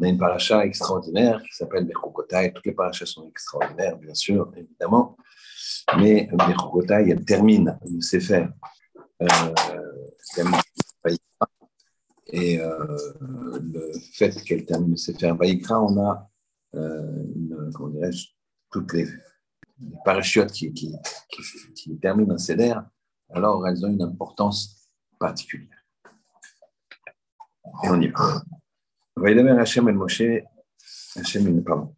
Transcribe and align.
On 0.00 0.04
a 0.04 0.08
une 0.08 0.16
paracha 0.16 0.64
extraordinaire 0.64 1.42
qui 1.42 1.54
s'appelle 1.54 1.84
Bechukotai. 1.84 2.52
Toutes 2.54 2.64
les 2.64 2.72
parachas 2.72 3.04
sont 3.04 3.28
extraordinaires, 3.28 3.98
bien 3.98 4.14
sûr, 4.14 4.50
évidemment. 4.56 5.14
Mais 5.98 6.26
Bechukotai, 6.32 7.10
elle 7.10 7.22
termine 7.22 7.78
le 7.84 8.00
Sefer. 8.00 8.46
Euh, 9.20 9.26
et 12.32 12.60
euh, 12.60 12.96
le 13.20 13.92
fait 14.14 14.42
qu'elle 14.42 14.64
termine 14.64 14.92
le 14.92 14.96
Sefer 14.96 15.32
Vaïkra, 15.38 15.82
on 15.82 16.02
a, 16.02 16.30
euh, 16.76 17.22
une, 17.36 17.70
comment 17.74 18.00
toutes 18.72 18.94
les, 18.94 19.04
les 19.04 19.96
parachutes 20.02 20.52
qui 20.52 20.98
terminent 22.00 22.32
un 22.32 22.38
Seder, 22.38 22.74
alors 23.28 23.68
elles 23.68 23.84
ont 23.84 23.90
une 23.90 24.02
importance 24.02 24.88
particulière. 25.18 25.84
Et 27.84 27.88
on 27.90 28.00
y 28.00 28.08
va. 28.08 28.42
Vaïdamer 29.16 29.58
Hachem 29.58 29.88
el 29.88 29.96
Moshe, 29.96 30.42
Hachem, 31.16 31.62
pardon, 31.64 31.94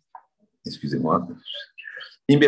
excusez-moi. 0.64 1.26
Elle 2.28 2.40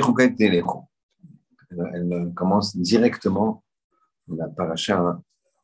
commence 2.34 2.76
directement 2.76 3.62
la 4.28 4.48
paracha 4.48 5.20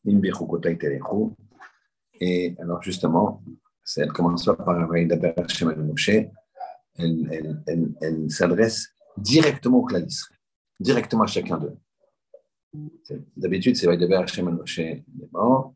Imbechukotai 0.07 0.77
Telechu. 0.79 1.33
Et 2.21 2.55
alors, 2.59 2.83
justement, 2.83 3.43
elle 3.97 4.13
commence 4.13 4.45
par 4.45 4.89
Vaïdamer 4.89 5.33
Hachem 5.37 5.71
el 5.71 5.83
Moshe. 5.83 6.11
Elle, 6.99 8.31
s'adresse 8.31 8.89
directement 9.17 9.79
au 9.79 9.85
clan 9.85 10.07
directement 10.79 11.25
à 11.25 11.27
chacun 11.27 11.59
d'eux. 11.59 11.77
D'habitude, 13.37 13.77
c'est 13.77 13.87
Vaïdaber 13.87 14.17
Hachem 14.17 14.49
el 14.49 14.55
Moshe 14.55 14.79
est 14.79 15.05
mort. 15.33 15.75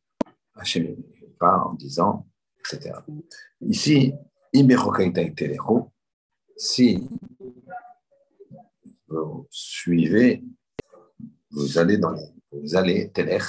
Hachem 0.55 0.97
part 1.39 1.69
en 1.69 1.75
disant 1.75 2.27
etc. 2.65 2.95
Ici, 3.61 4.15
si 6.57 7.09
vous 9.09 9.47
suivez, 9.51 10.43
vous 11.51 11.79
allez 11.79 11.99
dans 11.99 12.13
les, 12.13 12.27
vous 12.53 12.77
allez 12.77 13.11
telech, 13.11 13.43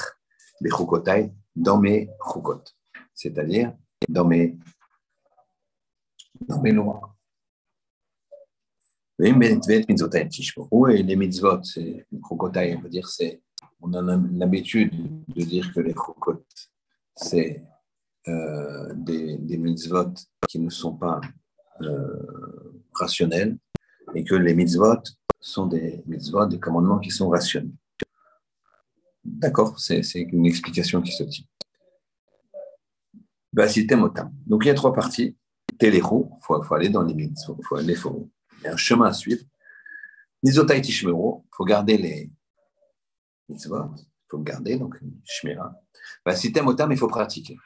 les 0.61 0.69
chukotai, 0.69 1.31
dans 1.55 1.80
mes 1.80 2.09
chukot, 2.31 2.63
c'est-à-dire 3.13 3.73
dans 4.09 4.25
mes, 4.25 4.57
dans 6.41 6.61
mes 6.61 6.72
lois. 6.72 7.16
Et 9.19 9.31
les 9.31 11.16
mitzvot, 11.16 11.63
c'est 11.63 12.05
chukotai, 12.27 12.75
on 12.75 12.81
va 12.81 12.89
dire, 12.89 13.07
c'est, 13.07 13.41
on 13.79 13.94
a 13.94 14.02
l'habitude 14.02 14.91
de 15.27 15.44
dire 15.44 15.72
que 15.73 15.79
les 15.79 15.94
chukot, 15.94 16.44
c'est 17.16 17.63
euh, 18.27 18.91
des, 18.95 19.37
des, 19.37 19.57
mitzvot 19.57 20.13
qui 20.47 20.59
ne 20.59 20.69
sont 20.69 20.95
pas 20.95 21.21
euh, 21.81 22.63
rationnels 22.93 23.57
et 24.15 24.23
que 24.23 24.33
les 24.33 24.55
mitzvot 24.55 25.03
sont 25.39 25.67
des 25.67 26.01
mitzvot, 26.07 26.47
des 26.47 26.59
commandements 26.59 26.99
qui 26.99 27.11
sont 27.11 27.29
rationnels. 27.29 27.71
D'accord, 29.23 29.79
c'est 29.79 30.01
une 30.15 30.45
explication 30.45 31.01
qui 31.01 31.11
se 31.11 31.23
tient. 31.23 31.45
Donc 33.53 34.65
il 34.65 34.67
y 34.67 34.69
a 34.69 34.73
trois 34.73 34.93
parties. 34.93 35.37
Téléro, 35.77 36.31
il 36.37 36.45
faut, 36.45 36.73
aller 36.73 36.89
dans 36.89 37.03
les 37.03 37.13
mitzvot, 37.13 37.59
faut 37.67 37.75
aller, 37.75 37.95
faut, 37.95 38.29
il 38.59 38.63
y 38.65 38.67
a 38.67 38.73
un 38.73 38.77
chemin 38.77 39.07
à 39.07 39.13
suivre. 39.13 39.43
Nizotai 40.41 40.81
tishmero, 40.81 41.43
il 41.45 41.55
faut 41.55 41.65
garder 41.65 41.97
les 41.97 42.31
mitzvot, 43.49 43.91
il 43.97 44.05
faut 44.29 44.39
garder, 44.39 44.77
donc 44.77 44.97
shmira. 45.23 45.75
Bah, 46.25 46.33
otam, 46.65 46.91
il 46.91 46.97
faut 46.97 47.07
pratiquer. 47.07 47.57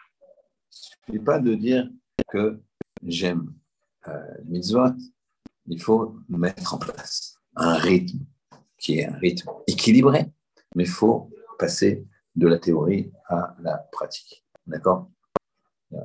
Suffit 1.10 1.24
pas 1.24 1.40
de 1.40 1.56
dire 1.56 1.90
que 2.28 2.62
j'aime 3.04 3.52
euh, 4.08 4.36
mitzvot, 4.46 4.94
il 5.66 5.82
faut 5.82 6.20
mettre 6.30 6.76
en 6.76 6.78
place 6.78 7.36
un 7.56 7.74
rythme 7.74 8.20
qui 8.78 9.00
est 9.00 9.08
un 9.08 9.18
rythme 9.18 9.50
équilibré, 9.66 10.32
mais 10.76 10.84
il 10.84 10.90
faut 10.90 11.32
passer 11.58 12.06
de 12.36 12.48
la 12.48 12.60
théorie 12.60 13.12
à 13.28 13.56
la 13.60 13.78
pratique. 13.92 14.46
D'accord? 14.68 15.10
Une 15.92 16.00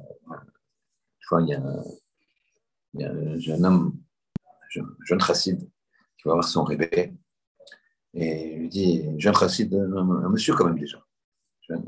fois, 1.20 1.42
il 1.42 1.48
y 1.48 1.54
a 1.54 3.10
un, 3.10 3.38
jeune 3.38 3.66
homme, 3.66 4.00
un 4.46 4.68
jeune, 4.70 4.96
jeune 5.04 5.20
chassid, 5.20 5.58
qui 6.16 6.22
va 6.24 6.32
voir 6.32 6.48
son 6.48 6.64
rébé, 6.64 7.12
et 8.14 8.56
lui 8.56 8.68
dit, 8.70 9.04
jeune 9.18 9.34
chassid, 9.34 9.74
un, 9.74 10.30
monsieur 10.30 10.54
quand 10.54 10.64
même 10.64 10.78
déjà, 10.78 11.04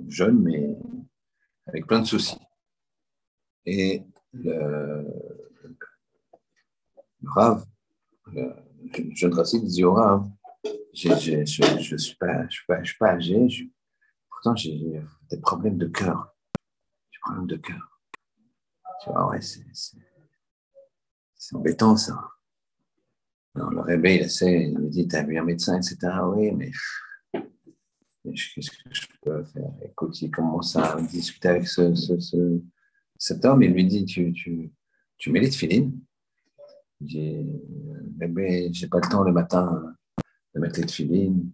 jeune 0.06 0.38
mais 0.42 0.76
avec 1.66 1.86
plein 1.86 2.00
de 2.00 2.06
soucis. 2.06 2.45
Et 3.66 4.02
le, 4.32 5.04
le 7.20 7.30
Rav, 7.30 7.66
le 8.32 8.54
jeune 9.14 9.34
racine 9.34 9.64
dit 9.64 9.84
au 9.84 9.94
Rav, 9.94 10.30
je 10.94 11.08
ne 11.08 11.44
suis, 11.44 12.16
pas, 12.16 13.08
âgé, 13.08 13.70
pourtant 14.30 14.56
j'ai 14.56 15.02
des 15.30 15.38
problèmes 15.38 15.78
de 15.78 15.86
cœur. 15.86 16.34
J'ai 17.10 17.18
des 17.18 17.20
problèmes 17.20 17.46
de 17.46 17.56
cœur. 17.56 18.00
Tu 19.02 19.10
vois, 19.10 19.30
ouais, 19.30 19.40
c'est 19.40 19.96
embêtant 21.54 21.96
ça. 21.96 22.18
Alors, 23.54 23.70
le 23.70 23.80
réveil, 23.80 24.18
il 24.18 24.22
essaie, 24.22 24.64
il 24.64 24.78
me 24.78 24.88
dit, 24.88 25.08
t'as 25.08 25.24
vu 25.24 25.38
un 25.38 25.44
médecin, 25.44 25.76
etc. 25.76 25.96
Oui, 26.24 26.52
mais 26.52 26.70
qu'est-ce 28.22 28.70
que 28.70 28.92
je 28.92 29.06
peux 29.22 29.44
faire? 29.44 29.72
Écoute, 29.82 30.20
il 30.22 30.30
commence 30.30 30.76
à 30.76 31.00
discuter 31.00 31.48
avec 31.48 31.66
ce 31.66 32.60
cet 33.18 33.44
homme, 33.44 33.62
il 33.62 33.72
lui 33.72 33.84
dit 33.84 34.04
Tu, 34.04 34.32
tu, 34.32 34.72
tu 35.16 35.30
mets 35.30 35.40
les 35.40 35.50
tefilines 35.50 35.98
Il 37.00 37.06
dit 37.06 37.46
Bébé, 38.04 38.70
j'ai 38.72 38.88
pas 38.88 38.98
le 39.02 39.08
temps 39.08 39.22
le 39.22 39.32
matin 39.32 39.94
de 40.54 40.60
mettre 40.60 40.80
les 40.80 40.86
tefilines. 40.86 41.50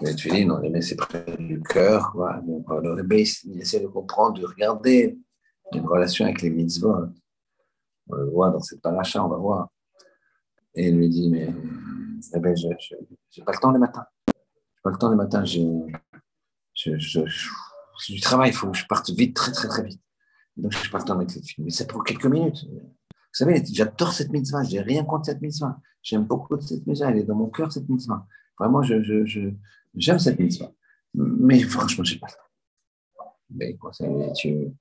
Les 0.00 0.14
tefilines, 0.14 0.50
on 0.50 0.58
les 0.58 0.70
met, 0.70 0.82
c'est 0.82 0.96
près 0.96 1.24
du 1.38 1.62
cœur. 1.62 2.14
Le 2.16 2.94
bébé, 2.96 3.24
il 3.44 3.60
essaie 3.60 3.80
de 3.80 3.86
comprendre, 3.86 4.40
de 4.40 4.46
regarder 4.46 5.18
une 5.72 5.86
relation 5.86 6.24
avec 6.24 6.42
les 6.42 6.50
mitzvot. 6.50 7.06
On 8.08 8.16
le 8.16 8.30
voit 8.30 8.50
dans 8.50 8.60
cette 8.60 8.82
paracha, 8.82 9.24
on 9.24 9.28
va 9.28 9.36
voir. 9.36 9.68
Et 10.74 10.88
il 10.88 10.96
lui 10.96 11.08
dit 11.08 11.30
Mais 11.30 11.48
bébé, 12.32 12.54
je 12.56 12.68
n'ai 12.68 13.44
pas 13.44 13.52
le 13.52 13.58
temps 13.58 13.70
le 13.70 13.78
matin. 13.78 14.04
Je 14.26 14.32
n'ai 14.32 14.82
pas 14.82 14.90
le 14.90 14.98
temps 14.98 15.10
le 15.10 15.16
matin. 15.16 15.44
J'ai 15.44 16.96
du 18.08 18.20
travail, 18.20 18.50
il 18.50 18.54
faut 18.54 18.70
que 18.70 18.76
je 18.76 18.86
parte 18.86 19.10
vite, 19.10 19.36
très, 19.36 19.52
très, 19.52 19.68
très 19.68 19.84
vite. 19.84 20.00
Donc, 20.56 20.72
je 20.72 20.78
suis 20.78 20.90
partant 20.90 21.14
avec 21.14 21.30
cette 21.30 21.46
fille. 21.46 21.64
Mais 21.64 21.70
c'est 21.70 21.86
pour 21.86 22.04
quelques 22.04 22.26
minutes. 22.26 22.66
Vous 22.70 23.38
savez, 23.38 23.62
j'adore 23.72 24.12
cette 24.12 24.30
mitzvah. 24.30 24.62
Je 24.62 24.72
n'ai 24.72 24.80
rien 24.80 25.04
contre 25.04 25.26
cette 25.26 25.40
mitzvah. 25.40 25.78
J'aime 26.02 26.24
beaucoup 26.24 26.60
cette 26.60 26.86
mitzvah. 26.86 27.10
Elle 27.10 27.18
est 27.18 27.24
dans 27.24 27.34
mon 27.34 27.48
cœur, 27.48 27.72
cette 27.72 27.88
mitzvah. 27.88 28.26
Vraiment, 28.58 28.82
je, 28.82 29.02
je, 29.02 29.24
je, 29.24 29.50
j'aime 29.94 30.18
cette 30.18 30.38
mitzvah. 30.38 30.70
Mais 31.14 31.60
franchement, 31.60 32.04
je 32.04 32.14
n'ai 32.14 32.20
pas 32.20 32.26
le 32.26 32.32
temps. 32.32 33.36
Mais 33.50 33.76
quoi, 33.76 33.92
tu, 34.36 34.72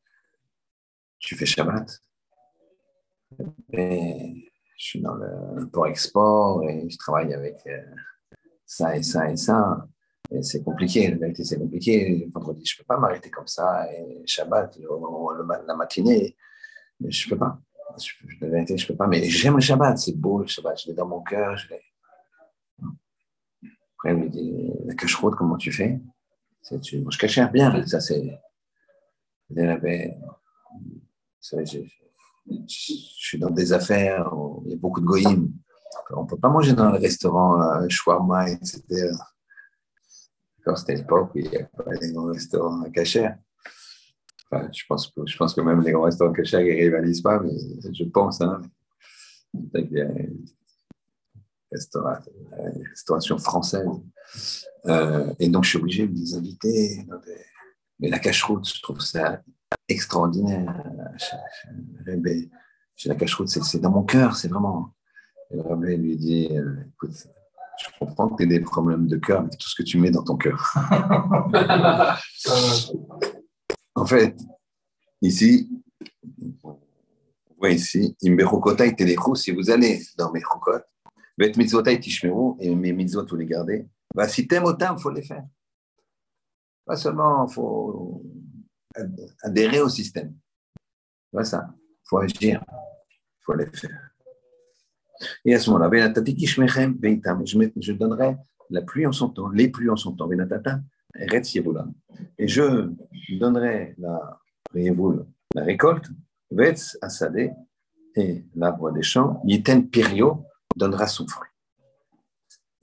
tu 1.20 1.36
fais 1.36 1.46
Shabbat. 1.46 2.02
Je 3.72 4.88
suis 4.88 5.02
dans 5.02 5.14
le 5.14 5.70
port-export 5.70 6.64
et 6.64 6.90
je 6.90 6.98
travaille 6.98 7.34
avec 7.34 7.56
euh, 7.68 7.82
ça 8.66 8.98
et 8.98 9.04
ça 9.04 9.32
et 9.32 9.38
ça 9.38 9.88
c'est 10.42 10.64
compliqué, 10.64 11.10
la 11.10 11.18
vérité, 11.18 11.44
c'est 11.44 11.58
compliqué. 11.58 12.30
Vendredi, 12.34 12.66
je 12.66 12.76
ne 12.76 12.78
peux 12.80 12.86
pas 12.86 12.98
m'arrêter 12.98 13.30
comme 13.30 13.48
ça. 13.48 13.92
Et 13.94 14.22
Shabbat, 14.26 14.80
la 15.68 15.76
matinée, 15.76 16.38
je 17.06 17.26
ne 17.26 17.30
peux 17.30 17.38
pas. 17.38 17.60
Je, 18.00 18.14
la 18.40 18.48
vérité, 18.48 18.78
je 18.78 18.86
ne 18.86 18.88
peux 18.88 18.96
pas. 18.96 19.08
Mais 19.08 19.24
j'aime 19.24 19.56
le 19.56 19.62
Shabbat, 19.62 19.98
c'est 19.98 20.16
beau 20.16 20.40
le 20.40 20.48
Shabbat. 20.48 20.80
Je 20.82 20.88
l'ai 20.88 20.94
dans 20.94 21.08
mon 21.08 21.22
cœur. 21.22 21.58
Après, 23.94 24.14
il 24.14 24.16
me 24.16 24.30
dit 24.30 24.72
La 24.86 24.96
cache 24.96 25.20
comment 25.20 25.58
tu 25.58 25.72
fais? 25.72 26.00
Tu 26.82 27.02
manges 27.02 27.18
cacher 27.18 27.46
bien. 27.52 27.86
Ça, 27.86 28.00
c'est. 28.00 28.40
Je, 29.50 30.24
suis 32.68 33.38
dans 33.38 33.50
des 33.50 33.74
affaires 33.74 34.32
où 34.34 34.64
il 34.66 34.72
y 34.72 34.76
a 34.76 34.78
beaucoup 34.78 35.02
de 35.02 35.06
goïms. 35.06 35.52
On 36.12 36.24
ne 36.24 36.28
peut 36.28 36.38
pas 36.38 36.50
manger 36.50 36.72
dans 36.72 36.90
le 36.90 36.98
restaurant 36.98 37.62
euh, 37.62 37.90
shawarma, 37.90 38.50
etc 38.50 39.12
c'était 40.76 40.96
l'époque 40.96 41.32
où 41.36 41.40
il 41.40 41.50
n'y 41.50 41.56
avait 41.56 41.70
pas 41.76 41.94
les 42.00 42.12
grands 42.12 42.26
restaurants 42.26 42.84
cachers. 42.92 43.30
Enfin, 44.52 44.70
je, 44.72 44.84
pense 44.88 45.54
que, 45.54 45.62
même 45.62 45.82
les 45.82 45.92
grands 45.92 46.04
restaurants 46.04 46.34
cachers 46.34 46.64
ne 46.64 46.84
rivalisent 46.84 47.22
pas, 47.22 47.40
mais 47.40 47.52
je 47.94 48.04
pense. 48.06 48.42
Hein, 48.42 48.62
il 49.54 49.92
y 49.92 50.02
a 50.02 50.06
une 50.06 50.46
restauration 51.72 53.38
française. 53.38 53.88
Euh, 54.88 55.34
et 55.40 55.48
donc, 55.48 55.64
je 55.64 55.70
suis 55.70 55.80
obligé 55.80 56.08
de 56.08 56.14
les 56.14 56.36
inviter. 56.36 57.06
Mais 58.00 58.10
la 58.10 58.20
cache-route, 58.20 58.68
je 58.68 58.82
trouve 58.82 59.00
ça 59.00 59.42
extraordinaire. 59.88 60.84
Chez 62.96 63.10
la 63.10 63.16
cache-route, 63.16 63.50
c'est 63.50 63.80
dans 63.80 63.92
mon 63.92 64.04
cœur, 64.04 64.36
c'est 64.36 64.48
vraiment. 64.48 64.94
Et 65.52 65.98
lui 65.98 66.18
dit 66.18 66.50
euh, 66.52 66.76
écoute, 66.94 67.28
je 67.80 67.88
comprends 68.00 68.30
que 68.30 68.38
tu 68.38 68.44
as 68.44 68.48
des 68.48 68.60
problèmes 68.60 69.08
de 69.08 69.18
cœur 69.18 69.42
avec 69.42 69.58
tout 69.58 69.68
ce 69.68 69.76
que 69.76 69.84
tu 69.84 69.98
mets 69.98 70.12
dans 70.12 70.24
ton 70.24 70.38
cœur. 70.38 70.74
en 73.96 74.06
fait, 74.06 74.38
ici, 75.22 75.70
Oui, 77.60 77.76
ici, 77.76 78.16
si 78.20 79.52
vous 79.52 79.70
allez 79.70 80.02
dans 80.18 80.32
mes 80.32 80.42
chokot, 80.42 80.82
et 82.60 82.76
mes 82.76 82.94
mitzvot, 82.94 83.26
vous 83.26 83.36
les 83.36 83.46
gardez, 83.46 83.88
bah, 84.14 84.28
si 84.28 84.48
t'aimes 84.48 84.66
autant, 84.66 84.96
il 84.96 85.02
faut 85.02 85.12
les 85.12 85.24
faire. 85.24 85.46
Pas 86.86 86.96
seulement, 86.96 87.48
il 87.48 87.54
faut 87.54 88.24
adhérer 89.44 89.82
au 89.82 89.90
système. 89.90 90.36
Voilà 91.32 91.46
ça. 91.46 91.70
Il 91.74 92.08
faut 92.08 92.18
agir. 92.18 92.64
Il 92.70 93.44
faut 93.44 93.54
les 93.54 93.68
faire. 93.68 94.11
Et 95.46 95.54
à 95.56 95.60
ce 95.60 95.70
moment-là, 95.72 95.90
je 97.78 97.92
donnerai 97.94 98.38
la 98.70 98.82
pluie 98.82 99.06
en 99.06 99.12
son 99.12 99.30
temps, 99.30 99.50
les 99.50 99.70
pluies 99.70 99.90
en 99.90 99.96
son 99.96 100.14
temps. 100.14 100.30
Et 102.38 102.48
je 102.48 102.90
donnerai 103.38 103.96
la, 103.98 104.40
récolte, 105.56 106.10
Vetz 106.50 106.98
Asadeh, 107.02 107.52
et 108.16 108.46
l'arbre 108.56 108.92
des 108.92 109.04
champs, 109.04 109.42
Yiten 109.46 109.90
Pirio, 109.90 110.46
donnera 110.76 111.08
son 111.08 111.28
fruit. 111.28 111.50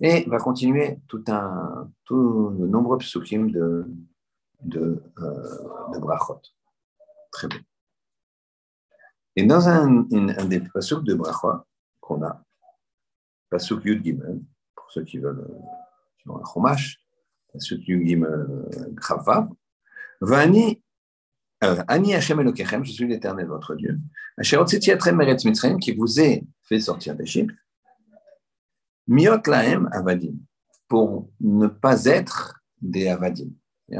Et 0.00 0.24
va 0.28 0.38
continuer 0.38 1.00
tout 1.08 1.24
un, 1.28 1.90
tout 2.04 2.54
de 2.58 2.66
nombreux 2.66 2.98
psukim 2.98 3.50
euh, 3.56 3.84
de 4.62 5.02
brachot. 5.98 6.40
Très 7.32 7.48
bien. 7.48 7.60
Et 9.36 9.44
dans 9.44 9.68
un, 9.68 10.02
des 10.48 10.60
pasuk 10.60 11.04
de 11.04 11.14
brachot 11.14 11.62
qu'on 12.08 12.22
a, 12.22 12.42
pasuk 13.50 13.84
Yud 13.84 14.02
Gimel, 14.02 14.40
pour 14.74 14.90
ceux 14.90 15.04
qui 15.04 15.18
veulent, 15.18 15.46
qui 16.18 16.28
ont 16.30 16.38
un 16.38 16.44
chomash, 16.44 16.98
pasuk 17.52 17.86
Yud 17.86 18.06
Gimel 18.06 18.46
Chavav, 19.00 19.50
Vani 20.20 20.82
euh, 21.64 21.82
Ani 21.88 22.14
Hashem 22.14 22.40
Elokechem, 22.40 22.84
je 22.84 22.92
suis 22.92 23.06
l'éternel 23.06 23.46
votre 23.46 23.74
Dieu. 23.74 23.98
qui 25.80 25.92
vous 25.92 26.20
est 26.20 26.44
fait 26.62 26.80
sortir 26.80 27.16
d'Égypte. 27.16 27.54
Miot 29.08 29.42
Lahem 29.46 29.88
Avadim, 29.92 30.36
pour 30.86 31.30
ne 31.40 31.66
pas 31.66 32.04
être 32.04 32.60
des 32.80 33.08
Avadim, 33.08 33.50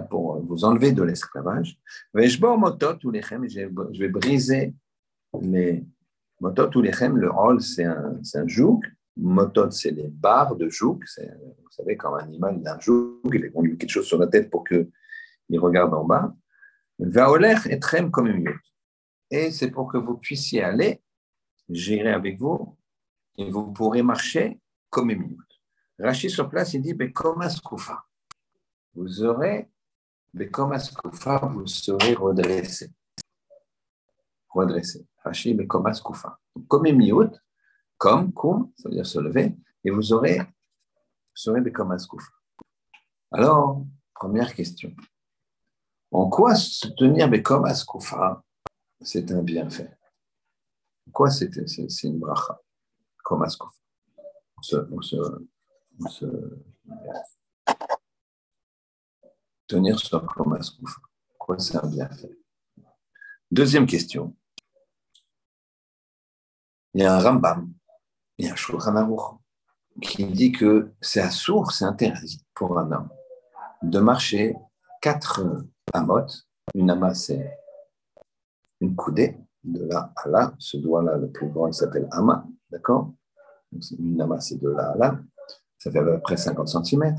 pour 0.08 0.40
vous 0.42 0.64
enlever 0.64 0.92
de 0.92 1.02
l'esclavage. 1.02 1.80
Motot 2.14 2.98
je 3.02 3.98
vais 3.98 4.08
briser 4.08 4.74
les 5.40 5.84
Motot 6.40 6.70
ou 6.76 6.82
le 6.82 7.30
rôle, 7.30 7.60
c'est 7.60 7.84
un, 7.84 8.20
un 8.34 8.46
joug. 8.46 8.80
Motot, 9.16 9.70
c'est 9.70 9.90
les 9.90 10.08
barres 10.08 10.54
de 10.56 10.68
joug. 10.68 11.00
Vous 11.16 11.70
savez, 11.70 11.96
quand 11.96 12.14
un 12.14 12.24
animal 12.24 12.62
a 12.66 12.74
un 12.74 12.80
joug, 12.80 13.20
il 13.32 13.50
on 13.54 13.62
lui 13.62 13.76
quelque 13.76 13.90
chose 13.90 14.06
sur 14.06 14.18
la 14.18 14.28
tête 14.28 14.50
pour 14.50 14.64
qu'il 14.64 14.88
regarde 15.58 15.92
en 15.94 16.04
bas. 16.04 16.34
Vaoler 16.98 17.56
et 17.70 17.78
trem 17.78 18.10
comme 18.10 18.28
une 18.28 18.48
Et 19.30 19.50
c'est 19.50 19.70
pour 19.70 19.90
que 19.90 19.98
vous 19.98 20.16
puissiez 20.16 20.62
aller, 20.62 21.02
j'irai 21.68 22.12
avec 22.12 22.38
vous, 22.38 22.76
et 23.36 23.50
vous 23.50 23.72
pourrez 23.72 24.02
marcher 24.02 24.60
comme 24.90 25.10
une 25.10 25.20
minute. 25.20 25.38
Rachid 25.98 26.30
sur 26.30 26.48
place, 26.48 26.74
il 26.74 26.82
dit, 26.82 26.94
un 26.94 27.48
Vous 28.94 29.22
aurez, 29.24 29.68
un 30.34 31.48
vous 31.48 31.66
serez 31.66 32.14
redressé. 32.14 32.90
Redressé. 34.50 35.06
Rachid, 35.24 35.66
comme 35.66 35.86
un 35.86 35.92
Comme 36.68 36.82
minute, 36.82 37.42
comme, 37.96 38.32
comme, 38.32 38.72
c'est-à-dire 38.76 39.06
se 39.06 39.18
lever, 39.18 39.56
et 39.84 39.90
vous 39.90 40.12
aurez, 40.12 40.38
vous 40.38 41.34
serez 41.34 41.72
comme 41.72 41.92
un 41.92 41.98
Alors, 43.32 43.84
première 44.14 44.54
question. 44.54 44.94
En 46.10 46.28
quoi 46.30 46.54
se 46.54 46.88
tenir 46.88 47.30
comme 47.42 47.66
Askoufa, 47.66 48.42
c'est 49.00 49.30
un 49.30 49.42
bienfait? 49.42 49.96
En 51.06 51.10
quoi 51.10 51.30
c'est 51.30 51.50
une 52.04 52.18
bracha 52.18 52.58
Comme 53.22 53.42
Askoufa. 53.42 53.78
On 54.56 54.62
se, 54.62 54.76
on 54.90 55.00
se, 55.02 55.16
on 56.00 56.08
se, 56.08 56.26
tenir 59.66 59.98
sur 59.98 60.24
comme 60.26 60.54
Askoufa. 60.54 61.00
Quoi 61.38 61.58
c'est 61.58 61.76
un 61.76 61.86
bienfait? 61.86 62.36
Deuxième 63.50 63.86
question. 63.86 64.34
Il 66.98 67.02
y 67.02 67.06
a 67.06 67.14
un 67.14 67.20
Rambam, 67.20 67.72
il 68.38 68.46
y 68.46 68.48
a 68.48 68.54
un 68.54 68.56
Shulchan 68.56 68.96
Aruch 68.96 69.38
qui 70.02 70.24
dit 70.24 70.50
que 70.50 70.90
c'est 71.00 71.20
à 71.20 71.30
sourd, 71.30 71.70
c'est 71.70 71.84
interdit 71.84 72.44
pour 72.54 72.76
un 72.76 72.90
homme 72.90 73.08
de 73.84 74.00
marcher 74.00 74.56
quatre 75.00 75.64
amot. 75.92 76.26
Une 76.74 76.90
ama, 76.90 77.14
c'est 77.14 77.56
une 78.80 78.96
coudée, 78.96 79.38
de 79.62 79.84
là 79.84 80.12
à 80.16 80.28
là. 80.28 80.54
Ce 80.58 80.76
doigt-là, 80.76 81.18
le 81.18 81.30
plus 81.30 81.48
grand, 81.48 81.68
il 81.68 81.72
s'appelle 81.72 82.08
ama, 82.10 82.44
d'accord? 82.68 83.12
Une 83.96 84.20
ama, 84.20 84.40
c'est 84.40 84.60
de 84.60 84.68
là 84.68 84.90
à 84.90 84.96
là. 84.96 85.20
Ça 85.78 85.92
fait 85.92 86.00
à 86.00 86.02
peu 86.02 86.18
près 86.18 86.36
50 86.36 86.84
cm. 86.84 87.16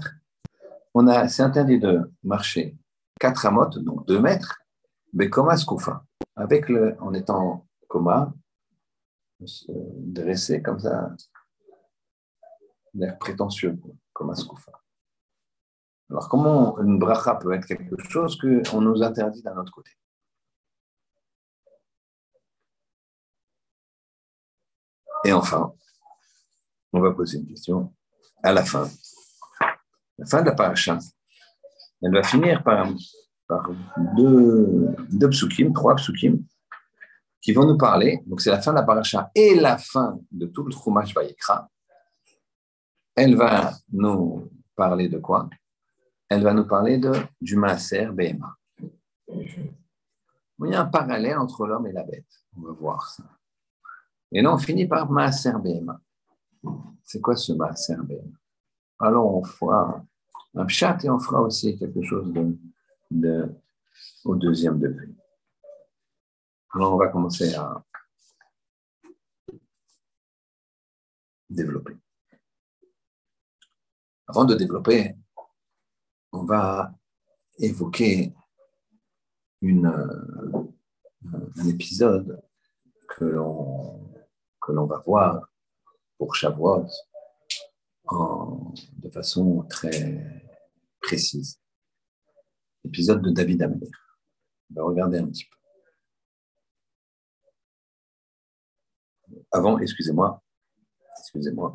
On 0.93 1.07
a, 1.07 1.29
c'est 1.29 1.43
interdit 1.43 1.79
de 1.79 2.11
marcher 2.21 2.77
4 3.21 3.45
amotes, 3.45 3.79
donc 3.79 4.05
2 4.07 4.19
mètres, 4.19 4.59
mais 5.13 5.29
un 5.33 5.55
scoufa, 5.55 6.03
avec 6.35 6.67
le, 6.67 6.97
en 6.99 7.13
étant 7.13 7.65
coma, 7.87 8.33
dressé 9.39 10.61
comme 10.61 10.79
ça, 10.79 11.15
l'air 12.93 13.17
prétentieux, 13.17 13.79
comme 14.13 14.29
un 14.31 14.35
scoufa. 14.35 14.71
Alors, 16.09 16.27
comment 16.27 16.79
une 16.79 16.97
bracha 16.97 17.35
peut 17.35 17.53
être 17.53 17.65
quelque 17.65 17.97
chose 18.09 18.37
qu'on 18.37 18.81
nous 18.81 19.03
interdit 19.03 19.43
d'un 19.43 19.57
autre 19.57 19.71
côté? 19.71 19.91
Et 25.25 25.33
enfin, 25.33 25.73
on 26.93 27.01
va 27.01 27.11
poser 27.11 27.37
une 27.37 27.47
question 27.47 27.93
à 28.41 28.51
la 28.51 28.63
fin. 28.63 28.89
La 30.17 30.25
fin 30.25 30.41
de 30.41 30.47
la 30.47 30.55
paracha, 30.55 30.97
elle 32.01 32.13
va 32.13 32.23
finir 32.23 32.63
par, 32.63 32.89
deux, 34.15 34.95
deux 35.11 35.29
psukim, 35.29 35.73
trois 35.73 35.95
psukim, 35.95 36.43
qui 37.41 37.53
vont 37.53 37.65
nous 37.65 37.77
parler. 37.77 38.21
Donc, 38.25 38.41
c'est 38.41 38.51
la 38.51 38.61
fin 38.61 38.71
de 38.71 38.77
la 38.77 38.83
paracha 38.83 39.31
et 39.33 39.55
la 39.55 39.77
fin 39.77 40.19
de 40.31 40.45
tout 40.47 40.63
le 40.63 40.71
Chumash 40.71 41.13
Vayikra. 41.13 41.69
Elle 43.15 43.35
va 43.35 43.73
nous 43.91 44.49
parler 44.75 45.09
de 45.09 45.17
quoi? 45.19 45.49
Elle 46.29 46.43
va 46.43 46.53
nous 46.53 46.67
parler 46.67 46.97
de, 46.97 47.11
du 47.41 47.55
Maaser 47.55 48.07
Behema. 48.13 48.55
Il 49.27 50.71
y 50.71 50.75
a 50.75 50.81
un 50.81 50.85
parallèle 50.85 51.37
entre 51.37 51.65
l'homme 51.65 51.87
et 51.87 51.91
la 51.91 52.03
bête. 52.03 52.27
On 52.57 52.61
va 52.61 52.71
voir 52.73 53.09
ça. 53.09 53.23
Et 54.31 54.41
là, 54.41 54.53
on 54.53 54.57
finit 54.57 54.87
par 54.87 55.09
Maaser 55.09 55.53
Behema. 55.63 55.99
C'est 57.03 57.21
quoi 57.21 57.35
ce 57.35 57.53
Maaser 57.53 57.97
Behema? 58.03 58.37
Alors, 58.99 59.33
on 59.35 59.43
fera 59.43 60.03
un 60.55 60.67
chat 60.67 61.03
et 61.03 61.09
on 61.09 61.19
fera 61.19 61.41
aussi 61.41 61.77
quelque 61.77 62.01
chose 62.03 62.33
de, 63.09 63.49
au 64.25 64.35
deuxième 64.35 64.79
degré. 64.79 65.07
Alors, 66.73 66.93
on 66.93 66.97
va 66.97 67.07
commencer 67.07 67.53
à 67.55 67.83
développer. 71.49 71.93
Avant 74.27 74.45
de 74.45 74.55
développer, 74.55 75.15
on 76.31 76.45
va 76.45 76.93
évoquer 77.57 78.33
une, 79.61 79.87
euh, 79.87 80.63
un 81.57 81.67
épisode 81.67 82.41
que 83.07 83.25
l'on, 83.25 84.13
que 84.61 84.71
l'on 84.71 84.85
va 84.85 84.99
voir 85.05 85.49
pour 86.17 86.35
Shavuot 86.35 86.85
de 88.97 89.09
façon 89.09 89.63
très 89.69 90.43
précise. 91.01 91.59
Épisode 92.83 93.21
de 93.21 93.31
David 93.31 93.61
Amer. 93.61 93.77
On 94.71 94.75
va 94.75 94.83
regarder 94.83 95.19
un 95.19 95.27
petit 95.27 95.45
peu. 95.45 95.58
Avant, 99.51 99.79
excusez-moi, 99.79 100.41
excusez-moi, 101.19 101.73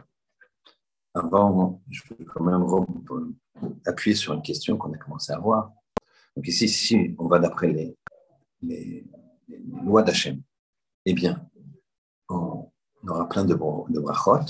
avant, 1.15 1.83
je 1.91 2.03
veux 2.11 2.25
quand 2.25 2.45
même 2.45 3.35
appuyer 3.87 4.17
sur 4.17 4.33
une 4.33 4.43
question 4.43 4.77
qu'on 4.77 4.93
a 4.93 4.99
commencé 4.99 5.33
à 5.33 5.39
voir. 5.39 5.73
Donc 6.37 6.47
ici, 6.49 6.69
si 6.69 7.15
on 7.19 7.29
va 7.29 7.39
d'après 7.39 7.97
les, 8.63 9.05
lois 9.85 10.03
d'Hachem, 10.03 10.43
eh 11.05 11.13
bien, 11.13 11.49
on, 12.29 12.71
aura 13.07 13.29
plein 13.29 13.45
de, 13.45 13.55
de 13.55 14.01
brachot, 14.01 14.47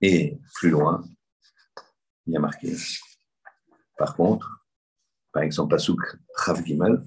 et 0.00 0.38
plus 0.54 0.70
loin, 0.70 1.02
il 2.26 2.34
y 2.34 2.36
a 2.36 2.40
marqué, 2.40 2.76
par 3.96 4.14
contre, 4.14 4.66
par 5.32 5.42
exemple, 5.42 5.74
Pasuk 5.74 6.00
Chav 6.44 6.64
Gimel, 6.64 7.02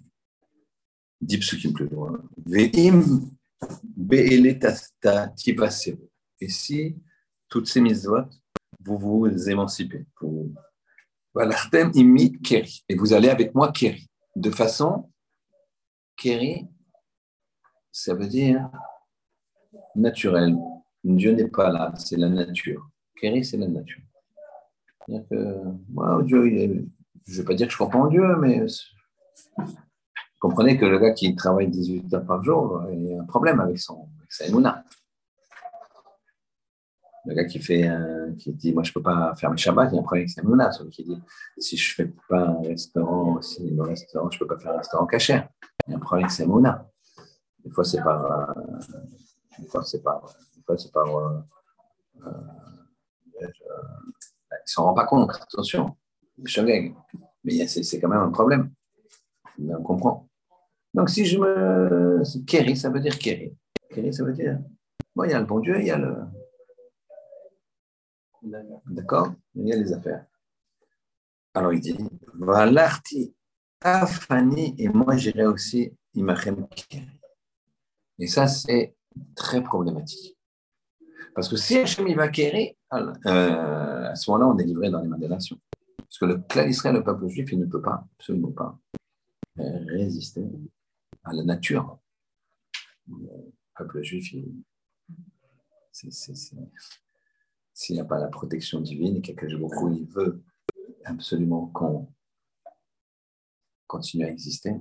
dit 1.22 1.38
plus 1.38 1.88
loin, 1.88 2.22
Ve'im 2.46 3.30
Et 6.42 6.50
si 6.50 6.98
toutes 7.50 7.68
ces 7.68 7.82
mitzvot 7.82 8.30
vous 8.86 8.98
vous 8.98 9.50
émancipez. 9.50 10.06
Et 12.90 12.96
vous 12.96 13.14
allez 13.14 13.30
avec 13.30 13.54
moi 13.56 13.72
Keri. 13.72 14.08
De 14.36 14.52
façon, 14.52 15.12
Keri, 16.18 16.68
ça 17.92 18.14
veut 18.14 18.28
dire 18.28 18.70
naturel. 19.96 20.56
Dieu 21.04 21.32
n'est 21.32 21.48
pas 21.48 21.72
là, 21.72 21.94
c'est 21.98 22.18
la 22.18 22.30
nature. 22.30 22.90
Kéri, 23.20 23.44
c'est 23.44 23.58
la 23.58 23.68
nature. 23.68 24.02
Que, 25.08 26.24
Dieu, 26.24 26.44
je 27.28 27.32
ne 27.32 27.38
vais 27.38 27.44
pas 27.44 27.54
dire 27.54 27.68
que 27.68 27.74
je 27.74 27.78
comprends 27.78 28.08
Dieu, 28.08 28.36
mais 28.38 28.66
comprenez 30.40 30.78
que 30.78 30.86
le 30.86 31.00
gars 31.00 31.12
qui 31.12 31.36
travaille 31.36 31.68
18 31.68 32.14
heures 32.14 32.26
par 32.26 32.44
jour, 32.44 32.84
il 32.92 33.14
a 33.14 33.22
un 33.22 33.26
problème 33.26 33.60
avec, 33.60 33.80
son, 33.80 34.08
avec 34.20 34.32
sa 34.32 34.46
émouna. 34.46 34.84
Le 37.26 37.34
gars 37.34 37.46
qui 37.46 37.60
fait 37.60 37.90
qui 38.38 38.54
dit 38.54 38.72
moi 38.72 38.84
je 38.84 38.92
peux 38.94 39.02
pas 39.02 39.34
faire 39.36 39.50
mes 39.50 39.58
Shabbat, 39.58 39.90
il 39.92 39.96
y 39.96 39.98
a 39.98 40.02
un 40.02 40.04
problème 40.04 40.22
avec 40.24 40.30
sa 40.30 40.42
émouna. 40.42 40.72
Celui 40.72 40.92
qui 40.92 41.04
dit 41.04 41.20
si 41.58 41.76
je 41.76 41.96
fais 41.96 42.14
pas 42.30 42.50
un 42.50 42.62
restaurant, 42.62 43.42
si 43.42 43.68
le 43.68 43.82
restaurant, 43.82 44.30
je 44.30 44.38
peux 44.38 44.46
pas 44.46 44.58
faire 44.58 44.74
un 44.74 44.78
restaurant 44.78 45.08
cachère. 45.08 45.50
Il 45.88 45.92
y 45.92 45.94
a 45.96 45.98
un 45.98 46.00
problème 46.00 46.26
avec 46.26 46.36
sa 46.36 46.44
émouna. 46.44 46.88
Des 47.64 47.72
fois 47.72 47.84
c'est 47.84 48.02
par, 48.02 48.54
des 49.58 49.68
fois 49.68 49.84
c'est 49.84 50.04
par, 50.04 50.22
des 50.56 50.62
fois 50.64 50.78
c'est 50.78 50.92
par, 50.92 51.18
euh, 51.18 51.40
euh, 52.26 52.30
euh, 53.42 53.48
il 54.52 54.72
s'en 54.72 54.84
rend 54.84 54.94
pas 54.94 55.06
compte. 55.06 55.32
Attention, 55.42 55.96
mais 57.44 57.68
c'est 57.68 58.00
quand 58.00 58.10
même 58.10 58.20
un 58.20 58.32
problème. 58.32 58.72
On 59.60 59.84
comprend. 59.84 60.28
Donc, 60.94 61.10
si 61.10 61.26
je 61.26 61.38
me. 61.38 62.22
Kéri, 62.46 62.76
ça 62.78 62.90
veut 62.90 63.00
dire 63.00 63.18
Kéri. 63.18 63.56
Kéri, 63.90 64.14
ça 64.14 64.24
veut 64.24 64.34
dire. 64.34 64.60
Bon, 65.16 65.24
il 65.24 65.32
y 65.32 65.34
a 65.34 65.40
le 65.40 65.46
bon 65.46 65.60
Dieu, 65.60 65.80
il 65.80 65.88
y 65.88 65.92
a 65.92 65.98
le. 65.98 66.16
D'accord? 68.88 69.34
Il 69.56 69.68
y 69.68 69.74
a 69.74 69.76
les 69.76 69.92
affaires. 69.94 70.26
Alors, 71.54 71.74
il 71.74 71.80
dit 71.80 71.98
Valarti 72.34 73.34
Afani, 73.82 74.76
et 74.78 74.90
moi 74.90 75.16
j'irai 75.16 75.46
aussi 75.46 75.94
Imachem 76.14 76.68
Kéri. 76.68 77.08
Et 78.20 78.28
ça, 78.28 78.48
c'est 78.48 78.96
très 79.36 79.64
problématique. 79.64 80.38
Parce 81.34 81.50
que 81.50 81.58
si 81.58 81.78
Hachem 81.78 82.08
va 82.14 82.30
Kéri, 82.30 82.78
euh, 82.94 84.10
à 84.10 84.16
ce 84.16 84.32
moment-là, 84.32 84.54
on 84.54 84.58
est 84.58 84.64
livré 84.64 84.90
dans 84.90 85.02
les 85.02 85.08
mains 85.08 85.18
des 85.18 85.28
nations. 85.28 85.60
Parce 85.98 86.18
que 86.18 86.26
le 86.26 86.38
clan 86.38 86.66
Israël, 86.66 86.96
le 86.96 87.04
peuple 87.04 87.28
juif, 87.28 87.52
il 87.52 87.60
ne 87.60 87.66
peut 87.66 87.82
pas, 87.82 88.06
absolument 88.18 88.52
pas, 88.52 88.80
résister 89.58 90.46
à 91.24 91.34
la 91.34 91.44
nature. 91.44 92.00
Le 93.08 93.54
peuple 93.76 94.04
juif, 94.04 94.34
s'il 95.92 97.96
n'y 97.96 98.00
a 98.00 98.06
pas 98.06 98.20
la 98.20 98.28
protection 98.28 98.82
divine 98.82 99.18
et 99.18 99.58
beaucoup, 99.58 99.94
il 99.94 100.08
veut 100.08 100.44
absolument 101.04 101.68
qu'on 101.68 102.12
continue 103.88 104.26
à 104.26 104.30
exister, 104.30 104.76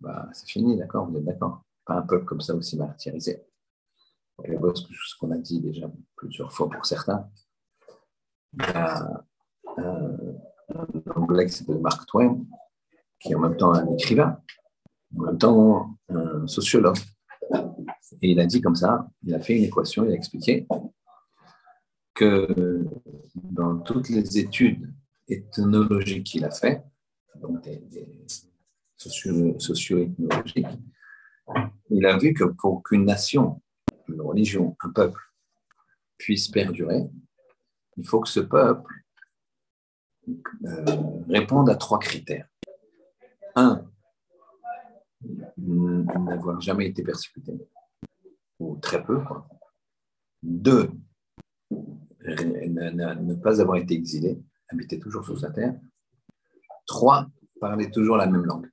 bah, 0.00 0.28
c'est 0.32 0.48
fini, 0.48 0.76
d'accord 0.76 1.10
Vous 1.10 1.16
êtes 1.16 1.24
d'accord 1.24 1.64
Pas 1.84 1.94
un 1.94 2.02
peuple 2.02 2.24
comme 2.24 2.40
ça 2.40 2.54
aussi 2.54 2.76
martyrisé. 2.76 3.44
Ce 4.44 5.18
qu'on 5.18 5.32
a 5.32 5.38
dit 5.38 5.60
déjà 5.60 5.90
plusieurs 6.14 6.52
fois 6.52 6.70
pour 6.70 6.86
certains. 6.86 7.28
Il 8.52 8.60
y 8.60 8.64
a 8.64 9.24
un, 9.78 10.16
anglais 11.16 11.46
qui 11.46 11.64
Mark 11.72 12.06
Twain, 12.06 12.44
qui 13.20 13.32
est 13.32 13.34
en 13.34 13.40
même 13.40 13.56
temps 13.56 13.72
un 13.72 13.86
écrivain, 13.92 14.38
en 15.16 15.22
même 15.22 15.38
temps 15.38 15.96
un 16.08 16.46
sociologue. 16.46 16.98
Et 18.22 18.30
il 18.30 18.40
a 18.40 18.46
dit 18.46 18.60
comme 18.60 18.76
ça, 18.76 19.08
il 19.24 19.34
a 19.34 19.40
fait 19.40 19.56
une 19.56 19.64
équation, 19.64 20.04
il 20.04 20.12
a 20.12 20.14
expliqué 20.14 20.66
que 22.14 22.84
dans 23.34 23.78
toutes 23.78 24.08
les 24.08 24.38
études 24.38 24.92
ethnologiques 25.28 26.24
qu'il 26.24 26.44
a 26.44 26.50
fait, 26.50 26.82
donc 27.40 27.62
des, 27.62 27.80
socio-ethnologiques, 28.96 30.66
il 31.90 32.06
a 32.06 32.18
vu 32.18 32.34
que 32.34 32.44
pour 32.44 32.82
qu'une 32.82 33.04
nation, 33.04 33.62
une 34.08 34.20
religion, 34.20 34.76
un 34.80 34.90
peuple 34.90 35.20
puisse 36.16 36.48
perdurer, 36.48 37.04
il 37.96 38.06
faut 38.06 38.20
que 38.20 38.28
ce 38.28 38.40
peuple 38.40 38.92
euh, 40.28 40.84
réponde 41.28 41.70
à 41.70 41.76
trois 41.76 41.98
critères. 41.98 42.48
Un, 43.60 43.84
n'avoir 45.56 46.60
jamais 46.60 46.86
été 46.86 47.02
persécuté, 47.02 47.52
ou 48.60 48.76
très 48.76 49.04
peu. 49.04 49.20
Deux, 50.40 50.92
ne, 52.20 53.34
pas 53.34 53.60
avoir 53.60 53.78
été 53.78 53.94
exilé, 53.94 54.40
habiter 54.68 55.00
toujours 55.00 55.24
sur 55.24 55.36
sa 55.36 55.50
terre. 55.50 55.74
Trois, 56.86 57.26
parler 57.60 57.90
toujours 57.90 58.16
la 58.16 58.26
même 58.26 58.44
langue. 58.44 58.70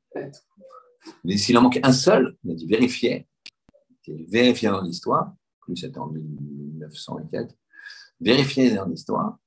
Mais 1.24 1.38
s'il 1.38 1.58
en 1.58 1.64
manque 1.64 1.80
un 1.82 1.92
seul, 1.92 2.38
il 2.44 2.52
a 2.52 2.54
dit 2.54 2.68
vérifier, 2.68 3.28
vérifier 4.08 4.70
dans 4.70 4.82
l'histoire, 4.82 5.34
plus 5.62 5.78
c'était 5.78 5.98
en 5.98 6.10
1900 6.10 7.20
et 7.20 7.28
quelques, 7.32 7.58
vérifier 8.22 8.76
dans 8.76 8.86
l'histoire, 8.86 9.40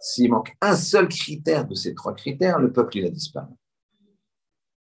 s'il 0.00 0.30
manque 0.30 0.56
un 0.60 0.76
seul 0.76 1.08
critère 1.08 1.66
de 1.66 1.74
ces 1.74 1.94
trois 1.94 2.14
critères, 2.14 2.60
le 2.60 2.72
peuple, 2.72 2.98
il 2.98 3.06
a 3.06 3.10
disparu. 3.10 3.52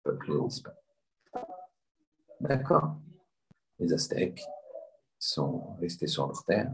Le 0.06 0.12
peuple, 0.12 0.48
disparu. 0.48 0.76
D'accord 2.40 2.98
Les 3.80 3.92
Aztèques 3.92 4.42
sont 5.18 5.76
restés 5.80 6.08
sur 6.08 6.28
leur 6.28 6.44
terre. 6.44 6.72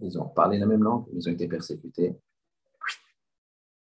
Ils 0.00 0.18
ont 0.18 0.28
parlé 0.28 0.58
la 0.58 0.66
même 0.66 0.82
langue. 0.82 1.06
Ils 1.12 1.28
ont 1.28 1.32
été 1.32 1.46
persécutés. 1.46 2.16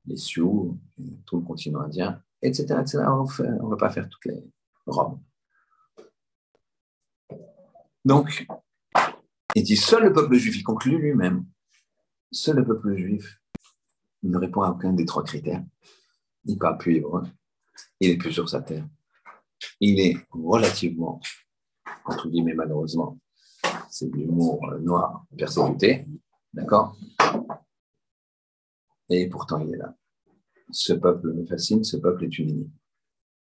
Les 0.05 0.17
Sioux, 0.17 0.77
tout 1.25 1.37
le 1.37 1.45
continent 1.45 1.81
indien, 1.81 2.21
etc. 2.41 2.75
etc. 2.81 2.99
On 3.07 3.23
ne 3.23 3.69
va 3.69 3.77
pas 3.77 3.89
faire 3.89 4.07
toutes 4.09 4.25
les 4.25 4.43
robes. 4.85 5.19
Donc, 8.05 8.45
il 9.55 9.63
dit 9.63 9.77
seul 9.77 10.03
le 10.03 10.13
peuple 10.13 10.35
juif, 10.35 10.57
il 10.57 10.63
conclut 10.63 10.97
lui-même, 10.97 11.45
seul 12.31 12.57
le 12.57 12.65
peuple 12.65 12.95
juif 12.97 13.39
ne 14.23 14.37
répond 14.37 14.61
à 14.61 14.71
aucun 14.71 14.91
des 14.91 15.05
trois 15.05 15.23
critères. 15.23 15.63
Il 16.45 16.55
ne 16.55 16.59
parle 16.59 16.77
plus 16.77 16.97
hébreu. 16.97 17.23
Il 17.99 18.11
n'est 18.11 18.17
plus 18.17 18.33
sur 18.33 18.49
sa 18.49 18.61
terre. 18.61 18.87
Il 19.79 19.99
est 19.99 20.17
relativement, 20.29 21.19
entre 22.05 22.29
guillemets 22.29 22.53
malheureusement, 22.53 23.17
c'est 23.89 24.09
de 24.09 24.15
l'humour 24.17 24.59
euh, 24.69 24.79
noir, 24.79 25.25
persécuté. 25.37 26.05
D'accord? 26.53 26.97
Et 29.09 29.27
pourtant, 29.27 29.59
il 29.59 29.73
est 29.73 29.77
là. 29.77 29.95
Ce 30.71 30.93
peuple 30.93 31.33
me 31.33 31.45
fascine, 31.45 31.83
ce 31.83 31.97
peuple 31.97 32.25
est 32.25 32.39
une 32.39 32.69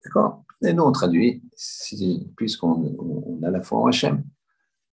D'accord? 0.05 0.45
Et 0.63 0.73
nous, 0.73 0.83
on 0.83 0.93
traduit, 0.93 1.43
puisqu'on 2.37 3.41
a 3.43 3.51
la 3.51 3.61
foi 3.61 3.81
en 3.81 3.87
Hachem. 3.87 4.25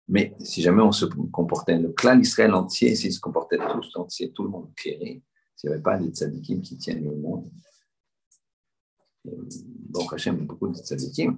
Mais 0.09 0.35
si 0.41 0.63
jamais 0.63 0.83
on 0.83 0.93
se 0.93 1.05
comportait, 1.07 1.79
le 1.79 1.93
clan 1.93 2.19
Israël 2.19 2.53
entier, 2.55 2.95
s'il 2.97 3.13
se 3.13 3.21
comportait 3.21 3.59
tous 3.59 3.97
entier, 3.97 4.33
tout 4.33 4.43
le 4.43 4.51
monde 4.51 4.73
créerait, 4.75 5.23
s'il 5.55 5.71
n'y 5.71 5.75
avait 5.75 5.83
pas 5.83 5.99
des 5.99 6.09
tzadikim 6.09 6.61
qui 6.63 6.77
tiennent 6.77 7.05
le 7.05 7.15
monde. 7.15 7.49
Donc, 9.25 10.13
Hachem 10.13 10.37
a 10.37 10.45
beaucoup 10.45 10.69
de 10.69 10.75
tzadikim. 10.75 11.37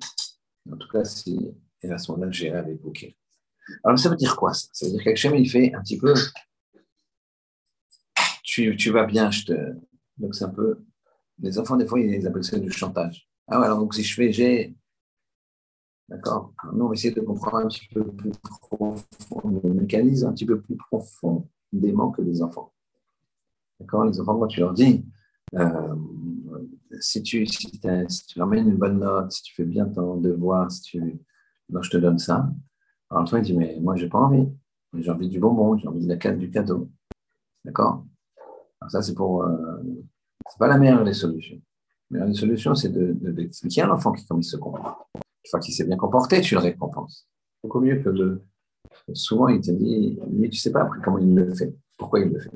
En 0.71 0.77
tout 0.77 0.89
cas, 0.89 1.05
si, 1.05 1.53
et 1.83 1.91
à 1.91 1.99
ce 1.99 2.13
moment-là, 2.13 2.31
j'irai 2.31 2.59
avec 2.59 2.81
vous. 2.81 2.93
Alors, 3.85 3.99
ça 3.99 4.09
veut 4.09 4.17
dire 4.17 4.37
quoi 4.37 4.53
ça? 4.55 4.69
Ça 4.73 4.87
veut 4.87 4.93
dire 4.93 5.05
qu'Hachem, 5.05 5.35
il 5.35 5.49
fait 5.49 5.75
un 5.75 5.83
petit 5.83 5.99
peu. 5.99 6.15
Tu, 8.45 8.77
tu 8.77 8.91
vas 8.91 9.05
bien, 9.05 9.31
je 9.31 9.47
te. 9.47 9.53
Donc, 10.19 10.35
c'est 10.35 10.45
un 10.45 10.51
peu. 10.51 10.85
Les 11.39 11.59
enfants, 11.59 11.77
des 11.77 11.87
fois, 11.87 11.99
ils 11.99 12.27
appellent 12.27 12.45
ça 12.45 12.59
du 12.59 12.71
chantage. 12.71 13.29
Ah 13.49 13.59
ouais, 13.59 13.67
alors 13.67 13.79
donc 13.79 13.95
si 13.95 14.03
je 14.03 14.15
fais 14.15 14.33
j'ai. 14.33 14.75
D'accord 16.09 16.53
Nous, 16.73 16.85
on 16.85 16.89
va 16.89 16.95
essayer 16.95 17.15
de 17.15 17.21
comprendre 17.21 17.57
un 17.59 17.69
petit 17.69 17.87
peu 17.93 18.05
plus 18.05 18.33
profond, 18.61 19.07
le 19.65 19.73
mécanisme 19.73 20.29
un 20.29 20.33
petit 20.33 20.47
peu 20.47 20.61
plus 20.61 20.77
profondément 20.77 22.11
que 22.11 22.23
les 22.23 22.43
enfants. 22.43 22.73
D'accord 23.81 24.05
Les 24.05 24.21
enfants, 24.21 24.39
quand 24.39 24.47
tu 24.47 24.61
leur 24.61 24.75
dis, 24.75 25.05
euh, 25.55 25.95
si, 27.03 27.23
tu, 27.23 27.45
si, 27.47 27.81
tu 28.27 28.41
ramènes 28.41 28.69
une 28.69 28.77
bonne 28.77 28.99
note, 28.99 29.31
si 29.31 29.43
tu 29.43 29.55
fais 29.55 29.65
bien 29.65 29.87
ton 29.87 30.17
devoir, 30.17 30.71
si 30.71 30.83
tu, 30.83 31.21
je 31.69 31.91
te 31.91 31.97
donne 31.97 32.19
ça. 32.19 32.49
Alors 33.11 33.29
toi, 33.29 33.41
il 33.41 33.43
dit, 33.43 33.57
mais 33.57 33.79
moi, 33.81 33.97
j'ai 33.97 34.09
pas 34.09 34.19
envie. 34.19 34.49
J'ai 34.95 35.11
envie 35.11 35.29
du 35.29 35.41
bonbon, 35.41 35.77
j'ai 35.77 35.89
envie 35.89 36.07
de 36.07 36.09
la, 36.09 36.33
du 36.33 36.51
cadeau. 36.51 36.91
D'accord? 37.65 38.05
Alors 38.81 38.91
ça, 38.91 39.03
c'est 39.03 39.15
pour. 39.15 39.43
Euh, 39.45 39.83
c'est 40.49 40.59
pas 40.59 40.69
la 40.69 40.79
meilleure 40.79 41.05
des 41.05 41.15
solutions. 41.15 41.61
La 42.11 42.19
meilleure 42.19 42.33
des 42.33 42.39
solutions, 42.39 42.75
c'est 42.75 42.91
d'expliquer 42.91 43.81
de, 43.81 43.87
à 43.87 43.89
l'enfant 43.89 44.13
comment 44.29 44.41
il 44.41 44.45
se 44.45 44.57
comporte. 44.57 45.09
Une 45.15 45.51
fois 45.51 45.61
qu'il 45.61 45.73
s'est 45.73 45.87
bien 45.87 45.97
comporté, 45.97 46.41
tu 46.41 46.55
le 46.55 46.61
récompenses. 46.61 47.27
Beaucoup 47.63 47.81
mieux 47.81 48.03
que 48.03 48.11
de. 48.11 48.43
Souvent, 49.15 49.49
il 49.49 49.61
te 49.61 49.71
dit, 49.71 50.19
mais 50.31 50.49
tu 50.49 50.59
sais 50.59 50.73
pas 50.73 50.83
après 50.83 51.01
comment 51.03 51.19
il 51.19 51.35
le 51.35 51.55
fait, 51.55 51.75
pourquoi 51.97 52.21
il 52.21 52.29
le 52.29 52.39
fait? 52.39 52.51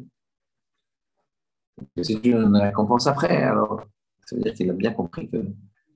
Si 2.02 2.20
tu 2.20 2.30
une 2.30 2.56
récompense 2.56 3.06
après, 3.06 3.42
alors 3.42 3.82
ça 4.26 4.36
veut 4.36 4.42
dire 4.42 4.52
qu'il 4.52 4.68
a 4.68 4.74
bien 4.74 4.92
compris 4.92 5.30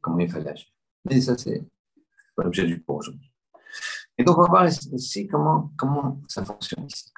comment 0.01 0.19
il 0.21 0.31
fallait 0.31 0.51
agir. 0.51 0.69
Mais 1.05 1.21
ça, 1.21 1.37
c'est 1.37 1.67
pas 2.37 2.45
l'objet 2.45 2.65
du 2.65 2.83
cours 2.83 2.97
aujourd'hui. 2.97 3.31
Et 4.17 4.25
donc, 4.25 4.39
on 4.39 4.43
va 4.43 4.49
voir 4.49 4.67
ici 4.67 5.27
comment, 5.27 5.73
comment 5.77 6.23
ça 6.29 6.45
fonctionne 6.45 6.87
ici. 6.87 7.13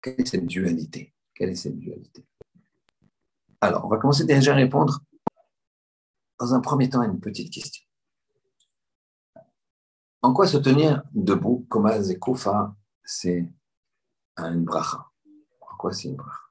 Quelle 0.00 0.20
est 0.20 0.26
cette 0.26 0.46
dualité? 0.46 1.14
Quelle 1.34 1.50
est 1.50 1.56
cette 1.56 1.78
dualité? 1.78 2.26
Alors, 3.60 3.84
on 3.86 3.88
va 3.88 3.96
commencer 3.96 4.24
déjà 4.24 4.52
à 4.52 4.56
répondre 4.56 5.00
dans 6.38 6.54
un 6.54 6.60
premier 6.60 6.88
temps 6.88 7.00
à 7.00 7.06
une 7.06 7.18
petite 7.18 7.52
question. 7.52 7.84
En 10.20 10.32
quoi 10.32 10.46
se 10.46 10.58
tenir 10.58 11.02
debout, 11.12 11.66
comme 11.68 11.86
et 11.86 12.18
Kofa, 12.18 12.76
c'est 13.04 13.50
une 14.36 14.64
bracha? 14.64 15.06
Pourquoi 15.60 15.92
c'est 15.92 16.08
une 16.08 16.16
bracha? 16.16 16.42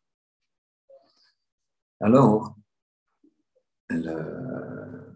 Alors, 2.00 2.56
le 3.90 5.14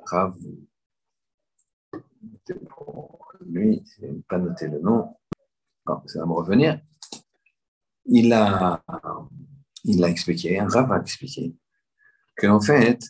Rav, 0.00 0.36
pour 2.68 3.32
lui, 3.40 3.82
je 3.98 4.06
n'ai 4.06 4.22
pas 4.28 4.38
noté 4.38 4.68
le 4.68 4.78
nom, 4.80 5.16
ça 6.06 6.20
va 6.20 6.26
me 6.26 6.32
revenir, 6.32 6.80
il 8.04 8.32
a, 8.32 8.82
il 9.84 10.04
a 10.04 10.08
expliqué, 10.08 10.60
un 10.60 10.68
Rav 10.68 10.92
a 10.92 11.00
expliqué, 11.00 11.56
qu'en 12.36 12.60
fait, 12.60 13.00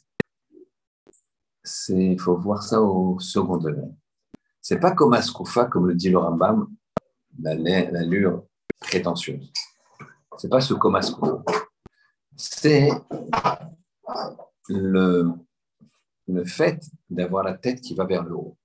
il 1.89 2.19
faut 2.19 2.37
voir 2.39 2.63
ça 2.63 2.81
au 2.81 3.19
second 3.19 3.59
degré. 3.59 3.91
C'est 4.61 4.81
pas 4.81 4.93
comme 4.93 5.13
Askoufa, 5.13 5.67
comme 5.67 5.89
le 5.89 5.95
dit 5.95 6.11
le 6.11 6.19
Rambam, 6.19 6.69
l'allure 7.39 8.47
prétentieuse. 8.81 9.53
C'est 10.39 10.49
pas 10.49 10.61
ce 10.61 10.75
comme 10.75 10.97
Askoufa. 10.97 11.45
C'est 12.37 12.91
le, 14.69 15.31
le 16.29 16.45
fait 16.45 16.83
d'avoir 17.11 17.45
la 17.45 17.55
tête 17.55 17.81
qui 17.81 17.95
va 17.95 18.05
vers 18.05 18.25
le 18.25 18.35
haut. 18.35 18.57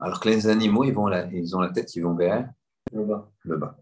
Alors 0.00 0.20
que 0.20 0.28
les 0.28 0.46
animaux, 0.46 0.84
ils, 0.84 0.92
vont 0.92 1.10
ils 1.32 1.56
ont 1.56 1.60
la 1.60 1.70
tête 1.70 1.86
qui 1.86 2.00
va 2.00 2.12
vers 2.14 2.52
le 2.92 3.04
bas. 3.04 3.30
Le 3.42 3.56
bas. 3.56 3.76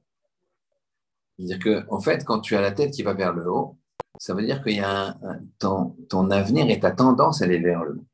C'est-à-dire 1.38 1.58
que, 1.58 1.84
en 1.90 2.00
fait, 2.00 2.24
quand 2.24 2.40
tu 2.40 2.56
as 2.56 2.60
la 2.60 2.72
tête 2.72 2.92
qui 2.92 3.02
va 3.02 3.12
vers 3.12 3.34
le 3.34 3.50
haut, 3.50 3.78
ça 4.18 4.32
veut 4.34 4.44
dire 4.44 4.62
qu'il 4.62 4.76
y 4.76 4.80
a 4.80 5.08
un, 5.22 5.40
ton, 5.58 5.90
ton, 6.08 6.30
avenir 6.30 6.70
et 6.70 6.80
ta 6.80 6.90
tendance, 6.90 7.42
elle 7.42 7.52
est 7.52 7.60
vers 7.60 7.84
le 7.84 7.98
haut. 7.98 8.06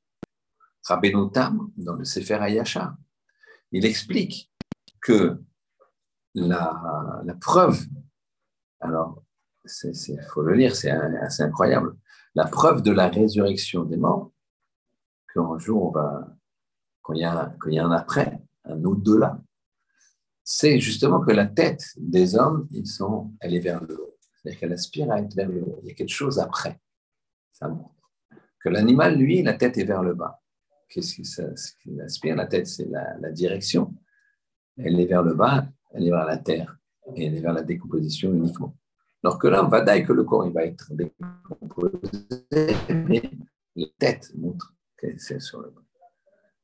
Rabbeinu 0.84 1.30
Tam, 1.30 1.70
dans 1.76 1.94
le 1.94 2.04
Sefer 2.04 2.34
Ayasha, 2.34 2.96
il 3.70 3.86
explique 3.86 4.50
que 5.00 5.40
la, 6.34 7.22
la 7.24 7.34
preuve, 7.34 7.86
alors, 8.80 9.22
il 9.64 10.20
faut 10.32 10.42
le 10.42 10.54
lire, 10.54 10.74
c'est 10.74 10.90
assez 10.90 11.42
incroyable, 11.42 11.94
la 12.34 12.46
preuve 12.46 12.82
de 12.82 12.92
la 12.92 13.08
résurrection 13.08 13.84
des 13.84 13.96
morts, 13.96 14.32
qu'un 15.32 15.58
jour, 15.58 15.88
on 15.88 15.90
va, 15.90 16.28
quand 17.02 17.14
il, 17.14 17.20
y 17.20 17.22
il 17.22 17.74
y 17.74 17.78
a 17.78 17.84
un 17.84 17.92
après, 17.92 18.40
un 18.64 18.82
au-delà, 18.84 19.40
c'est 20.44 20.80
justement 20.80 21.20
que 21.20 21.32
la 21.32 21.46
tête 21.46 21.84
des 21.96 22.36
hommes, 22.36 22.66
ils 22.72 22.86
sont, 22.86 23.32
elle 23.40 23.54
est 23.54 23.60
vers 23.60 23.82
le 23.84 24.00
haut. 24.00 24.16
C'est-à-dire 24.20 24.60
qu'elle 24.60 24.72
aspire 24.72 25.10
à 25.12 25.20
être 25.20 25.34
vers 25.34 25.48
le 25.48 25.62
haut. 25.62 25.78
Il 25.82 25.88
y 25.88 25.92
a 25.92 25.94
quelque 25.94 26.08
chose 26.08 26.38
après. 26.40 26.80
Ça 27.52 27.68
montre. 27.68 27.90
Que 28.58 28.68
l'animal, 28.68 29.16
lui, 29.16 29.42
la 29.42 29.54
tête 29.54 29.78
est 29.78 29.84
vers 29.84 30.02
le 30.02 30.14
bas. 30.14 30.40
Qu'est-ce 30.88 31.14
qu'il 31.80 32.00
aspire 32.00 32.36
La 32.36 32.46
tête, 32.46 32.66
c'est 32.66 32.86
la, 32.86 33.16
la, 33.18 33.30
direction. 33.30 33.94
Elle 34.76 34.98
est 35.00 35.06
vers 35.06 35.22
le 35.22 35.34
bas, 35.34 35.66
elle 35.92 36.06
est 36.06 36.10
vers 36.10 36.26
la 36.26 36.38
terre. 36.38 36.76
Et 37.14 37.26
elle 37.26 37.36
est 37.36 37.40
vers 37.40 37.52
la 37.52 37.62
décomposition 37.62 38.32
uniquement. 38.32 38.76
Alors 39.24 39.38
que 39.38 39.46
l'homme 39.46 39.70
va 39.70 39.80
dire 39.82 40.06
que 40.06 40.12
le 40.12 40.24
corps 40.24 40.46
il 40.46 40.52
va 40.52 40.64
être 40.64 40.92
décomposé, 40.92 41.98
mais 42.88 43.22
la 43.76 43.86
tête 43.98 44.32
montre 44.36 44.74
qu'elle 44.98 45.10
est 45.10 45.40
sur 45.40 45.60
le 45.60 45.70
bas. 45.70 45.82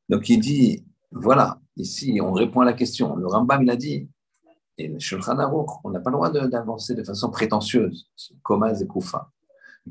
Donc 0.08 0.28
il 0.28 0.40
dit, 0.40 0.84
voilà, 1.12 1.60
ici 1.76 2.18
on 2.20 2.32
répond 2.32 2.60
à 2.60 2.64
la 2.64 2.72
question. 2.72 3.14
Le 3.16 3.26
Rambam 3.26 3.62
il 3.62 3.70
a 3.70 3.76
dit, 3.76 4.08
et 4.76 4.88
le 4.88 4.98
Shulchan 4.98 5.38
Aruch, 5.38 5.70
on 5.84 5.90
n'a 5.90 6.00
pas 6.00 6.10
le 6.10 6.16
droit 6.16 6.30
d'avancer 6.30 6.94
de, 6.94 7.04
façon 7.04 7.30
prétentieuse, 7.30 8.10
Koma 8.42 8.74
Zekoufa. 8.74 9.30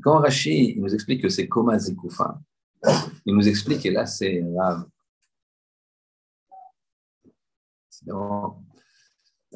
Quand 0.02 0.18
Rashi 0.18 0.72
il 0.72 0.80
nous 0.80 0.94
explique 0.94 1.22
que 1.22 1.28
c'est 1.28 1.48
Koma 1.48 1.78
Zekoufa, 1.78 2.38
il 3.26 3.34
nous 3.34 3.48
explique, 3.48 3.84
et 3.86 3.90
là 3.90 4.06
c'est 4.06 4.44
Rav. 4.56 4.84
C'est 7.88 8.10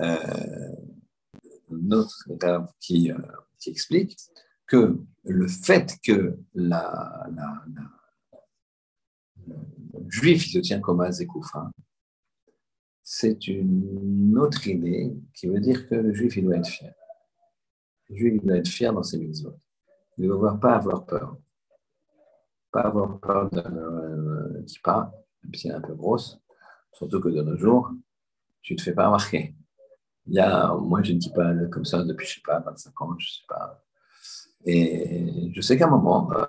euh, 0.00 0.72
notre 1.82 2.28
Rav 2.40 2.70
qui, 2.80 3.10
euh, 3.10 3.18
qui, 3.58 3.70
explique 3.70 4.18
que 4.66 4.98
le 5.24 5.46
fait 5.46 5.96
que 6.04 6.38
la, 6.54 7.26
la, 7.34 7.64
la 7.74 7.82
le 9.46 10.10
juif 10.10 10.46
il 10.46 10.50
se 10.52 10.58
tient 10.58 10.80
comme 10.80 11.00
Azekoufa, 11.00 11.70
c'est 13.02 13.46
une 13.48 14.38
autre 14.38 14.66
idée 14.66 15.12
qui 15.34 15.48
veut 15.48 15.60
dire 15.60 15.88
que 15.88 15.94
le 15.94 16.14
juif 16.14 16.36
il 16.36 16.44
doit 16.44 16.56
être 16.56 16.68
fier. 16.68 16.94
Le 18.08 18.16
juif 18.16 18.34
il 18.36 18.46
doit 18.46 18.56
être 18.56 18.68
fier 18.68 18.92
dans 18.92 19.02
ses 19.02 19.18
mitzvot. 19.18 19.56
Il 20.18 20.28
ne 20.28 20.28
doit 20.28 20.58
pas 20.58 20.76
avoir 20.76 21.04
peur. 21.04 21.36
Pas 22.70 22.82
avoir 22.82 23.18
peur 23.20 23.50
de 23.50 23.60
euh, 23.60 24.62
kippa, 24.64 25.12
même 25.42 25.54
si 25.54 25.68
elle 25.68 25.74
est 25.74 25.76
un 25.76 25.80
peu 25.80 25.94
grosse, 25.94 26.38
surtout 26.92 27.20
que 27.20 27.28
de 27.28 27.42
nos 27.42 27.56
jours, 27.56 27.90
tu 28.62 28.74
ne 28.74 28.78
te 28.78 28.82
fais 28.82 28.94
pas 28.94 29.06
remarquer. 29.06 29.54
Il 30.26 30.34
y 30.34 30.38
a, 30.38 30.74
moi, 30.74 31.02
je 31.02 31.12
ne 31.12 31.18
dis 31.18 31.30
pas 31.30 31.52
comme 31.70 31.84
ça 31.84 32.02
depuis, 32.04 32.26
je 32.26 32.34
sais 32.34 32.42
pas, 32.44 32.60
25 32.60 33.02
ans, 33.02 33.14
je 33.18 33.28
sais 33.28 33.44
pas. 33.48 33.82
Et 34.64 35.50
je 35.52 35.60
sais 35.60 35.76
qu'à 35.76 35.86
un 35.86 35.90
moment, 35.90 36.30
euh, 36.32 36.44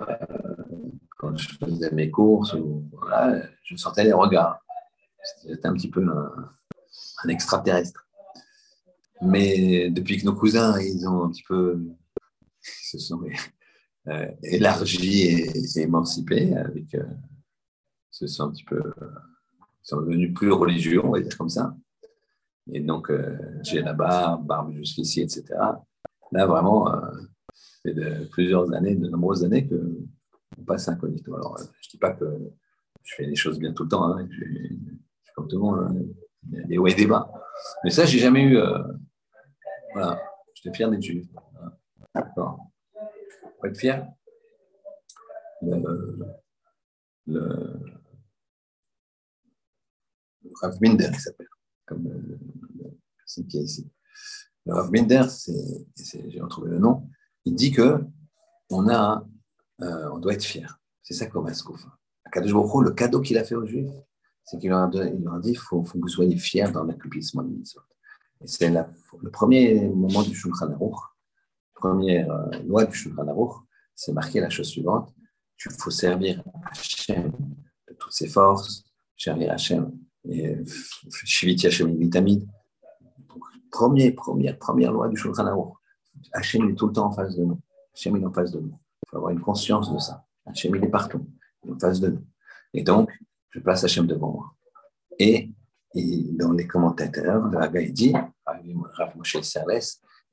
quand 1.17 1.35
je 1.35 1.49
faisais 1.57 1.91
mes 1.91 2.11
courses, 2.11 2.53
ou, 2.53 2.87
voilà, 2.91 3.43
je 3.63 3.75
sentais 3.75 4.03
les 4.03 4.13
regards. 4.13 4.59
J'étais 5.47 5.67
un 5.67 5.73
petit 5.73 5.89
peu 5.89 6.05
un, 6.05 7.29
extraterrestre. 7.29 8.07
Mais 9.21 9.89
depuis 9.89 10.17
que 10.17 10.25
nos 10.25 10.35
cousins, 10.35 10.79
ils 10.79 11.07
ont 11.07 11.23
un 11.23 11.29
petit 11.29 11.43
peu, 11.43 11.81
se 12.61 12.99
sont 12.99 13.21
euh, 14.09 14.27
élargis 14.43 15.21
et, 15.23 15.79
émancipés, 15.79 16.55
avec, 16.55 16.93
euh, 16.95 17.05
se 18.11 18.27
sont 18.27 18.43
un 18.43 18.51
petit 18.51 18.65
peu, 18.65 18.81
sont 19.81 20.01
devenus 20.01 20.33
plus 20.33 20.51
religieux, 20.51 21.03
on 21.03 21.11
va 21.11 21.21
dire 21.21 21.37
comme 21.37 21.49
ça. 21.49 21.75
Et 22.71 22.79
donc, 22.79 23.11
euh, 23.11 23.37
j'ai 23.63 23.81
la 23.81 23.93
barbe, 23.93 24.45
barbe 24.45 24.71
jusqu'ici, 24.71 25.21
etc. 25.21 25.43
Là, 26.31 26.45
vraiment, 26.45 26.89
c'est 27.53 27.93
de 27.93 28.25
plusieurs 28.31 28.71
années, 28.73 28.95
de 28.95 29.09
nombreuses 29.09 29.43
années 29.43 29.67
que 29.67 29.97
on 30.57 30.63
passe 30.63 30.87
incognito. 30.87 31.35
Alors, 31.35 31.57
je 31.57 31.63
ne 31.63 31.91
dis 31.91 31.97
pas 31.97 32.11
que 32.11 32.25
je 33.03 33.15
fais 33.15 33.25
des 33.25 33.35
choses 33.35 33.59
bien 33.59 33.73
tout 33.73 33.83
le 33.83 33.89
temps, 33.89 34.05
hein, 34.05 34.27
comme 35.35 35.47
tout 35.47 35.57
le 35.57 35.61
monde, 35.61 35.79
hein, 35.79 35.95
il 36.51 36.57
y 36.57 36.61
a 36.61 36.63
des 36.65 36.77
hauts 36.77 36.87
et 36.87 36.93
des 36.93 37.07
bas. 37.07 37.31
Mais 37.83 37.89
ça, 37.89 38.05
j'ai 38.05 38.19
jamais 38.19 38.43
eu. 38.43 38.57
Euh, 38.57 38.83
voilà, 39.93 40.21
j'étais 40.53 40.75
fier 40.75 40.89
d'être 40.89 41.01
juif. 41.01 41.27
D'accord. 42.13 42.67
Faut 43.59 43.67
être 43.67 43.77
fier. 43.77 44.07
Le, 45.61 46.19
le, 47.27 47.79
Rav 50.61 50.77
Minder, 50.81 51.09
il 51.13 51.19
s'appelle, 51.19 51.47
comme 51.85 52.03
le, 52.03 52.39
personne 53.17 53.47
qui 53.47 53.57
est 53.57 53.63
ici. 53.63 53.89
Le 54.65 54.73
Rav 54.73 54.91
Minder, 54.91 55.23
j'ai 55.95 56.41
retrouvé 56.41 56.71
le 56.71 56.79
nom, 56.79 57.07
il 57.45 57.55
dit 57.55 57.71
que 57.71 57.99
on 58.69 58.87
a 58.89 59.25
euh, 59.81 60.09
on 60.11 60.19
doit 60.19 60.33
être 60.33 60.43
fier. 60.43 60.79
C'est 61.01 61.13
ça 61.13 61.25
Askoufa. 61.25 61.97
le 62.35 62.91
cadeau 62.91 63.21
qu'il 63.21 63.37
a 63.37 63.43
fait 63.43 63.55
aux 63.55 63.65
Juifs, 63.65 63.91
c'est 64.45 64.57
qu'il 64.57 64.69
leur, 64.69 64.83
a 64.83 65.39
dit 65.39 65.49
il 65.49 65.57
faut, 65.57 65.83
faut, 65.83 65.97
que 65.97 66.03
vous 66.03 66.07
soyez 66.07 66.37
fiers 66.37 66.71
dans 66.71 66.83
l'accomplissement 66.83 67.43
de 67.43 67.49
mitzvot. 67.49 67.81
Et 68.41 68.47
c'est 68.47 68.69
le 68.69 69.31
premier 69.31 69.89
moment 69.89 70.23
du 70.23 70.33
Shulchan 70.33 70.71
Aruch, 70.71 70.99
première 71.73 72.31
euh, 72.31 72.59
loi 72.65 72.85
du 72.85 72.95
Shulchan 72.95 73.27
Aruch, 73.27 73.53
c'est 73.95 74.13
marqué 74.13 74.39
la 74.39 74.49
chose 74.49 74.67
suivante 74.67 75.13
il 75.65 75.71
faut 75.71 75.91
servir 75.91 76.43
Hachem 76.65 77.31
de 77.87 77.93
toutes 77.93 78.11
ses 78.11 78.27
forces, 78.27 78.83
servir 79.17 79.51
Hachem, 79.51 79.91
et 80.29 80.57
Shiviti 81.09 81.67
Hachem 81.67 81.97
vitamine. 81.97 82.47
Premier, 83.71 84.11
première, 84.11 84.57
première 84.57 84.91
loi 84.91 85.07
du 85.07 85.17
Shulchan 85.17 85.47
Aruch. 85.47 85.73
Hachem 86.31 86.69
est 86.69 86.75
tout 86.75 86.87
le 86.87 86.93
temps 86.93 87.07
en 87.07 87.11
face 87.11 87.35
de 87.35 87.43
nous. 87.43 87.59
Hachem 87.93 88.15
est 88.15 88.25
en 88.25 88.31
face 88.31 88.51
de 88.51 88.59
nous. 88.59 88.77
Il 89.05 89.09
faut 89.09 89.17
avoir 89.17 89.31
une 89.31 89.41
conscience 89.41 89.91
de 89.91 89.97
ça. 89.99 90.25
Hachem, 90.45 90.75
il 90.75 90.83
est 90.83 90.89
partout, 90.89 91.25
il 91.63 91.69
est 91.69 91.73
en 91.73 91.79
face 91.79 91.99
de 91.99 92.09
nous. 92.09 92.25
Et 92.73 92.83
donc, 92.83 93.11
je 93.49 93.59
place 93.59 93.83
Hachem 93.83 94.05
devant 94.07 94.31
moi. 94.31 94.55
Et, 95.19 95.49
dans 95.95 96.51
les 96.51 96.65
commentateurs, 96.65 97.47
le 97.47 97.57
Rav 97.57 97.73
dit, 97.91 98.13
Rav 98.45 99.15
Moshe 99.15 99.39
Serles, 99.41 99.79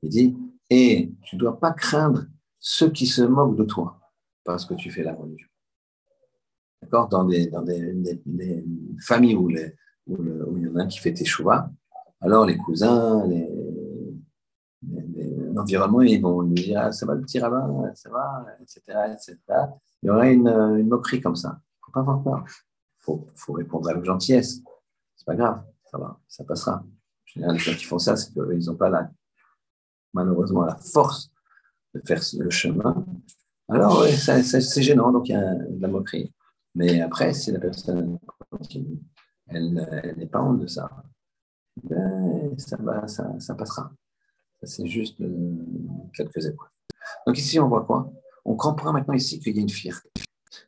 il 0.01 0.09
dit, 0.09 0.35
et 0.69 1.11
tu 1.23 1.35
ne 1.35 1.39
dois 1.39 1.59
pas 1.59 1.71
craindre 1.71 2.25
ceux 2.57 2.89
qui 2.89 3.05
se 3.05 3.21
moquent 3.21 3.57
de 3.57 3.63
toi 3.63 3.99
parce 4.43 4.65
que 4.65 4.73
tu 4.73 4.89
fais 4.89 5.03
la 5.03 5.13
religion. 5.13 5.47
Dans, 6.89 7.23
des, 7.25 7.47
dans 7.47 7.61
des, 7.61 8.65
familles 8.99 9.35
où, 9.35 9.47
les, 9.47 9.75
où, 10.07 10.57
il 10.57 10.63
y 10.63 10.67
en 10.67 10.75
a 10.77 10.83
un 10.83 10.87
qui 10.87 10.99
fait 10.99 11.13
tes 11.13 11.25
choix, 11.25 11.69
alors 12.19 12.45
les 12.45 12.57
cousins, 12.57 13.23
l'environnement, 15.53 16.01
ils 16.01 16.21
vont 16.21 16.41
lui 16.41 16.55
dire 16.55 16.81
ah, 16.81 16.91
ça 16.91 17.05
va 17.05 17.15
le 17.15 17.21
petit 17.21 17.39
rabbin, 17.39 17.91
ça 17.95 18.09
va, 18.09 18.45
etc., 18.61 18.81
etc. 19.13 19.37
Il 20.01 20.07
y 20.07 20.09
aura 20.09 20.27
une, 20.27 20.87
moquerie 20.87 21.21
comme 21.21 21.35
ça. 21.35 21.49
Il 21.49 21.53
ne 21.53 21.85
faut 21.85 21.91
pas 21.91 21.99
avoir 21.99 22.23
peur. 22.23 22.43
Il 22.47 23.03
faut, 23.03 23.27
faut, 23.35 23.53
répondre 23.53 23.89
avec 23.89 24.03
gentillesse. 24.03 24.61
C'est 25.15 25.25
pas 25.25 25.35
grave, 25.35 25.63
ça 25.89 25.97
va, 25.97 26.19
ça 26.27 26.43
passera. 26.43 26.77
En 26.77 26.85
général, 27.25 27.55
les 27.55 27.59
gens 27.59 27.73
qui 27.73 27.85
font 27.85 27.99
ça, 27.99 28.15
c'est 28.15 28.33
qu'ils 28.33 28.65
n'ont 28.65 28.75
pas 28.75 28.89
la, 28.89 29.09
malheureusement 30.13 30.65
la 30.65 30.75
force 30.75 31.31
de 31.93 32.01
faire 32.05 32.21
le 32.39 32.49
chemin. 32.49 33.05
Alors, 33.69 34.03
c'est 34.05 34.81
gênant, 34.81 35.11
donc 35.11 35.29
il 35.29 35.33
y 35.33 35.35
a 35.35 35.53
de 35.53 35.81
la 35.81 35.87
moquerie. 35.87 36.33
Mais 36.75 37.01
après, 37.01 37.33
si 37.33 37.51
la 37.51 37.59
personne 37.59 38.17
continue, 38.49 38.99
elle, 39.47 40.15
n'est 40.17 40.27
pas 40.27 40.41
honte 40.41 40.61
de 40.61 40.67
ça. 40.67 40.89
ben, 41.83 42.57
ça, 42.57 43.39
ça, 43.39 43.55
passera. 43.55 43.91
C'est 44.63 44.85
juste 44.85 45.19
euh, 45.21 45.55
quelques 46.13 46.45
épreuves. 46.45 46.69
Donc 47.25 47.37
ici, 47.37 47.59
on 47.59 47.67
voit 47.67 47.83
quoi? 47.85 48.11
On 48.45 48.55
comprend 48.55 48.93
maintenant 48.93 49.13
ici 49.13 49.39
qu'il 49.39 49.55
y 49.55 49.59
a 49.59 49.61
une 49.61 49.69
fierté. 49.69 50.09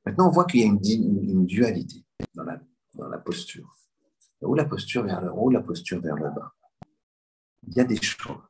Maintenant, 0.06 0.28
on 0.28 0.32
voit 0.32 0.46
qu'il 0.46 0.62
y 0.62 0.64
a 0.64 0.68
une, 0.68 1.46
dualité 1.46 2.06
dans 2.34 2.44
la, 2.44 2.60
dans 2.96 3.08
la 3.08 3.18
posture. 3.18 3.78
Ou 4.42 4.56
la 4.56 4.66
posture 4.66 5.04
vers 5.04 5.22
le 5.22 5.32
haut, 5.32 5.46
ou 5.46 5.50
la 5.50 5.62
posture 5.62 6.02
vers 6.02 6.16
le 6.16 6.30
bas. 6.30 6.54
Il 7.68 7.76
y 7.76 7.80
a 7.80 7.86
des 7.86 8.02
choix. 8.02 8.50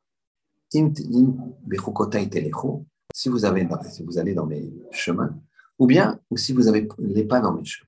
Si 3.13 3.29
vous, 3.29 3.45
avez, 3.45 3.67
si 3.91 4.03
vous 4.03 4.17
allez 4.17 4.33
dans 4.33 4.47
mes 4.47 4.73
chemins, 4.91 5.39
ou 5.79 5.87
bien, 5.87 6.19
ou 6.29 6.37
si 6.37 6.53
vous 6.53 6.63
n'allez 6.63 7.25
pas 7.25 7.39
dans 7.39 7.53
mes 7.53 7.65
chemins, 7.65 7.87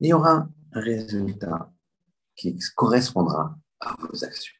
il 0.00 0.08
y 0.08 0.12
aura 0.12 0.48
un 0.72 0.80
résultat 0.80 1.72
qui 2.34 2.58
correspondra 2.74 3.56
à 3.80 3.94
vos 4.00 4.24
actions. 4.24 4.54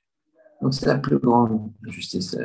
Donc, 0.60 0.74
c'est 0.74 0.86
la 0.86 0.98
plus 0.98 1.18
grande 1.18 1.72
justice. 1.82 2.36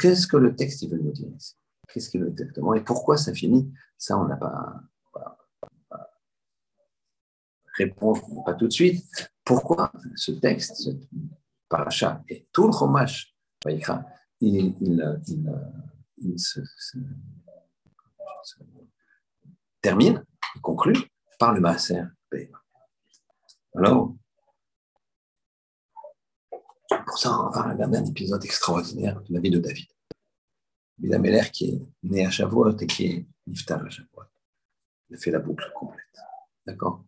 Qu'est-ce 0.00 0.26
que 0.26 0.36
le 0.36 0.54
texte 0.54 0.88
veut 0.88 0.98
nous 0.98 1.12
dire 1.12 1.28
ici? 1.36 1.54
Qu'est-ce 1.92 2.10
qu'il 2.10 2.22
veut 2.22 2.30
exactement? 2.30 2.74
Et 2.74 2.82
pourquoi 2.82 3.16
ça 3.16 3.32
finit? 3.32 3.72
Ça, 3.96 4.18
on 4.18 4.26
n'a 4.26 4.36
pas, 4.36 4.80
pas, 5.12 5.38
pas 8.44 8.54
tout 8.54 8.66
de 8.66 8.72
suite. 8.72 9.04
Pourquoi 9.44 9.92
ce 10.14 10.32
texte, 10.32 10.76
ce 10.76 10.90
paracha 11.68 12.22
et 12.28 12.48
tout 12.52 12.66
le 12.66 12.72
il, 14.40 14.74
il, 16.18 16.38
se, 16.38 16.60
termine, 19.88 20.22
il 20.54 20.60
conclut 20.60 20.98
par 21.38 21.54
le 21.54 21.60
Maaser. 21.60 22.02
Alors, 23.74 24.14
pour 27.06 27.18
ça, 27.18 27.30
on 27.30 27.50
va 27.50 27.72
regarder 27.72 27.96
un 27.96 28.04
épisode 28.04 28.44
extraordinaire 28.44 29.18
de 29.22 29.32
la 29.32 29.40
vie 29.40 29.50
de 29.50 29.58
David. 29.58 29.88
David 30.98 31.50
qui 31.52 31.70
est 31.70 31.80
né 32.02 32.26
à 32.26 32.30
Shavuot 32.30 32.76
et 32.76 32.86
qui 32.86 33.06
est 33.06 33.26
niftar 33.46 33.82
à 33.82 33.88
Shavuot. 33.88 34.24
Il 35.08 35.16
a 35.16 35.18
fait 35.18 35.30
la 35.30 35.38
boucle 35.38 35.72
complète. 35.74 36.04
D'accord? 36.66 37.02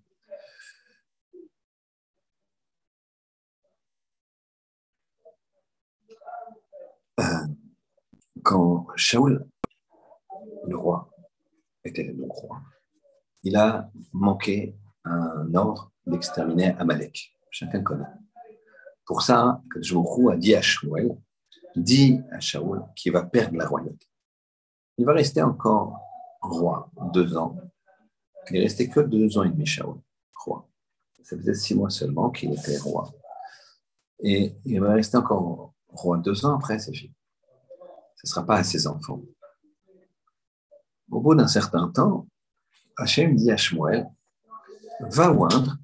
Euh, 7.21 7.47
Quand 8.43 8.87
Shaul, 8.97 9.47
le 10.67 10.77
roi, 10.79 11.10
était 11.85 12.05
le 12.05 12.27
roi, 12.29 12.61
il 13.43 13.57
a 13.57 13.91
manqué 14.13 14.77
un 15.05 15.55
ordre 15.55 15.93
d'exterminer 16.07 16.75
Amalek. 16.79 17.37
Chacun 17.51 17.83
connaît. 17.83 18.05
Pour 19.05 19.23
ça, 19.23 19.63
Jourou 19.77 20.31
a 20.31 20.37
dit 20.37 20.55
à 20.55 20.63
Shmuel, 20.63 21.17
dit 21.75 22.21
à 22.31 22.41
Shaoul 22.41 22.85
qu'il 22.95 23.13
va 23.13 23.25
perdre 23.25 23.57
la 23.57 23.67
royauté. 23.67 24.07
Il 24.99 25.07
va 25.07 25.13
rester 25.15 25.43
encore 25.43 25.99
roi 26.41 26.91
deux 27.13 27.37
ans. 27.37 27.57
Il 28.51 28.59
est 28.59 28.63
resté 28.63 28.89
que 28.89 29.01
deux 29.01 29.39
ans 29.39 29.45
et 29.45 29.51
demi, 29.51 29.67
Shaoul, 29.67 29.99
roi. 30.37 30.69
Ça 31.23 31.37
faisait 31.37 31.55
six 31.55 31.75
mois 31.75 31.91
seulement 31.91 32.31
qu'il 32.31 32.53
était 32.53 32.79
roi. 32.79 33.11
Et 34.23 34.55
il 34.65 34.81
va 34.81 34.93
rester 34.93 35.17
encore 35.17 35.75
roi 35.89 36.19
deux 36.19 36.45
ans 36.45 36.55
après, 36.57 36.79
c'est 36.79 36.95
fini. 36.95 37.15
Ce 38.17 38.27
ne 38.27 38.29
sera 38.29 38.45
pas 38.45 38.57
à 38.57 38.65
ses 38.65 38.87
enfants. 38.87 39.23
Au 41.11 41.21
bout 41.21 41.35
d'un 41.35 41.49
certain 41.49 41.89
temps, 41.89 42.27
Hachem 42.97 43.35
dit 43.35 43.51
va 45.01 45.33
oindre 45.33 45.77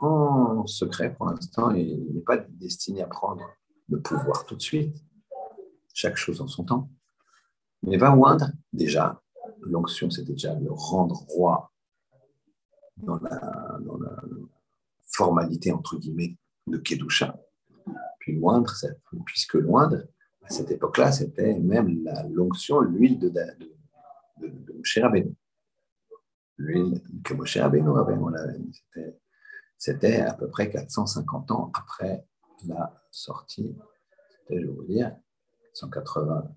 en 0.00 0.66
secret 0.66 1.14
pour 1.14 1.26
l'instant 1.26 1.70
il 1.70 2.12
n'est 2.12 2.20
pas 2.20 2.36
destiné 2.36 3.02
à 3.02 3.06
prendre 3.06 3.44
le 3.88 4.00
pouvoir 4.00 4.44
tout 4.46 4.56
de 4.56 4.62
suite, 4.62 4.96
chaque 5.92 6.16
chose 6.16 6.40
en 6.40 6.48
son 6.48 6.64
temps, 6.64 6.90
mais 7.82 7.96
va 7.96 8.16
oindre 8.16 8.50
déjà, 8.72 9.22
l'onction 9.60 10.10
c'était 10.10 10.32
déjà 10.32 10.54
le 10.54 10.72
rendre 10.72 11.24
roi 11.28 11.70
dans 12.96 13.18
la, 13.18 13.60
formalité 15.12 15.70
entre 15.70 15.96
guillemets 15.96 16.36
de 16.66 16.76
Kedusha. 16.76 17.38
Puis 18.18 18.34
moindre, 18.36 18.74
puisque 19.26 19.54
loindre, 19.54 20.02
à 20.44 20.50
cette 20.50 20.70
époque-là, 20.70 21.12
c'était 21.12 21.58
même 21.58 22.04
l'onction, 22.30 22.80
l'huile 22.80 23.18
de, 23.18 23.28
de, 23.28 24.48
de, 24.48 24.72
Moshe 24.74 24.98
L'huile 26.56 27.02
que 27.24 27.34
Moshe 27.34 27.56
Rabbeinu 27.56 27.98
avait, 27.98 28.16
c'était 29.78 30.20
à 30.20 30.34
peu 30.34 30.48
près 30.48 30.70
450 30.70 31.50
ans 31.50 31.72
après 31.74 32.26
la 32.66 33.02
sortie, 33.10 33.76
je 34.50 34.56
vais 34.56 34.64
vous 34.64 34.84
dire, 34.84 35.16
180, 35.72 36.54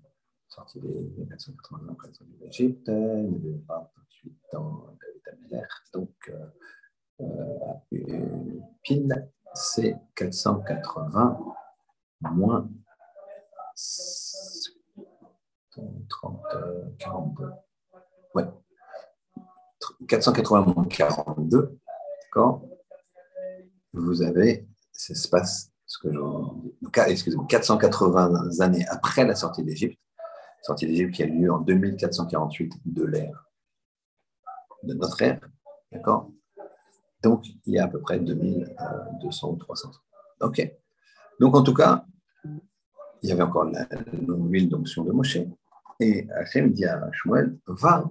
sortie 0.48 0.80
des 0.80 1.26
480 1.28 1.92
après 1.92 2.08
la 2.08 2.14
sortie 2.14 2.36
d'Égypte, 2.40 2.88
il 2.88 3.32
y 3.32 3.48
avait 3.50 3.62
28 3.68 4.54
ans 4.54 4.86
David 5.00 5.22
Ameller, 5.32 5.68
donc 5.92 6.14
euh, 6.28 6.46
euh, 7.92 8.60
pile 8.82 9.28
c'est 9.54 9.96
480 10.14 11.38
moins 12.20 12.70
30, 16.08 16.42
42. 16.98 17.50
Ouais. 18.34 18.44
480 20.08 20.74
moins 20.74 20.84
42, 20.84 21.78
d'accord 22.24 22.68
vous 23.92 24.22
avez 24.22 24.66
cet 24.92 25.16
espace, 25.16 25.72
ce 25.86 25.98
que 25.98 26.12
je, 26.12 26.20
excusez-moi, 27.06 27.46
480 27.48 28.60
années 28.60 28.86
après 28.88 29.24
la 29.24 29.34
sortie 29.34 29.64
d'Égypte, 29.64 29.98
sortie 30.62 30.86
d'Égypte 30.86 31.14
qui 31.14 31.22
a 31.22 31.26
lieu 31.26 31.52
en 31.52 31.60
2448 31.60 32.72
de 32.84 33.04
l'ère, 33.04 33.48
de 34.82 34.94
notre 34.94 35.22
ère, 35.22 35.40
d'accord 35.92 36.30
Donc, 37.22 37.46
il 37.66 37.74
y 37.74 37.78
a 37.78 37.84
à 37.84 37.88
peu 37.88 38.00
près 38.00 38.18
2200 38.18 39.50
ou 39.50 39.56
300 39.56 39.88
ans. 39.88 40.46
OK. 40.46 40.72
Donc, 41.40 41.54
en 41.54 41.62
tout 41.62 41.74
cas, 41.74 42.04
il 43.22 43.28
y 43.28 43.32
avait 43.32 43.42
encore 43.42 43.70
l'huile 44.12 44.68
d'onction 44.68 45.04
de 45.04 45.12
Moshe. 45.12 45.38
Et 46.00 46.28
Hachem 46.30 46.72
dit 46.72 46.84
à 46.84 47.10
Shmuel, 47.12 47.58
va 47.66 48.08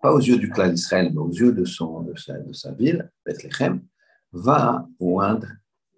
pas 0.00 0.12
aux 0.12 0.20
yeux 0.20 0.38
du 0.38 0.48
clan 0.50 0.68
d'Israël, 0.68 1.10
mais 1.12 1.18
aux 1.18 1.30
yeux 1.30 1.52
de, 1.52 1.64
son, 1.64 2.02
de, 2.02 2.16
sa, 2.16 2.38
de 2.38 2.52
sa 2.52 2.72
ville, 2.72 3.10
Bethléem, 3.26 3.82
va 4.32 4.86
oindre 5.00 5.48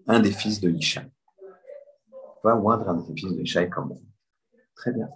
un 0.06 0.20
des 0.20 0.32
fils 0.32 0.60
de 0.60 0.70
Ishaï. 0.70 1.10
Va 2.42 2.56
oindre 2.56 2.88
un 2.88 2.94
des 2.94 3.14
fils 3.14 3.36
de 3.36 3.42
Ishaï 3.42 3.68
comme 3.68 3.98
Très 4.74 4.92
bien. 4.92 5.10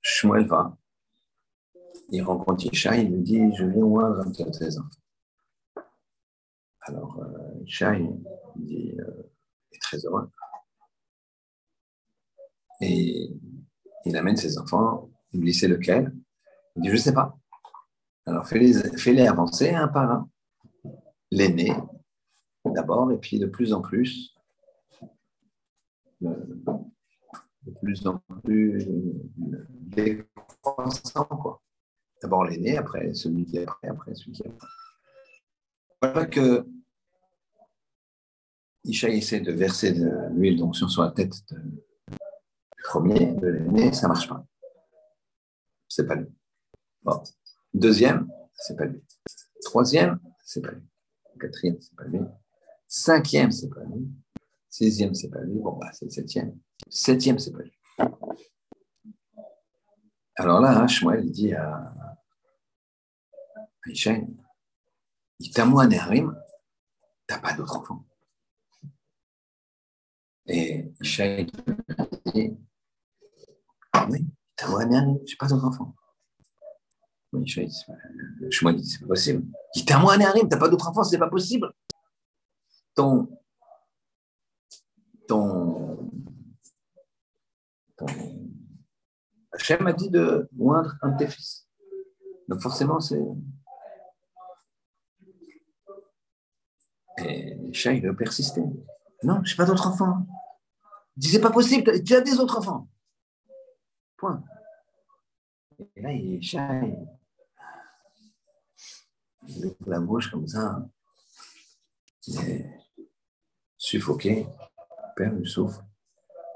Shmuel 0.00 0.46
va, 0.46 0.76
il 2.08 2.22
rencontre 2.22 2.64
Ishaï, 2.66 3.04
il 3.04 3.12
lui 3.12 3.22
dit 3.22 3.54
Je 3.56 3.66
viens 3.66 3.82
oindre 3.82 4.20
un 4.20 4.30
de 4.30 4.32
tes 4.32 4.78
enfants. 4.78 4.88
Alors, 6.82 7.18
euh, 7.20 7.45
Ishaï 7.66 8.08
dit 8.56 8.96
euh, 8.98 9.30
est 9.72 9.80
très 9.80 9.98
heureux. 10.04 10.30
Et 12.80 13.30
il 14.04 14.16
amène 14.16 14.36
ses 14.36 14.58
enfants, 14.58 15.10
il 15.32 15.40
lui 15.40 15.52
dit 15.52 15.66
lequel 15.66 16.14
Il 16.76 16.82
dit 16.82 16.88
je 16.88 16.94
ne 16.94 16.98
sais 16.98 17.14
pas. 17.14 17.36
Alors 18.26 18.46
fais-les 18.46 19.26
avancer 19.26 19.70
un 19.70 19.88
par 19.88 20.10
un. 20.10 20.30
L'aîné 21.30 21.72
d'abord, 22.72 23.10
et 23.12 23.18
puis 23.18 23.38
de 23.38 23.46
plus 23.46 23.72
en 23.72 23.80
plus, 23.80 24.34
de 26.20 27.70
plus 27.82 28.06
en 28.06 28.18
plus 28.44 28.86
décroissant. 29.70 31.24
Quoi. 31.24 31.62
D'abord 32.22 32.44
l'aîné, 32.44 32.76
après 32.76 33.12
celui 33.14 33.44
qui 33.44 33.58
est 33.58 33.62
après, 33.62 33.88
après 33.88 34.14
celui 34.14 34.32
qui 34.32 34.42
est 34.42 34.48
après. 34.48 34.68
Voilà 36.02 36.26
que 36.26 36.66
Essaie 38.88 39.40
de 39.40 39.52
verser 39.52 39.92
de 39.92 40.08
l'huile 40.34 40.58
d'onction 40.58 40.88
sur 40.88 41.02
la 41.02 41.10
tête 41.10 41.32
de, 41.50 41.58
Premier, 42.84 43.32
de 43.32 43.48
l'aîné, 43.48 43.92
ça 43.92 44.06
ne 44.06 44.12
marche 44.12 44.28
pas. 44.28 44.46
C'est 45.88 46.06
pas 46.06 46.14
lui. 46.14 46.28
Bon. 47.02 47.20
Deuxième, 47.74 48.30
c'est 48.54 48.76
pas 48.76 48.84
lui. 48.84 49.02
Troisième, 49.64 50.20
c'est 50.44 50.60
pas 50.60 50.70
lui. 50.70 50.86
Quatrième, 51.40 51.80
c'est 51.80 51.96
pas 51.96 52.04
lui. 52.04 52.20
Cinquième, 52.86 53.50
c'est 53.50 53.68
pas 53.68 53.82
lui. 53.82 54.08
Sixième, 54.70 55.14
c'est 55.14 55.30
pas 55.30 55.40
lui. 55.40 55.58
Bon, 55.58 55.72
bah, 55.72 55.90
c'est 55.92 56.04
le 56.04 56.10
septième. 56.12 56.56
Septième, 56.88 57.40
c'est 57.40 57.50
pas 57.50 57.62
lui. 57.62 57.76
Alors 60.36 60.60
là, 60.60 60.78
hein, 60.78 60.86
Shmuel 60.86 61.28
dit 61.30 61.54
à, 61.54 61.76
à 61.76 62.16
Ishaïn, 63.86 64.28
il 65.40 65.50
t'a 65.50 65.64
moi 65.64 65.86
Néharim, 65.86 66.40
t'as 67.26 67.38
pas 67.38 67.52
d'autre 67.54 67.78
enfant. 67.78 68.04
Et 70.48 70.92
Ishaïn 71.00 71.46
dit, 72.34 72.56
oui, 74.08 74.26
je 74.58 74.66
n'ai 74.66 75.36
pas 75.38 75.46
d'autres 75.48 75.64
enfants. 75.64 75.94
Ishaï, 77.32 77.68
je 78.50 78.70
dit, 78.70 78.86
c'est 78.86 79.00
pas 79.00 79.06
possible. 79.06 79.44
Il 79.74 79.80
dit, 79.80 79.84
t'es 79.84 79.94
à 79.94 79.98
moi, 79.98 80.16
tu 80.16 80.48
t'as 80.48 80.56
pas 80.56 80.68
d'autre 80.68 80.88
enfant, 80.88 81.02
c'est 81.02 81.18
pas 81.18 81.28
possible. 81.28 81.72
Ton, 82.94 83.28
ton, 85.28 86.10
ton, 87.96 88.06
Hachem 89.52 89.82
m'a 89.82 89.92
dit 89.92 90.10
de 90.10 90.48
moindre 90.52 90.96
un 91.02 91.10
de 91.10 91.18
tes 91.18 91.26
fils. 91.26 91.68
Donc 92.48 92.60
forcément, 92.60 93.00
c'est. 93.00 93.22
Et 97.18 97.56
Ishaï, 97.68 97.98
il 97.98 98.06
veut 98.06 98.14
persister. 98.14 98.62
Non, 99.26 99.42
je 99.42 99.52
n'ai 99.52 99.56
pas 99.56 99.64
d'autres 99.64 99.88
enfants. 99.88 100.24
Dit, 101.16 101.28
c'est 101.30 101.40
pas 101.40 101.50
possible, 101.50 102.04
tu 102.04 102.14
as 102.14 102.20
des 102.20 102.38
autres 102.38 102.58
enfants. 102.58 102.86
Point. 104.16 104.44
Et 105.96 106.00
là, 106.00 106.12
il 106.12 106.36
est 106.36 106.40
shy. 106.40 106.94
Il 109.48 109.66
ouvre 109.66 109.90
la 109.90 109.98
bouche 109.98 110.30
comme 110.30 110.46
ça. 110.46 110.86
Il 112.28 112.38
est 112.38 112.70
suffoqué, 113.76 114.46
perd 115.16 115.36
du 115.40 115.46
souffle, 115.46 115.82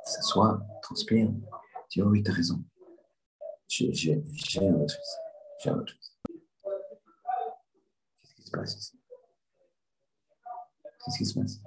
s'assoit, 0.05 0.63
transpire. 0.81 1.27
Il 1.27 1.41
dit, 1.91 2.03
oh 2.03 2.11
oui, 2.11 2.23
tu 2.23 2.31
as 2.31 2.35
raison. 2.35 2.63
J'ai 3.67 4.15
un 4.61 4.75
autre 4.75 4.95
fils. 4.95 5.19
J'ai 5.59 5.71
un 5.71 5.79
autre 5.79 5.93
fils. 5.93 6.17
Qu'est-ce 8.21 8.35
qui 8.37 8.43
se 8.45 8.51
passe 8.53 8.77
ici? 8.77 9.01
Qu'est-ce 11.05 11.19
qui 11.19 11.27
se 11.27 11.35
passe? 11.37 11.61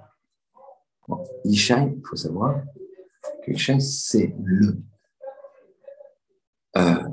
Bon, 1.07 1.23
il 1.45 1.59
faut 2.05 2.15
savoir 2.15 2.61
que 3.43 3.51
Ishaï, 3.51 3.81
c'est 3.81 4.35
le 4.43 4.77
euh, 6.75 7.03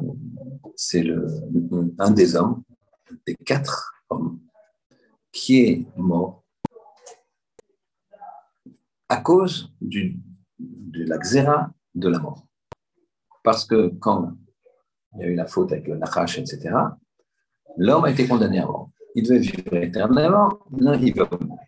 c'est 0.76 1.04
un 1.98 2.10
des 2.12 2.34
hommes, 2.36 2.62
des 3.26 3.34
quatre 3.36 3.92
hommes, 4.08 4.40
qui 5.30 5.60
est 5.60 5.86
mort 5.96 6.42
à 9.08 9.18
cause 9.18 9.72
du, 9.80 10.18
de 10.58 11.04
la 11.04 11.18
xéra 11.18 11.70
de 11.94 12.08
la 12.08 12.18
mort. 12.18 12.46
Parce 13.42 13.64
que 13.64 13.88
quand 14.00 14.32
il 15.14 15.20
y 15.20 15.24
a 15.24 15.26
eu 15.28 15.34
la 15.34 15.46
faute 15.46 15.72
avec 15.72 15.88
le 15.88 15.96
Nachash, 15.96 16.38
etc., 16.38 16.74
l'homme 17.76 18.04
a 18.04 18.10
été 18.10 18.26
condamné 18.26 18.60
à 18.60 18.66
mort. 18.66 18.90
Il 19.14 19.24
devait 19.24 19.40
vivre 19.40 19.74
éternellement, 19.74 20.60
non, 20.70 20.94
il 20.94 21.14
va 21.14 21.28
mourir. 21.30 21.58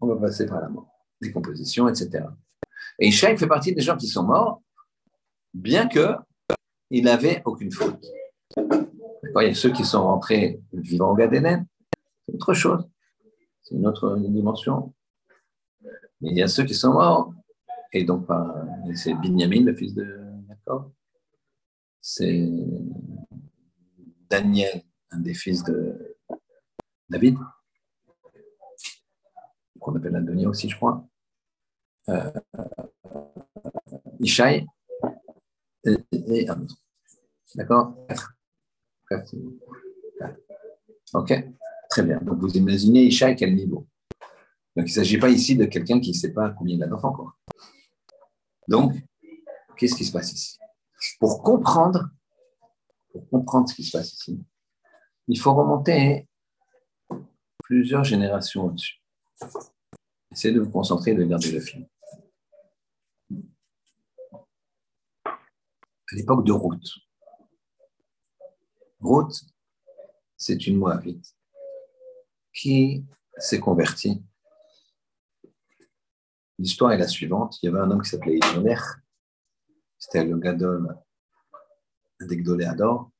On 0.00 0.06
va 0.06 0.16
passer 0.16 0.46
par 0.46 0.60
la 0.60 0.68
mort, 0.68 0.90
décomposition, 1.20 1.88
etc. 1.88 2.24
Et 2.98 3.08
Ishaï 3.08 3.36
fait 3.36 3.46
partie 3.46 3.74
des 3.74 3.82
gens 3.82 3.96
qui 3.96 4.06
sont 4.06 4.24
morts, 4.24 4.62
bien 5.54 5.88
que 5.88 6.14
il 6.90 7.04
n'avait 7.04 7.42
aucune 7.44 7.70
faute. 7.70 8.04
Il 8.56 9.32
y 9.34 9.46
a 9.46 9.54
ceux 9.54 9.70
qui 9.70 9.84
sont 9.84 10.02
rentrés 10.02 10.60
vivant 10.72 11.12
au 11.12 11.14
Gadénen, 11.14 11.66
c'est 12.26 12.34
autre 12.34 12.54
chose, 12.54 12.88
c'est 13.62 13.74
une 13.74 13.86
autre 13.86 14.16
dimension. 14.18 14.92
il 16.20 16.36
y 16.36 16.42
a 16.42 16.48
ceux 16.48 16.64
qui 16.64 16.74
sont 16.74 16.92
morts, 16.92 17.32
et 17.92 18.04
donc 18.04 18.26
c'est 18.94 19.14
Binyamin, 19.14 19.64
le 19.64 19.74
fils 19.74 19.94
de 19.94 20.18
Jacob, 20.48 20.90
c'est 22.00 22.48
Daniel, 24.28 24.82
un 25.10 25.20
des 25.20 25.34
fils 25.34 25.62
de 25.64 26.16
David, 27.08 27.36
qu'on 29.80 29.96
appelle 29.96 30.16
Adonia 30.16 30.48
aussi, 30.48 30.68
je 30.68 30.76
crois, 30.76 31.04
euh, 32.08 32.30
Ishaï, 34.20 34.66
et, 35.84 36.48
un 36.48 36.62
autre. 36.62 36.76
D'accord 37.54 37.94
Ok 41.14 41.44
Très 41.88 42.02
bien. 42.04 42.20
Donc, 42.20 42.38
vous 42.38 42.56
imaginez 42.56 43.04
Isha 43.04 43.28
à 43.28 43.34
quel 43.34 43.54
niveau 43.54 43.88
Donc, 44.76 44.86
il 44.86 44.90
ne 44.90 44.94
s'agit 44.94 45.18
pas 45.18 45.28
ici 45.28 45.56
de 45.56 45.64
quelqu'un 45.64 45.98
qui 46.00 46.10
ne 46.10 46.14
sait 46.14 46.32
pas 46.32 46.50
combien 46.50 46.76
il 46.76 46.82
a 46.82 46.86
d'enfants. 46.86 47.16
Donc, 48.68 48.94
qu'est-ce 49.76 49.96
qui 49.96 50.04
se 50.04 50.12
passe 50.12 50.32
ici? 50.32 50.58
Pour 51.18 51.42
comprendre, 51.42 52.10
pour 53.12 53.28
comprendre 53.28 53.68
ce 53.68 53.74
qui 53.74 53.82
se 53.82 53.96
passe 53.96 54.12
ici, 54.12 54.40
il 55.26 55.38
faut 55.38 55.54
remonter 55.54 56.28
plusieurs 57.64 58.04
générations 58.04 58.66
au-dessus. 58.66 59.02
Essayez 60.32 60.54
de 60.54 60.60
vous 60.60 60.70
concentrer 60.70 61.12
et 61.12 61.14
de 61.14 61.24
garder 61.24 61.52
le 61.52 61.60
film. 61.60 61.86
à 66.12 66.16
l'époque 66.16 66.44
de 66.44 66.52
Ruth. 66.52 66.88
Ruth, 69.00 69.44
c'est 70.36 70.66
une 70.66 70.76
Moabite 70.76 71.34
qui 72.52 73.04
s'est 73.36 73.60
convertie. 73.60 74.22
L'histoire 76.58 76.92
est 76.92 76.98
la 76.98 77.08
suivante. 77.08 77.58
Il 77.62 77.66
y 77.66 77.68
avait 77.68 77.80
un 77.80 77.90
homme 77.90 78.02
qui 78.02 78.10
s'appelait 78.10 78.38
Elimelech. 78.42 78.80
C'était 79.98 80.24
le 80.24 80.36
Gadol 80.36 80.98
d'Egdoléador. 82.20 83.10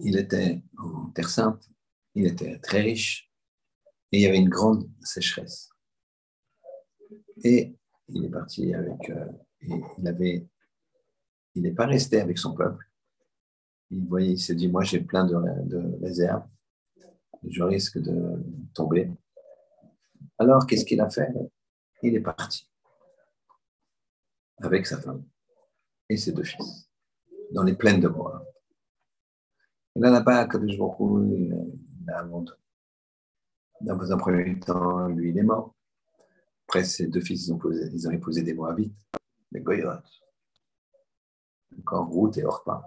Il 0.00 0.16
était 0.16 0.62
en 0.78 1.10
Terre 1.10 1.28
Sainte. 1.28 1.68
Il 2.14 2.26
était 2.26 2.58
très 2.58 2.80
riche. 2.80 3.27
Et 4.12 4.18
il 4.18 4.20
y 4.22 4.26
avait 4.26 4.38
une 4.38 4.48
grande 4.48 4.88
sécheresse. 5.00 5.70
Et 7.44 7.76
il 8.08 8.24
est 8.24 8.30
parti 8.30 8.74
avec. 8.74 9.10
Euh, 9.10 9.26
il 9.60 10.06
avait 10.06 10.48
il 11.58 11.62
n'est 11.62 11.72
pas 11.72 11.86
resté 11.86 12.20
avec 12.20 12.38
son 12.38 12.54
peuple. 12.54 12.88
Il 13.90 14.06
voyait, 14.06 14.32
il 14.32 14.38
s'est 14.38 14.54
dit, 14.54 14.68
moi 14.68 14.84
j'ai 14.84 15.00
plein 15.00 15.24
de, 15.24 16.00
réserves, 16.00 16.46
je 17.48 17.62
risque 17.62 17.98
de 17.98 18.44
tomber. 18.74 19.10
Alors, 20.38 20.66
qu'est-ce 20.66 20.84
qu'il 20.84 21.00
a 21.00 21.10
fait? 21.10 21.32
Il 22.02 22.14
est 22.14 22.20
parti 22.20 22.70
avec 24.58 24.86
sa 24.86 25.00
femme 25.00 25.24
et 26.08 26.16
ses 26.16 26.32
deux 26.32 26.44
fils 26.44 26.88
dans 27.52 27.64
les 27.64 27.74
plaines 27.74 28.00
de 28.00 28.08
bois. 28.08 28.44
Et 29.96 30.00
là, 30.00 30.10
là-bas, 30.10 30.46
Kadosh 30.46 30.78
Baruch 30.78 31.28
il 31.32 32.12
a 32.12 32.20
abandonné. 32.20 32.58
Dans 33.80 34.12
un 34.12 34.16
premier 34.16 34.58
temps, 34.58 35.08
lui, 35.08 35.30
il 35.30 35.38
est 35.38 35.42
mort. 35.42 35.74
Après, 36.66 36.84
ses 36.84 37.06
deux 37.06 37.20
fils, 37.20 37.46
ils 37.46 37.52
ont, 37.52 37.60
ils 37.92 38.08
ont 38.08 38.10
épousé 38.10 38.42
des 38.42 38.54
Moabites, 38.54 38.96
des 39.52 39.60
Goyotes 39.60 40.18
encore 41.78 42.06
route 42.06 42.36
et 42.38 42.44
Orpa. 42.44 42.84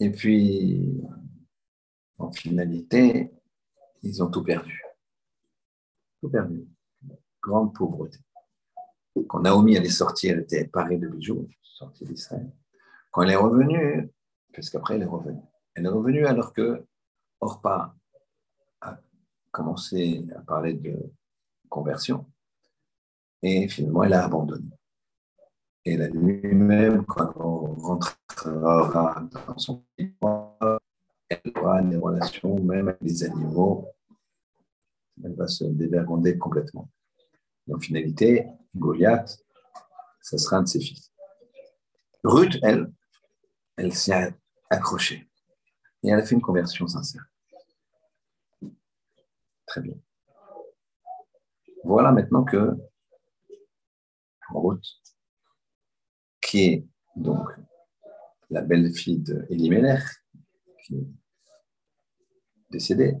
Et 0.00 0.10
puis, 0.10 1.00
en 2.18 2.30
finalité, 2.30 3.32
ils 4.02 4.22
ont 4.22 4.30
tout 4.30 4.42
perdu. 4.42 4.82
Tout 6.20 6.30
perdu. 6.30 6.66
Grande 7.40 7.74
pauvreté. 7.74 8.18
Quand 9.28 9.40
Naomi 9.40 9.76
allait 9.76 9.90
sortir, 9.90 10.34
elle 10.34 10.42
était 10.42 10.66
parée 10.66 10.96
de 10.96 11.08
bijoux, 11.08 11.48
sortie 11.62 12.04
d'Israël. 12.04 12.50
Quand 13.10 13.22
elle 13.22 13.30
est 13.30 13.36
revenue, 13.36 14.10
parce 14.54 14.70
qu'après 14.70 14.94
elle 14.94 15.02
est 15.02 15.06
revenue, 15.06 15.42
elle 15.74 15.84
est 15.84 15.90
revenue 15.90 16.26
alors 16.26 16.52
que 16.52 16.86
Orpa 17.40 17.94
commencé 19.52 20.24
à 20.34 20.40
parler 20.40 20.74
de 20.74 20.98
conversion. 21.68 22.26
Et 23.42 23.68
finalement, 23.68 24.02
elle 24.02 24.14
a 24.14 24.24
abandonné. 24.24 24.70
Et 25.84 25.96
la 25.96 26.08
nuit 26.08 26.54
même, 26.54 27.04
quand 27.04 27.32
on 27.36 27.74
rentrera 27.74 29.22
dans 29.46 29.58
son 29.58 29.84
pays, 29.96 30.14
elle 31.28 31.52
aura 31.56 31.82
des 31.82 31.96
relations 31.96 32.58
même 32.62 32.88
avec 32.88 33.00
les 33.02 33.24
animaux. 33.24 33.88
Elle 35.24 35.34
va 35.34 35.48
se 35.48 35.64
dévergonder 35.64 36.38
complètement. 36.38 36.88
Et 37.68 37.74
en 37.74 37.78
finalité, 37.78 38.46
Goliath, 38.76 39.44
ce 40.20 40.36
sera 40.38 40.56
un 40.56 40.62
de 40.62 40.68
ses 40.68 40.80
fils. 40.80 41.10
Ruth, 42.24 42.58
elle, 42.62 42.92
elle 43.76 43.92
s'est 43.92 44.34
accrochée. 44.70 45.28
Et 46.04 46.08
elle 46.08 46.20
a 46.20 46.24
fait 46.24 46.34
une 46.34 46.42
conversion 46.42 46.86
sincère. 46.86 47.24
Très 49.72 49.80
bien. 49.80 49.94
Voilà 51.82 52.12
maintenant 52.12 52.44
que 52.44 52.76
Ruth 54.50 54.84
qui 56.42 56.64
est 56.64 56.86
donc 57.16 57.48
la 58.50 58.60
belle-fille 58.60 59.20
d'Elimelech, 59.20 60.02
qui 60.84 60.96
est 60.96 61.06
décédée, 62.68 63.16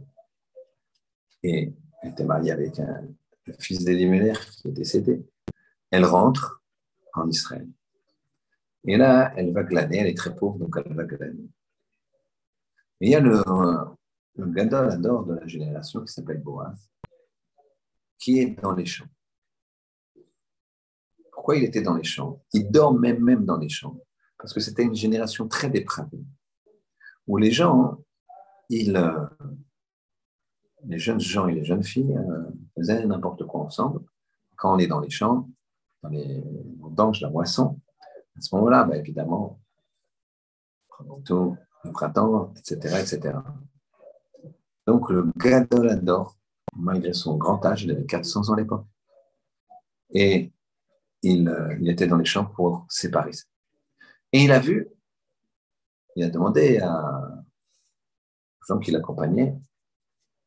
et 1.42 1.72
était 2.02 2.24
mariée 2.24 2.52
avec 2.52 2.78
un, 2.80 3.02
fils 3.58 3.82
d'Elimelech 3.82 4.50
qui 4.50 4.68
est 4.68 4.72
décédé. 4.72 5.26
Elle 5.90 6.04
rentre 6.04 6.62
en 7.14 7.30
Israël. 7.30 7.66
Et 8.84 8.98
là, 8.98 9.32
elle 9.38 9.54
va 9.54 9.62
glaner, 9.62 10.00
elle 10.00 10.08
est 10.08 10.18
très 10.18 10.36
pauvre, 10.36 10.58
donc 10.58 10.76
elle 10.84 10.92
va 10.92 11.04
glaner. 11.04 11.48
Et 13.00 13.06
il 13.06 13.08
y 13.08 13.14
a 13.14 13.20
le, 13.20 13.42
le 14.36 14.46
gadol 14.46 15.00
de 15.00 15.34
la 15.34 15.46
génération 15.46 16.00
qui 16.02 16.12
s'appelle 16.12 16.40
Boaz, 16.40 16.88
qui 18.18 18.38
est 18.38 18.60
dans 18.60 18.72
les 18.72 18.86
champs. 18.86 19.08
Pourquoi 21.32 21.56
il 21.56 21.64
était 21.64 21.82
dans 21.82 21.96
les 21.96 22.04
champs? 22.04 22.42
Il 22.52 22.70
dort 22.70 22.94
même, 22.94 23.20
même 23.22 23.44
dans 23.44 23.56
les 23.56 23.68
champs. 23.68 23.98
Parce 24.38 24.52
que 24.52 24.60
c'était 24.60 24.84
une 24.84 24.94
génération 24.94 25.48
très 25.48 25.70
dépravée. 25.70 26.24
où 27.26 27.36
les 27.36 27.52
gens, 27.52 27.98
euh, 28.72 29.26
les 30.84 30.98
jeunes 30.98 31.20
gens 31.20 31.46
et 31.46 31.54
les 31.54 31.64
jeunes 31.64 31.84
filles 31.84 32.16
euh, 32.16 32.50
faisaient 32.76 33.06
n'importe 33.06 33.46
quoi 33.46 33.60
ensemble. 33.60 34.00
Quand 34.56 34.74
on 34.74 34.78
est 34.78 34.88
dans 34.88 35.00
les 35.00 35.10
champs, 35.10 35.48
dans 36.02 36.08
les 36.08 36.42
danges, 36.90 37.20
la 37.20 37.30
moisson, 37.30 37.80
à 38.36 38.40
ce 38.40 38.54
moment-là, 38.56 38.84
bah, 38.84 38.96
évidemment, 38.96 39.60
le 41.00 41.92
printemps, 41.92 42.52
etc., 42.56 43.00
etc. 43.00 43.38
Donc 44.86 45.10
le 45.10 45.30
Gadolador, 45.36 46.36
malgré 46.76 47.12
son 47.12 47.36
grand 47.36 47.64
âge, 47.64 47.84
il 47.84 47.90
avait 47.92 48.06
400 48.06 48.48
ans 48.48 48.54
à 48.54 48.56
l'époque, 48.56 48.86
et 50.10 50.52
il, 51.22 51.48
euh, 51.48 51.76
il, 51.80 51.88
était 51.88 52.06
dans 52.06 52.16
les 52.16 52.24
champs 52.24 52.44
pour 52.44 52.86
séparer. 52.88 53.30
Et 54.32 54.44
il 54.44 54.52
a 54.52 54.58
vu, 54.58 54.88
il 56.16 56.24
a 56.24 56.30
demandé 56.30 56.78
à 56.78 57.42
aux 58.62 58.74
gens 58.74 58.78
qui 58.78 58.90
l'accompagnaient, 58.90 59.56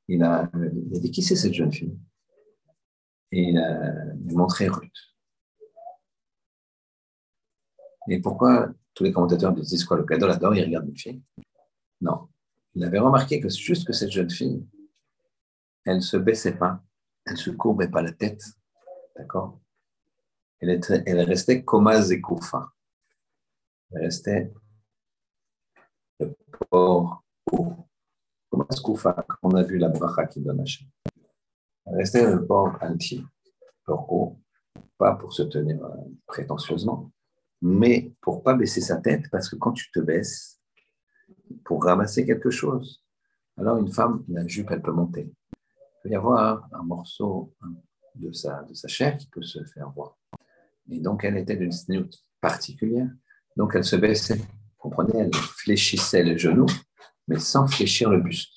il 0.07 0.23
a, 0.23 0.49
dit 0.53 1.11
qui 1.11 1.21
c'est 1.21 1.35
cette 1.35 1.53
jeune 1.53 1.71
fille? 1.71 1.97
Et 3.31 3.49
il 3.49 3.57
a 3.57 4.13
montré 4.33 4.67
Ruth. 4.67 4.91
Et 8.07 8.19
pourquoi 8.19 8.69
tous 8.93 9.03
les 9.03 9.11
commentateurs 9.11 9.51
disent 9.53 9.83
quoi 9.83 9.97
Le 9.97 10.03
cadeau 10.03 10.27
là-dedans, 10.27 10.53
il 10.53 10.63
regarde 10.63 10.87
une 10.87 10.97
fille 10.97 11.21
Non. 12.01 12.29
Il 12.75 12.83
avait 12.83 12.99
remarqué 12.99 13.39
que 13.39 13.47
juste 13.49 13.87
que 13.87 13.93
cette 13.93 14.11
jeune 14.11 14.29
fille, 14.29 14.67
elle 15.85 15.97
ne 15.97 16.01
se 16.01 16.17
baissait 16.17 16.57
pas, 16.57 16.83
elle 17.25 17.33
ne 17.33 17.37
se 17.37 17.49
courbait 17.51 17.87
pas 17.87 18.01
la 18.01 18.11
tête. 18.11 18.43
D'accord? 19.15 19.59
Elle, 20.59 21.21
restait 21.21 21.63
coma 21.63 22.01
zekoufa. 22.01 22.69
Elle 23.91 24.01
restait 24.01 24.51
le 26.19 26.35
port 26.69 27.23
haut. 27.51 27.73
Coma 28.49 28.65
zekoufa, 28.69 29.25
on 29.41 29.51
a 29.51 29.63
vu 29.63 29.77
la 29.77 29.89
bracha 29.89 30.25
qui 30.25 30.41
donne 30.41 30.59
Hachem. 30.59 30.87
Elle 31.85 31.95
restait 31.95 32.29
le 32.29 32.45
port 32.45 32.77
entier, 32.81 33.23
port 33.85 34.11
haut, 34.11 34.41
pas 34.97 35.15
pour 35.15 35.33
se 35.33 35.43
tenir 35.43 35.83
euh, 35.85 35.95
prétentieusement, 36.25 37.11
mais 37.61 38.11
pour 38.21 38.43
pas 38.43 38.55
baisser 38.55 38.81
sa 38.81 38.97
tête, 38.97 39.29
parce 39.29 39.49
que 39.49 39.55
quand 39.55 39.71
tu 39.71 39.91
te 39.91 39.99
baisses, 39.99 40.54
pour 41.63 41.83
ramasser 41.83 42.25
quelque 42.25 42.49
chose, 42.49 43.03
alors 43.57 43.77
une 43.77 43.91
femme, 43.91 44.23
la 44.27 44.45
jupe, 44.47 44.71
elle 44.71 44.81
peut 44.81 44.91
monter. 44.91 45.31
Il 45.57 46.03
peut 46.03 46.09
y 46.09 46.15
avoir 46.15 46.67
un 46.73 46.83
morceau 46.83 47.53
de 48.15 48.31
sa, 48.31 48.63
de 48.63 48.73
sa 48.73 48.87
chair 48.87 49.17
qui 49.17 49.27
peut 49.27 49.41
se 49.41 49.63
faire 49.65 49.89
voir. 49.91 50.17
Et 50.89 50.99
donc, 50.99 51.23
elle 51.23 51.37
était 51.37 51.55
d'une 51.55 51.71
snout 51.71 52.11
particulière. 52.41 53.09
Donc, 53.55 53.73
elle 53.75 53.83
se 53.83 53.95
baissait. 53.95 54.37
Vous 54.37 54.45
comprenez 54.77 55.17
Elle 55.17 55.33
fléchissait 55.33 56.23
les 56.23 56.37
genoux, 56.37 56.67
mais 57.27 57.39
sans 57.39 57.67
fléchir 57.67 58.09
le 58.09 58.19
buste. 58.21 58.51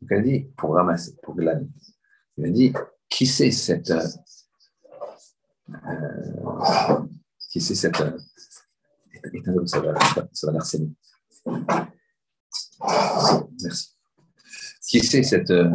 Donc, 0.00 0.10
elle 0.12 0.24
dit, 0.24 0.50
pour 0.56 0.74
ramasser, 0.74 1.16
pour 1.22 1.36
glaner. 1.36 1.68
Elle 2.38 2.52
dit, 2.52 2.72
qui 3.08 3.26
c'est 3.26 3.50
cette, 3.50 3.90
euh, 3.90 4.08
qui 7.50 7.60
c'est 7.60 7.74
cette. 7.74 8.00
Euh, 8.00 8.16
ça 9.66 9.80
va, 9.80 9.94
ça 10.32 10.78
Merci. 13.62 13.96
Qui 14.90 15.00
c'est 15.00 15.22
cette, 15.22 15.50
euh, 15.50 15.70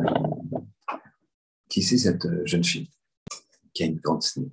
cette 1.69 2.25
euh, 2.25 2.45
jeune 2.45 2.63
fille 2.63 2.89
qui 3.73 3.83
a 3.83 3.85
une 3.85 3.99
grande 3.99 4.23
snout? 4.23 4.51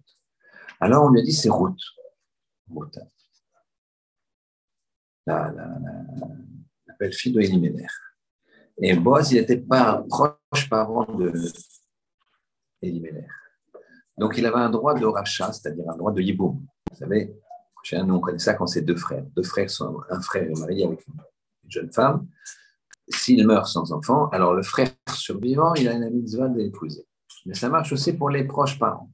Alors 0.79 1.05
on 1.05 1.11
lui 1.11 1.21
a 1.21 1.25
dit 1.25 1.33
c'est 1.33 1.51
Ruth. 1.51 1.81
Ruth. 2.71 2.99
La, 5.27 5.51
la, 5.51 6.95
belle-fille 6.99 7.33
de 7.33 7.41
Eliméler. 7.41 7.87
Et 8.79 8.95
Boaz, 8.95 9.33
il 9.33 9.41
n'était 9.41 9.59
pas 9.59 10.05
proche 10.09 10.69
parent 10.69 11.05
de 11.15 11.33
Eliméler. 12.81 13.27
Donc 14.17 14.35
il 14.39 14.47
avait 14.47 14.61
un 14.61 14.71
droit 14.71 14.95
de 14.95 15.05
rachat, 15.07 15.53
c'est-à-dire 15.53 15.89
un 15.91 15.97
droit 15.97 16.13
de 16.13 16.21
yiboum. 16.21 16.65
Vous 16.91 16.97
savez, 16.97 17.35
nous, 17.93 18.15
on 18.15 18.21
connaît 18.21 18.39
ça 18.39 18.55
quand 18.55 18.67
c'est 18.67 18.83
deux 18.83 18.97
frères. 18.97 19.25
Deux 19.37 19.43
frères 19.43 19.71
sont, 19.71 20.01
un 20.11 20.21
frère 20.21 20.45
est 20.45 20.59
marié 20.59 20.87
avec 20.87 21.07
une 21.07 21.71
jeune 21.71 21.93
femme. 21.93 22.27
S'il 23.09 23.47
meurt 23.47 23.67
sans 23.67 23.93
enfant, 23.93 24.29
alors 24.29 24.55
le 24.55 24.63
frère 24.63 24.91
survivant, 25.15 25.75
il 25.75 25.89
a 25.89 25.93
une 25.93 26.09
mitzvah 26.11 26.49
d'épouser. 26.49 27.07
Mais 27.45 27.55
ça 27.55 27.69
marche 27.69 27.93
aussi 27.93 28.13
pour 28.13 28.31
les 28.31 28.45
proches 28.45 28.79
parents. 28.79 29.11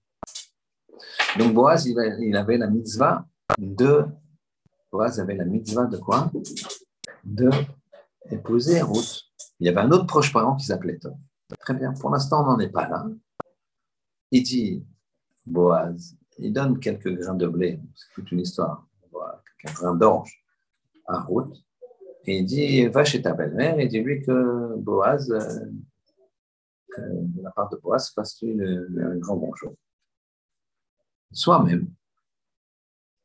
Donc 1.38 1.54
Boaz, 1.54 1.86
il 1.86 2.36
avait 2.36 2.58
la 2.58 2.66
mitzvah 2.68 3.26
de. 3.58 4.04
Boaz 4.92 5.18
avait 5.20 5.36
la 5.36 5.44
mitzvah 5.44 5.86
de 5.86 5.96
quoi? 5.96 6.30
De 7.24 7.50
épouser 8.30 8.82
Ruth. 8.82 9.24
Il 9.60 9.66
y 9.66 9.70
avait 9.70 9.80
un 9.80 9.90
autre 9.90 10.06
proche 10.06 10.32
parent 10.32 10.56
qui 10.56 10.66
s'appelait 10.66 10.98
Tom. 10.98 11.16
Très 11.60 11.74
bien. 11.74 11.92
Pour 11.94 12.10
l'instant, 12.10 12.42
on 12.42 12.52
n'en 12.52 12.58
est 12.58 12.68
pas 12.68 12.88
là. 12.88 13.06
Il 14.30 14.42
dit 14.42 14.84
Boaz, 15.46 16.14
il 16.38 16.52
donne 16.52 16.78
quelques 16.78 17.14
grains 17.14 17.34
de 17.34 17.46
blé, 17.46 17.80
c'est 17.94 18.12
toute 18.14 18.30
une 18.32 18.40
histoire, 18.40 18.86
quelques 19.60 19.76
grains 19.76 19.94
d'orge 19.94 20.44
à 21.06 21.20
route, 21.20 21.64
et 22.24 22.38
il 22.38 22.44
dit 22.44 22.86
Va 22.86 23.04
chez 23.04 23.22
ta 23.22 23.32
belle-mère 23.32 23.78
et 23.78 23.88
dis-lui 23.88 24.22
que 24.22 24.76
Boaz, 24.76 25.30
euh, 25.30 25.64
de 26.98 27.42
la 27.42 27.50
part 27.50 27.68
de 27.70 27.76
Boaz, 27.76 28.10
fasse 28.10 28.42
un 28.42 29.16
grand 29.16 29.36
bonjour. 29.36 29.74
Soi-même, 31.32 31.88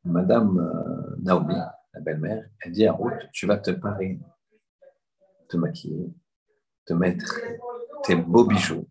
Madame 0.04 0.58
euh, 0.58 1.16
Naomi, 1.22 1.54
la 1.92 2.00
belle-mère, 2.00 2.48
elle 2.60 2.72
dit 2.72 2.86
à 2.86 2.92
Ruth 2.92 3.28
Tu 3.32 3.46
vas 3.46 3.58
te 3.58 3.70
parer, 3.70 4.18
te 5.48 5.56
maquiller, 5.56 6.12
te 6.84 6.94
mettre 6.94 7.40
tes 8.02 8.16
beaux 8.16 8.44
bijoux, 8.44 8.88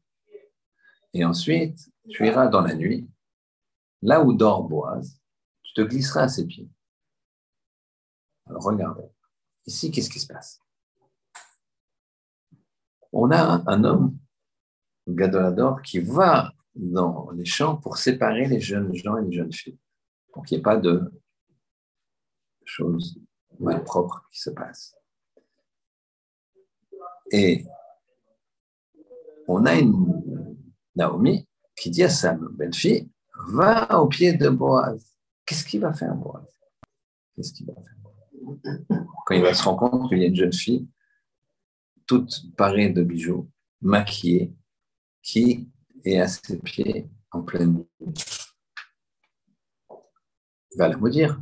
et 1.13 1.25
ensuite 1.25 1.89
tu 2.09 2.25
iras 2.25 2.47
dans 2.47 2.61
la 2.61 2.75
nuit 2.75 3.07
Là 4.03 4.21
où 4.21 4.33
dort 4.33 4.67
Boaz, 4.67 5.17
tu 5.61 5.73
te 5.73 5.81
glisseras 5.81 6.23
à 6.23 6.27
ses 6.27 6.45
pieds. 6.45 6.69
Alors 8.45 8.63
regardez. 8.63 9.07
Ici, 9.65 9.91
qu'est-ce 9.91 10.09
qui 10.09 10.19
se 10.19 10.27
passe? 10.27 10.59
On 13.13 13.31
a 13.31 13.63
un 13.65 13.83
homme, 13.85 14.17
Gadolador, 15.07 15.81
qui 15.81 15.99
va 15.99 16.51
dans 16.75 17.31
les 17.31 17.45
champs 17.45 17.77
pour 17.77 17.97
séparer 17.97 18.45
les 18.45 18.59
jeunes 18.59 18.93
gens 18.93 19.15
et 19.17 19.23
les 19.23 19.31
jeunes 19.31 19.53
filles. 19.53 19.79
Pour 20.33 20.43
qu'il 20.43 20.57
n'y 20.57 20.59
ait 20.59 20.63
pas 20.63 20.77
de 20.77 21.09
choses 22.65 23.21
malpropres 23.57 24.27
qui 24.31 24.41
se 24.41 24.49
passent. 24.49 24.95
Et 27.31 27.65
on 29.47 29.65
a 29.65 29.75
une 29.75 30.65
Naomi 30.93 31.47
qui 31.77 31.89
dit 31.89 32.03
à 32.03 32.09
sa 32.09 32.33
belle-fille, 32.33 33.09
va 33.47 33.99
au 33.99 34.07
pied 34.07 34.33
de 34.33 34.49
Boaz. 34.49 35.15
Qu'est-ce 35.45 35.65
qu'il 35.65 35.81
va 35.81 35.93
faire, 35.93 36.15
Boaz? 36.15 36.45
Qu'est-ce 37.35 37.53
qu'il 37.53 37.65
va 37.67 37.73
faire? 37.73 37.93
Quand 39.25 39.35
il 39.35 39.41
va 39.41 39.53
se 39.53 39.63
rendre 39.63 39.89
compte 39.89 40.09
qu'il 40.09 40.19
y 40.19 40.23
a 40.23 40.27
une 40.27 40.35
jeune 40.35 40.53
fille, 40.53 40.87
toute 42.05 42.55
parée 42.55 42.89
de 42.89 43.03
bijoux, 43.03 43.49
maquillée, 43.81 44.53
qui 45.21 45.71
est 46.03 46.19
à 46.19 46.27
ses 46.27 46.59
pieds 46.59 47.09
en 47.31 47.43
pleine 47.43 47.73
nuit. 47.73 48.13
Il 50.71 50.77
va 50.77 50.89
la 50.89 50.97
maudire. 50.97 51.41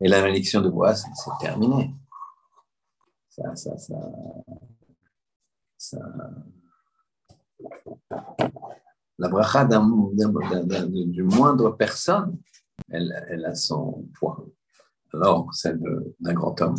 Et 0.00 0.08
la 0.08 0.20
malédiction 0.20 0.60
de 0.60 0.68
Boaz, 0.68 1.04
c'est 1.14 1.30
terminé. 1.40 1.92
Ça, 3.28 3.56
ça, 3.56 3.76
ça, 3.76 3.96
ça 5.76 5.98
la 9.18 9.28
bracha 9.28 9.64
du 9.64 11.22
moindre 11.22 11.70
personne, 11.70 12.40
elle, 12.88 13.44
a 13.44 13.54
son 13.54 14.08
poids. 14.14 14.46
Alors, 15.12 15.52
celle 15.54 15.80
d'un 16.20 16.34
grand 16.34 16.60
homme. 16.60 16.76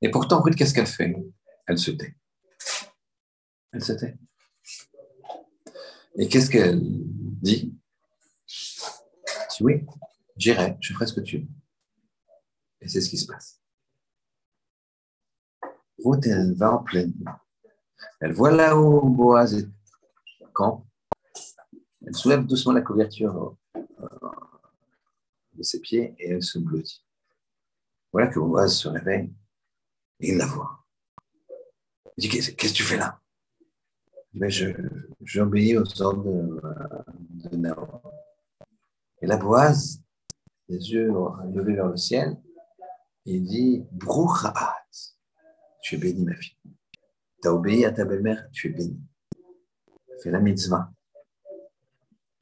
Et 0.00 0.10
pourtant, 0.10 0.40
Ruth, 0.40 0.54
qu'est-ce 0.54 0.74
qu'elle 0.74 0.86
fait? 0.86 1.14
Elle 1.66 1.78
se 1.78 1.90
tait. 1.90 2.16
Elle 3.72 3.82
se 3.82 3.92
tait. 3.92 4.16
Et 6.16 6.28
qu'est-ce 6.28 6.50
qu'elle 6.50 6.80
dit? 6.82 7.74
Oui, 9.60 9.84
j'irai, 10.36 10.76
je 10.80 10.94
ferai 10.94 11.06
ce 11.06 11.12
que 11.12 11.20
tu 11.20 11.38
veux. 11.38 11.48
Et 12.80 12.88
c'est 12.88 13.00
ce 13.00 13.10
qui 13.10 13.18
se 13.18 13.26
passe. 13.26 13.60
Ruth, 16.02 16.26
elle 16.26 16.54
va 16.54 16.72
en 16.72 16.82
pleine. 16.82 17.12
Elle 18.20 18.32
voit 18.32 18.50
là 18.50 18.76
où 18.76 19.08
Boaz 19.10 19.54
est 19.54 19.68
quand 20.52 20.86
elle 22.06 22.14
soulève 22.14 22.46
doucement 22.46 22.72
la 22.72 22.80
couverture 22.80 23.56
euh, 23.76 23.80
de 25.54 25.62
ses 25.62 25.80
pieds 25.80 26.14
et 26.18 26.30
elle 26.30 26.42
se 26.42 26.58
blottit. 26.58 27.04
Voilà 28.12 28.28
que 28.28 28.38
Boaz 28.38 28.74
se 28.74 28.88
réveille 28.88 29.32
et 30.20 30.30
il 30.30 30.38
la 30.38 30.46
voit. 30.46 30.84
Il 32.16 32.22
dit 32.22 32.28
Qu'est-ce 32.28 32.52
que 32.52 32.66
tu 32.74 32.82
fais 32.82 32.96
là? 32.96 33.20
Mais 34.32 34.50
je, 34.50 34.72
J'obéis 35.22 35.76
aux 35.76 36.02
ordres 36.02 36.24
de, 36.24 37.56
de 37.56 37.74
Et 39.20 39.26
la 39.26 39.36
Boaz, 39.36 40.02
les 40.68 40.90
yeux 40.90 41.12
levés 41.52 41.74
vers 41.74 41.88
le 41.88 41.96
ciel, 41.96 42.40
Il 43.26 43.44
dit 43.44 43.84
Brouchaat, 43.92 44.54
tu 45.82 45.96
es 45.96 45.98
béni, 45.98 46.24
ma 46.24 46.34
fille. 46.34 46.56
Tu 47.42 47.48
as 47.48 47.52
obéi 47.52 47.84
à 47.84 47.92
ta 47.92 48.04
belle-mère, 48.04 48.48
tu 48.50 48.68
es 48.68 48.70
béni. 48.70 49.00
Fais 50.22 50.30
la 50.30 50.40
mitzvah. 50.40 50.92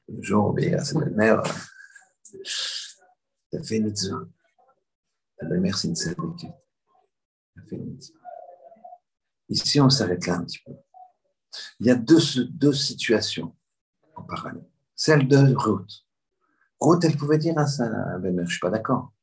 Le 0.09 0.21
jour, 0.21 0.55
à 0.73 0.83
sa 0.83 0.99
belle-mère, 0.99 1.41
as 3.53 3.63
fait 3.63 3.79
mitzvah. 3.79 4.25
Ta 5.37 5.45
belle-mère, 5.45 5.77
c'est 5.77 5.87
une 5.87 5.93
Tu 5.93 6.47
as 6.47 7.61
fait 7.67 7.77
mitzvah. 7.77 8.19
Ici, 9.47 9.79
on 9.79 9.89
s'arrête 9.89 10.27
là 10.27 10.35
un 10.35 10.43
petit 10.43 10.59
peu. 10.65 10.73
Il 11.79 11.87
y 11.87 11.89
a 11.89 11.95
deux, 11.95 12.19
deux 12.49 12.73
situations 12.73 13.55
en 14.15 14.23
parallèle. 14.23 14.67
Celle 14.95 15.27
de 15.27 15.37
Ruth. 15.55 16.05
Ruth, 16.81 17.03
elle 17.05 17.15
pouvait 17.15 17.37
dire 17.37 17.57
à 17.57 17.65
sa 17.65 17.87
belle-mère, 18.17 18.45
je 18.45 18.49
ne 18.49 18.51
suis 18.51 18.59
pas 18.59 18.69
d'accord. 18.69 19.13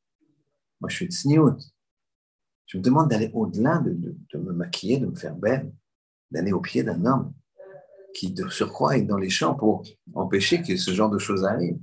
Moi, 0.81 0.89
je 0.89 0.95
suis 0.95 1.07
de 1.07 1.13
sniout. 1.13 1.57
Je 2.65 2.77
me 2.77 2.83
demande 2.83 3.09
d'aller 3.09 3.29
au-delà, 3.33 3.77
de, 3.79 3.93
de, 3.93 4.37
me 4.39 4.51
maquiller, 4.51 4.97
de 4.97 5.05
me 5.05 5.15
faire 5.15 5.35
belle, 5.35 5.71
d'aller 6.31 6.51
au 6.51 6.59
pied 6.59 6.83
d'un 6.83 7.05
homme 7.05 7.33
qui, 8.13 8.31
de 8.31 8.47
surcroît, 8.49 8.97
est 8.97 9.03
dans 9.03 9.17
les 9.17 9.29
champs 9.29 9.55
pour 9.55 9.83
empêcher 10.13 10.61
que 10.61 10.75
ce 10.75 10.91
genre 10.91 11.09
de 11.09 11.19
choses 11.19 11.45
arrivent. 11.45 11.79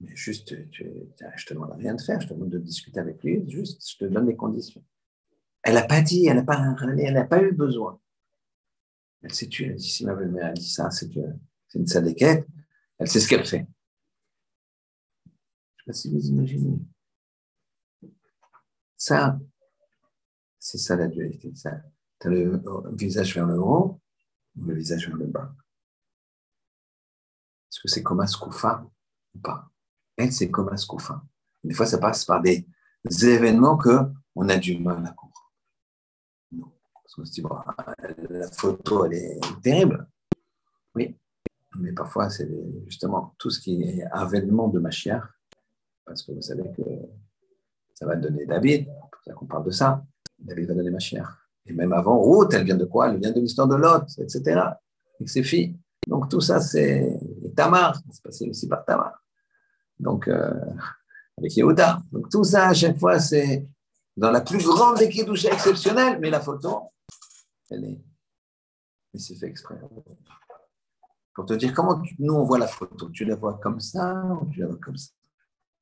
Mais 0.00 0.14
juste, 0.14 0.54
je 0.72 0.84
ne 0.84 1.44
te 1.46 1.54
demande 1.54 1.72
rien 1.72 1.94
de 1.94 2.00
faire, 2.00 2.20
je 2.20 2.28
te 2.28 2.34
demande 2.34 2.50
de 2.50 2.58
discuter 2.58 3.00
avec 3.00 3.22
lui, 3.22 3.48
juste, 3.48 3.88
je 3.88 3.96
te 3.96 4.04
donne 4.04 4.26
les 4.26 4.36
conditions. 4.36 4.84
Elle 5.62 5.74
n'a 5.74 5.84
pas 5.84 6.02
dit, 6.02 6.26
elle 6.26 6.36
n'a 6.36 6.44
pas 6.44 6.76
elle 6.98 7.14
n'a 7.14 7.24
pas 7.24 7.42
eu 7.42 7.52
besoin. 7.52 8.00
Elle 9.22 9.32
s'est 9.32 9.48
tuée, 9.48 9.66
elle 9.66 9.76
dit, 9.76 9.88
si 9.88 10.04
ma 10.04 10.14
belle-mère 10.14 10.46
a 10.46 10.52
dit 10.52 10.68
ça, 10.68 10.90
c'est 10.90 11.08
une 11.74 11.86
sadéquette, 11.86 12.46
elle 12.98 13.08
sait 13.08 13.20
ce 13.20 13.28
qu'elle 13.28 13.44
fait. 13.44 13.66
Je 15.24 15.30
ne 15.30 15.32
sais 15.78 15.84
pas 15.86 15.92
si 15.92 16.10
vous 16.12 16.26
imaginez. 16.28 16.78
Ça, 18.96 19.38
c'est 20.58 20.78
ça 20.78 20.96
la 20.96 21.08
dualité. 21.08 21.52
Tu 21.52 21.68
as 21.68 21.82
le 22.24 22.60
visage 22.94 23.34
vers 23.34 23.46
le 23.46 23.58
haut 23.58 24.00
le 24.56 24.74
visage 24.74 25.08
vers 25.08 25.16
le 25.16 25.26
bas. 25.26 25.54
Est-ce 27.70 27.80
que 27.80 27.88
c'est 27.88 28.02
comme 28.02 28.20
Askoufa 28.20 28.88
ou 29.34 29.38
pas? 29.38 29.70
Elle, 30.16 30.32
c'est 30.32 30.50
comme 30.50 30.68
Askoufa. 30.68 31.22
Des 31.62 31.74
fois, 31.74 31.86
ça 31.86 31.98
passe 31.98 32.24
par 32.24 32.40
des 32.40 32.66
événements 33.22 33.76
qu'on 33.76 34.48
a 34.48 34.56
du 34.56 34.78
mal 34.78 35.04
à 35.04 35.10
comprendre. 35.10 35.52
Non. 36.52 36.72
Parce 36.94 37.14
qu'on 37.14 37.24
se 37.24 37.32
dit, 37.32 37.42
la 38.30 38.50
photo, 38.50 39.04
elle 39.04 39.14
est 39.14 39.40
terrible. 39.62 40.08
Oui. 40.94 41.18
Mais 41.78 41.92
parfois, 41.92 42.30
c'est 42.30 42.48
justement 42.86 43.34
tout 43.38 43.50
ce 43.50 43.60
qui 43.60 43.82
est 43.82 44.04
avènement 44.10 44.68
de 44.68 44.78
Machiach. 44.78 45.24
Parce 46.04 46.22
que 46.22 46.32
vous 46.32 46.40
savez 46.40 46.72
que 46.72 46.82
ça 47.92 48.06
va 48.06 48.16
donner 48.16 48.46
David, 48.46 48.86
c'est 48.86 49.10
pour 49.10 49.22
ça 49.24 49.32
qu'on 49.34 49.46
parle 49.46 49.64
de 49.64 49.70
ça. 49.70 50.06
David 50.38 50.68
va 50.68 50.74
donner 50.74 50.90
ma 50.90 50.98
chère. 50.98 51.45
Et 51.66 51.72
même 51.72 51.92
avant, 51.92 52.20
Ruth, 52.22 52.52
elle 52.54 52.64
vient 52.64 52.76
de 52.76 52.84
quoi? 52.84 53.10
Elle 53.10 53.18
vient 53.18 53.32
de 53.32 53.40
l'histoire 53.40 53.68
de 53.68 53.76
Lot, 53.76 54.04
etc. 54.18 54.60
Avec 55.18 55.28
ses 55.28 55.42
filles. 55.42 55.76
Donc 56.06 56.28
tout 56.28 56.40
ça, 56.40 56.60
c'est 56.60 57.18
Tamar, 57.56 58.00
c'est 58.10 58.22
passé 58.22 58.48
aussi 58.48 58.68
par 58.68 58.84
Tamar. 58.84 59.22
Donc, 59.98 60.28
euh, 60.28 60.52
avec 61.38 61.56
Yehuda. 61.56 62.02
Donc 62.12 62.28
tout 62.30 62.44
ça, 62.44 62.68
à 62.68 62.74
chaque 62.74 62.98
fois, 62.98 63.18
c'est 63.18 63.66
dans 64.16 64.30
la 64.30 64.40
plus 64.40 64.64
grande 64.64 64.98
des 64.98 65.08
douches 65.24 65.44
exceptionnelle, 65.46 66.18
mais 66.20 66.30
la 66.30 66.40
photo, 66.40 66.92
elle 67.70 67.84
est. 67.84 68.04
Mais 69.12 69.20
c'est 69.20 69.34
fait 69.34 69.46
exprès. 69.46 69.78
Pour 71.34 71.44
te 71.44 71.54
dire 71.54 71.74
comment 71.74 72.02
nous 72.18 72.34
on 72.34 72.44
voit 72.44 72.58
la 72.58 72.66
photo. 72.66 73.10
Tu 73.10 73.24
la 73.24 73.36
vois 73.36 73.58
comme 73.58 73.80
ça 73.80 74.14
ou 74.40 74.46
tu 74.50 74.60
la 74.60 74.68
vois 74.68 74.78
comme 74.78 74.96
ça? 74.96 75.10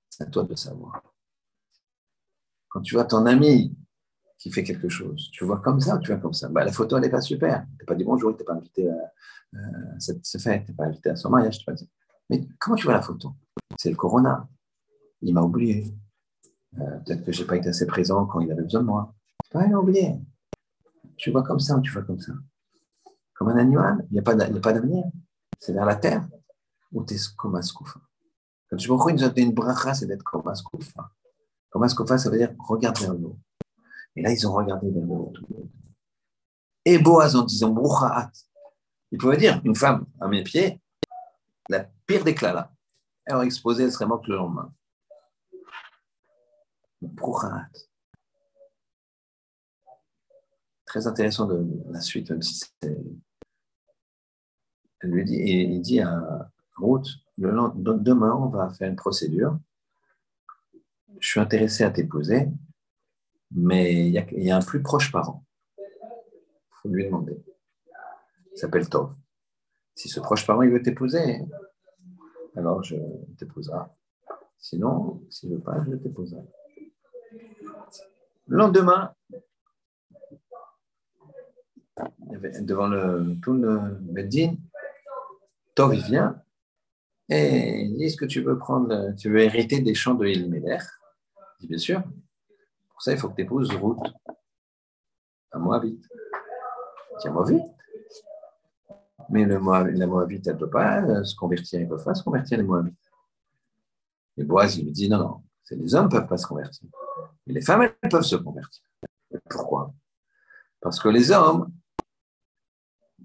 C'est 0.09 0.25
à 0.25 0.27
toi 0.27 0.45
de 0.45 0.55
savoir. 0.55 1.03
Quand 2.69 2.81
tu 2.81 2.95
vois 2.95 3.05
ton 3.05 3.27
ami 3.27 3.77
fait 4.51 4.63
quelque 4.63 4.89
chose, 4.89 5.31
tu 5.33 5.45
vois 5.45 5.61
comme 5.61 5.81
ça 5.81 5.97
ou 5.97 6.01
tu 6.01 6.13
vois 6.13 6.21
comme 6.21 6.35
ça? 6.35 6.49
Bah, 6.49 6.65
La 6.65 6.73
photo, 6.73 6.97
elle 6.97 7.03
n'est 7.03 7.11
pas 7.11 7.21
super. 7.21 7.65
Tu 7.65 7.77
n'as 7.81 7.87
pas 7.87 7.95
dit 7.95 8.05
bonjour, 8.05 8.33
tu 8.37 8.39
n'es 8.39 8.45
pas 8.45 8.55
invité 8.55 8.91
à, 8.91 9.13
cette 9.99 10.25
fête, 10.41 10.65
tu 10.65 10.73
n'es 10.73 10.77
pas 10.77 10.85
invité 10.85 11.11
à 11.11 11.17
son 11.17 11.31
mariage. 11.31 11.65
Pas 11.65 11.73
Mais 12.31 12.47
comment 12.59 12.77
tu 12.77 12.85
vois 12.85 12.95
la 12.95 13.03
photo? 13.03 13.33
C'est 13.79 13.91
le 13.91 13.97
corona. 13.97 14.49
Il 15.23 15.35
m'a 15.35 15.43
oublié. 15.43 15.95
Euh, 16.79 16.99
peut-être 17.01 17.25
que 17.25 17.33
je 17.33 17.41
n'ai 17.41 17.47
pas 17.47 17.57
été 17.57 17.69
assez 17.69 17.87
présent 17.87 18.27
quand 18.27 18.41
il 18.41 18.51
avait 18.51 18.63
besoin 18.63 18.81
de 18.81 18.87
moi. 18.87 19.15
Pas, 19.51 19.65
il 19.65 19.71
m'a 19.71 19.79
oublié. 19.79 20.15
Tu 21.17 21.31
vois 21.31 21.43
comme 21.43 21.61
ça 21.61 21.77
ou 21.77 21.81
tu 21.81 21.93
vois 21.93 22.03
comme 22.03 22.21
ça? 22.21 22.33
Comme 23.35 23.49
un 23.49 23.57
animal, 23.57 24.05
il 24.11 24.15
n'y 24.15 24.19
a 24.19 24.23
pas 24.23 24.35
d'avenir. 24.35 25.05
C'est 25.59 25.73
vers 25.73 25.87
la 25.87 25.97
terre 25.97 26.27
ou 26.93 27.05
tu 27.05 27.15
es 27.15 27.19
comme 27.37 27.57
un 27.57 27.63
scoufa. 27.63 28.01
Quand 28.69 28.77
tu 28.77 28.89
vois 28.89 29.11
une, 29.11 29.33
une 29.37 29.53
bracha, 29.53 29.95
c'est 29.95 30.07
d'être 30.07 30.23
comme 30.23 30.47
un 30.49 30.55
scoufa. 30.55 31.11
Comment 31.71 31.87
est-ce 31.87 31.95
qu'on 31.95 32.07
fait 32.07 32.19
Ça 32.19 32.31
veut 32.31 32.39
dire 32.39 32.55
regarde 32.59 32.99
vers 32.99 33.15
le 33.15 33.27
haut. 33.27 33.39
Et 34.17 34.23
là, 34.23 34.33
ils 34.33 34.47
ont 34.47 34.53
regardé 34.53 34.91
vers 34.91 35.05
le. 35.05 35.69
Et 36.85 36.99
Boaz 36.99 37.35
en 37.35 37.45
disant 37.45 37.71
Brouchaat. 37.71 38.31
Il 39.11 39.19
pouvait 39.19 39.37
dire 39.37 39.61
une 39.65 39.75
femme 39.75 40.07
à 40.21 40.29
mes 40.29 40.43
pieds, 40.43 40.81
la 41.69 41.85
pire 42.07 42.25
des 42.25 42.35
là. 42.35 42.73
Elle 43.25 43.37
aurait 43.37 43.47
exposé, 43.47 43.85
elle 43.85 43.93
serait 43.93 44.07
morte 44.07 44.27
le 44.27 44.37
lendemain. 44.37 44.73
Brouchaat. 47.01 47.69
Très 50.85 51.07
intéressant 51.07 51.47
de 51.47 51.67
la 51.91 52.01
suite, 52.01 52.31
même 52.31 52.43
si. 52.43 52.65
Elle 55.01 55.11
lui 55.11 55.25
dit, 55.25 55.37
il 55.37 55.81
dit 55.81 56.01
à 56.01 56.51
Ruth, 56.77 57.07
demain, 57.37 58.33
on 58.33 58.49
va 58.49 58.71
faire 58.71 58.89
une 58.89 58.97
procédure 58.97 59.59
je 61.25 61.29
suis 61.31 61.41
intéressé 61.41 61.85
à 61.85 61.91
t'épouser, 61.91 62.49
mais 63.55 64.07
il 64.09 64.13
y, 64.13 64.51
a 64.51 64.57
un 64.57 64.63
plus 64.63 64.83
proche 64.83 65.13
parent. 65.13 65.45
Il 65.79 66.75
faut 66.83 66.89
lui 66.89 67.05
demander. 67.05 67.43
Il 68.53 68.59
s'appelle 68.59 68.89
Tov. 68.89 69.15
Si 69.95 70.09
ce 70.09 70.21
proche 70.21 70.47
parent 70.47 70.63
il 70.63 70.71
veut 70.71 70.83
t'épouser, 70.83 71.41
alors 72.57 72.83
je 72.83 72.97
t'épouserai. 73.39 73.79
Sinon, 74.59 75.23
s'il 75.31 75.51
ne 75.51 75.57
veut 75.57 75.63
pas, 75.63 75.85
je 75.89 75.95
t'épouserai. 75.95 76.43
Le 78.47 78.57
lendemain, 78.57 79.15
devant 82.61 82.89
le, 82.89 83.37
tout 83.41 83.53
le 83.53 83.99
Tov 85.75 85.95
il 85.95 86.03
vient 86.03 86.43
et 87.29 87.83
il 87.83 87.97
dit 87.97 88.05
Est-ce 88.05 88.17
que 88.17 88.25
tu 88.25 88.43
veux 88.43 88.59
prendre, 88.59 89.15
tu 89.17 89.31
veux 89.31 89.41
hériter 89.41 89.81
des 89.81 89.95
champs 89.95 90.15
de 90.15 90.27
Elimelech 90.27 90.83
bien 91.67 91.79
sûr. 91.79 92.03
Pour 92.95 93.03
ça, 93.03 93.13
il 93.13 93.19
faut 93.19 93.29
que 93.29 93.35
tu 93.35 93.43
épouses 93.43 93.71
Ruth, 93.75 93.99
un 95.53 95.59
Moabite. 95.59 96.09
Tiens, 97.19 97.33
Moabite. 97.33 97.67
Mais 99.31 99.45
la 99.45 99.59
Moabite, 99.59 100.47
elle 100.47 100.55
ne 100.55 100.59
peut 100.59 100.71
pas 100.71 101.25
se 101.25 101.35
convertir. 101.35 101.81
Il 101.81 101.89
ne 101.89 101.89
peut 101.89 102.03
pas 102.03 102.15
se 102.15 102.23
convertir, 102.23 102.57
les 102.57 102.65
Moabites. 102.65 102.95
Et 104.37 104.45
Boaz, 104.45 104.77
il 104.77 104.85
lui 104.85 104.93
dit 104.93 105.09
non, 105.09 105.19
non, 105.19 105.43
les 105.71 105.95
hommes 105.95 106.07
ne 106.07 106.11
peuvent 106.11 106.27
pas 106.27 106.37
se 106.37 106.47
convertir. 106.47 106.89
Mais 107.47 107.55
les 107.55 107.63
femmes, 107.63 107.83
elles 107.83 108.09
peuvent 108.09 108.23
se 108.23 108.37
convertir. 108.37 108.83
Pourquoi? 109.49 109.93
Parce 110.81 111.01
que 111.01 111.09
les 111.09 111.31
hommes, 111.31 111.73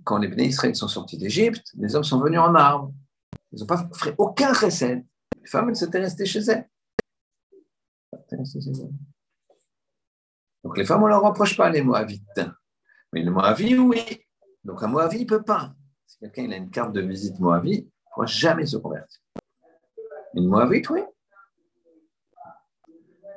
quand 0.03 0.17
les 0.17 0.27
Bnei 0.27 0.47
Israël 0.47 0.75
sont 0.75 0.87
sortis 0.87 1.17
d'Égypte, 1.17 1.71
les 1.77 1.95
hommes 1.95 2.03
sont 2.03 2.19
venus 2.19 2.39
en 2.39 2.55
armes. 2.55 2.93
Ils 3.51 3.59
n'ont 3.59 3.65
pas 3.65 3.89
fait 3.93 4.15
aucun 4.17 4.53
recette. 4.53 5.05
Les 5.41 5.47
femmes, 5.47 5.69
elles 5.69 5.75
s'étaient 5.75 5.99
restées 5.99 6.25
chez 6.25 6.41
elles. 6.41 6.69
Donc 10.63 10.77
les 10.77 10.85
femmes, 10.85 11.03
on 11.03 11.05
ne 11.05 11.11
leur 11.11 11.21
reproche 11.21 11.55
pas 11.55 11.69
les 11.69 11.81
Moabites. 11.81 12.41
Mais 13.13 13.23
le 13.23 13.31
Moabite, 13.31 13.77
oui. 13.79 14.21
Donc 14.63 14.83
un 14.83 14.87
Moabite 14.87 15.21
ne 15.21 15.37
peut 15.37 15.43
pas. 15.43 15.73
Si 16.05 16.17
quelqu'un 16.19 16.51
a 16.51 16.57
une 16.57 16.69
carte 16.69 16.93
de 16.93 17.01
visite 17.01 17.39
Moabite, 17.39 17.85
il 17.85 17.87
ne 17.87 18.13
pourra 18.13 18.25
jamais 18.25 18.65
se 18.65 18.77
convertir. 18.77 19.19
Une 20.33 20.47
Moabite, 20.47 20.89
oui. 20.89 21.01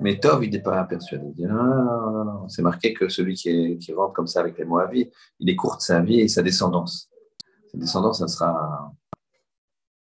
Mais 0.01 0.19
Tov, 0.19 0.45
il 0.45 0.51
n'est 0.51 0.61
pas 0.61 0.83
persuadé. 0.85 1.27
Il 1.29 1.35
dit 1.35 1.45
non, 1.45 1.63
non, 1.63 2.25
non. 2.25 2.49
C'est 2.49 2.63
marqué 2.63 2.93
que 2.93 3.09
celui 3.09 3.35
qui, 3.35 3.93
rentre 3.93 4.15
comme 4.15 4.27
ça 4.27 4.41
avec 4.41 4.59
les 4.59 4.65
Moabites, 4.65 5.13
il 5.39 5.49
est 5.49 5.57
court 5.57 5.77
de 5.77 5.83
sa 5.83 6.01
vie 6.01 6.21
et 6.21 6.29
sa 6.29 6.43
descendance. 6.43 7.09
Sa 7.71 7.79
descendance, 7.79 8.19
ça 8.19 8.29
sera. 8.29 8.93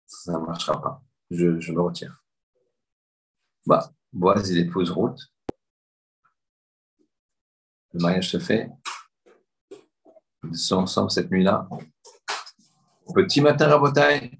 Ça 0.06 0.32
ne 0.32 0.44
marchera 0.44 0.80
pas. 0.80 1.02
Je, 1.30 1.59
je 1.59 1.72
me 1.72 1.80
retire. 1.80 2.22
Bah, 3.66 3.90
Boaz, 4.12 4.50
il 4.50 4.59
épouse 4.59 4.90
Ruth. 4.90 5.18
Le 7.93 8.01
mariage 8.01 8.30
se 8.30 8.39
fait. 8.39 8.70
Ils 10.45 10.57
sont 10.57 10.76
ensemble 10.76 11.11
cette 11.11 11.30
nuit-là. 11.30 11.68
Petit 13.14 13.41
matin, 13.41 13.78
bataille, 13.78 14.39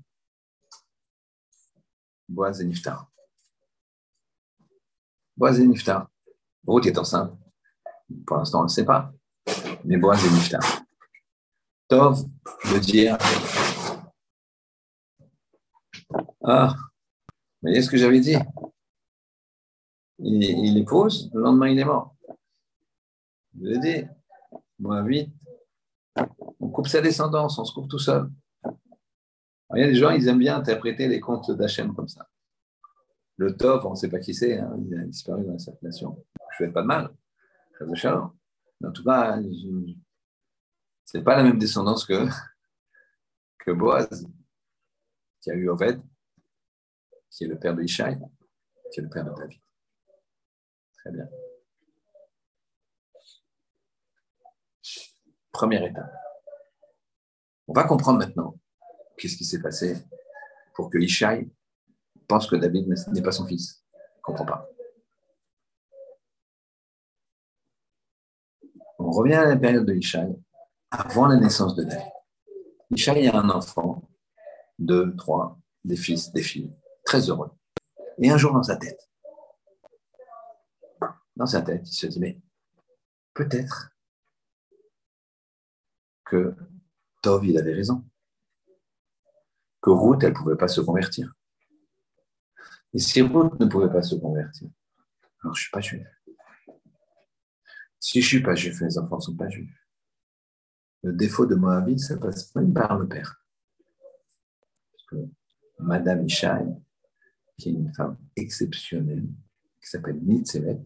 Boaz 2.28 2.61
et 2.61 2.64
Niftar. 2.64 3.11
Boaz 5.36 5.59
et 5.59 5.66
Niftar. 5.66 6.09
Ruth 6.66 6.86
est 6.86 6.99
enceinte. 6.99 7.32
Pour 8.26 8.36
l'instant, 8.36 8.59
on 8.59 8.62
ne 8.62 8.68
le 8.68 8.72
sait 8.72 8.84
pas. 8.84 9.11
Mais 9.84 9.96
Boaz 9.96 10.24
et 10.24 10.30
Niftar. 10.30 10.62
Tov 11.88 12.26
veut 12.64 12.80
dire 12.80 13.16
Ah, 16.44 16.74
vous 16.76 17.68
voyez 17.68 17.82
ce 17.82 17.90
que 17.90 17.96
j'avais 17.96 18.20
dit? 18.20 18.36
Il 20.18 20.76
épouse, 20.76 21.30
le 21.32 21.40
lendemain, 21.40 21.68
il 21.68 21.78
est 21.78 21.84
mort. 21.84 22.14
Je 23.55 23.64
l'ai 23.64 23.78
dit, 23.78 24.09
moi, 24.78 25.03
vite, 25.03 25.32
on 26.61 26.68
coupe 26.70 26.88
sa 26.88 27.01
descendance, 27.01 27.59
on 27.59 27.64
se 27.64 27.72
coupe 27.72 27.88
tout 27.88 27.99
seul. 27.99 28.30
il 29.74 29.80
y 29.80 29.82
a 29.82 29.86
des 29.86 29.94
gens, 29.94 30.11
ils 30.11 30.26
aiment 30.28 30.38
bien 30.38 30.57
interpréter 30.57 31.09
les 31.09 31.20
contes 31.20 31.51
d'Hachem 31.51 31.94
comme 31.94 32.09
ça. 32.09 32.28
Le 33.36 33.57
Tov, 33.57 33.86
on 33.86 33.90
ne 33.90 33.94
sait 33.94 34.09
pas 34.09 34.18
qui 34.18 34.34
c'est, 34.34 34.59
hein, 34.59 34.76
il 34.84 34.99
a 34.99 35.05
disparu 35.05 35.44
dans 35.44 35.53
la 35.53 35.59
circulation. 35.59 36.24
Je 36.59 36.64
ne 36.64 36.68
fais 36.68 36.72
pas 36.72 36.82
de 36.82 36.86
mal, 36.86 37.14
en 38.84 38.92
tout 38.92 39.05
cas, 39.05 39.38
ce 41.05 41.16
n'est 41.16 41.24
pas 41.24 41.36
la 41.36 41.42
même 41.42 41.59
descendance 41.59 42.05
que, 42.05 42.26
que 43.59 43.70
Boaz, 43.70 44.26
qui 45.40 45.51
a 45.51 45.55
eu 45.55 45.68
Oved, 45.68 46.03
qui 47.30 47.44
est 47.44 47.49
le 47.49 47.59
père 47.59 47.74
de 47.74 47.82
Ishaï, 47.82 48.18
qui 48.92 49.01
est 49.01 49.03
le 49.03 49.09
père 49.09 49.24
de 49.24 49.30
David. 49.30 49.61
Très 50.96 51.12
bien. 51.12 51.28
Première 55.53 55.84
étape. 55.84 56.12
On 57.66 57.72
va 57.72 57.84
comprendre 57.84 58.18
maintenant 58.18 58.57
qu'est-ce 59.16 59.36
qui 59.36 59.44
s'est 59.44 59.61
passé 59.61 59.96
pour 60.74 60.90
que 60.90 60.99
Ishaï 60.99 61.51
pense 62.28 62.46
que 62.46 62.57
David 62.57 62.88
n'est 62.88 63.22
pas 63.22 63.32
son 63.32 63.46
fils. 63.46 63.82
Il 63.92 64.18
ne 64.18 64.22
comprend 64.22 64.44
pas. 64.44 64.68
On 68.99 69.11
revient 69.11 69.34
à 69.34 69.46
la 69.46 69.57
période 69.57 69.86
de 69.86 69.94
Ishaï, 69.94 70.36
avant 70.90 71.26
la 71.26 71.36
naissance 71.36 71.74
de 71.74 71.84
David. 71.84 72.12
Ishaï 72.90 73.28
a 73.28 73.36
un 73.36 73.49
enfant, 73.51 74.09
deux, 74.78 75.16
trois, 75.16 75.59
des 75.84 75.96
fils, 75.96 76.32
des 76.32 76.42
filles, 76.42 76.72
très 77.05 77.28
heureux. 77.28 77.51
Et 78.18 78.30
un 78.30 78.36
jour 78.36 78.53
dans 78.53 78.62
sa 78.62 78.76
tête, 78.76 79.09
dans 81.36 81.46
sa 81.46 81.62
tête, 81.62 81.88
il 81.88 81.94
se 81.94 82.07
dit, 82.07 82.20
mais 82.20 82.38
peut-être 83.32 83.90
que 86.28 86.54
Tov, 87.22 87.44
avait 87.56 87.72
raison. 87.72 88.04
Que 89.80 89.90
Ruth, 89.90 90.22
elle 90.22 90.30
ne 90.30 90.36
pouvait 90.36 90.56
pas 90.56 90.68
se 90.68 90.80
convertir. 90.80 91.32
Et 92.92 92.98
si 92.98 93.22
Ruth 93.22 93.58
ne 93.58 93.66
pouvait 93.66 93.90
pas 93.90 94.02
se 94.02 94.14
convertir, 94.14 94.68
alors 95.42 95.54
je 95.54 95.60
ne 95.60 95.62
suis 95.62 95.70
pas 95.70 95.80
juif. 95.80 96.06
Si 98.00 98.20
je 98.20 98.26
ne 98.26 98.28
suis 98.28 98.42
pas 98.42 98.54
juif, 98.54 98.80
mes 98.80 98.98
enfants 98.98 99.16
ne 99.16 99.22
sont 99.22 99.36
pas 99.36 99.48
juifs. 99.48 99.74
Le 101.02 101.12
défaut 101.12 101.46
de 101.46 101.54
Moabit, 101.54 101.98
ça 101.98 102.16
passe 102.16 102.54
même 102.54 102.72
par 102.72 102.98
le 102.98 103.08
père. 103.08 103.42
Parce 104.92 105.04
que 105.10 105.28
Madame 105.78 106.24
Ishaï, 106.24 106.66
qui 107.56 107.70
est 107.70 107.72
une 107.72 107.92
femme 107.94 108.16
exceptionnelle, 108.36 109.26
qui 109.80 109.88
s'appelle 109.88 110.18
Nitzelet, 110.22 110.80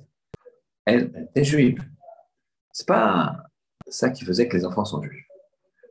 elle, 0.84 1.12
elle 1.14 1.24
était 1.24 1.44
juive. 1.44 1.82
C'est 2.72 2.86
pas 2.86 3.44
ça 3.88 4.10
qui 4.10 4.24
faisait 4.24 4.48
que 4.48 4.56
les 4.56 4.64
enfants 4.64 4.84
sont 4.84 5.02
juifs. 5.02 5.26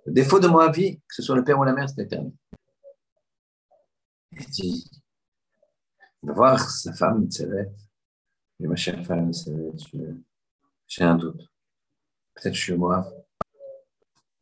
Le 0.05 0.13
défaut 0.13 0.39
de 0.39 0.47
Moabi, 0.47 0.97
que 0.97 1.15
ce 1.15 1.21
soit 1.21 1.35
le 1.35 1.43
père 1.43 1.59
ou 1.59 1.63
la 1.63 1.73
mère, 1.73 1.87
c'était 1.89 2.07
permis. 2.07 2.35
Il 4.31 4.45
dit, 4.47 4.89
voir 6.21 6.59
sa 6.59 6.93
femme, 6.93 7.29
Tsevet. 7.29 7.71
Et 8.59 8.67
ma 8.67 8.75
chère 8.75 9.03
femme, 9.05 9.31
j'ai 10.87 11.03
un 11.03 11.15
doute. 11.15 11.41
Peut-être 12.33 12.53
je 12.53 12.61
suis 12.61 12.75
Moab. 12.75 13.05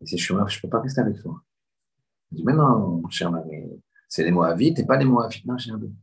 Et 0.02 0.06
si 0.06 0.18
je 0.18 0.24
suis 0.24 0.34
Moab, 0.34 0.50
je 0.50 0.58
ne 0.58 0.62
peux 0.62 0.70
pas 0.70 0.82
rester 0.82 1.02
avec 1.02 1.22
toi. 1.22 1.42
Il 2.32 2.38
dit, 2.38 2.44
mais 2.44 2.54
non, 2.54 3.02
mon 3.02 3.10
cher 3.10 3.32
mari, 3.32 3.64
c'est 4.08 4.24
les 4.24 4.32
Moabites 4.32 4.80
et 4.80 4.86
pas 4.86 4.98
les 4.98 5.06
Moabites. 5.06 5.46
Non, 5.46 5.58
j'ai 5.58 5.72
un 5.72 5.78
doute. 5.78 5.96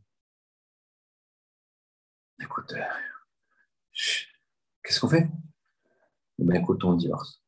Écoute, 2.39 2.73
euh, 2.73 2.83
qu'est-ce 4.83 4.99
qu'on 4.99 5.09
fait? 5.09 5.27
Eh 6.39 6.43
bien, 6.43 6.61
écoute, 6.61 6.83
on 6.83 6.93
divorce. 6.93 7.41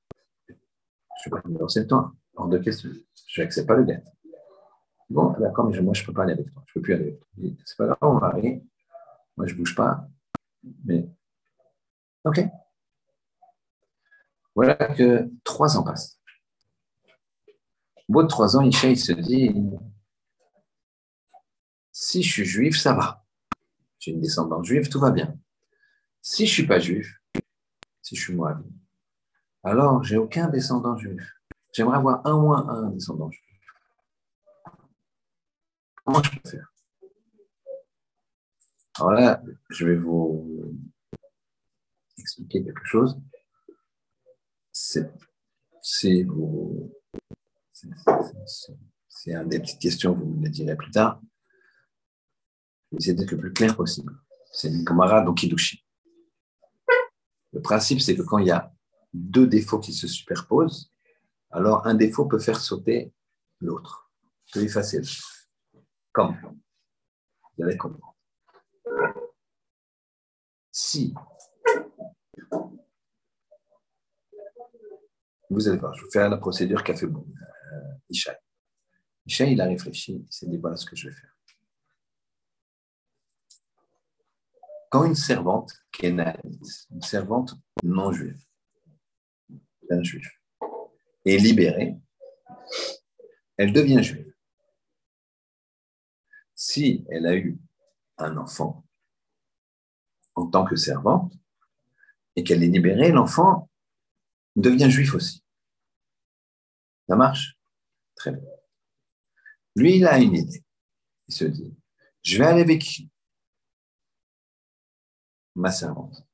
Je 1.23 1.29
ne 1.29 1.35
vais 1.35 1.41
pas 1.41 1.49
divorcer 1.49 1.83
de 1.83 1.87
toi. 1.87 2.13
Hors 2.35 2.47
de 2.47 2.57
question. 2.57 2.89
Je 3.27 3.41
n'accepte 3.41 3.67
pas 3.67 3.75
le 3.75 3.85
dette. 3.85 4.05
Bon, 5.09 5.33
d'accord, 5.39 5.69
mais 5.69 5.79
moi, 5.81 5.93
je 5.93 6.01
ne 6.01 6.05
peux 6.05 6.13
pas 6.13 6.23
aller 6.23 6.33
avec 6.33 6.51
toi. 6.51 6.63
Je 6.67 6.71
ne 6.71 6.73
peux 6.75 6.81
plus 6.81 6.93
aller 6.93 7.03
avec 7.03 7.19
toi. 7.19 7.27
C'est 7.65 7.77
pas 7.77 7.85
grave, 7.85 7.97
on 8.01 8.17
va 8.17 8.27
aller. 8.27 8.63
Moi, 9.35 9.47
je 9.47 9.53
ne 9.53 9.57
bouge 9.57 9.75
pas. 9.75 10.07
Mais, 10.85 11.09
OK. 12.23 12.39
Voilà 14.55 14.75
que 14.75 15.27
trois 15.43 15.77
ans 15.77 15.83
passent. 15.83 16.19
Au 18.07 18.13
bout 18.13 18.23
de 18.23 18.27
trois 18.27 18.57
ans, 18.57 18.61
Isha, 18.61 18.89
il 18.89 18.99
se 18.99 19.13
dit 19.13 19.53
si 21.91 22.23
je 22.23 22.31
suis 22.31 22.45
juif, 22.45 22.79
ça 22.79 22.93
va. 22.93 23.25
J'ai 23.99 24.11
une 24.11 24.21
descendance 24.21 24.65
juive, 24.65 24.89
tout 24.89 24.99
va 24.99 25.11
bien. 25.11 25.37
Si 26.21 26.45
je 26.45 26.51
ne 26.51 26.53
suis 26.53 26.67
pas 26.67 26.79
juif, 26.79 27.21
si 28.01 28.15
je 28.15 28.21
suis 28.21 28.33
moi, 28.33 28.57
alors 29.63 30.03
j'ai 30.03 30.17
aucun 30.17 30.47
descendant 30.47 30.97
juif. 30.97 31.21
J'aimerais 31.73 31.97
avoir 31.97 32.25
un 32.25 32.37
moins 32.37 32.67
un 32.69 32.89
descendant 32.89 33.29
juif. 33.29 33.45
Comment 36.03 36.23
je 36.23 36.31
peux 36.31 36.49
faire? 36.49 36.73
Alors 38.99 39.11
là, 39.11 39.41
je 39.69 39.85
vais 39.85 39.95
vous 39.95 40.75
expliquer 42.17 42.63
quelque 42.63 42.85
chose. 42.85 43.19
C'est 44.71 45.11
c'est 45.81 46.21
une 46.21 46.89
des 49.47 49.59
petites 49.59 49.79
questions, 49.79 50.13
vous 50.13 50.25
me 50.25 50.43
le 50.43 50.49
direz 50.49 50.75
plus 50.75 50.91
tard. 50.91 51.21
Je 52.91 52.95
vais 52.95 52.97
essayer 52.97 53.13
d'être 53.13 53.31
le 53.31 53.37
plus 53.37 53.53
clair 53.53 53.75
possible. 53.75 54.13
C'est 54.51 54.69
une 54.69 54.83
camarade 54.83 55.25
donc 55.25 55.37
Kidushi. 55.37 55.85
Le 57.53 57.61
principe, 57.61 58.01
c'est 58.01 58.15
que 58.15 58.21
quand 58.21 58.37
il 58.39 58.47
y 58.47 58.51
a 58.51 58.71
deux 59.13 59.47
défauts 59.47 59.79
qui 59.79 59.93
se 59.93 60.07
superposent, 60.07 60.91
alors 61.51 61.85
un 61.87 61.95
défaut 61.95 62.25
peut 62.25 62.39
faire 62.39 62.59
sauter 62.59 63.13
l'autre, 63.59 64.11
peut 64.53 64.63
effacer 64.63 64.99
l'autre. 64.99 65.49
Comme 66.11 66.37
Vous 67.57 67.63
allez 67.63 67.77
comprendre. 67.77 68.15
Si 70.71 71.13
vous 75.49 75.67
allez 75.67 75.77
voir, 75.77 75.93
je 75.95 76.03
vais 76.03 76.11
faire 76.11 76.29
la 76.29 76.37
procédure 76.37 76.83
qu'a 76.83 76.95
fait 76.95 77.07
bon, 77.07 77.25
euh, 77.73 77.93
Ishaï. 78.09 78.37
Ishaï, 79.25 79.53
il 79.53 79.61
a 79.61 79.65
réfléchi, 79.65 80.13
il 80.13 80.31
s'est 80.31 80.47
dit 80.47 80.57
voilà 80.57 80.77
ce 80.77 80.85
que 80.85 80.95
je 80.95 81.09
vais 81.09 81.15
faire. 81.15 81.35
Quand 84.89 85.03
une 85.03 85.15
servante, 85.15 85.73
est 86.01 86.09
une 86.09 87.01
servante 87.01 87.55
non 87.83 88.11
juive, 88.11 88.41
juif, 90.01 90.41
est 91.25 91.37
libérée, 91.37 91.97
elle 93.57 93.73
devient 93.73 94.03
juive. 94.03 94.33
Si 96.55 97.05
elle 97.09 97.25
a 97.25 97.35
eu 97.35 97.57
un 98.17 98.37
enfant 98.37 98.85
en 100.35 100.47
tant 100.47 100.65
que 100.65 100.75
servante 100.75 101.33
et 102.35 102.43
qu'elle 102.43 102.63
est 102.63 102.67
libérée, 102.67 103.11
l'enfant 103.11 103.69
devient 104.55 104.89
juif 104.89 105.13
aussi. 105.15 105.43
Ça 107.07 107.15
marche 107.15 107.57
Très 108.15 108.31
bien. 108.31 108.43
Lui, 109.75 109.95
il 109.95 110.05
a 110.05 110.19
une 110.19 110.35
idée. 110.35 110.63
Il 111.29 111.33
se 111.33 111.45
dit, 111.45 111.73
je 112.21 112.37
vais 112.37 112.45
aller 112.45 112.61
avec 112.61 112.81
qui 112.81 113.09
Ma 115.55 115.71
servante. 115.71 116.25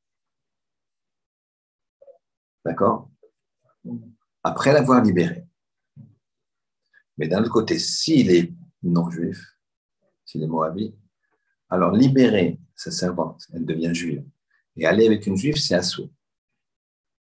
D'accord? 2.66 3.10
Après 4.44 4.74
l'avoir 4.74 5.04
libéré. 5.04 5.46
Mais 7.18 7.28
d'un 7.28 7.42
autre 7.42 7.52
côté, 7.52 7.80
s'il 7.80 8.32
est 8.32 8.54
non-juif, 8.84 9.58
s'il 10.26 10.44
est 10.44 10.48
moabite, 10.48 10.96
alors 11.70 11.92
libérer 11.92 12.60
sa 12.76 12.92
servante, 12.92 13.48
elle 13.54 13.66
devient 13.66 13.94
juive, 13.94 14.26
et 14.76 14.86
aller 14.86 15.06
avec 15.06 15.26
une 15.26 15.38
juive, 15.38 15.56
c'est 15.56 15.76
assaut. 15.76 16.12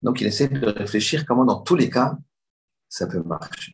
Donc 0.01 0.20
il 0.20 0.28
essaie 0.28 0.47
de 0.47 0.68
réfléchir 0.68 1.26
comment 1.26 1.45
dans 1.45 1.61
tous 1.61 1.76
les 1.76 1.89
cas, 1.89 2.18
ça 2.89 3.07
peut 3.07 3.24
marcher. 3.24 3.74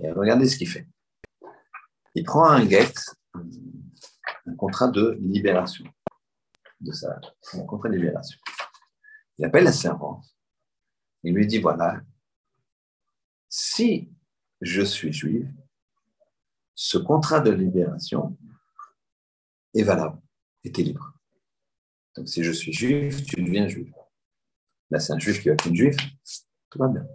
Et 0.00 0.10
regardez 0.10 0.48
ce 0.48 0.56
qu'il 0.56 0.68
fait. 0.68 0.88
Il 2.14 2.24
prend 2.24 2.48
un 2.48 2.68
get, 2.68 2.92
un 3.34 4.54
contrat 4.56 4.88
de 4.88 5.16
libération, 5.20 5.84
de 6.80 6.92
sa, 6.92 7.20
un 7.54 7.64
contrat 7.64 7.88
de 7.88 7.94
libération. 7.94 8.38
Il 9.38 9.44
appelle 9.44 9.64
la 9.64 9.72
servante 9.72 10.33
il 11.24 11.34
lui 11.34 11.46
dit, 11.46 11.58
voilà, 11.58 12.00
si 13.48 14.12
je 14.60 14.82
suis 14.82 15.12
juif, 15.12 15.46
ce 16.74 16.98
contrat 16.98 17.40
de 17.40 17.50
libération 17.50 18.36
est 19.74 19.82
valable, 19.82 20.20
est 20.64 20.76
libre. 20.78 21.12
Donc 22.16 22.28
si 22.28 22.44
je 22.44 22.52
suis 22.52 22.72
juif, 22.72 23.24
tu 23.24 23.42
deviens 23.42 23.68
juif. 23.68 23.92
Là, 24.90 25.00
c'est 25.00 25.12
un 25.12 25.18
juif 25.18 25.40
qui 25.40 25.48
va 25.48 25.54
être 25.54 25.66
une 25.66 25.76
juif, 25.76 25.96
tout 26.70 26.78
va 26.78 26.88
bien. 26.88 27.06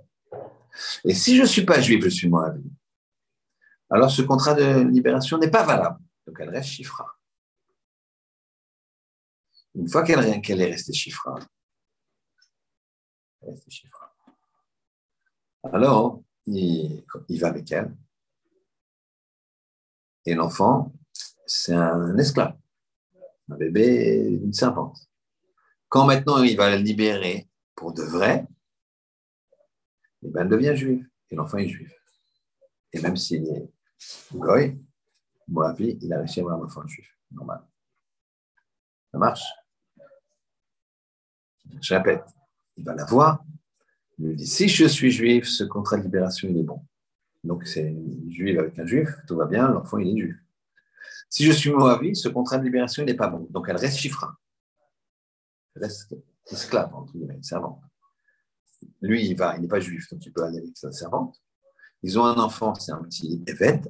Et 1.04 1.14
si 1.14 1.36
je 1.36 1.42
ne 1.42 1.48
suis 1.48 1.66
pas 1.66 1.82
juif, 1.82 2.04
je 2.04 2.10
suis 2.10 2.30
moi 2.30 2.54
alors 3.90 4.12
ce 4.12 4.22
contrat 4.22 4.54
de 4.54 4.88
libération 4.88 5.38
n'est 5.38 5.50
pas 5.50 5.64
valable. 5.64 6.00
Donc 6.28 6.38
elle 6.40 6.50
reste 6.50 6.70
chiffra. 6.70 7.18
Une 9.76 9.90
fois 9.90 10.04
qu'elle 10.04 10.62
est 10.62 10.66
restée 10.66 10.94
chiffra, 10.94 11.40
alors 15.64 16.22
il, 16.46 17.04
va 17.40 17.48
avec 17.48 17.72
elle. 17.72 17.96
Et 20.26 20.34
l'enfant, 20.34 20.94
c'est 21.46 21.74
un 21.74 22.18
esclave, 22.18 22.58
un 23.50 23.58
bébé, 23.58 24.40
une 24.44 24.54
servante. 24.54 25.00
Quand 25.88 26.06
maintenant 26.06 26.44
il 26.44 26.56
va 26.56 26.70
la 26.70 26.78
libérer 26.78 27.50
pour 27.76 27.94
de 27.94 28.04
vrai, 28.04 28.48
eh 30.22 30.30
ben, 30.30 30.42
elle 30.42 30.50
devient 30.50 30.76
juive. 30.76 31.08
Et 31.32 31.36
l'enfant 31.36 31.58
est 31.58 31.68
juif. 31.68 31.92
Et 32.92 33.02
même 33.02 33.16
s'il 33.16 33.48
est 33.48 33.72
goy, 34.34 34.80
Moavi, 35.48 35.98
il 36.02 36.14
a 36.14 36.20
réussi 36.20 36.40
à 36.40 36.44
avoir 36.44 36.60
un 36.60 36.66
enfant 36.66 36.86
juif. 36.88 37.08
Normal. 37.32 37.64
Ça 39.12 39.18
marche 39.18 39.46
Je 41.82 41.94
répète, 41.94 42.24
il 42.78 42.84
va 42.84 42.96
la 42.96 43.06
voir. 43.06 43.44
Il 44.20 44.28
lui 44.28 44.36
dit 44.36 44.48
si 44.48 44.68
je 44.68 44.86
suis 44.86 45.12
juif, 45.12 45.48
ce 45.48 45.64
contrat 45.64 45.98
de 45.98 46.04
libération, 46.04 46.48
il 46.50 46.58
est 46.58 46.64
bon. 46.64 46.86
Donc, 47.44 47.66
c'est 47.66 47.96
juif 48.30 48.60
avec 48.60 48.78
un 48.78 48.86
juif, 48.86 49.10
tout 49.28 49.38
va 49.38 49.46
bien, 49.46 49.70
l'enfant, 49.70 49.98
il 49.98 50.10
est 50.10 50.22
juif. 50.22 50.36
Si 51.30 51.46
je 51.46 51.52
suis 51.52 51.70
Moavi, 51.72 52.16
ce 52.16 52.28
contrat 52.28 52.58
de 52.58 52.64
libération, 52.64 53.04
il 53.04 53.06
n'est 53.06 53.16
pas 53.16 53.30
bon. 53.30 53.48
Donc, 53.50 53.68
elle 53.70 53.78
reste 53.78 53.98
chiffra. 53.98 54.36
Elle 55.76 55.84
reste 55.84 56.16
esclave, 56.48 56.94
entre 56.94 57.14
guillemets, 57.14 57.40
servante. 57.42 57.82
Lui, 59.02 59.26
il 59.28 59.36
va, 59.36 59.56
il 59.56 59.62
n'est 59.62 59.68
pas 59.68 59.80
juif, 59.80 60.10
donc 60.10 60.26
il 60.26 60.34
peut 60.34 60.44
aller 60.44 60.58
avec 60.58 60.76
sa 60.76 60.92
servante. 60.92 61.42
Ils 62.02 62.18
ont 62.18 62.26
un 62.26 62.38
enfant, 62.38 62.76
c'est 62.76 62.92
un 62.92 63.04
petit 63.04 63.42
évêque. 63.48 63.86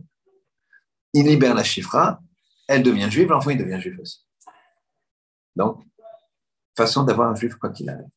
Il 1.14 1.26
libère 1.26 1.56
la 1.56 1.64
chifra, 1.64 2.22
elle 2.68 2.84
devient 2.84 3.10
juive, 3.10 3.30
l'enfant, 3.30 3.50
il 3.50 3.58
devient 3.58 3.80
juif 3.80 4.00
aussi. 4.00 4.28
Donc, 5.56 5.84
façon 6.76 7.04
d'avoir 7.04 7.30
un 7.30 7.36
juif 7.36 7.56
quoi 7.56 7.70
qu'il 7.72 7.90
arrive. 7.90 8.08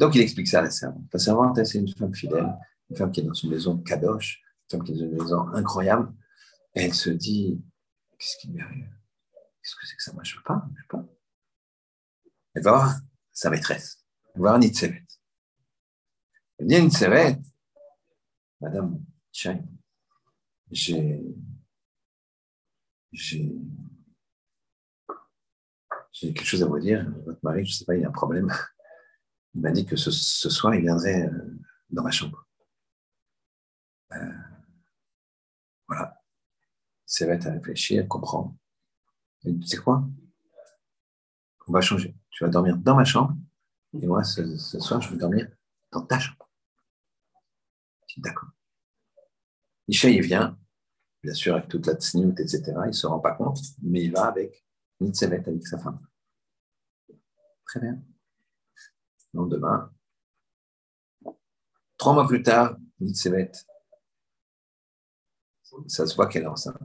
Donc, 0.00 0.14
il 0.14 0.22
explique 0.22 0.48
ça 0.48 0.60
à 0.60 0.62
la 0.62 0.70
servante. 0.70 1.04
La 1.12 1.18
servante, 1.18 1.62
c'est 1.62 1.78
une 1.78 1.94
femme 1.94 2.14
fidèle, 2.14 2.56
une 2.88 2.96
femme 2.96 3.12
qui 3.12 3.20
est 3.20 3.22
dans 3.22 3.34
une 3.34 3.50
maison 3.50 3.76
kadosh, 3.76 4.40
une 4.64 4.78
femme 4.78 4.86
qui 4.86 4.92
est 4.92 4.94
dans 4.94 5.02
une 5.02 5.12
maison 5.12 5.48
incroyable. 5.48 6.10
Elle 6.72 6.94
se 6.94 7.10
dit, 7.10 7.62
qu'est-ce 8.16 8.38
qui 8.38 8.48
lui 8.48 8.62
arrive? 8.62 8.90
Qu'est-ce 9.60 9.76
que 9.76 9.86
c'est 9.86 9.96
que 9.96 10.02
ça? 10.02 10.14
Moi, 10.14 10.24
je 10.24 10.32
ne 10.32 10.38
veux 10.38 10.44
pas, 10.44 10.66
je 10.74 10.86
pas. 10.88 11.04
Elle 12.54 12.62
va 12.62 12.70
voir 12.70 12.94
sa 13.30 13.50
maîtresse, 13.50 14.02
voir 14.34 14.58
Nitzevet. 14.58 15.04
Elle 16.58 16.66
dit 16.66 17.42
Madame 18.58 19.04
Chang, 19.32 19.62
j'ai 20.70 21.22
j'ai 23.12 23.52
quelque 26.32 26.44
chose 26.44 26.62
à 26.62 26.66
vous 26.66 26.78
dire. 26.78 27.06
Votre 27.26 27.40
mari, 27.42 27.66
je 27.66 27.70
ne 27.70 27.74
sais 27.74 27.84
pas, 27.84 27.94
il 27.96 28.00
y 28.00 28.04
a 28.04 28.08
un 28.08 28.12
problème. 28.12 28.50
Il 29.54 29.60
m'a 29.60 29.72
dit 29.72 29.84
que 29.84 29.96
ce, 29.96 30.10
soir, 30.10 30.74
il 30.74 30.82
viendrait 30.82 31.26
euh, 31.26 31.58
dans 31.90 32.02
ma 32.02 32.10
chambre. 32.10 32.46
Euh, 34.12 34.32
voilà. 35.88 36.20
C'est 37.04 37.26
va 37.26 37.32
à 37.32 37.52
réfléchir, 37.52 38.06
comprendre. 38.06 38.56
Et 39.44 39.58
tu 39.58 39.66
sais 39.66 39.78
quoi? 39.78 40.04
On 41.66 41.72
va 41.72 41.80
changer. 41.80 42.14
Tu 42.30 42.44
vas 42.44 42.50
dormir 42.50 42.76
dans 42.76 42.94
ma 42.94 43.04
chambre 43.04 43.34
et 43.92 44.06
moi, 44.06 44.22
ce, 44.22 44.56
soir, 44.78 45.00
je 45.00 45.10
vais 45.10 45.16
dormir 45.16 45.48
dans 45.90 46.04
ta 46.04 46.18
chambre. 46.18 46.48
D'accord. 48.16 48.50
Isha, 49.88 50.08
il 50.10 50.22
vient, 50.22 50.58
bien 51.22 51.34
sûr, 51.34 51.54
avec 51.54 51.68
toute 51.68 51.86
la 51.86 51.94
tsniout, 51.94 52.34
etc. 52.38 52.62
Il 52.66 52.88
ne 52.88 52.92
se 52.92 53.06
rend 53.06 53.18
pas 53.20 53.32
compte, 53.32 53.58
mais 53.82 54.04
il 54.04 54.12
va 54.12 54.26
avec 54.26 54.64
Nitzemet, 55.00 55.46
avec 55.46 55.66
sa 55.66 55.78
femme. 55.78 56.00
Très 57.66 57.80
bien. 57.80 58.00
Lendemain, 59.34 59.92
trois 61.96 62.14
mois 62.14 62.26
plus 62.26 62.42
tard, 62.42 62.76
Nitzemet, 62.98 63.52
ça 65.86 66.06
se 66.06 66.14
voit 66.16 66.26
qu'elle 66.26 66.44
est 66.44 66.46
enceinte. 66.46 66.76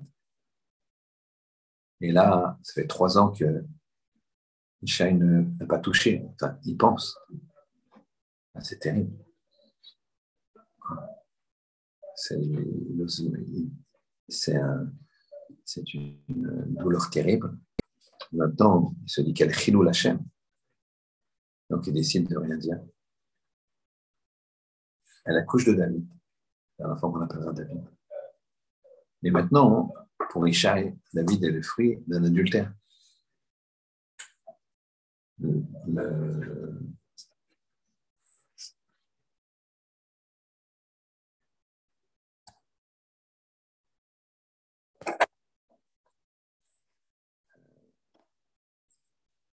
Et 2.01 2.11
là, 2.11 2.57
ça 2.61 2.73
fait 2.73 2.87
trois 2.87 3.17
ans 3.17 3.31
que 3.31 3.65
Ishaï 4.81 5.15
n'a 5.15 5.65
pas 5.65 5.79
touché. 5.79 6.23
Enfin, 6.33 6.59
il 6.65 6.77
pense. 6.77 7.17
Ah, 8.53 8.61
c'est 8.61 8.79
terrible. 8.79 9.17
C'est 12.15 12.35
une, 15.93 16.19
douleur 16.27 17.09
terrible. 17.09 17.57
Maintenant, 18.31 18.93
il 19.03 19.09
se 19.09 19.21
dit 19.21 19.33
qu'elle 19.33 19.53
chilou 19.53 19.81
la 19.81 19.93
chaîne. 19.93 20.23
Donc, 21.69 21.87
il 21.87 21.93
décide 21.93 22.27
de 22.29 22.37
rien 22.37 22.57
dire. 22.57 22.79
Elle 25.25 25.37
accouche 25.37 25.65
de 25.65 25.73
David, 25.73 26.07
l'enfant 26.79 27.11
qu'on 27.11 27.21
appellera 27.21 27.51
David. 27.51 27.83
Mais 29.23 29.31
maintenant, 29.31 29.93
pour 30.29 30.47
Ishaï, 30.47 30.95
David 31.13 31.43
est 31.43 31.51
le 31.51 31.61
fruit 31.61 32.03
d'un 32.07 32.23
adultère. 32.23 32.71
Le, 35.39 35.63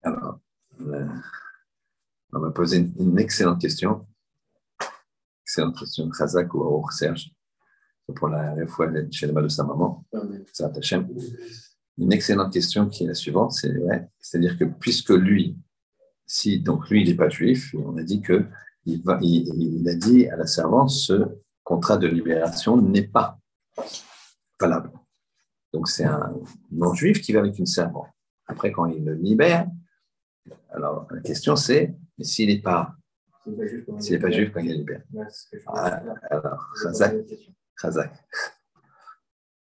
Alors, 0.04 0.40
euh, 0.82 1.06
on 2.34 2.40
m'a 2.40 2.52
posé 2.52 2.78
une, 3.00 3.20
excellente 3.20 3.62
question. 3.62 4.06
Excellente 5.44 5.78
question. 5.78 6.10
Khazak 6.10 6.54
ou 6.54 6.86
Serge. 6.92 7.32
Pour 8.16 8.30
la 8.30 8.56
fois 8.68 8.88
chez 9.12 9.28
le 9.28 9.42
de 9.42 9.48
sa 9.48 9.64
maman. 9.64 10.06
Une 11.98 12.14
excellente 12.14 12.54
question 12.54 12.88
qui 12.88 13.04
est 13.04 13.08
la 13.08 13.14
suivante. 13.14 13.54
C'est 13.54 14.38
à 14.38 14.40
dire 14.40 14.58
que 14.58 14.66
puisque 14.66 15.10
lui, 15.10 15.58
si 16.26 16.60
donc 16.60 16.90
lui, 16.90 17.02
il 17.02 17.10
n'est 17.10 17.16
pas 17.16 17.30
juif, 17.30 17.74
on 17.76 17.98
a 17.98 18.04
dit 18.04 18.22
que 18.22 18.46
il, 18.86 19.02
va, 19.04 19.20
il, 19.22 19.88
a 19.90 19.96
dit 19.96 20.28
à 20.28 20.38
la 20.38 20.48
servante 20.48 20.90
ce 20.90 21.26
contrat 21.64 21.98
de 21.98 22.08
libération 22.08 22.82
n'est 22.82 23.08
pas 23.08 23.38
valable. 24.60 24.92
Donc 25.74 25.90
c'est 25.90 26.06
un 26.06 26.34
non-juif 26.72 27.22
qui 27.22 27.34
va 27.34 27.40
avec 27.40 27.60
une 27.60 27.66
servante. 27.66 28.08
Après, 28.46 28.72
quand 28.72 28.86
il 28.86 29.04
le 29.04 29.14
libère, 29.16 29.68
alors, 30.70 31.08
la 31.12 31.22
question 31.22 31.56
c'est, 31.56 31.96
mais 32.18 32.24
s'il 32.26 32.50
n'est 32.50 32.62
pas, 32.62 32.96
s'il 34.00 34.14
n'est 34.14 34.20
pas 34.20 34.32
juif 34.32 34.52
quand 34.54 34.60
il 34.60 34.72
est 34.72 34.76
libéré. 34.76 35.04
Ah, 35.68 36.02
alors, 36.30 36.74
Khazak. 37.80 38.12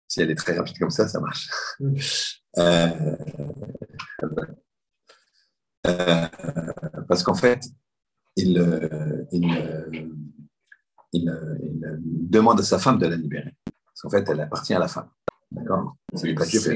Si 0.06 0.22
elle 0.22 0.30
est 0.30 0.36
très 0.36 0.56
rapide 0.56 0.78
comme 0.78 0.92
ça, 0.92 1.08
ça 1.08 1.20
marche. 1.20 1.50
Mm. 1.80 1.96
Euh, 2.60 3.16
euh, 5.88 6.28
parce 7.08 7.24
qu'en 7.24 7.34
fait, 7.34 7.66
il, 8.36 8.60
euh, 8.60 9.26
il, 9.32 10.06
il, 11.14 11.34
demande 12.30 12.60
à 12.60 12.64
sa 12.64 12.78
femme 12.78 13.00
de 13.00 13.08
la 13.08 13.16
libérer. 13.16 13.56
Parce 13.66 14.02
qu'en 14.04 14.10
fait, 14.12 14.30
elle 14.30 14.42
appartient 14.42 14.76
à 14.76 14.80
la 14.80 14.88
femme. 14.88 15.10
D'accord? 15.50 15.96
C'est 16.14 16.36
pas 16.36 16.46
juif. 16.46 16.68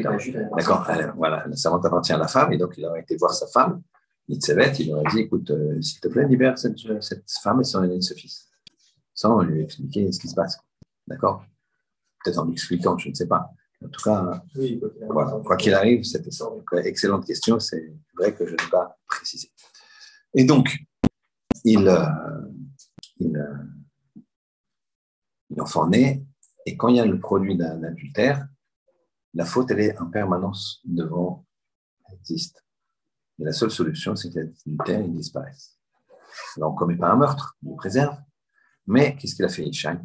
D'accord 0.55 0.88
Voilà, 1.15 1.45
la 1.45 1.55
servante 1.55 1.86
appartient 1.86 2.13
à 2.13 2.18
la 2.18 2.28
femme, 2.28 2.53
et 2.53 2.57
donc 2.57 2.76
il 2.76 2.86
aurait 2.86 3.01
été 3.01 3.18
voir 3.18 3.36
sa 3.36 3.45
femme 3.45 3.84
Nitzevet, 4.28 4.73
il 4.80 4.93
aurait 4.93 5.09
dit 5.11 5.19
écoute, 5.19 5.49
euh, 5.51 5.82
s'il 5.82 5.99
te 5.99 6.07
plaît, 6.09 6.28
libère 6.28 6.57
cette, 6.57 6.78
femme 7.41 7.61
et 7.61 7.63
son 7.63 7.84
aîné, 7.84 8.01
ce 8.01 8.13
fils. 8.13 8.49
Sans 9.13 9.41
lui 9.41 9.61
expliquer 9.61 10.11
ce 10.11 10.19
qui 10.19 10.28
se 10.28 10.36
passe. 10.36 10.59
D'accord? 11.07 11.45
Peut-être 12.23 12.39
en 12.39 12.45
lui 12.45 12.53
expliquant, 12.53 12.97
je 12.97 13.09
ne 13.09 13.13
sais 13.13 13.28
pas. 13.28 13.49
En 13.84 13.89
tout 13.89 14.01
cas, 14.03 14.43
quoi 15.45 15.55
qu'il 15.55 15.73
arrive, 15.73 16.03
c'était 16.03 16.32
ça. 16.32 16.45
excellente 16.84 17.25
question, 17.25 17.59
c'est 17.59 17.93
vrai 18.17 18.34
que 18.34 18.45
je 18.45 18.51
n'ai 18.51 18.69
pas 18.69 18.97
précisé. 19.05 19.51
Et 20.34 20.43
donc, 20.43 20.75
il, 21.63 21.88
euh, 21.88 22.05
il, 23.19 23.38
euh, 23.38 23.55
enfant 25.59 25.88
naît, 25.88 26.25
et 26.65 26.75
quand 26.75 26.89
il 26.89 26.97
y 26.97 26.99
a 26.99 27.05
le 27.05 27.19
produit 27.19 27.55
d'un 27.55 27.84
adultère, 27.84 28.47
la 29.34 29.45
faute, 29.45 29.71
elle 29.71 29.80
est 29.80 30.01
en 30.01 30.07
permanence 30.07 30.82
devant, 30.84 31.45
elle 32.07 32.15
existe. 32.15 32.66
Et 33.40 33.44
la 33.44 33.52
seule 33.52 33.72
solution, 33.72 34.16
c'est 34.16 34.32
que 34.32 34.52
terre 34.86 35.02
il 35.02 35.16
disparaisse. 35.16 35.78
Alors, 36.56 36.72
on 36.72 36.74
ne 36.74 36.80
commet 36.80 36.98
pas 36.98 37.10
un 37.10 37.16
meurtre, 37.16 37.58
on 37.66 37.72
le 37.72 37.76
préserve. 37.76 38.18
Mais 38.88 39.16
qu'est-ce 39.16 39.36
qu'il 39.36 39.46
a 39.46 39.50
fait, 39.50 39.66
Ishaï 39.66 40.00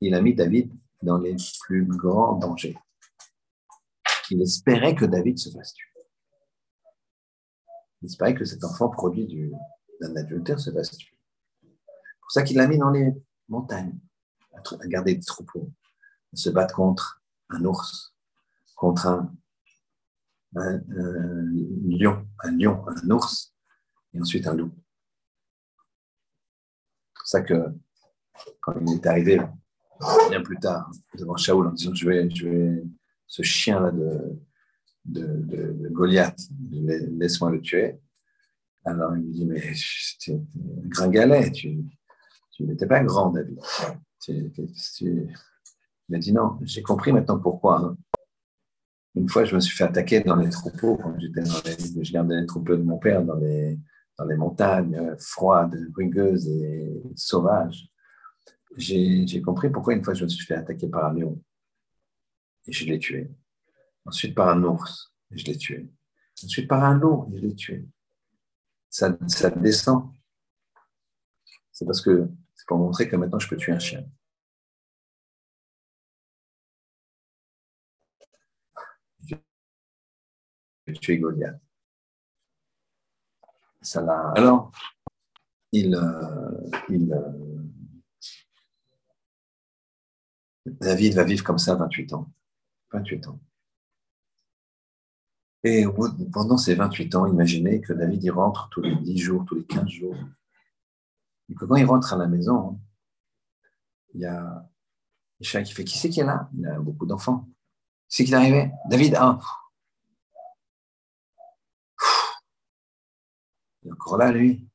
Il 0.00 0.14
a 0.14 0.20
mis 0.20 0.34
David 0.34 0.72
dans 1.02 1.18
les 1.18 1.36
plus 1.60 1.86
grands 1.86 2.36
dangers. 2.36 2.76
Il 4.30 4.42
espérait 4.42 4.94
que 4.94 5.04
David 5.04 5.38
se 5.38 5.50
fasse 5.50 5.74
tuer. 5.74 5.90
Il 8.02 8.06
espérait 8.06 8.34
que 8.34 8.44
cet 8.44 8.64
enfant 8.64 8.88
produit 8.88 9.52
d'un 10.00 10.16
adultère 10.16 10.58
se 10.58 10.70
fasse 10.70 10.96
tuer. 10.96 11.16
C'est 11.62 12.20
pour 12.20 12.30
ça 12.32 12.42
qu'il 12.42 12.56
l'a 12.56 12.66
mis 12.66 12.78
dans 12.78 12.90
les 12.90 13.12
montagnes, 13.48 13.98
à 14.52 14.86
garder 14.86 15.14
des 15.14 15.24
troupeaux, 15.24 15.70
à 16.32 16.36
se 16.36 16.50
battre 16.50 16.74
contre 16.74 17.22
un 17.50 17.64
ours, 17.64 18.14
contre 18.74 19.06
un 19.06 19.32
un, 20.56 20.80
lion, 21.86 22.26
un 22.42 22.56
lion, 22.56 22.84
un 22.88 23.10
ours, 23.10 23.54
et 24.12 24.20
ensuite 24.20 24.46
un 24.46 24.54
loup. 24.54 24.72
C'est 27.14 27.14
pour 27.14 27.26
ça 27.26 27.40
que 27.42 27.74
quand 28.60 28.74
il 28.80 28.94
est 28.94 29.06
arrivé 29.06 29.40
bien 30.28 30.42
plus 30.42 30.58
tard 30.58 30.90
devant 31.16 31.36
Shaoul 31.36 31.68
en 31.68 31.72
disant 31.72 31.94
je 31.94 32.08
vais, 32.08 32.30
je 32.30 32.48
vais 32.48 32.84
ce 33.26 33.42
chien-là 33.42 33.90
de, 33.90 34.40
de, 35.04 35.88
Goliath, 35.90 36.38
laisse-moi 36.70 37.50
le 37.50 37.60
tuer. 37.60 38.00
Alors 38.84 39.16
il 39.16 39.24
me 39.24 39.32
dit 39.32 39.46
mais 39.46 39.62
tu 40.18 40.32
es 40.32 40.34
un 40.34 40.88
gringalet, 40.88 41.50
tu, 41.50 41.84
tu 42.52 42.64
n'étais 42.64 42.86
pas 42.86 43.02
grand 43.02 43.30
David. 43.30 43.58
Il 44.28 46.14
a 46.14 46.18
dit 46.18 46.32
non, 46.32 46.58
j'ai 46.62 46.82
compris 46.82 47.12
maintenant 47.12 47.38
pourquoi. 47.38 47.80
Hein. 47.80 47.96
Une 49.16 49.28
fois, 49.28 49.44
je 49.44 49.54
me 49.54 49.60
suis 49.60 49.76
fait 49.76 49.84
attaquer 49.84 50.20
dans 50.20 50.36
les 50.36 50.50
troupeaux 50.50 50.96
quand 50.96 51.18
j'étais 51.18 51.42
dans 51.42 51.60
les, 51.64 52.04
je 52.04 52.12
gardais 52.12 52.40
les 52.40 52.46
troupeaux 52.46 52.76
de 52.76 52.82
mon 52.82 52.98
père 52.98 53.22
dans 53.22 53.36
les, 53.36 53.78
montagnes 54.36 54.96
euh, 54.96 55.16
froides, 55.18 55.76
rugueuses 55.94 56.48
et 56.48 57.02
sauvages. 57.14 57.88
J'ai 58.76 59.40
compris 59.40 59.70
pourquoi 59.70 59.94
une 59.94 60.02
fois 60.02 60.14
je 60.14 60.24
me 60.24 60.28
suis 60.28 60.44
fait 60.44 60.54
attaquer 60.54 60.88
par 60.88 61.06
un 61.06 61.14
lion 61.14 61.40
et 62.66 62.72
je 62.72 62.86
l'ai 62.86 62.98
tué. 62.98 63.30
Ensuite 64.04 64.34
par 64.34 64.48
un 64.48 64.62
ours 64.64 65.14
et 65.30 65.38
je 65.38 65.46
l'ai 65.46 65.56
tué. 65.56 65.88
Ensuite 66.42 66.68
par 66.68 66.82
un 66.82 66.98
loup 66.98 67.30
et 67.32 67.38
je 67.38 67.42
l'ai 67.42 67.54
tué. 67.54 67.86
Ça, 68.90 69.16
ça 69.28 69.50
descend. 69.50 70.10
C'est 71.70 71.84
parce 71.84 72.00
que 72.00 72.28
c'est 72.54 72.66
pour 72.66 72.78
montrer 72.78 73.08
que 73.08 73.16
maintenant 73.16 73.38
je 73.38 73.48
peux 73.48 73.56
tuer 73.56 73.72
un 73.72 73.78
chien. 73.78 74.04
Tuer 80.92 81.18
Goliath. 81.18 81.60
Ça 83.80 84.00
Alors, 84.36 84.72
il, 85.72 85.94
euh, 85.94 86.70
il 86.88 87.12
euh, 87.12 87.32
David 90.66 91.14
va 91.14 91.24
vivre 91.24 91.44
comme 91.44 91.58
ça 91.58 91.74
28 91.74 92.12
ans. 92.14 92.30
28 92.92 93.26
ans. 93.28 93.40
Et 95.64 95.86
pendant 96.32 96.58
ces 96.58 96.74
28 96.74 97.14
ans, 97.14 97.26
imaginez 97.26 97.80
que 97.80 97.92
David 97.92 98.22
y 98.22 98.30
rentre 98.30 98.68
tous 98.70 98.82
les 98.82 98.94
10 98.96 99.18
jours, 99.18 99.44
tous 99.46 99.54
les 99.54 99.64
15 99.64 99.88
jours. 99.88 100.16
Et 101.48 101.54
que 101.54 101.64
quand 101.64 101.76
il 101.76 101.86
rentre 101.86 102.12
à 102.12 102.16
la 102.16 102.26
maison, 102.26 102.78
il 104.14 104.20
y 104.20 104.26
a 104.26 104.68
Isha 105.40 105.62
qui 105.62 105.72
fait 105.72 105.84
Qui 105.84 105.98
c'est 105.98 106.10
qui 106.10 106.20
est 106.20 106.24
là? 106.24 106.48
Il 106.56 106.66
a 106.66 106.78
beaucoup 106.78 107.06
d'enfants. 107.06 107.48
Qui 108.08 108.16
c'est 108.16 108.24
qui 108.24 108.32
est 108.32 108.36
arrivé? 108.36 108.70
David, 108.88 109.16
ah, 109.18 109.38
Est 113.84 113.92
encore 113.92 114.18
là, 114.18 114.32
lui. 114.32 114.66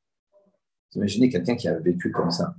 Imaginez 0.96 1.30
quelqu'un 1.30 1.56
qui 1.56 1.68
a 1.68 1.78
vécu 1.80 2.12
comme 2.12 2.32
ça. 2.32 2.56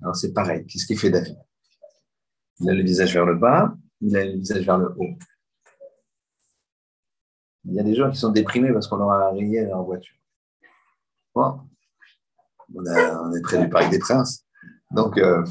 Alors 0.00 0.16
c'est 0.16 0.32
pareil. 0.32 0.64
Qu'est-ce 0.66 0.86
qu'il 0.86 0.98
fait 0.98 1.10
David? 1.10 1.36
Il 2.60 2.70
a 2.70 2.74
le 2.74 2.82
visage 2.82 3.12
vers 3.12 3.26
le 3.26 3.36
bas, 3.36 3.74
il 4.00 4.16
a 4.16 4.24
le 4.24 4.32
visage 4.32 4.64
vers 4.64 4.78
le 4.78 4.94
haut. 4.96 5.18
Il 7.64 7.74
y 7.74 7.80
a 7.80 7.82
des 7.82 7.94
gens 7.94 8.10
qui 8.10 8.18
sont 8.18 8.30
déprimés 8.30 8.72
parce 8.72 8.88
qu'on 8.88 8.96
leur 8.96 9.10
a 9.10 9.30
rayé 9.30 9.64
leur 9.64 9.82
voiture. 9.84 10.16
Bon, 11.34 11.60
on, 12.74 13.34
est 13.34 13.42
près 13.42 13.62
du 13.62 13.68
Parc 13.68 13.90
des 13.90 13.98
Princes. 13.98 14.44
Donc, 14.90 15.18
euh, 15.18 15.42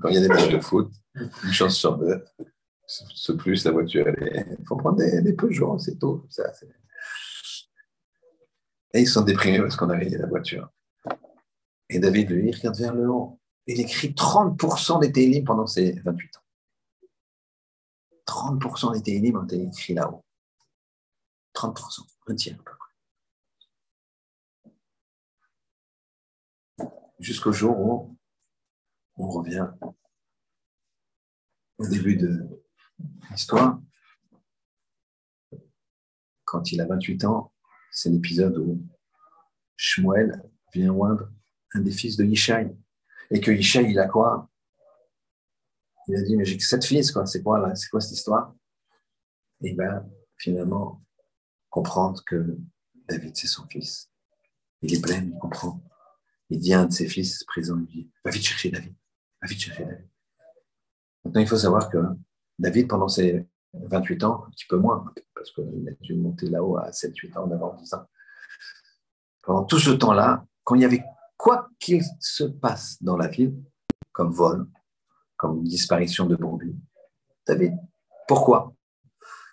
quand 0.00 0.08
il 0.08 0.14
y 0.14 0.18
a 0.18 0.20
des 0.20 0.28
matchs 0.28 0.50
de 0.50 0.60
foot, 0.60 0.90
une 1.14 1.52
chance 1.52 1.76
sur 1.76 1.98
deux, 1.98 2.24
ce 2.86 3.32
plus 3.32 3.64
la 3.64 3.72
voiture, 3.72 4.06
il 4.08 4.66
faut 4.66 4.76
prendre 4.76 4.96
des, 4.96 5.20
des 5.20 5.32
Peugeot, 5.32 5.78
c'est 5.78 5.98
tôt. 5.98 6.26
Ça, 6.30 6.44
et 8.94 9.00
ils 9.00 9.08
sont 9.08 9.22
déprimés 9.22 9.60
parce 9.60 9.76
qu'on 9.76 9.90
a 9.90 9.96
la 9.96 10.26
voiture. 10.26 10.70
Et 11.88 11.98
David, 11.98 12.30
lui, 12.30 12.48
il 12.48 12.56
regarde 12.56 12.76
vers 12.76 12.94
le 12.94 13.08
haut. 13.08 13.40
Il 13.66 13.80
écrit 13.80 14.08
30% 14.08 15.00
des 15.00 15.12
télim 15.12 15.44
pendant 15.44 15.66
ses 15.66 15.92
28 16.00 16.36
ans. 16.36 16.42
30% 18.26 18.94
des 18.94 19.02
télim 19.02 19.36
ont 19.36 19.44
été 19.44 19.62
écrits 19.62 19.94
là-haut. 19.94 20.24
30%, 21.54 22.06
un 22.28 22.34
tiers 22.34 22.58
à 22.58 22.62
peu 22.62 22.72
près. 22.76 22.88
Jusqu'au 27.18 27.52
jour 27.52 27.78
où 27.78 28.16
on 29.16 29.28
revient 29.28 29.68
au 31.78 31.86
début 31.86 32.16
de 32.16 32.46
l'histoire. 33.30 33.80
Quand 36.44 36.72
il 36.72 36.80
a 36.80 36.86
28 36.86 37.24
ans, 37.24 37.52
c'est 37.92 38.10
l'épisode 38.10 38.56
où 38.58 38.80
Shmuel 39.76 40.42
vient 40.72 40.92
oindre 40.92 41.30
un 41.74 41.80
des 41.80 41.92
fils 41.92 42.16
de 42.16 42.24
Yishai. 42.24 42.76
Et 43.30 43.40
que 43.40 43.50
Yishai, 43.50 43.90
il 43.90 43.98
a 43.98 44.06
quoi? 44.06 44.48
Il 46.06 46.16
a 46.16 46.22
dit, 46.22 46.36
mais 46.36 46.44
j'ai 46.44 46.56
que 46.56 46.64
sept 46.64 46.84
fils, 46.84 47.12
quoi. 47.12 47.26
C'est 47.26 47.42
quoi, 47.42 47.58
là? 47.58 47.74
C'est 47.74 47.88
quoi 47.88 48.00
cette 48.00 48.12
histoire? 48.16 48.54
Et 49.62 49.70
il 49.70 49.76
va 49.76 50.06
finalement 50.38 51.02
comprendre 51.68 52.22
que 52.24 52.56
David, 53.08 53.36
c'est 53.36 53.46
son 53.46 53.66
fils. 53.66 54.10
Il 54.80 54.94
est 54.94 55.00
plein, 55.00 55.24
il 55.24 55.38
comprend. 55.38 55.82
Il 56.50 56.60
dit 56.60 56.72
à 56.72 56.80
un 56.80 56.86
de 56.86 56.92
ses 56.92 57.08
fils 57.08 57.44
présent, 57.44 57.78
il 57.78 57.86
dit, 57.86 58.10
va 58.24 58.30
vite 58.30 58.44
chercher 58.44 58.70
David. 58.70 58.94
Va 59.42 59.48
vite 59.48 59.60
chercher 59.60 59.84
David. 59.84 60.08
Maintenant, 61.24 61.40
il 61.40 61.48
faut 61.48 61.58
savoir 61.58 61.90
que 61.90 61.98
David, 62.58 62.88
pendant 62.88 63.08
ses 63.08 63.46
28 63.74 64.24
ans, 64.24 64.44
un 64.46 64.50
petit 64.50 64.66
peu 64.66 64.76
moins, 64.76 65.04
parce 65.34 65.50
qu'il 65.50 65.88
a 65.88 65.92
dû 66.00 66.48
là-haut 66.48 66.78
à 66.78 66.90
7-8 66.90 67.38
ans 67.38 67.46
d'avance 67.46 67.88
ça. 67.88 68.08
Pendant 69.42 69.64
tout 69.64 69.78
ce 69.78 69.90
temps-là, 69.90 70.44
quand 70.64 70.74
il 70.74 70.82
y 70.82 70.84
avait 70.84 71.04
quoi 71.36 71.68
qu'il 71.78 72.02
se 72.20 72.44
passe 72.44 73.02
dans 73.02 73.16
la 73.16 73.28
ville, 73.28 73.54
comme 74.12 74.30
vol, 74.30 74.66
comme 75.36 75.62
disparition 75.62 76.26
de 76.26 76.36
brebis, 76.36 76.76
David, 77.46 77.76
pourquoi? 78.26 78.74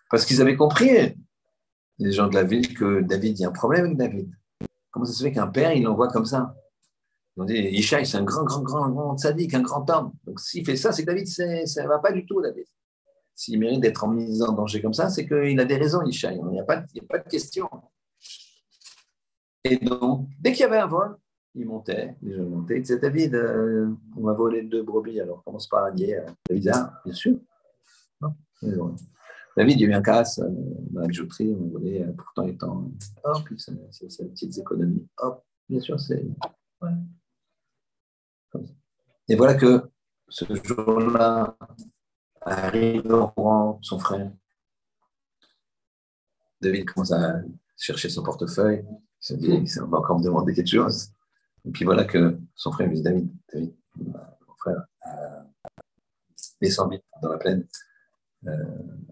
Parce 0.09 0.25
qu'ils 0.25 0.41
avaient 0.41 0.57
compris, 0.57 1.15
les 1.99 2.11
gens 2.11 2.27
de 2.27 2.35
la 2.35 2.43
ville, 2.43 2.73
que 2.73 3.01
David, 3.01 3.39
il 3.39 3.41
y 3.41 3.45
a 3.45 3.49
un 3.49 3.53
problème 3.53 3.85
avec 3.85 3.97
David. 3.97 4.31
Comment 4.91 5.05
ça 5.05 5.13
se 5.13 5.23
fait 5.23 5.31
qu'un 5.31 5.47
père, 5.47 5.71
il 5.73 5.83
l'envoie 5.83 6.09
comme 6.09 6.25
ça? 6.25 6.55
Ils 7.35 7.41
ont 7.41 7.45
dit, 7.45 7.53
Ishaï, 7.53 8.05
c'est 8.05 8.17
un 8.17 8.23
grand, 8.23 8.43
grand, 8.43 8.61
grand, 8.61 8.89
grand 8.89 9.17
sadique, 9.17 9.53
un 9.53 9.61
grand 9.61 9.89
homme. 9.89 10.13
Donc 10.25 10.39
s'il 10.39 10.65
fait 10.65 10.77
ça, 10.77 10.91
c'est 10.91 11.03
que 11.03 11.07
David, 11.07 11.27
ça 11.27 11.43
ne 11.83 11.87
va 11.87 11.99
pas 11.99 12.11
du 12.11 12.25
tout, 12.25 12.41
David 12.41 12.65
s'il 13.35 13.59
mérite 13.59 13.81
d'être 13.81 14.03
en 14.03 14.07
mise 14.07 14.41
en 14.41 14.53
danger 14.53 14.81
comme 14.81 14.93
ça, 14.93 15.09
c'est 15.09 15.27
qu'il 15.27 15.59
a 15.59 15.65
des 15.65 15.77
raisons, 15.77 16.01
Ishaï. 16.03 16.39
Il 16.41 16.51
n'y 16.51 16.59
a, 16.59 16.63
pas, 16.63 16.83
pas 17.09 17.19
de 17.19 17.29
question. 17.29 17.69
Et 19.63 19.77
donc, 19.77 20.29
dès 20.39 20.53
qu'il 20.53 20.61
y 20.61 20.63
avait 20.63 20.77
un 20.77 20.87
vol, 20.87 21.17
il 21.55 21.65
montait, 21.65 22.15
les 22.21 22.33
gens 22.33 22.43
montaient. 22.43 22.77
Il 22.77 22.81
disait 22.81 22.99
David, 22.99 23.35
euh, 23.35 23.89
on 24.15 24.21
m'a 24.21 24.33
volé 24.33 24.63
deux 24.63 24.83
brebis, 24.83 25.19
alors 25.19 25.43
commence 25.43 25.67
pas 25.67 25.87
à 25.87 25.91
nier. 25.91 26.19
David 26.49 26.71
ah, 26.73 27.01
bien 27.03 27.13
sûr. 27.13 27.37
David, 29.57 29.79
il 29.79 29.81
y 29.81 29.85
a 29.85 29.87
eu 29.89 29.93
un 29.93 30.01
casse 30.01 30.39
euh, 30.39 30.49
dans 30.91 31.01
la 31.01 31.07
bijouterie, 31.07 31.55
on 31.57 31.65
a 31.65 31.69
volé, 31.71 32.03
euh, 32.03 32.11
pourtant 32.11 32.43
étant. 32.43 32.91
Hop, 33.23 33.41
c'est 33.57 34.23
des 34.23 34.29
petites 34.29 34.57
économies. 34.57 35.07
Hop, 35.17 35.43
bien 35.69 35.79
sûr, 35.79 35.99
c'est. 35.99 36.25
Et 39.27 39.35
voilà 39.35 39.55
que 39.55 39.89
ce 40.27 40.45
jour-là, 40.63 41.57
arrive 42.45 43.11
au 43.11 43.27
courant 43.29 43.79
son 43.81 43.99
frère. 43.99 44.31
David 46.61 46.85
commence 46.85 47.11
à 47.11 47.41
chercher 47.77 48.09
son 48.09 48.23
portefeuille. 48.23 48.85
Il 48.87 49.27
se 49.27 49.33
dit, 49.33 49.79
on 49.81 49.87
va 49.87 49.99
encore 49.99 50.19
me 50.19 50.23
demander 50.23 50.53
quelque 50.53 50.69
chose. 50.69 51.09
Et 51.65 51.71
puis 51.71 51.83
voilà 51.83 52.05
que 52.05 52.39
son 52.53 52.71
frère 52.71 52.87
lui 52.87 52.97
dit, 52.97 53.01
David, 53.01 53.31
David, 53.51 53.75
mon 53.97 54.55
frère, 54.57 54.85
euh, 55.07 55.41
descend 56.61 56.91
vite 56.91 57.03
dans 57.21 57.29
la 57.29 57.37
plaine. 57.37 57.67
Euh, 58.47 58.53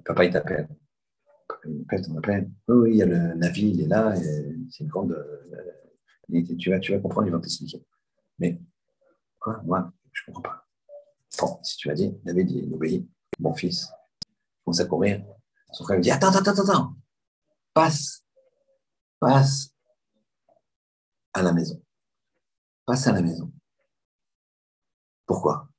papa, 0.05 0.25
il 0.25 0.31
t'appelle. 0.31 0.69
Il 1.65 1.79
m'appelle 1.79 2.21
plaine. 2.21 2.53
Oui, 2.67 2.91
il 2.91 2.97
y 2.97 3.01
a 3.01 3.05
le 3.05 3.33
navire, 3.35 3.73
il 3.73 3.81
est 3.81 3.87
là. 3.87 4.15
C'est 4.15 4.83
une 4.83 4.87
grande. 4.87 5.13
Euh, 5.13 6.55
tu, 6.57 6.69
vas, 6.69 6.79
tu 6.79 6.91
vas 6.91 6.99
comprendre, 6.99 7.27
il 7.27 7.31
va 7.31 7.39
t'expliquer. 7.39 7.83
Mais, 8.39 8.59
quoi, 9.39 9.61
moi, 9.63 9.91
je 10.11 10.21
ne 10.21 10.33
comprends 10.33 10.49
pas. 10.51 10.67
Bon, 11.39 11.59
si 11.63 11.77
tu 11.77 11.89
as 11.89 11.93
dit, 11.93 12.13
David, 12.23 12.51
il 12.51 12.73
obéit 12.73 13.09
mon 13.39 13.53
fils, 13.55 13.89
commence 14.63 14.79
à 14.79 14.85
courir. 14.85 15.23
Son 15.71 15.83
frère 15.83 15.97
lui 15.97 16.03
dit 16.03 16.11
Attends, 16.11 16.29
attends, 16.29 16.51
attends, 16.51 16.69
attends, 16.69 16.95
passe, 17.73 18.23
passe 19.19 19.73
à 21.33 21.41
la 21.41 21.53
maison. 21.53 21.81
Passe 22.85 23.07
à 23.07 23.11
la 23.11 23.21
maison. 23.21 23.51
Pourquoi? 25.25 25.69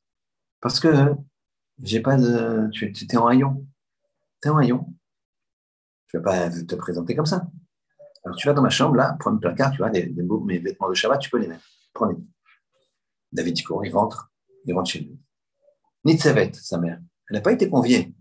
Parce 0.60 0.80
que 0.80 1.14
j'ai 1.82 2.00
pas 2.00 2.16
de. 2.16 2.68
Tu, 2.72 2.86
es 2.86 3.16
en 3.16 3.24
rayon. 3.24 3.66
Tu 4.42 4.48
es 4.48 4.50
en. 4.50 4.60
Je 4.60 4.72
ne 4.72 4.82
vais 6.18 6.22
pas 6.22 6.50
te 6.50 6.74
présenter 6.74 7.14
comme 7.14 7.26
ça. 7.26 7.46
Alors 8.24 8.36
tu 8.36 8.48
vas 8.48 8.54
dans 8.54 8.62
ma 8.62 8.70
chambre, 8.70 8.96
là, 8.96 9.16
prends 9.18 9.30
le 9.30 9.38
placard, 9.38 9.70
tu 9.72 9.78
vois, 9.78 9.90
mes 9.90 10.58
vêtements 10.58 10.88
de 10.88 10.94
Shabbat, 10.94 11.20
tu 11.20 11.28
peux 11.28 11.38
les 11.38 11.48
mettre. 11.48 11.64
Prends-les. 11.92 12.16
David, 13.32 13.58
il 13.58 13.62
court, 13.62 13.84
il 13.84 13.92
rentre, 13.92 14.32
il 14.64 14.72
rentre 14.72 14.90
chez 14.90 15.00
lui. 15.00 15.20
Nitzevet, 16.04 16.52
sa 16.54 16.78
mère, 16.78 17.00
elle 17.28 17.36
n'a 17.36 17.40
pas 17.40 17.52
été 17.52 17.68
conviée. 17.68 18.14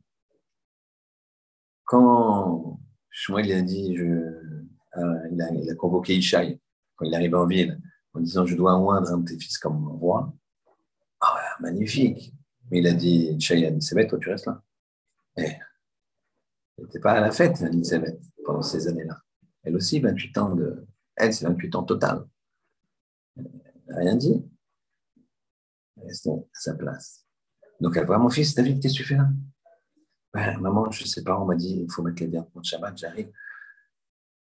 Quand 1.86 2.80
Shmuel 3.10 3.52
a 3.52 3.62
dit, 3.62 3.96
je, 3.96 4.04
euh, 4.04 5.30
il, 5.32 5.70
a, 5.70 5.76
convoqué 5.76 6.16
Ishaï 6.16 6.60
quand 6.96 7.06
il 7.06 7.16
arrive 7.16 7.36
en 7.36 7.46
ville 7.46 7.80
en 8.14 8.20
disant 8.20 8.46
Je 8.46 8.56
dois 8.56 8.78
moindre 8.78 9.12
un 9.12 9.18
de 9.18 9.30
tes 9.30 9.40
fils 9.40 9.58
comme 9.58 9.88
roi. 9.88 10.34
Ah, 11.20 11.56
magnifique. 11.60 12.34
Mais 12.70 12.80
il 12.80 12.88
a 12.88 12.94
dit 12.94 13.36
Ishaï 13.38 13.66
a 13.66 13.72
dit 13.72 14.08
toi 14.08 14.20
tu 14.20 14.30
restes 14.30 14.46
là. 14.46 14.62
Eh, 15.38 15.52
elle 16.78 16.86
n'était 16.86 17.00
pas 17.00 17.14
à 17.14 17.22
la 17.22 17.32
fête, 17.32 17.62
Elisabeth, 17.62 18.20
pendant 18.46 18.62
ces 18.62 18.88
années-là. 18.88 19.20
Elle 19.64 19.76
aussi, 19.76 20.00
28 20.00 20.38
ans 20.38 20.56
de. 20.56 20.86
Elle, 21.16 21.34
c'est 21.34 21.46
28 21.46 21.76
ans 21.76 21.84
total. 21.84 22.26
Elle 23.36 23.46
n'a 23.88 23.98
rien 23.98 24.16
dit. 24.16 24.44
Elle 25.98 26.10
est 26.10 26.28
à 26.28 26.34
sa 26.54 26.76
place. 26.76 27.23
Donc 27.84 27.98
elle 27.98 28.06
voit 28.06 28.18
mon 28.18 28.30
fils, 28.30 28.56
David, 28.56 28.82
qu'est-ce 28.82 28.94
que 28.94 29.00
tu 29.00 29.10
fais 29.10 29.18
là? 29.18 29.28
Ben, 30.34 30.58
Maman, 30.62 30.90
je 30.90 31.04
ne 31.04 31.08
sais 31.08 31.22
pas, 31.22 31.38
on 31.38 31.44
m'a 31.44 31.56
dit 31.56 31.82
il 31.82 31.92
faut 31.92 32.02
mettre 32.02 32.22
les 32.22 32.30
biens 32.30 32.44
pour 32.44 32.62
le 32.62 32.64
Shabbat, 32.66 32.98
j'arrive. 32.98 33.30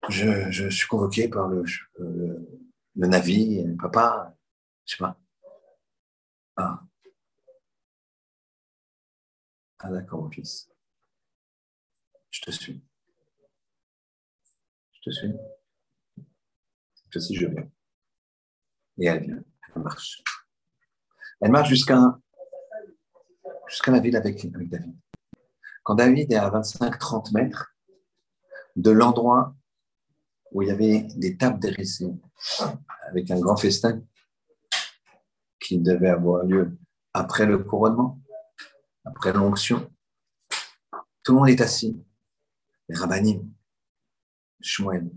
Je, 0.08 0.48
je, 0.52 0.68
suis 0.68 0.86
convoqué 0.86 1.28
par 1.28 1.48
le, 1.48 1.64
le, 1.98 2.60
le 2.94 3.76
papa, 3.76 4.36
je 4.86 4.92
sais 4.92 4.98
pas. 4.98 5.18
Ah. 6.56 6.84
Ah 9.80 9.90
d'accord, 9.90 10.22
mon 10.22 10.30
fils. 10.30 10.70
Je 12.30 12.42
te 12.42 12.52
suis. 12.52 12.80
Je 14.92 15.00
te 15.02 15.10
suis. 15.10 15.32
Je 16.16 17.10
te 17.10 17.18
suis, 17.18 17.34
je 17.34 17.46
viens. 17.48 17.68
Et 18.98 19.06
elle 19.06 19.24
vient, 19.24 19.44
elle 19.74 19.82
marche. 19.82 20.22
Elle 21.40 21.50
marche 21.50 21.70
jusqu'à 21.70 21.98
jusqu'à 23.72 23.90
la 23.90 24.00
ville 24.00 24.16
avec, 24.16 24.44
avec 24.44 24.68
David. 24.68 24.94
Quand 25.82 25.94
David 25.94 26.30
est 26.30 26.36
à 26.36 26.50
25-30 26.50 27.32
mètres 27.32 27.74
de 28.76 28.90
l'endroit 28.90 29.56
où 30.52 30.60
il 30.60 30.68
y 30.68 30.70
avait 30.70 31.06
des 31.16 31.38
tables 31.38 31.58
dressées 31.58 32.12
avec 33.08 33.30
un 33.30 33.40
grand 33.40 33.56
festin 33.56 34.02
qui 35.58 35.78
devait 35.78 36.10
avoir 36.10 36.44
lieu 36.44 36.76
après 37.14 37.46
le 37.46 37.58
couronnement, 37.58 38.20
après 39.06 39.32
l'onction. 39.32 39.90
Tout 41.22 41.32
le 41.32 41.38
monde 41.38 41.48
est 41.48 41.60
assis. 41.62 41.98
Les 42.88 42.96
rabbinim, 42.96 43.50
Shmuel, 44.60 45.10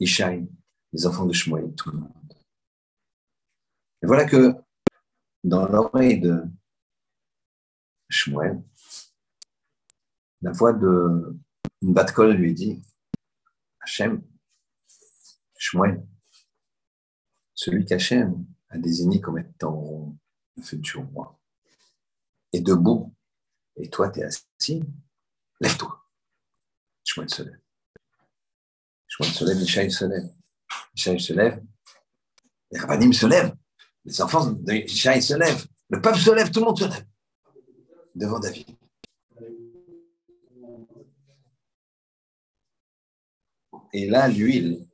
Ishaï, 0.00 0.46
les 0.92 1.06
enfants 1.06 1.24
de 1.24 1.32
Shmuel, 1.32 1.72
tout 1.74 1.90
le 1.92 1.98
monde. 1.98 2.34
Et 4.02 4.06
voilà 4.06 4.26
que 4.26 4.54
dans 5.44 5.66
l'oreille 5.66 6.20
de 6.20 6.42
Shmuel, 8.08 8.62
la 10.42 10.52
voix 10.52 10.72
de 10.72 11.36
batte-colle 11.82 12.36
lui 12.36 12.54
dit 12.54 12.82
Hachem, 13.80 14.22
Shmuel, 15.58 16.06
celui 17.54 17.84
qu'Hachem 17.84 18.46
a 18.68 18.78
désigné 18.78 19.20
comme 19.20 19.38
étant 19.38 20.16
le 20.56 20.62
futur 20.62 21.04
roi, 21.08 21.40
est 22.52 22.60
debout, 22.60 23.14
et 23.76 23.90
toi 23.90 24.10
tu 24.10 24.20
es 24.20 24.24
assis, 24.24 24.84
lève-toi. 25.60 26.04
Shmuel 27.04 27.30
se 27.30 27.42
lève. 27.42 27.60
Shmuel 29.08 29.32
se 29.32 29.44
lève, 29.44 29.58
Mishaïl 29.58 29.92
se 29.92 30.04
lève. 30.04 30.32
Mishaïl 30.94 31.20
se 31.20 31.32
lève, 31.32 31.64
les 32.70 32.78
rabbinim 32.78 33.12
se 33.12 33.26
lèvent, 33.26 33.56
les 34.04 34.20
enfants 34.20 34.46
de 34.46 34.72
Mishaïl 34.72 35.22
se 35.22 35.34
lèvent, 35.34 35.66
le 35.88 36.00
peuple 36.00 36.18
se 36.18 36.30
lève, 36.30 36.50
tout 36.50 36.60
le 36.60 36.66
monde 36.66 36.78
se 36.78 36.84
lève 36.84 37.06
devant 38.16 38.40
David. 38.40 38.66
Et 43.92 44.08
là, 44.08 44.28
l'huile 44.28 44.86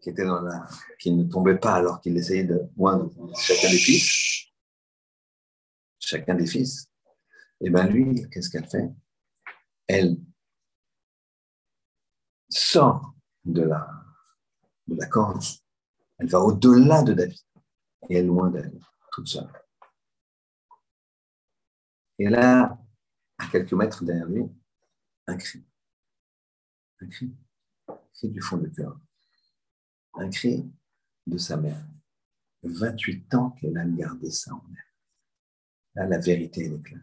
qui 0.00 0.10
était 0.10 0.24
dans 0.24 0.40
la, 0.40 0.66
qui 0.98 1.12
ne 1.12 1.24
tombait 1.24 1.58
pas 1.58 1.74
alors 1.74 2.00
qu'il 2.00 2.16
essayait 2.16 2.44
de 2.44 2.62
moindre 2.76 3.10
chacun 3.36 3.70
des 3.70 3.78
fils, 3.78 4.46
chacun 5.98 6.34
des 6.34 6.46
fils, 6.46 6.88
et 7.60 7.66
eh 7.66 7.70
bien 7.70 7.86
l'huile, 7.86 8.28
qu'est-ce 8.30 8.50
qu'elle 8.50 8.68
fait? 8.68 8.90
Elle 9.86 10.18
sort 12.48 13.14
de 13.44 13.62
la, 13.62 13.88
de 14.86 14.94
la 14.94 15.06
corde, 15.06 15.42
elle 16.18 16.28
va 16.28 16.40
au-delà 16.40 17.02
de 17.02 17.12
David, 17.12 17.40
et 18.08 18.16
elle 18.16 18.24
est 18.24 18.28
loin 18.28 18.50
d'elle, 18.50 18.78
toute 19.12 19.26
seule. 19.26 19.50
Et 22.18 22.28
là, 22.28 22.78
à 23.38 23.46
quelques 23.48 23.72
mètres 23.72 24.04
derrière 24.04 24.28
lui, 24.28 24.44
un 25.26 25.36
cri. 25.36 25.64
Un 27.00 27.08
cri. 27.08 27.34
Un 27.88 27.98
cri 28.14 28.28
du 28.28 28.40
fond 28.40 28.56
du 28.56 28.70
cœur. 28.70 28.98
Un 30.14 30.30
cri 30.30 30.70
de 31.26 31.36
sa 31.36 31.56
mère. 31.56 31.86
28 32.62 33.34
ans 33.34 33.50
qu'elle 33.50 33.76
a 33.76 33.84
gardé 33.86 34.30
ça 34.30 34.54
en 34.54 34.64
elle. 34.70 34.82
Là, 35.94 36.06
la 36.08 36.18
vérité, 36.18 36.66
elle 36.66 36.74
éclate. 36.74 37.02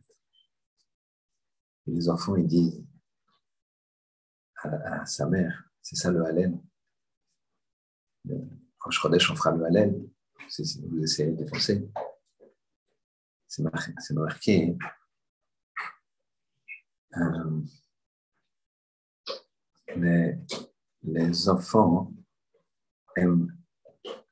Et 1.87 1.91
les 1.91 2.09
enfants, 2.09 2.35
ils 2.35 2.47
disent 2.47 2.83
à, 4.63 5.05
sa 5.05 5.27
mère, 5.27 5.69
c'est 5.81 5.95
ça 5.95 6.11
le 6.11 6.25
haleine. 6.25 6.61
Quand 8.77 8.91
je 8.91 9.01
redèche, 9.01 9.29
on 9.29 9.55
le 9.55 9.65
haleine. 9.65 10.09
Vous 10.39 11.03
essayez 11.03 11.31
de 11.31 11.43
défoncer. 11.43 11.89
C'est 13.47 14.13
marqué 14.13 14.77
euh, 17.17 17.61
les, 19.95 20.37
les, 21.03 21.49
enfants 21.49 22.11
aiment 23.15 23.55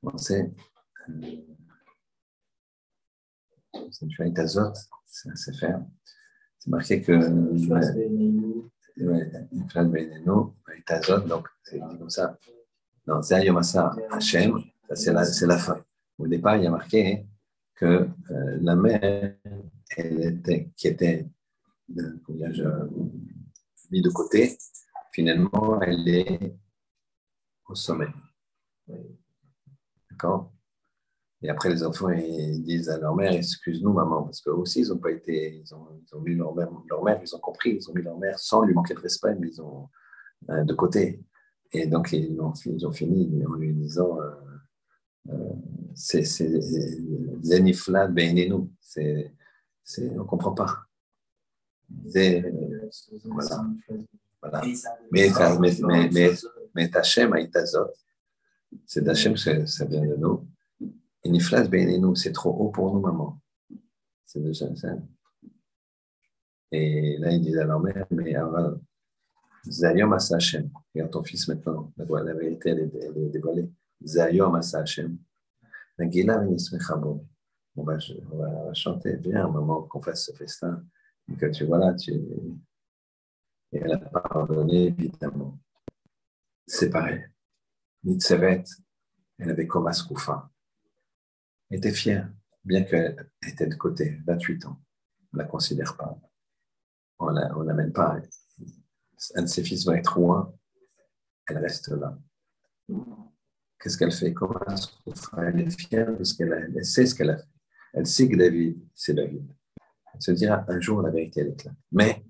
penser. 0.02 0.52
Euh, 1.10 1.38
c'est 3.92 4.06
une 4.06 4.14
faillite 4.14 4.40
azote, 4.40 4.78
c'est 5.06 5.30
assez 5.30 5.54
faire. 5.54 5.84
C'est 6.60 6.70
marqué 6.70 7.02
que. 7.02 7.20
Phrase 9.70 9.90
Beneno, 9.90 10.56
faillite 10.66 10.92
azote, 10.92 11.28
donc 11.28 11.48
c'est 11.64 11.80
dit 11.80 11.98
comme 11.98 12.10
ça. 12.10 12.38
Dans 13.06 13.22
Zayomasa 13.22 13.96
Hashem, 14.12 14.60
c'est 14.94 15.14
la, 15.14 15.24
la 15.24 15.58
fin. 15.58 15.84
Au 16.18 16.28
départ, 16.28 16.58
il 16.58 16.64
y 16.64 16.68
a 16.68 16.72
marqué 16.72 17.26
que 17.76 17.86
euh, 17.86 18.58
la 18.62 18.76
mère, 18.76 19.36
elle 19.98 20.24
était, 20.24 20.70
qui 20.76 20.88
était 20.88 21.28
mis 23.92 24.02
de 24.02 24.10
côté, 24.10 24.58
finalement, 25.12 25.82
elle 25.82 26.08
est 26.08 26.56
au 27.68 27.76
sommet. 27.76 28.08
D'accord? 30.10 30.52
Et 31.44 31.50
après, 31.50 31.70
les 31.70 31.84
enfants 31.84 32.10
ils 32.10 32.64
disent 32.64 32.90
à 32.90 33.00
leur 33.00 33.16
mère 33.16 33.34
Excuse-nous, 33.34 33.94
maman, 33.94 34.24
parce 34.24 34.42
qu'eux 34.42 34.52
aussi, 34.52 34.82
ils 34.82 34.90
n'ont 34.90 35.00
pas 35.00 35.12
été. 35.12 35.56
Ils 35.56 35.74
ont, 35.74 35.88
ils 36.14 36.22
mis 36.22 36.36
leur 36.36 36.54
mère, 36.54 36.70
leur 36.88 37.04
mère, 37.04 37.20
ils 37.22 37.36
ont 37.36 37.40
compris, 37.40 37.72
ils 37.72 37.90
ont 37.90 37.94
mis 37.94 38.04
leur 38.04 38.18
mère 38.18 38.38
sans 38.38 38.62
lui 38.62 38.74
manquer 38.74 38.94
de 38.94 39.00
respect, 39.00 39.36
mais 39.40 39.48
ils 39.48 39.62
ont 39.62 39.90
euh, 40.50 40.64
de 40.64 40.74
côté. 40.74 41.24
Et 41.74 41.88
donc, 41.88 42.12
ils 42.12 42.40
ont, 42.40 42.54
ils 42.66 42.86
ont 42.86 42.92
fini 42.92 43.44
en 43.46 43.54
lui 43.54 43.74
disant 43.74 44.22
euh, 44.22 44.32
euh 45.30 45.54
C'est 45.96 46.24
Zenifla 47.42 48.08
Benenu. 48.08 48.54
On 48.54 48.62
ne 50.00 50.24
comprend 50.24 50.54
pas. 50.54 50.86
Voilà. 53.24 53.66
voilà. 54.42 54.62
Mais, 55.12 55.30
mais, 55.60 55.72
mais, 55.82 56.10
mais, 56.12 56.32
mais 56.74 56.90
Tachem 56.90 57.34
Aïtazot, 57.34 57.92
c'est 58.86 59.04
Tachem, 59.04 59.36
ça 59.38 59.86
vient 59.86 60.06
de 60.06 60.16
nous. 60.16 60.48
Et 61.24 61.30
Niflas 61.30 61.68
nous, 61.68 62.16
c'est 62.16 62.32
trop 62.32 62.52
haut 62.52 62.70
pour 62.70 62.94
nous, 62.94 63.00
maman. 63.00 63.40
C'est 64.26 64.42
de 64.42 64.52
Shenzhen. 64.52 65.08
Et 66.72 67.18
là, 67.18 67.32
il 67.32 67.42
dit 67.42 67.58
à 67.58 67.66
leur 67.66 67.80
mère, 67.80 68.08
mais 68.10 68.34
alors, 68.34 68.78
Zayom 69.68 70.14
Asa 70.14 70.38
Hashem. 70.38 70.70
Regarde 70.94 71.12
ton 71.12 71.22
fils 71.22 71.48
maintenant, 71.48 71.92
la, 71.98 72.34
vérité, 72.34 72.70
elle 72.70 72.80
est, 72.80 72.96
elle 72.96 73.18
est 73.18 73.30
dévoilée. 73.30 73.70
Zayom 74.04 74.56
Asa 74.56 74.80
Hashem. 74.80 75.18
Nagila 76.00 76.44
On 77.76 77.84
va, 77.84 77.98
on 78.32 78.38
va 78.38 78.74
chanter, 78.74 79.18
bien, 79.18 79.48
maman, 79.48 79.84
qu'on 79.84 80.02
fasse 80.02 80.26
ce 80.26 80.32
festin 80.32 80.84
que 81.38 81.48
tu 81.48 81.66
vois 81.66 81.78
là, 81.78 81.94
tu... 81.94 82.12
Et 83.74 83.78
elle 83.78 83.94
a 83.94 83.98
pardonné, 83.98 84.88
évidemment. 84.88 85.60
C'est 86.68 86.90
pareil. 86.90 87.26
Elle 88.04 89.50
avait 89.50 89.68
comme 89.68 89.88
Askoufa. 89.88 90.50
Elle 91.70 91.78
était 91.78 91.94
fière, 91.94 92.32
bien 92.64 92.84
qu'elle 92.84 93.32
était 93.48 93.68
de 93.68 93.76
côté, 93.76 94.20
28 94.26 94.66
ans. 94.66 94.82
On 95.34 95.38
ne 95.38 95.44
la 95.44 95.48
considère 95.48 95.96
pas. 95.96 96.20
On 97.20 97.32
ne 97.32 97.64
l'amène 97.64 97.94
pas. 97.94 98.20
Un 99.36 99.44
de 99.44 99.48
ses 99.48 99.64
fils 99.64 99.86
va 99.86 99.98
être 99.98 100.20
loin. 100.20 100.54
Elle 101.48 101.60
reste 101.60 101.90
là. 101.90 102.18
Qu'est-ce 103.80 103.98
qu'elle 103.98 104.12
fait? 104.12 104.34
Comme 104.34 104.58
Askoufa, 104.68 105.46
elle 105.48 105.62
est 105.62 105.80
fière 105.80 106.18
de 106.18 106.24
ce 106.24 106.36
qu'elle. 106.36 106.72
Elle 106.76 106.86
sait 106.86 107.06
ce 107.06 107.16
qu'elle 107.16 107.30
a 107.30 107.38
fait. 107.38 107.48
Elle 107.94 108.08
sait 108.08 108.28
que 108.30 108.36
David, 108.36 108.86
c'est 108.94 109.14
David 109.14 109.48
se 110.20 110.32
dira 110.32 110.66
un 110.68 110.80
jour 110.80 111.02
la 111.02 111.10
vérité 111.10 111.42
elle 111.42 111.50
éclate. 111.50 111.76
Mais 111.92 112.26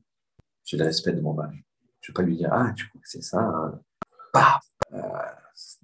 j'ai 0.63 0.77
le 0.77 0.85
respect 0.85 1.13
de 1.13 1.21
mon 1.21 1.33
mari. 1.33 1.63
Je 2.01 2.11
ne 2.11 2.13
vais 2.13 2.13
pas 2.13 2.23
lui 2.23 2.37
dire, 2.37 2.49
ah, 2.51 2.71
tu 2.75 2.87
crois 2.87 3.01
que 3.01 3.09
c'est 3.09 3.23
ça 3.23 3.41
hein. 3.41 3.81
Paf 4.31 4.63
euh, 4.93 4.99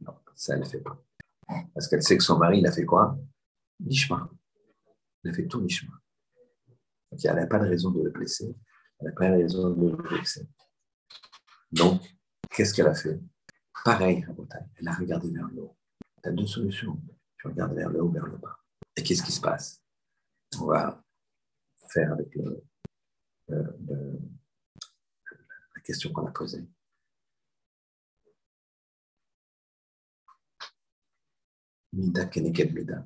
Non, 0.01 0.13
ça, 0.35 0.53
elle 0.53 0.61
ne 0.61 0.65
fait 0.65 0.79
pas. 0.79 1.03
Parce 1.73 1.87
qu'elle 1.87 2.03
sait 2.03 2.17
que 2.17 2.23
son 2.23 2.37
mari, 2.37 2.59
il 2.59 2.67
a 2.67 2.71
fait 2.71 2.85
quoi? 2.85 3.17
Mi-chemin. 3.79 4.29
Il 5.23 5.31
a 5.31 5.33
fait 5.33 5.47
tout 5.47 5.61
mi-chemin. 5.61 5.93
Donc, 7.11 7.23
elle 7.23 7.35
n'a 7.35 7.47
pas 7.47 7.59
de 7.59 7.67
raison 7.67 7.91
de 7.91 8.03
le 8.03 8.09
blesser. 8.09 8.55
Elle 8.99 9.07
n'a 9.07 9.13
pas 9.13 9.29
de 9.29 9.35
raison 9.35 9.69
de 9.69 9.89
le 9.89 9.95
blesser. 9.95 10.47
Donc, 11.71 12.01
qu'est-ce 12.49 12.73
qu'elle 12.73 12.87
a 12.87 12.95
fait? 12.95 13.19
Pareil, 13.83 14.25
elle 14.77 14.87
a 14.87 14.93
regardé 14.93 15.31
vers 15.31 15.47
le 15.47 15.61
haut. 15.61 15.77
Tu 16.23 16.29
as 16.29 16.31
deux 16.31 16.47
solutions. 16.47 16.99
Tu 17.37 17.47
regardes 17.47 17.73
vers 17.73 17.89
le 17.89 18.01
haut, 18.01 18.09
vers 18.09 18.25
le 18.25 18.37
bas. 18.37 18.57
Et 18.95 19.03
qu'est-ce 19.03 19.23
qui 19.23 19.31
se 19.31 19.41
passe? 19.41 19.81
On 20.59 20.65
va 20.65 21.01
faire 21.91 22.11
avec 22.13 22.35
la 23.47 23.57
question 25.83 26.11
qu'on 26.11 26.25
a 26.25 26.31
posée. 26.31 26.67
Mida 31.93 32.25
Keneged 32.25 32.73
Mida. 32.73 33.05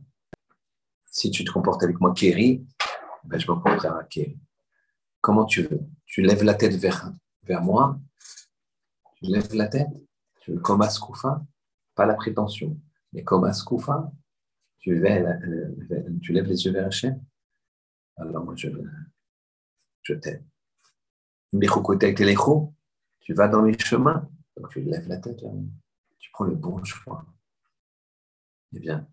Si 1.06 1.30
tu 1.32 1.44
te 1.44 1.52
comportes 1.52 1.84
avec 1.84 2.00
moi, 2.00 2.14
Kéri, 2.14 2.66
ben 3.24 3.40
je 3.40 3.50
me 3.50 3.56
comporterai 3.56 3.88
à 3.88 4.04
Kéri. 4.04 4.40
Comment 5.22 5.46
tu 5.46 5.64
veux? 5.64 5.82
Tu 6.06 6.22
lèves 6.22 6.44
la 6.44 6.56
tête 6.56 6.76
vers, 6.76 7.12
vers 7.44 7.62
moi 7.62 8.00
Tu 9.16 9.26
lèves 9.26 9.54
la 9.54 9.68
tête 9.68 9.90
Tu 10.42 10.52
veux 10.52 10.60
comme 10.60 10.82
Askoufa 10.82 11.46
Pas 11.96 12.06
la 12.06 12.16
prétention, 12.16 12.80
mais 13.14 13.24
comme 13.24 13.44
Askoufa 13.44 14.12
tu, 14.80 15.00
tu 16.22 16.34
lèves 16.34 16.48
les 16.48 16.66
yeux 16.66 16.72
vers 16.72 16.88
Hachem 16.88 17.24
Alors 18.22 18.46
moi, 18.46 18.56
je, 18.56 18.70
je 20.04 20.14
t'aime. 20.14 20.46
Tu 23.20 23.34
vas 23.34 23.48
dans 23.48 23.64
les 23.64 23.78
chemins, 23.80 24.30
donc 24.56 24.70
tu 24.70 24.82
lèves 24.82 25.08
la 25.08 25.18
tête 25.18 25.44
Tu 26.20 26.32
prends 26.32 26.46
le 26.46 26.56
bon 26.56 26.84
choix. 26.84 27.26
Eh 28.74 28.80
bien, 28.80 29.08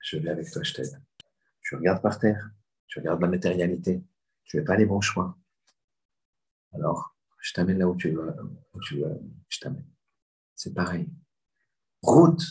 je 0.00 0.18
vais 0.18 0.30
avec 0.30 0.50
toi, 0.50 0.62
je 0.62 0.72
t'aide. 0.72 1.02
Tu 1.60 1.74
regardes 1.74 2.00
par 2.00 2.18
terre, 2.18 2.50
tu 2.86 3.00
regardes 3.00 3.20
la 3.20 3.28
matérialité, 3.28 4.02
tu 4.44 4.56
ne 4.56 4.62
fais 4.62 4.64
pas 4.64 4.76
les 4.76 4.86
bons 4.86 5.00
choix. 5.00 5.36
Alors, 6.72 7.16
je 7.40 7.52
t'amène 7.52 7.78
là 7.78 7.88
où 7.88 7.96
tu 7.96 8.12
veux, 8.12 8.34
je 9.48 9.60
t'amène. 9.60 9.86
C'est 10.54 10.72
pareil. 10.72 11.08
Route, 12.02 12.42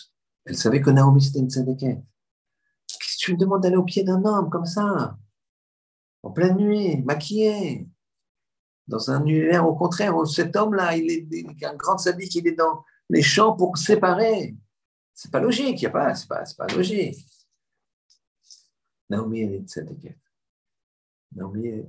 elle 0.46 0.58
savait 0.58 0.82
que 0.82 0.90
Naomi 0.90 1.22
c'était 1.22 1.40
une. 1.40 1.48
Qu'est-ce 1.48 2.98
que 2.98 3.20
tu 3.20 3.34
me 3.34 3.38
demandes 3.38 3.64
d'aller 3.64 3.78
au 3.78 3.84
pied 3.84 4.04
d'un 4.04 4.24
homme 4.24 4.50
comme 4.50 4.66
ça? 4.66 5.18
En 6.24 6.32
pleine 6.32 6.58
nuit, 6.58 6.98
maquillé 7.04 7.88
Dans 8.88 9.12
un 9.12 9.26
univers, 9.26 9.68
au 9.68 9.76
contraire, 9.76 10.16
où 10.16 10.26
cet 10.26 10.56
homme-là, 10.56 10.96
il 10.96 11.12
est 11.12 11.66
un 11.66 11.76
grand 11.76 11.98
sadique, 11.98 12.36
il 12.36 12.48
est 12.48 12.56
dans 12.56 12.84
les 13.10 13.22
champs 13.22 13.56
pour 13.56 13.78
séparer. 13.78 14.56
C'est 15.14 15.32
pas 15.32 15.40
logique, 15.40 15.82
y 15.82 15.86
a 15.86 15.90
pas, 15.90 16.14
c'est 16.16 16.28
pas, 16.28 16.44
pas 16.58 16.68
logique. 16.68 17.26
Naomi, 19.10 19.42
elle 19.42 19.54
est 19.54 19.92
équipe. 19.92 20.20
Naomi, 21.34 21.86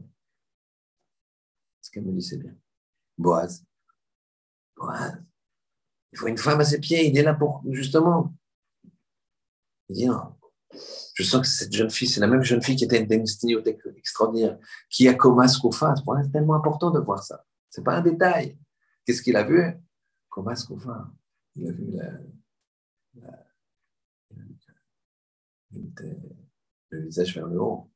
ce 1.81 1.91
qu'elle 1.91 2.05
me 2.05 2.13
dit, 2.13 2.23
c'est 2.23 2.37
bien. 2.37 2.55
Boaz. 3.17 3.65
Boaz. 4.77 5.23
Il 6.13 6.19
faut 6.19 6.29
une 6.29 6.39
femme 6.39 6.61
à 6.61 6.65
ses 6.65 6.81
pieds, 6.81 7.09
il 7.09 7.19
est 7.19 7.23
là 7.23 7.35
pour, 7.35 7.63
justement. 7.71 8.35
Il 9.89 9.97
dit, 9.97 10.07
non. 10.07 10.38
Je 11.15 11.23
sens 11.23 11.43
que 11.43 11.49
cette 11.49 11.73
jeune 11.73 11.91
fille, 11.91 12.09
c'est 12.09 12.21
la 12.21 12.27
même 12.27 12.43
jeune 12.43 12.63
fille 12.63 12.77
qui 12.77 12.85
était 12.85 13.03
une 13.03 13.27
sténiothèque 13.27 13.81
extraordinaire, 13.97 14.59
qui 14.91 15.09
a 15.09 15.15
Komas 15.15 15.59
Koufa. 15.61 15.95
C'est 15.97 16.33
tellement 16.33 16.55
important 16.55 16.91
de 16.91 17.01
voir 17.01 17.23
ça. 17.23 17.45
C'est 17.71 17.83
pas 17.83 17.97
un 17.97 18.03
détail. 18.03 18.59
Qu'est-ce 19.05 19.23
qu'il 19.23 19.37
a 19.37 19.45
vu? 19.45 19.65
Komas 20.29 20.65
Koufa. 20.67 21.11
Il 21.57 21.69
a 21.69 21.73
vu 21.73 21.87
le 26.91 27.05
visage 27.05 27.35
vers 27.35 27.47
le 27.47 27.61
haut. 27.61 27.91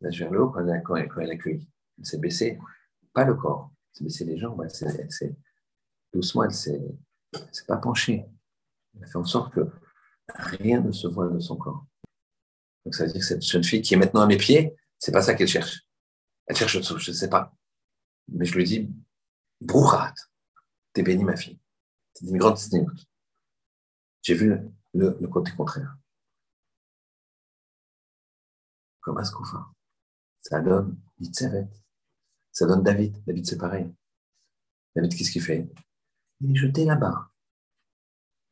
Le 0.00 0.08
visage 0.08 0.20
vers 0.20 0.30
le 0.30 0.42
haut 0.42 0.50
quand 0.50 0.66
elle, 0.66 0.82
quand 0.82 0.96
elle, 0.96 1.30
accueille. 1.30 1.68
Elle 1.98 2.06
s'est 2.06 2.18
baissée, 2.18 2.58
pas 3.12 3.24
le 3.24 3.34
corps, 3.34 3.72
elle 3.90 3.98
s'est 3.98 4.04
baissée 4.04 4.24
les 4.24 4.38
jambes, 4.38 4.64
doucement, 6.12 6.44
elle 6.44 6.54
s'est, 6.54 6.80
s'est 7.52 7.66
pas 7.66 7.76
penchée. 7.76 8.24
Elle 8.94 9.04
a 9.04 9.06
fait 9.06 9.18
en 9.18 9.24
sorte 9.24 9.52
que 9.52 9.68
rien 10.34 10.80
ne 10.80 10.92
se 10.92 11.06
voit 11.06 11.28
de 11.28 11.38
son 11.38 11.56
corps. 11.56 11.86
Donc 12.84 12.94
ça 12.94 13.04
veut 13.04 13.12
dire 13.12 13.20
que 13.20 13.26
cette 13.26 13.42
jeune 13.42 13.64
fille 13.64 13.82
qui 13.82 13.94
est 13.94 13.96
maintenant 13.96 14.22
à 14.22 14.26
mes 14.26 14.36
pieds, 14.36 14.74
c'est 14.98 15.12
pas 15.12 15.22
ça 15.22 15.34
qu'elle 15.34 15.48
cherche. 15.48 15.86
Elle 16.46 16.56
cherche 16.56 16.76
autre 16.76 16.88
chose, 16.88 17.02
je 17.02 17.10
ne 17.10 17.16
sais 17.16 17.28
pas. 17.28 17.54
Mais 18.28 18.44
je 18.44 18.54
lui 18.54 18.64
dis, 18.64 18.90
Brouchat, 19.60 20.14
t'es 20.92 21.02
bénie 21.02 21.24
ma 21.24 21.36
fille. 21.36 21.58
C'est 22.14 22.26
une 22.26 22.38
grande 22.38 22.58
stigmate. 22.58 23.06
J'ai 24.22 24.34
vu 24.34 24.54
le, 24.94 25.26
côté 25.28 25.52
contraire. 25.52 25.96
Comme 29.00 29.18
Askoufa. 29.18 29.66
Ça 30.42 30.60
donne 30.60 30.98
Yitzheret. 31.18 31.68
Ça 32.52 32.66
donne 32.66 32.82
David. 32.82 33.22
David, 33.24 33.46
c'est 33.46 33.58
pareil. 33.58 33.92
David, 34.94 35.14
qu'est-ce 35.16 35.30
qu'il 35.30 35.42
fait? 35.42 35.68
Il 36.40 36.52
est 36.52 36.56
jeté 36.56 36.84
là-bas. 36.84 37.30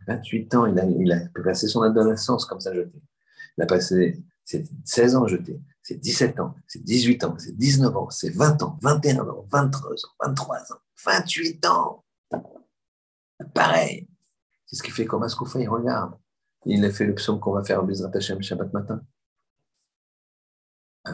28 0.06 0.54
ans, 0.54 0.66
il 0.66 0.78
a, 0.78 0.84
il 0.84 1.12
a 1.12 1.42
passé 1.42 1.68
son 1.68 1.82
adolescence 1.82 2.44
comme 2.44 2.60
ça 2.60 2.74
jeté. 2.74 3.02
Il 3.58 3.62
a 3.62 3.66
passé 3.66 4.22
ses 4.44 4.64
16 4.84 5.16
ans 5.16 5.26
jeté, 5.26 5.60
c'est 5.82 5.98
17 5.98 6.38
ans, 6.40 6.54
c'est 6.68 6.82
18 6.82 7.24
ans, 7.24 7.34
c'est 7.38 7.56
19 7.56 7.96
ans, 7.96 8.10
c'est 8.10 8.30
20 8.30 8.62
ans, 8.62 8.78
21 8.82 9.28
ans, 9.28 9.46
23 9.50 9.90
ans, 9.90 9.94
23 10.24 10.56
ans, 10.56 10.80
28 11.04 11.66
ans. 11.66 12.04
Pareil. 13.52 14.08
C'est 14.66 14.76
ce 14.76 14.82
qu'il 14.82 14.92
fait 14.92 15.06
comme 15.06 15.22
Askoufa, 15.22 15.60
il 15.60 15.68
regarde. 15.68 16.14
Il 16.64 16.84
a 16.84 16.90
fait 16.90 17.04
le 17.04 17.14
psaume 17.14 17.38
qu'on 17.38 17.52
va 17.52 17.62
faire 17.62 17.82
au 17.82 17.86
Bezrat 17.86 18.10
Hashem 18.12 18.42
Shabbat 18.42 18.72
matin. 18.72 19.00
Euh, 21.08 21.12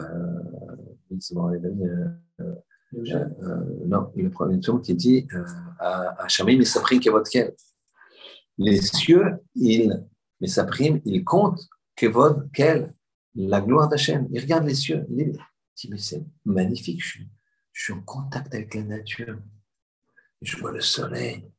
euh, 1.11 2.49
euh, 2.93 3.85
non, 3.85 4.11
il 4.15 4.29
prend 4.31 4.49
une 4.49 4.59
psaume 4.59 4.81
qui 4.81 4.95
dit 4.95 5.27
à 5.79 6.27
Shamim 6.27 6.59
et 6.59 6.65
Saprim 6.65 6.99
Kevod 6.99 7.25
Les 8.57 8.81
cieux, 8.81 9.39
ils, 9.55 10.05
mais 10.39 10.47
Saprim, 10.47 11.01
ils 11.05 11.23
comptent 11.23 11.67
Kevod 11.95 12.51
Kel, 12.51 12.93
la 13.35 13.61
gloire 13.61 13.89
d'Hachem. 13.89 14.27
Il 14.31 14.39
regarde 14.41 14.65
les 14.65 14.75
cieux. 14.75 15.05
Il 15.09 15.37
dit, 15.75 15.89
mais 15.89 15.97
c'est 15.97 16.23
magnifique, 16.45 17.03
je 17.03 17.07
suis, 17.07 17.29
je 17.71 17.83
suis 17.83 17.93
en 17.93 18.01
contact 18.01 18.53
avec 18.53 18.75
la 18.75 18.83
nature. 18.83 19.39
Je 20.41 20.57
vois 20.57 20.71
le 20.71 20.81
soleil, 20.81 21.49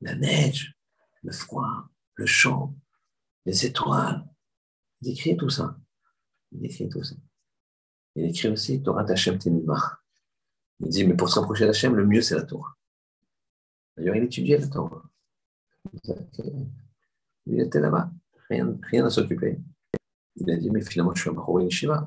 la 0.00 0.14
neige, 0.14 0.76
le 1.22 1.32
froid, 1.32 1.88
le 2.14 2.26
champ, 2.26 2.74
les 3.46 3.66
étoiles. 3.66 4.26
Il 5.02 5.10
écrit 5.12 5.36
tout 5.36 5.50
ça. 5.50 5.78
Il 6.52 6.64
écrit 6.64 6.88
tout 6.88 7.04
ça. 7.04 7.14
Il 8.16 8.24
écrit 8.24 8.48
aussi 8.48 8.82
Torah 8.82 9.04
Hashem 9.08 9.38
Temimah. 9.38 10.00
Il 10.80 10.88
dit, 10.88 11.04
mais 11.06 11.14
pour 11.14 11.28
se 11.28 11.38
rapprocher 11.38 11.66
d'Hachem, 11.66 11.94
le 11.94 12.06
mieux, 12.06 12.22
c'est 12.22 12.34
la 12.34 12.42
Torah. 12.42 12.76
D'ailleurs, 13.96 14.16
il 14.16 14.24
étudiait 14.24 14.58
la 14.58 14.66
Torah. 14.66 15.02
Il 17.46 17.60
était 17.60 17.80
là-bas, 17.80 18.10
rien, 18.48 18.76
rien 18.82 19.06
à 19.06 19.10
s'occuper. 19.10 19.58
Il 20.36 20.50
a 20.50 20.56
dit, 20.56 20.70
mais 20.70 20.82
finalement, 20.82 21.14
je 21.14 21.22
suis 21.22 21.30
un 21.30 21.34
Bahou 21.34 21.60
Yeshiva. 21.60 22.06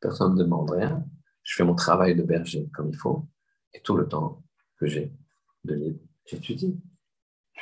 Personne 0.00 0.34
ne 0.34 0.42
demande 0.42 0.70
rien. 0.70 1.04
Je 1.42 1.54
fais 1.56 1.64
mon 1.64 1.74
travail 1.74 2.14
de 2.14 2.22
berger 2.22 2.68
comme 2.74 2.88
il 2.88 2.96
faut. 2.96 3.26
Et 3.72 3.80
tout 3.80 3.96
le 3.96 4.08
temps 4.08 4.42
que 4.78 4.86
j'ai 4.86 5.12
de 5.64 5.74
libre, 5.74 6.00
j'étudie. 6.26 6.80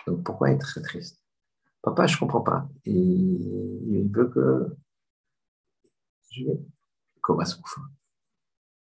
Donc 0.06 0.24
pourquoi 0.24 0.50
être 0.50 0.66
très 0.66 0.82
triste 0.82 1.22
Papa, 1.82 2.06
je 2.06 2.14
ne 2.14 2.20
comprends 2.20 2.40
pas. 2.40 2.68
Et 2.84 2.92
il 2.92 4.08
veut 4.12 4.28
que 4.28 4.76
je 6.30 6.44
comme 7.20 7.40
à 7.40 7.44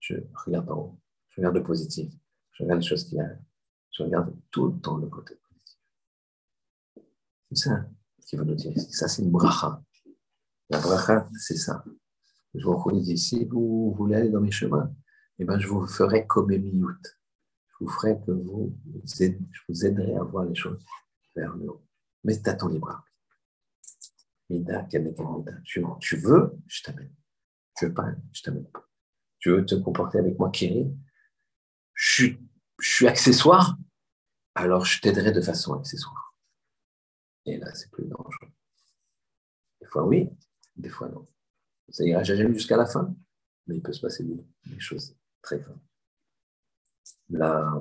Je 0.00 0.14
regarde 0.44 0.70
en 0.70 0.76
haut. 0.76 1.00
Je 1.30 1.40
regarde 1.40 1.56
le 1.56 1.62
positif. 1.62 2.12
Je 2.52 2.62
regarde 2.62 2.80
les 2.80 2.86
choses 2.86 3.04
qui 3.04 3.18
arrivent. 3.18 3.42
Je 3.92 4.02
regarde 4.04 4.34
tout 4.50 4.68
le 4.68 4.80
temps 4.80 4.96
le 4.96 5.08
côté. 5.08 5.39
C'est 7.50 7.68
ça 7.68 7.86
qu'il 8.26 8.38
veut 8.38 8.44
nous 8.44 8.54
dire. 8.54 8.72
Ça, 8.90 9.08
c'est 9.08 9.22
une 9.22 9.30
bracha. 9.30 9.82
La 10.68 10.78
bracha, 10.78 11.28
c'est 11.38 11.56
ça. 11.56 11.84
Je 12.54 12.64
vous 12.64 13.00
dis, 13.00 13.18
si 13.18 13.44
vous 13.44 13.92
voulez 13.96 14.16
aller 14.16 14.30
dans 14.30 14.40
mes 14.40 14.50
chemins, 14.50 14.92
eh 15.38 15.44
ben, 15.44 15.58
je 15.58 15.66
vous 15.66 15.86
ferai 15.86 16.26
comme 16.26 16.50
Emiout. 16.50 17.02
Je 17.68 17.84
vous 17.84 17.90
ferai 17.90 18.20
que 18.20 18.30
vous, 18.30 18.76
je 19.04 19.60
vous 19.68 19.86
aiderai 19.86 20.14
à 20.16 20.22
voir 20.22 20.44
les 20.44 20.54
choses 20.54 20.84
vers 21.34 21.56
le 21.56 21.70
haut. 21.70 21.84
Mais 22.24 22.40
tu 22.40 22.48
as 22.48 22.54
ton 22.54 22.68
libre 22.68 23.04
Tu, 25.64 25.84
tu 26.00 26.16
veux, 26.16 26.58
je 26.66 26.82
t'amène. 26.82 27.14
Tu 27.76 27.86
veux 27.86 27.94
pas, 27.94 28.12
je 28.32 28.42
t'amène 28.42 28.66
pas. 28.66 28.86
Tu 29.38 29.50
veux 29.50 29.64
te 29.64 29.74
comporter 29.74 30.18
avec 30.18 30.38
moi, 30.38 30.50
Kiri? 30.50 30.92
Je 31.94 32.34
je 32.80 32.88
suis 32.88 33.06
accessoire, 33.06 33.76
alors 34.54 34.84
je 34.84 35.00
t'aiderai 35.00 35.32
de 35.32 35.40
façon 35.40 35.74
accessoire. 35.74 36.29
Et 37.46 37.56
là, 37.58 37.74
c'est 37.74 37.90
plus 37.90 38.04
dangereux. 38.06 38.50
Des 39.80 39.86
fois, 39.86 40.04
oui, 40.04 40.28
des 40.76 40.88
fois, 40.88 41.08
non. 41.08 41.26
Ça 41.88 42.04
ira 42.04 42.22
jamais 42.22 42.52
jusqu'à 42.52 42.76
la 42.76 42.86
fin, 42.86 43.14
mais 43.66 43.76
il 43.76 43.82
peut 43.82 43.92
se 43.92 44.00
passer 44.00 44.24
des 44.24 44.80
choses 44.80 45.16
très 45.42 45.58
graves. 45.58 45.78
La, 47.30 47.80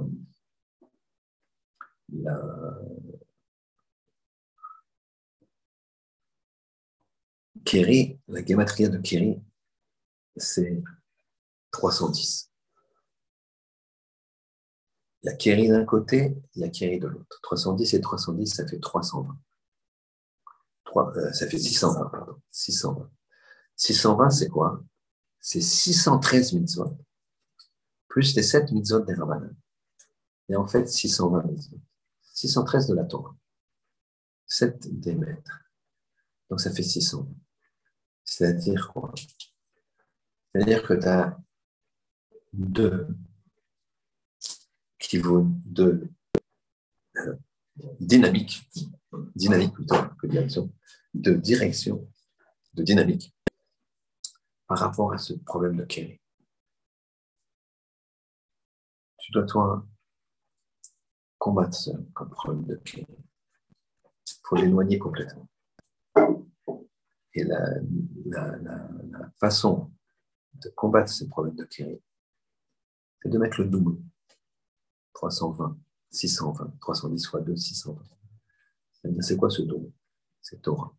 la, 2.12 2.42
Kéri, 7.66 8.20
la 8.28 8.44
gématria 8.44 8.90
de 8.90 8.98
Kéri, 8.98 9.40
c'est 10.36 10.82
310. 11.72 12.50
Il 15.22 15.28
y 15.28 15.30
a 15.30 15.36
Kéri 15.36 15.68
d'un 15.68 15.86
côté, 15.86 16.36
il 16.56 16.62
y 16.62 16.64
a 16.64 16.70
Kéri 16.70 17.00
de 17.00 17.08
l'autre. 17.08 17.40
310 17.44 17.94
et 17.94 18.02
310, 18.02 18.56
ça 18.56 18.68
fait 18.68 18.80
320. 18.80 19.38
Euh, 20.98 21.32
ça 21.34 21.48
fait 21.48 21.58
620, 21.58 22.10
pardon. 22.10 22.36
620. 22.52 23.10
620, 23.76 24.30
c'est 24.30 24.50
quoi? 24.50 24.84
C'est 25.40 25.62
613 25.62 26.54
mitzvot, 26.54 26.98
plus 28.08 28.36
les 28.36 28.44
7 28.44 28.72
mitzvot 28.72 29.00
des 29.00 29.14
Ramadan. 29.14 29.50
Et 30.50 30.56
en 30.56 30.66
fait, 30.66 30.88
620 30.88 31.44
mitzvot. 31.44 31.80
613 32.34 32.88
de 32.88 32.96
la 32.96 33.06
Torah. 33.06 33.36
7 34.48 35.00
des 35.00 35.16
maîtres. 35.16 35.62
Donc 36.50 36.60
ça 36.60 36.72
fait 36.72 36.84
620. 36.84 37.28
C'est-à-dire 38.24 38.92
quoi? 38.94 39.14
C'est-à-dire 40.52 40.84
que 40.84 40.94
tu 40.94 41.08
as 41.08 41.40
deux 42.54 43.08
qui 44.98 45.18
vont 45.18 45.52
de 45.66 46.08
euh, 47.18 47.36
dynamique, 48.00 48.70
dynamique 49.36 49.74
plutôt 49.74 49.96
que 50.22 50.28
direction, 50.28 50.72
de 51.14 51.34
direction, 51.34 52.08
de 52.74 52.84
dynamique 52.84 53.36
par 54.68 54.80
rapport 54.80 55.14
à 55.14 55.18
ce 55.18 55.34
problème 55.34 55.76
de 55.78 55.86
Kerry. 55.86 56.22
Tu 59.18 59.32
dois, 59.32 59.46
toi, 59.46 59.86
combattre 61.38 61.76
ce 61.76 61.92
problème 62.36 62.66
de 62.66 62.76
Kerry. 62.76 63.08
Il 64.28 64.36
faut 64.44 64.56
l'éloigner 64.56 65.00
complètement. 65.00 65.50
Et 67.34 67.44
la, 67.44 67.80
façon 69.40 69.92
de 70.54 70.70
combattre 70.70 71.10
ces 71.10 71.30
problèmes 71.30 71.56
de 71.56 71.64
Kiri, 71.64 72.02
c'est 73.22 73.30
de 73.30 73.38
mettre 73.38 73.62
le 73.62 73.68
double. 73.68 74.02
320, 75.14 75.78
620, 76.12 76.80
310 76.80 77.26
fois 77.26 77.42
2, 77.42 77.56
620. 77.56 78.19
C'est 79.22 79.38
quoi 79.38 79.50
ce 79.50 79.62
double 79.62 79.92
C'est 80.42 80.62
Torah. 80.62 80.96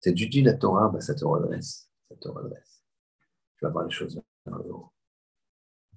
C'est 0.00 0.12
du 0.12 0.28
dit 0.28 0.42
la 0.42 0.54
Torah, 0.54 0.88
bah, 0.88 1.00
ça 1.00 1.14
te 1.14 1.24
redresse. 1.24 1.90
Ça 2.08 2.16
te 2.16 2.28
redresse. 2.28 2.84
Tu 3.56 3.64
vas 3.64 3.70
voir 3.70 3.84
les 3.84 3.90
choses 3.90 4.20
dans 4.44 4.58
le 4.58 4.72
haut. 4.72 4.92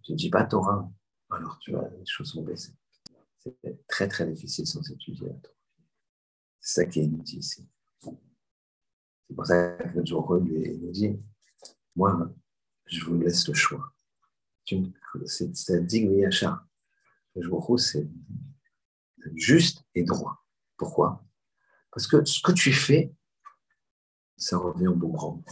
Tu 0.04 0.14
ne 0.14 0.18
dis 0.18 0.30
pas 0.30 0.46
Torah, 0.46 0.90
alors 1.30 1.58
tu 1.60 1.72
les 1.72 2.06
choses 2.06 2.32
sont 2.32 2.44
baissées. 2.44 2.74
C'est 3.40 3.86
très 3.88 4.08
très 4.08 4.26
difficile 4.26 4.66
sans 4.66 4.90
étudier 4.90 5.28
la 5.28 5.34
Torah. 5.34 5.56
C'est 6.60 6.82
ça 6.82 6.86
qui 6.86 7.02
est 7.02 7.06
inutile 7.06 7.40
ici. 7.40 7.68
C'est 8.02 9.36
pour 9.36 9.46
ça 9.46 9.74
que 9.78 10.06
Joe 10.06 10.42
lui 10.42 10.78
nous 10.78 10.92
dit 10.92 11.20
Moi, 11.96 12.34
je 12.86 13.04
vous 13.04 13.20
laisse 13.20 13.48
le 13.48 13.54
choix. 13.54 13.92
C'est 15.26 15.76
un 15.76 15.82
digne 15.82 16.26
achat. 16.26 16.64
Le 17.36 17.78
c'est 17.78 18.08
juste 19.36 19.84
et 19.94 20.04
droit. 20.04 20.44
Pourquoi? 20.78 21.24
Parce 21.92 22.08
que 22.08 22.24
ce 22.26 22.42
que 22.42 22.52
tu 22.52 22.72
fais, 22.74 23.14
ça 24.38 24.58
revient 24.58 24.88
au 24.88 24.96
bon 24.96 25.08
boomerang. 25.08 25.44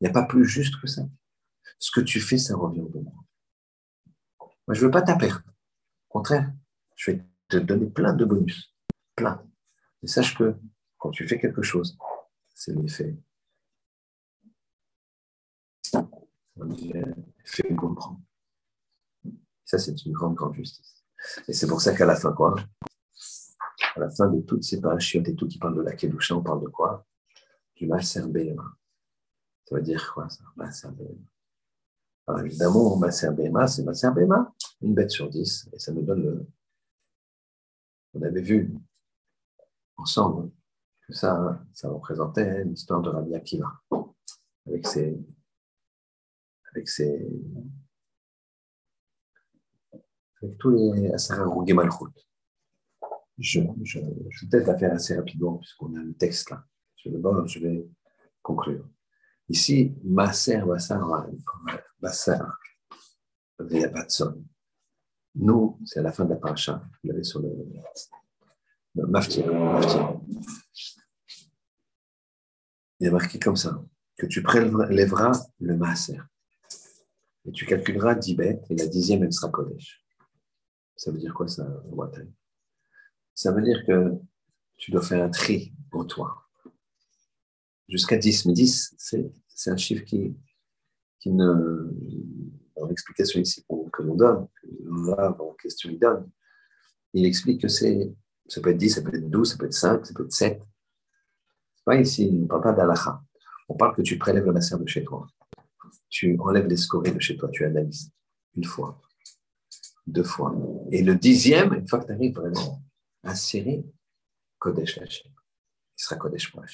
Il 0.00 0.04
n'y 0.04 0.08
a 0.08 0.12
pas 0.12 0.24
plus 0.24 0.44
juste 0.44 0.80
que 0.80 0.86
ça. 0.86 1.02
Ce 1.78 1.90
que 1.90 2.00
tu 2.00 2.20
fais, 2.20 2.38
ça 2.38 2.56
revient 2.56 2.80
au 2.80 2.88
bon 2.88 3.00
boomerang. 3.00 3.26
Moi, 4.66 4.74
je 4.74 4.80
ne 4.80 4.86
veux 4.86 4.90
pas 4.90 5.02
ta. 5.02 5.14
Au 5.16 6.08
contraire, 6.08 6.52
je 6.94 7.12
vais 7.12 7.24
te 7.48 7.56
donner 7.56 7.88
plein 7.88 8.12
de 8.12 8.24
bonus. 8.24 8.74
Plein. 9.16 9.44
Et 10.02 10.06
sache 10.06 10.36
que 10.36 10.56
quand 10.98 11.10
tu 11.10 11.26
fais 11.26 11.40
quelque 11.40 11.62
chose, 11.62 11.98
c'est 12.54 12.74
l'effet. 12.74 13.18
Fait 17.44 17.74
comprendre. 17.74 18.20
Ça, 19.64 19.78
c'est 19.78 20.04
une 20.04 20.12
grande, 20.12 20.34
grande 20.34 20.54
justice. 20.54 21.04
Et 21.48 21.52
c'est 21.52 21.66
pour 21.66 21.80
ça 21.80 21.94
qu'à 21.94 22.06
la 22.06 22.16
fin, 22.16 22.32
quoi 22.32 22.54
À 23.96 24.00
la 24.00 24.10
fin 24.10 24.28
de 24.28 24.40
toutes 24.42 24.62
ces 24.62 24.80
parachutes 24.80 25.28
et 25.28 25.34
tout 25.34 25.48
qui 25.48 25.58
parlent 25.58 25.76
de 25.76 25.82
la 25.82 25.94
Kedusha, 25.94 26.36
on 26.36 26.42
parle 26.42 26.62
de 26.62 26.68
quoi? 26.68 27.06
Du 27.74 27.86
Maser. 27.86 28.22
Ça 29.64 29.74
veut 29.76 29.82
dire 29.82 30.12
quoi, 30.14 30.28
ça? 30.28 30.44
Maser 30.56 30.88
Alors 32.26 32.40
évidemment, 32.40 32.96
Maser 32.96 33.28
c'est 33.68 33.82
Maser 33.84 34.08
une 34.82 34.94
bête 34.94 35.10
sur 35.10 35.28
dix, 35.28 35.68
et 35.72 35.78
ça 35.78 35.92
nous 35.92 36.02
donne 36.02 36.22
le. 36.22 36.46
On 38.14 38.22
avait 38.22 38.42
vu 38.42 38.72
ensemble 39.96 40.50
ça, 41.12 41.60
ça 41.72 41.88
représentait 41.88 42.64
l'histoire 42.64 43.00
de 43.00 43.10
Rabbi 43.10 43.34
Akiva, 43.34 43.80
avec 44.66 44.86
ses, 44.86 45.18
avec 46.72 46.88
ses, 46.88 47.28
avec 50.42 50.58
tous 50.58 50.70
les 50.70 51.10
Asara 51.12 51.44
Malchut. 51.74 52.29
Je, 53.40 53.60
je, 53.82 53.98
je 54.28 54.46
vais 54.46 54.50
peut-être 54.50 54.78
faire 54.78 54.92
assez 54.92 55.16
rapidement, 55.16 55.56
puisqu'on 55.56 55.94
a 55.96 56.02
le 56.02 56.14
texte 56.14 56.50
là. 56.50 56.64
Je, 56.96 57.08
d'abord, 57.08 57.46
je 57.46 57.58
vais 57.58 57.88
conclure. 58.42 58.86
Ici, 59.48 59.94
Maser 60.04 60.62
Bassar 60.66 61.28
Bassar 62.00 62.58
Batson. 63.58 64.44
Nous, 65.34 65.78
c'est 65.84 66.00
à 66.00 66.02
la 66.02 66.12
fin 66.12 66.24
de 66.24 66.30
la 66.30 66.36
paracha. 66.36 66.82
Vous 67.02 67.10
l'avez 67.10 67.24
sur 67.24 67.40
le, 67.40 67.48
le 68.94 69.06
maftir, 69.06 69.46
il 72.98 73.06
est 73.06 73.10
marqué 73.10 73.38
comme 73.38 73.56
ça, 73.56 73.82
que 74.16 74.26
tu 74.26 74.42
prélèveras 74.42 75.32
le 75.60 75.76
maaser. 75.76 76.20
Et 77.46 77.52
tu 77.52 77.64
calculeras 77.64 78.14
10 78.16 78.34
bêtes, 78.34 78.64
et 78.70 78.76
la 78.76 78.86
dixième, 78.86 79.22
elle 79.22 79.32
sera 79.32 79.50
Kodesh. 79.50 80.04
Ça 80.96 81.10
veut 81.10 81.18
dire 81.18 81.32
quoi 81.32 81.48
ça, 81.48 81.66
Ça 83.40 83.52
veut 83.52 83.62
dire 83.62 83.86
que 83.86 84.12
tu 84.76 84.90
dois 84.90 85.00
faire 85.00 85.24
un 85.24 85.30
tri 85.30 85.72
pour 85.90 86.06
toi. 86.06 86.46
Jusqu'à 87.88 88.18
10. 88.18 88.44
Mais 88.44 88.52
10, 88.52 88.94
c'est 88.98 89.70
un 89.70 89.78
chiffre 89.78 90.04
qui, 90.04 90.36
qui 91.18 91.32
ne. 91.32 91.90
Dans 92.76 92.86
l'explication 92.86 93.40
ici 93.40 93.64
que 93.92 94.02
l'on 94.02 94.14
donne, 94.14 94.46
là, 95.06 95.34
en 95.38 95.54
question, 95.54 95.88
il 95.88 95.98
donne, 95.98 96.30
il 97.14 97.24
explique 97.24 97.62
que 97.62 97.68
c'est. 97.68 98.12
Ça 98.46 98.60
peut 98.60 98.70
être 98.70 98.76
10, 98.76 98.90
ça 98.90 99.00
peut 99.00 99.16
être 99.16 99.30
12, 99.30 99.52
ça 99.52 99.56
peut 99.56 99.64
être 99.64 99.72
5, 99.72 100.04
ça 100.04 100.12
peut 100.12 100.24
être 100.24 100.32
7 100.32 100.62
pas 101.82 101.96
ici, 101.96 102.28
on 102.30 102.42
ne 102.42 102.46
parle 102.46 102.62
pas 102.62 102.72
d'Alaha. 102.74 103.22
On 103.70 103.74
parle 103.74 103.96
que 103.96 104.02
tu 104.02 104.18
prélèves 104.18 104.44
le 104.44 104.52
masser 104.52 104.76
de 104.78 104.86
chez 104.86 105.02
toi. 105.02 105.26
Tu 106.10 106.36
enlèves 106.40 106.66
les 106.66 106.76
scories 106.76 107.12
de 107.12 107.20
chez 107.20 107.38
toi, 107.38 107.48
tu 107.48 107.64
analyses. 107.64 108.12
Une 108.54 108.64
fois, 108.64 109.00
deux 110.06 110.24
fois. 110.24 110.54
Et 110.92 111.02
le 111.02 111.14
dixième, 111.14 111.72
une 111.72 111.88
fois 111.88 112.00
que 112.00 112.06
tu 112.06 112.12
arrives 112.12 112.34
vraiment 112.34 112.82
à 113.22 113.34
serrer, 113.34 113.84
Kodesh 114.58 114.96
Lachem. 114.98 115.32
Il 115.32 116.02
sera 116.02 116.16
Kodesh 116.16 116.50
pour 116.52 116.64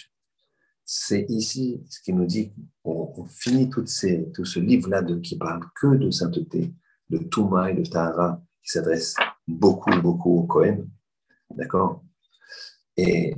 C'est 0.84 1.26
ici 1.28 1.84
ce 1.88 2.00
qui 2.00 2.12
nous 2.12 2.26
dit 2.26 2.52
on, 2.84 3.24
finit 3.26 3.70
tout 3.70 3.86
ce 3.86 4.58
livre-là 4.58 5.02
qui 5.22 5.36
parle 5.36 5.64
que 5.80 5.96
de 5.96 6.10
sainteté, 6.10 6.74
de 7.10 7.18
Touma 7.18 7.70
et 7.70 7.74
de 7.74 7.84
Tahara, 7.84 8.42
qui 8.62 8.70
s'adresse 8.70 9.14
beaucoup, 9.46 9.90
beaucoup 10.00 10.38
au 10.38 10.42
Kohen. 10.44 10.88
D'accord? 11.50 12.04
Et, 12.96 13.34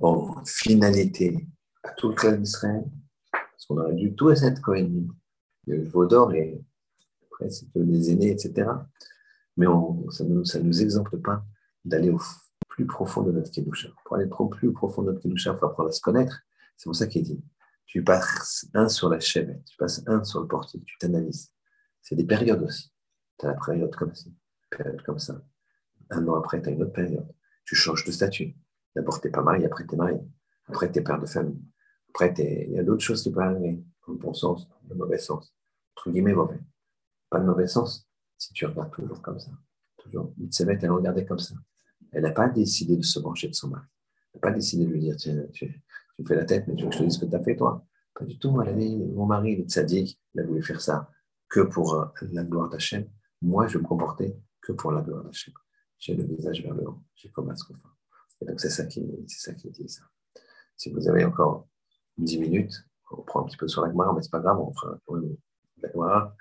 en 0.00 0.44
finalité 0.44 1.46
à 1.84 1.90
tout 1.90 2.08
le 2.08 2.14
clan 2.14 2.32
d'Israël, 2.32 2.84
parce 3.30 3.66
qu'on 3.66 3.78
aurait 3.78 3.94
dû 3.94 4.14
tout 4.14 4.30
être 4.30 4.60
Kohen. 4.60 5.08
Le 5.66 5.88
Vaudor 5.88 6.32
et 6.32 6.60
après, 7.26 7.50
c'est 7.50 7.66
les 7.76 8.10
aînés, 8.10 8.30
etc. 8.30 8.68
Mais 9.56 9.66
ça 10.10 10.24
ne 10.24 10.30
nous, 10.30 10.44
ça 10.44 10.58
nous 10.58 10.82
exempte 10.82 11.16
pas 11.18 11.44
d'aller 11.84 12.10
au 12.10 12.20
plus 12.68 12.86
profond 12.86 13.22
de 13.22 13.32
notre 13.32 13.50
Kedusha. 13.50 13.88
Pour 14.04 14.16
aller 14.16 14.28
au 14.30 14.46
plus 14.46 14.72
profond 14.72 15.02
de 15.02 15.12
notre 15.12 15.22
Kedusha, 15.22 15.52
il 15.52 15.58
faut 15.58 15.66
apprendre 15.66 15.88
à 15.88 15.92
se 15.92 16.00
connaître. 16.00 16.40
C'est 16.76 16.84
pour 16.84 16.96
ça 16.96 17.06
qu'il 17.06 17.22
dit 17.22 17.42
tu 17.92 18.02
passes 18.02 18.66
un 18.72 18.88
sur 18.88 19.10
la 19.10 19.20
chèvre, 19.20 19.52
tu 19.66 19.76
passes 19.76 20.02
un 20.06 20.24
sur 20.24 20.40
le 20.40 20.46
portique, 20.46 20.82
tu 20.86 20.96
t'analyses. 20.96 21.52
C'est 22.00 22.14
des 22.14 22.24
périodes 22.24 22.62
aussi. 22.62 22.90
Tu 23.38 23.44
as 23.44 23.50
la 23.50 23.56
période 23.56 23.94
comme 23.94 24.14
ça, 24.14 24.30
période 24.70 25.02
comme 25.02 25.18
ça. 25.18 25.42
Un 26.08 26.26
an 26.26 26.36
après, 26.36 26.62
tu 26.62 26.70
as 26.70 26.72
une 26.72 26.82
autre 26.82 26.92
période. 26.92 27.28
Tu 27.66 27.74
changes 27.74 28.04
de 28.06 28.10
statut. 28.10 28.56
D'abord, 28.96 29.20
tu 29.20 29.26
n'es 29.26 29.30
pas 29.30 29.42
marié, 29.42 29.66
après, 29.66 29.86
tu 29.86 29.92
es 29.92 29.98
marié. 29.98 30.20
Après, 30.68 30.90
tu 30.90 31.00
es 31.00 31.02
père 31.02 31.20
de 31.20 31.26
famille. 31.26 31.62
Après, 32.08 32.32
il 32.38 32.72
y 32.72 32.78
a 32.78 32.82
d'autres 32.82 33.02
choses 33.02 33.22
qui 33.22 33.30
peuvent 33.30 33.42
arriver, 33.42 33.84
dans 34.06 34.12
le 34.14 34.18
bon 34.18 34.32
sens, 34.32 34.66
le 34.88 34.94
mauvais 34.94 35.18
sens. 35.18 35.54
Entre 35.94 36.10
guillemets, 36.10 36.32
mauvais. 36.32 36.60
Pas 37.28 37.40
de 37.40 37.44
mauvais 37.44 37.66
sens, 37.66 38.08
si 38.38 38.54
tu 38.54 38.64
regardes 38.64 38.92
toujours 38.92 39.20
comme 39.20 39.38
ça. 39.38 39.50
Toujours. 39.98 40.32
Mitsevet, 40.38 40.78
elle 40.80 40.90
regardait 40.90 41.26
comme 41.26 41.38
ça. 41.38 41.54
Elle 42.12 42.22
n'a 42.22 42.32
pas 42.32 42.48
décidé 42.48 42.96
de 42.96 43.02
se 43.02 43.18
brancher 43.18 43.48
de 43.48 43.54
son 43.54 43.68
mari. 43.68 43.86
Elle 44.32 44.38
n'a 44.38 44.40
pas 44.40 44.50
décidé 44.50 44.84
de 44.84 44.90
lui 44.90 45.00
dire 45.00 45.16
tu, 45.16 45.30
tu, 45.52 45.82
me 46.18 46.26
fais 46.26 46.36
la 46.36 46.44
tête, 46.44 46.66
mais 46.68 46.74
tu 46.74 46.84
veux 46.84 46.90
que 46.90 46.94
je 46.94 47.00
te 47.00 47.04
dise 47.04 47.14
ce 47.14 47.24
que 47.24 47.30
tu 47.30 47.36
as 47.36 47.42
fait, 47.42 47.56
toi? 47.56 47.84
Pas 48.14 48.24
du 48.24 48.38
tout. 48.38 48.50
Mon 48.50 49.26
mari, 49.26 49.52
est 49.52 49.70
sadique, 49.70 50.20
il 50.34 50.40
a 50.40 50.44
voulu 50.44 50.62
faire 50.62 50.80
ça 50.80 51.10
que 51.48 51.60
pour 51.60 51.94
euh, 51.94 52.06
la 52.32 52.44
gloire 52.44 52.68
d'Hachem. 52.68 53.06
Moi, 53.40 53.66
je 53.66 53.78
me 53.78 53.84
comporter 53.84 54.36
que 54.60 54.72
pour 54.72 54.92
la 54.92 55.02
gloire 55.02 55.24
d'Hachem. 55.24 55.54
j'ai 55.98 56.14
le 56.14 56.24
visage 56.24 56.62
vers 56.62 56.74
le 56.74 56.86
haut, 56.88 57.02
j'ai 57.14 57.30
comme 57.30 57.50
un 57.50 57.56
scrophin. 57.56 57.90
Et 58.40 58.44
donc 58.44 58.60
c'est 58.60 58.70
ça 58.70 58.84
qui, 58.86 59.06
c'est 59.28 59.66
dit 59.68 59.88
ça. 59.88 60.02
Si 60.76 60.90
vous 60.90 61.08
avez 61.08 61.24
encore 61.24 61.68
10 62.18 62.38
minutes, 62.38 62.74
on 63.10 63.22
prend 63.22 63.42
un 63.42 63.44
petit 63.44 63.56
peu 63.56 63.68
sur 63.68 63.82
la 63.82 63.90
Gemara, 63.90 64.12
mais 64.14 64.22
c'est 64.22 64.30
pas 64.30 64.40
grave, 64.40 64.58
on 65.06 65.14
la 65.80 65.92
Gemara. 65.92 66.36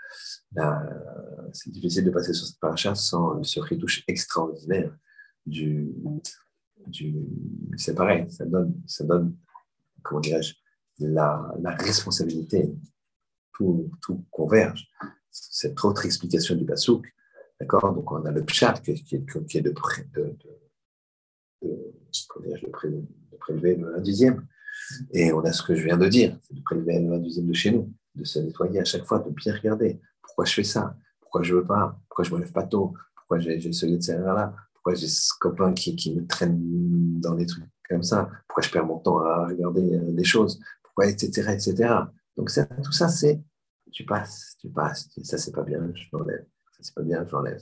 C'est 1.54 1.72
difficile 1.72 2.06
de 2.06 2.12
passer 2.12 2.34
sur 2.34 2.48
cette 2.48 2.60
paracha 2.60 2.96
sans 2.96 3.44
ce 3.44 3.60
retouche 3.60 4.04
extraordinaire 4.08 4.96
du, 5.46 5.94
du 6.88 7.16
c'est 7.78 7.96
pareil, 7.96 8.30
ça 8.30 8.46
donne, 8.46 8.74
ça 8.88 9.04
donne 9.04 9.36
comment 10.04 10.22
dirais-je, 10.22 10.56
la, 11.00 11.54
la, 11.62 11.76
responsabilité, 11.76 12.74
tout, 13.54 13.92
tout 14.02 14.26
converge. 14.30 14.88
Cette 15.30 15.84
autre 15.84 16.06
explication 16.06 16.56
du 16.56 16.66
Basouk, 16.66 17.08
d'accord? 17.60 17.94
Donc 17.94 18.12
on 18.12 18.26
a 18.26 18.32
le 18.32 18.44
pshat 18.44 18.74
qui, 18.84 19.04
qui, 19.04 19.24
qui 19.48 19.58
est 19.58 19.62
de, 19.62 19.70
de, 19.70 19.76
de, 20.14 20.38
de, 21.62 21.94
de 22.12 23.38
prélever 23.38 23.76
le 23.76 23.98
1 23.98 24.02
dixième, 24.02 24.48
et 25.12 25.32
on 25.32 25.42
a 25.42 25.54
ce 25.54 25.64
que 25.64 25.76
je 25.76 25.86
viens 25.86 25.98
de 25.98 26.08
dire, 26.08 26.38
c'est 26.42 26.54
de 26.54 26.62
prélever 26.62 27.00
le 27.00 27.14
1 27.14 27.20
dixième 27.20 27.48
de 27.48 27.54
chez 27.54 27.72
nous, 27.72 27.92
de 28.16 28.24
se 28.24 28.40
nettoyer 28.40 28.80
à 28.80 28.86
chaque 28.86 29.06
fois, 29.06 29.20
de 29.20 29.30
bien 29.30 29.56
regarder. 29.56 30.00
Pourquoi 30.22 30.46
je 30.46 30.54
fais 30.54 30.64
ça, 30.64 30.96
pourquoi 31.20 31.44
je 31.44 31.56
veux 31.56 31.66
pas, 31.66 32.00
pourquoi 32.10 32.26
je 32.26 32.34
me 32.34 32.40
lève 32.40 32.52
pas 32.52 32.64
tôt, 32.64 32.94
pourquoi 33.16 33.40
j'ai 33.40 33.72
ce 33.72 33.86
de 33.86 34.24
là, 34.24 34.56
pourquoi 34.82 35.00
j'ai 35.00 35.08
ce 35.08 35.32
copain 35.40 35.74
qui, 35.74 36.16
me 36.16 36.26
traîne 36.26 36.60
dans 37.20 37.36
des 37.36 37.46
trucs 37.46 37.66
comme 37.88 38.02
ça? 38.02 38.30
Pourquoi 38.48 38.64
je 38.64 38.72
perds 38.72 38.86
mon 38.86 38.98
temps 38.98 39.20
à 39.20 39.48
regarder 39.48 39.94
euh, 39.94 40.12
des 40.12 40.24
choses? 40.24 40.60
Pourquoi, 40.82 41.06
etc., 41.06 41.52
etc. 41.54 41.94
Donc 42.36 42.50
tout 42.84 42.92
ça, 42.92 43.08
c'est 43.08 43.44
tu 43.92 44.06
passes, 44.06 44.56
tu 44.60 44.70
passes. 44.70 45.08
Ça, 45.24 45.38
c'est 45.38 45.52
pas 45.52 45.62
bien, 45.62 45.92
je 45.94 46.06
l'enlève. 46.14 46.46
Ça, 46.72 46.80
c'est 46.82 46.96
pas 46.96 47.04
bien, 47.04 47.24
je 47.28 47.32
l'enlève. 47.32 47.60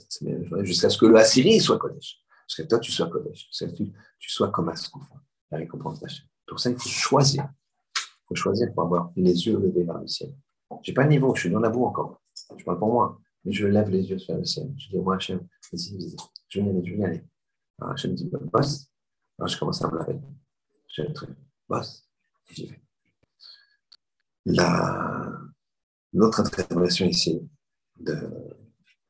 Jusqu'à 0.64 0.88
ce 0.88 0.96
que 0.96 1.04
le 1.04 1.16
Assyrie 1.16 1.60
soit 1.60 1.78
Kodesh. 1.78 2.20
Jusqu'à 2.48 2.64
toi, 2.64 2.78
tu 2.78 2.90
sois 2.90 3.08
Kodesh. 3.08 3.48
Jusqu'à 3.48 3.66
que 3.66 3.82
tu, 4.18 4.30
sois 4.30 4.50
comme 4.50 4.70
Askoufa, 4.70 5.16
la 5.50 5.58
récompense 5.58 6.00
d'achat. 6.00 6.22
Pour 6.46 6.58
ça, 6.58 6.70
il 6.70 6.78
faut 6.78 6.88
choisir. 6.88 7.48
Il 7.96 8.28
faut 8.28 8.34
choisir 8.34 8.72
pour 8.72 8.84
avoir 8.84 9.12
les 9.16 9.46
yeux 9.46 9.58
levés 9.58 9.84
vers 9.84 9.98
le 9.98 10.06
ciel. 10.06 10.34
Je 10.82 10.90
n'ai 10.90 10.94
pas 10.94 11.02
le 11.02 11.10
niveau, 11.10 11.34
je 11.34 11.40
suis 11.40 11.50
dans 11.50 11.60
la 11.60 11.68
boue 11.68 11.84
encore. 11.84 12.22
Je 12.56 12.64
parle 12.64 12.78
pour 12.78 12.92
moi. 12.92 13.20
Mais 13.44 13.52
je 13.52 13.66
lève 13.66 13.90
les 13.90 14.08
yeux 14.08 14.18
vers 14.26 14.38
le 14.38 14.44
ciel. 14.44 14.72
Je 14.78 14.88
dis, 14.88 14.98
moi, 14.98 15.16
Hachem, 15.16 15.40
vas-y, 15.72 15.92
vas-y. 15.96 16.16
Je 16.50 16.60
vais 16.60 16.66
y 16.66 16.68
aller, 16.68 16.84
je 16.84 16.92
vais 16.92 16.98
y 16.98 17.04
aller. 17.04 17.24
Alors 17.80 17.94
boss. 18.52 18.90
Alors 19.38 19.48
je 19.48 19.58
commence 19.58 19.82
à 19.82 19.90
me 19.90 19.98
laver. 19.98 20.20
J'ai 20.88 21.04
le 21.04 21.12
truc, 21.14 21.30
boss. 21.68 22.06
Et 22.50 22.54
j'y 22.54 22.66
vais. 22.66 22.80
L'autre 26.12 26.40
interprétation 26.40 27.06
ici 27.06 27.48
de, 27.96 28.14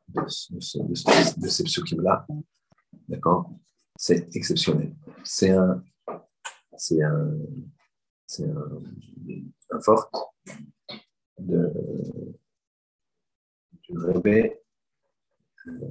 de, 0.08 0.20
de, 0.20 1.40
de 1.40 1.48
ces 1.48 1.64
psukim-là, 1.64 2.26
d'accord, 3.08 3.50
c'est 3.96 4.28
exceptionnel. 4.36 4.94
C'est 5.24 5.50
un, 5.50 5.82
c'est 6.76 7.02
un, 7.02 7.38
c'est 8.26 8.44
un, 8.44 9.80
fort 9.80 10.34
de, 11.38 11.72
du 13.82 13.96
euh, 13.96 14.50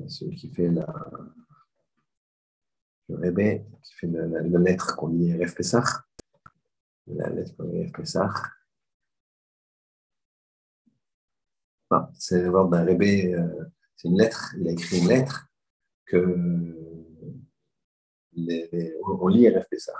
celui 0.07 0.35
qui 0.35 0.49
fait 0.49 0.69
la, 0.69 0.87
le 3.09 3.15
Rebbe 3.15 3.65
qui 3.81 3.93
fait 3.95 4.07
la, 4.07 4.41
lettre 4.59 4.95
qu'on 4.95 5.09
lit 5.09 5.33
RF 5.33 5.55
Pessah, 5.55 6.05
la 7.07 7.29
lettre 7.29 7.55
qu'on 7.55 7.63
lit 7.63 7.85
RF 7.85 7.91
Pessah. 7.93 8.33
Ah, 11.91 12.09
c'est 12.13 12.43
l'ordre 12.43 12.71
d'un 12.71 12.85
Rebbe, 12.85 13.01
euh, 13.01 13.65
c'est 13.95 14.09
une 14.09 14.17
lettre, 14.17 14.53
il 14.59 14.67
a 14.67 14.71
écrit 14.71 14.99
une 14.99 15.07
lettre 15.07 15.49
que 16.05 16.75
les, 18.33 18.95
on 19.03 19.27
lit 19.27 19.49
RF 19.49 19.67
Pessah. 19.69 19.99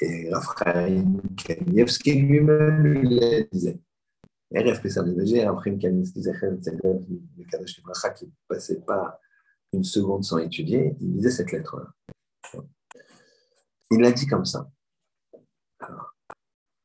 Et 0.00 0.32
Raphaël 0.32 1.04
Kanievski 1.36 2.22
lui-même 2.22 2.82
lui 2.82 3.48
disait. 3.50 3.80
RF 4.54 4.80
Pessah, 4.80 5.02
le 5.02 5.50
Raphaël 5.50 5.78
Kanievski 5.78 6.20
disait 6.20 6.32
le 6.42 7.44
Kadosh 7.50 7.82
Bracha 7.82 8.10
qui 8.10 8.26
ne 8.26 8.30
passait 8.48 8.80
pas 8.80 9.20
une 9.72 9.84
seconde 9.84 10.24
sans 10.24 10.38
étudier, 10.38 10.96
il 11.00 11.16
lisait 11.16 11.30
cette 11.30 11.52
lettre-là. 11.52 11.92
Il 13.90 14.00
l'a 14.00 14.12
dit 14.12 14.26
comme 14.26 14.46
ça. 14.46 14.70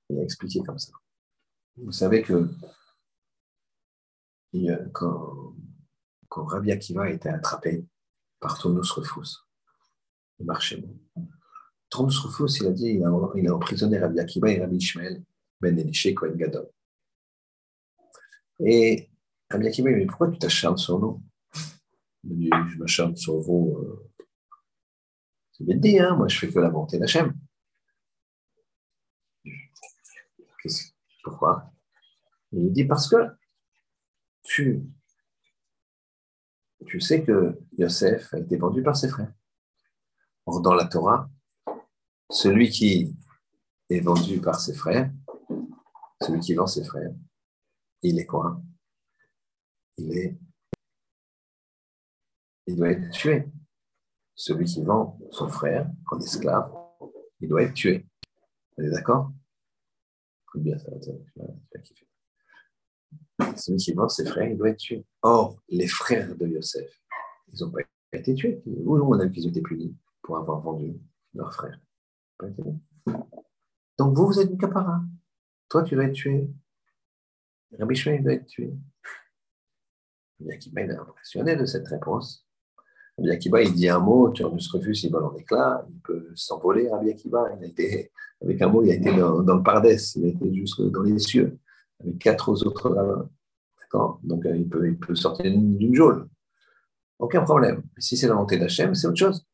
Il 0.10 0.20
a 0.20 0.24
expliqué 0.24 0.62
comme 0.62 0.80
ça. 0.80 0.92
Vous 1.78 1.92
savez 1.92 2.22
que 2.22 2.50
quand, 4.92 5.56
Rabbi 6.30 6.72
Akiva 6.72 7.10
été 7.10 7.30
attrapé 7.30 7.86
par 8.40 8.60
Tonus 8.60 8.92
Rufus, 8.92 9.40
il 10.40 10.46
marchait. 10.46 10.84
Tonus 11.90 12.20
Rufus, 12.20 12.60
il 12.60 12.68
a 12.68 12.72
dit, 12.72 12.90
il 12.90 13.04
a, 13.04 13.32
il 13.36 13.48
a 13.48 13.56
emprisonné 13.56 14.00
Rabbi 14.00 14.20
Akiva 14.20 14.52
et 14.52 14.60
Rabbi 14.60 14.78
Ishmael 14.78 15.24
Ben 15.62 15.80
Elishe 15.80 16.14
Kohen 16.14 16.36
Gadol. 16.36 16.70
Et 18.60 19.10
Akiva, 19.50 19.92
il 19.92 20.00
dit, 20.00 20.06
pourquoi 20.06 20.30
tu 20.30 20.40
t'acharnes 20.40 20.78
sur 20.78 21.00
nous? 21.00 21.22
Il 22.24 22.38
dit, 22.38 22.50
je 22.70 22.78
m'acharne 22.78 23.16
sur 23.16 23.40
vous. 23.40 23.78
Euh, 23.78 24.12
c'est 25.52 25.66
bien 25.66 25.78
dit, 25.78 26.00
hein 26.00 26.16
moi 26.16 26.28
je 26.28 26.40
fais 26.40 26.50
que 26.50 26.60
la 26.60 26.70
volonté 26.70 26.98
d'Hachem. 26.98 27.34
Pourquoi? 31.24 31.72
Il 32.52 32.72
dit 32.72 32.86
parce 32.86 33.10
que 33.10 33.16
tu, 34.44 34.84
tu 36.86 37.02
sais 37.02 37.24
que 37.24 37.60
Yosef 37.78 38.34
a 38.34 38.40
été 38.40 38.58
vendu 38.58 38.82
par 38.82 38.96
ses 38.96 39.10
frères. 39.10 39.34
Or, 40.46 40.62
dans 40.62 40.74
la 40.74 40.86
Torah, 40.86 41.30
celui 42.30 42.70
qui 42.70 43.16
est 43.90 44.00
vendu 44.02 44.40
par 44.42 44.60
ses 44.60 44.74
frères, 44.74 45.12
celui 46.22 46.40
qui 46.40 46.54
vend 46.54 46.68
ses 46.68 46.84
frères, 46.84 47.14
il 48.04 48.20
est 48.20 48.26
quoi? 48.26 48.62
Il 49.98 50.18
est. 50.18 50.38
Il 52.68 52.76
doit 52.76 52.92
être 52.92 53.10
tué 53.12 53.46
celui 54.36 54.66
qui 54.66 54.84
vend 54.84 55.20
son 55.32 55.48
frère 55.48 55.90
en 56.12 56.20
esclave, 56.20 56.72
il 57.40 57.50
doit 57.50 57.64
être 57.64 57.74
tué. 57.74 58.06
Vous 58.78 58.86
êtes 58.86 58.92
d'accord? 58.92 59.32
Bien 60.56 60.78
ça, 60.78 60.92
Celui 63.56 63.78
qui 63.78 63.94
vend 63.94 64.08
ses 64.08 64.26
frères, 64.26 64.50
il 64.50 64.58
doit 64.58 64.70
être 64.70 64.78
tué. 64.78 65.06
Or, 65.22 65.60
les 65.70 65.88
frères 65.88 66.36
de 66.36 66.46
Yosef, 66.46 66.90
ils 67.52 67.64
n'ont 67.64 67.72
pas 67.72 67.80
été 68.12 68.36
tués. 68.36 68.62
Où 68.66 68.98
on 68.98 69.20
a 69.20 69.26
vu 69.26 69.32
qu'ils 69.32 69.48
ont 69.48 69.52
été 69.52 69.62
punis 69.62 69.96
pour 70.22 70.38
avoir 70.38 70.62
vendu 70.62 70.94
leurs 71.34 71.54
frères 71.54 71.80
Donc 73.98 74.16
vous, 74.16 74.28
vous 74.28 74.40
êtes 74.40 74.50
une 74.50 74.58
capara. 74.58 75.02
Toi, 75.70 75.84
tu 75.84 75.96
dois 75.96 76.06
être 76.06 76.14
tué. 76.14 76.50
Rabbi 77.80 77.96
Shmuel 77.96 78.24
doit 78.24 78.34
être 78.34 78.46
tué. 78.46 78.74
Bien 80.40 80.58
qu'il 80.58 80.78
est 80.78 80.92
impressionné 80.92 81.56
de 81.56 81.66
cette 81.66 81.88
réponse. 81.88 82.46
Rabbi 83.18 83.32
Akiba, 83.32 83.62
il 83.62 83.74
dit 83.74 83.90
un 83.90 84.00
mot, 84.00 84.30
Turnus 84.30 84.68
Rufus, 84.72 85.04
il 85.04 85.12
vole 85.12 85.26
en 85.26 85.36
éclat, 85.36 85.86
il 85.90 86.00
peut 86.02 86.32
s'envoler, 86.36 86.90
Rabbi 86.90 87.12
Akiba. 87.12 87.50
Il 87.58 87.64
a 87.64 87.68
été, 87.68 88.12
avec 88.42 88.62
un 88.62 88.68
mot, 88.68 88.84
il 88.84 88.92
a 88.92 88.96
été 88.96 89.16
dans, 89.16 89.42
le 89.42 89.64
Pardès, 89.64 90.16
il 90.16 90.26
a 90.26 90.28
été 90.30 90.54
jusque 90.54 90.82
dans 90.82 91.04
les 91.04 91.20
cieux, 91.20 91.58
avec 92.00 92.18
quatre 92.20 92.50
autres 92.50 92.90
rabbins. 92.90 93.30
D'accord? 93.80 94.20
Donc, 94.24 94.46
euh, 94.46 94.58
il 94.58 94.68
peut, 94.68 95.16
sortir 95.16 95.52
d'une 95.52 95.96
geôle. 95.96 96.28
Aucun 97.20 97.44
problème. 97.44 97.84
Si 97.98 98.18
c'est 98.18 98.28
la 98.28 98.34
volonté 98.34 98.58
d'Hachem, 98.58 98.96
c'est 98.96 99.08
autre 99.08 99.18
chose. 99.18 99.46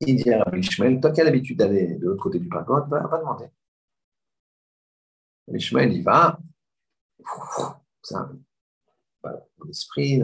Il 0.00 0.16
dit 0.16 0.30
à 0.32 0.42
Rabbi 0.42 0.60
Ishmael, 0.60 0.98
toi 0.98 1.10
qui 1.10 1.20
as 1.20 1.24
l'habitude 1.24 1.58
d'aller 1.58 1.94
de 1.96 2.06
l'autre 2.06 2.22
côté 2.22 2.38
du 2.38 2.48
pagode, 2.48 2.88
va, 2.88 3.06
va 3.06 3.18
demander. 3.18 3.46
Rabbi 5.46 5.58
Ishmael, 5.58 5.92
il 5.92 6.02
va, 6.02 6.40
ça, 8.02 8.30
dans 9.22 9.64
l'esprit, 9.66 10.22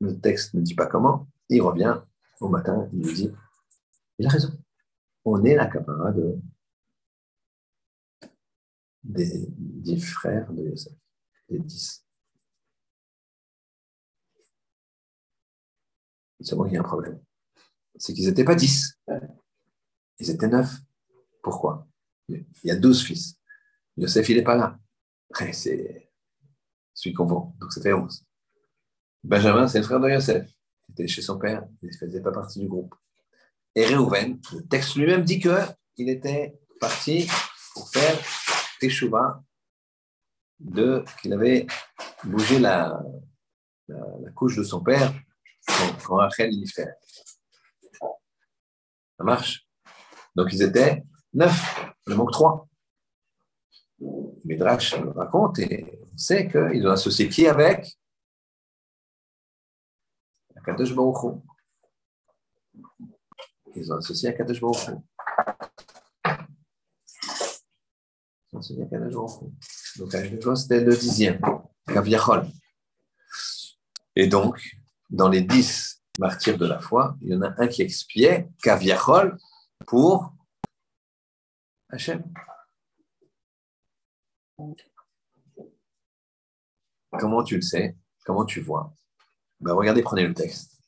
le 0.00 0.20
texte 0.20 0.54
ne 0.54 0.60
dit 0.60 0.74
pas 0.74 0.86
comment, 0.86 1.28
il 1.48 1.60
revient 1.62 2.00
au 2.40 2.48
matin, 2.48 2.88
il 2.92 3.06
lui 3.06 3.14
dit, 3.14 3.32
il 4.18 4.26
a 4.26 4.30
raison, 4.30 4.52
on 5.24 5.44
est 5.44 5.54
la 5.54 5.66
camarade 5.66 6.40
des 9.02 9.46
dix 9.48 10.00
frères 10.00 10.52
de 10.52 10.62
Yosef, 10.64 10.92
des 11.48 11.58
dix. 11.58 12.04
Seulement, 16.40 16.66
il 16.66 16.74
y 16.74 16.76
a 16.76 16.80
un 16.80 16.84
problème. 16.84 17.20
C'est 17.96 18.12
qu'ils 18.12 18.28
n'étaient 18.28 18.44
pas 18.44 18.54
dix. 18.54 18.96
Ils 20.20 20.30
étaient 20.30 20.46
neuf. 20.46 20.72
Pourquoi? 21.42 21.88
Il 22.28 22.46
y 22.62 22.70
a 22.70 22.76
douze 22.76 23.02
fils. 23.02 23.36
Yosef, 23.96 24.28
il 24.28 24.36
n'est 24.36 24.44
pas 24.44 24.56
là. 24.56 24.78
C'est 25.52 26.10
celui 26.94 27.14
qu'on 27.14 27.26
vend. 27.26 27.56
Donc, 27.60 27.72
ça 27.72 27.80
fait 27.80 27.92
onze. 27.92 28.24
Benjamin, 29.22 29.68
c'est 29.68 29.78
le 29.78 29.84
frère 29.84 30.00
de 30.00 30.08
Yosef. 30.08 30.48
Il 30.88 30.92
était 30.92 31.06
chez 31.06 31.22
son 31.22 31.38
père, 31.38 31.66
il 31.82 31.90
ne 31.90 31.96
faisait 31.96 32.22
pas 32.22 32.32
partie 32.32 32.60
du 32.60 32.68
groupe. 32.68 32.94
Et 33.74 33.84
Réhouven, 33.84 34.40
le 34.52 34.66
texte 34.66 34.96
lui-même 34.96 35.22
dit 35.22 35.38
qu'il 35.38 36.08
était 36.08 36.58
parti 36.80 37.28
pour 37.74 37.88
faire 37.90 38.18
Teshuvah, 38.80 39.42
de, 40.60 41.04
qu'il 41.20 41.32
avait 41.32 41.66
bougé 42.24 42.58
la, 42.58 43.00
la, 43.88 44.30
couche 44.34 44.56
de 44.56 44.62
son 44.62 44.82
père 44.82 45.14
quand, 46.04 46.16
Rachel 46.16 46.52
y 46.52 46.66
fait. 46.66 46.88
Ça 49.16 49.24
marche 49.24 49.68
Donc 50.34 50.52
ils 50.52 50.62
étaient 50.62 51.02
neuf, 51.34 51.92
il 52.06 52.14
manque 52.14 52.32
trois. 52.32 52.67
Midrash 54.48 54.98
nous 54.98 55.12
raconte 55.12 55.58
et 55.58 56.00
on 56.10 56.16
sait 56.16 56.48
qu'ils 56.48 56.88
ont 56.88 56.90
associé 56.90 57.28
qui 57.28 57.46
avec? 57.46 57.98
Akadosh 60.56 60.94
Baruch 60.94 61.38
Ils 63.76 63.92
ont 63.92 63.98
associé 63.98 64.30
Akadosh 64.30 64.60
Baruch 64.62 64.88
Ils 68.46 68.56
ont 68.56 68.58
associé 68.58 68.82
Akadosh 68.84 69.14
Baruch 69.14 69.52
Donc 69.98 70.14
Akadosh 70.14 70.58
c'était 70.60 70.80
le 70.80 70.96
dixième, 70.96 71.40
Kaviachol. 71.86 72.46
Et 74.16 74.28
donc, 74.28 74.78
dans 75.10 75.28
les 75.28 75.42
dix 75.42 76.02
martyrs 76.18 76.56
de 76.56 76.66
la 76.66 76.80
foi, 76.80 77.18
il 77.20 77.28
y 77.28 77.34
en 77.36 77.42
a 77.42 77.52
un 77.58 77.68
qui 77.68 77.82
expiait 77.82 78.48
Kaviachol 78.62 79.36
pour 79.86 80.32
Hachem. 81.90 82.24
Comment 87.10 87.42
tu 87.42 87.56
le 87.56 87.62
sais? 87.62 87.96
Comment 88.24 88.44
tu 88.44 88.60
vois? 88.60 88.92
Ben, 89.60 89.72
Regardez, 89.72 90.02
prenez 90.02 90.26
le 90.26 90.34
texte. 90.34 90.80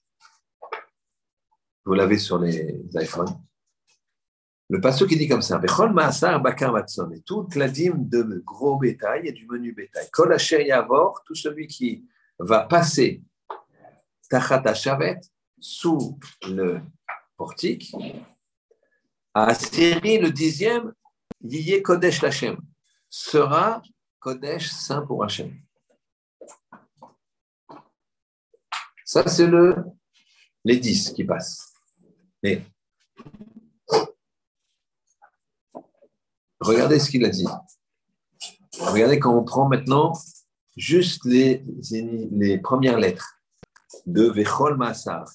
Vous 1.84 1.94
l'avez 1.94 2.18
sur 2.18 2.38
les 2.38 2.84
iPhones. 2.94 3.40
Le 4.68 4.80
passage 4.80 5.08
qui 5.08 5.16
dit 5.16 5.26
comme 5.26 5.42
ça 5.42 5.60
et 5.60 7.20
toute 7.22 7.54
la 7.56 7.68
dîme 7.68 8.08
de 8.08 8.42
gros 8.44 8.76
bétail 8.76 9.26
et 9.26 9.32
du 9.32 9.46
menu 9.46 9.72
bétail. 9.72 10.08
Kol 10.12 10.36
Yavor, 10.64 11.22
tout 11.24 11.34
celui 11.34 11.66
qui 11.66 12.06
va 12.38 12.66
passer 12.66 13.22
Tachat 14.28 14.74
Shavet 14.74 15.20
sous 15.58 16.18
le 16.48 16.80
portique, 17.36 17.92
à 19.34 19.46
le 19.46 20.28
dixième, 20.28 20.92
Yiyé 21.42 21.82
Kodesh 21.82 22.22
Lachem 22.22 22.56
sera 23.10 23.82
Kodesh 24.20 24.70
saint 24.70 25.02
pour 25.02 25.24
Hachem. 25.24 25.52
Ça, 29.04 29.26
c'est 29.26 29.48
le, 29.48 29.74
les 30.64 30.76
dix 30.76 31.10
qui 31.10 31.24
passent. 31.24 31.74
Mais 32.42 32.64
regardez 36.60 37.00
ce 37.00 37.10
qu'il 37.10 37.24
a 37.24 37.28
dit. 37.28 37.46
Regardez 38.78 39.18
quand 39.18 39.36
on 39.36 39.44
prend 39.44 39.68
maintenant 39.68 40.12
juste 40.76 41.24
les, 41.24 41.64
les 42.30 42.58
premières 42.58 42.98
lettres 42.98 43.40
de 44.06 44.30
Vechol 44.30 44.76
Maasar. 44.76 45.28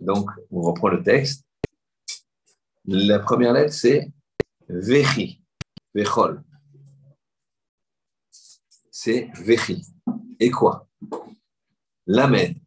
Donc, 0.00 0.30
on 0.50 0.60
reprend 0.60 0.88
le 0.88 1.02
texte. 1.02 1.44
La 2.84 3.18
première 3.18 3.54
lettre, 3.54 3.72
c'est 3.72 4.12
Vechi, 4.68 5.42
Vechol 5.94 6.44
c'est 9.08 9.30
Vechi. 9.36 9.86
Et 10.38 10.50
quoi? 10.50 10.86
Lamed. 12.06 12.58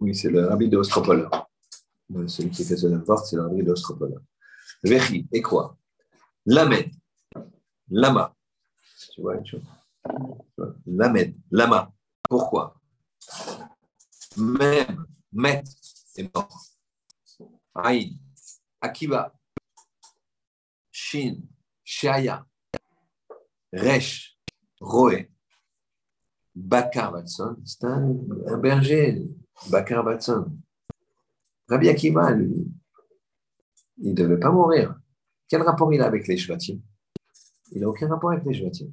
Oui, 0.00 0.14
c'est 0.14 0.30
le 0.30 0.46
rabbi 0.46 0.68
de 0.68 0.76
Ostropol. 0.76 1.28
Celui 2.28 2.50
qui 2.50 2.64
fait 2.64 2.76
ce 2.76 2.86
n'importe, 2.86 3.26
c'est 3.26 3.34
le 3.34 3.42
rabbi 3.42 3.64
de. 3.64 3.74
Vechi. 4.84 5.26
Et 5.32 5.42
quoi? 5.42 5.76
Lamed. 6.46 6.92
Lama. 7.90 8.32
Tu 9.12 9.22
vois 9.22 9.38
une 9.38 9.46
chose 9.46 9.64
Lamed. 10.86 11.34
Lama. 11.50 11.92
Pourquoi? 12.30 12.80
Même. 14.36 15.04
Met 15.32 15.64
est 16.14 16.32
mort. 16.32 16.64
Aïn. 17.74 18.10
Akiba. 18.80 19.34
Shin. 20.92 21.40
Shaya. 21.82 22.46
Resh, 23.74 24.38
Roé, 24.80 25.30
Bakar 26.54 27.12
Batson, 27.12 27.56
c'est 27.64 27.84
un, 27.84 28.14
berger, 28.58 29.26
Bakar 29.68 30.04
Batson. 30.04 30.56
Rabbi 31.68 31.88
Akiva, 31.88 32.30
lui, 32.30 32.66
il 33.98 34.10
ne 34.10 34.14
devait 34.14 34.38
pas 34.38 34.52
mourir. 34.52 34.96
Quel 35.48 35.62
rapport 35.62 35.92
il 35.92 36.00
a 36.00 36.06
avec 36.06 36.28
les 36.28 36.36
Shvatim? 36.36 36.80
Il 37.72 37.80
n'a 37.80 37.88
aucun 37.88 38.08
rapport 38.08 38.30
avec 38.30 38.44
les 38.44 38.54
Shvatim. 38.54 38.92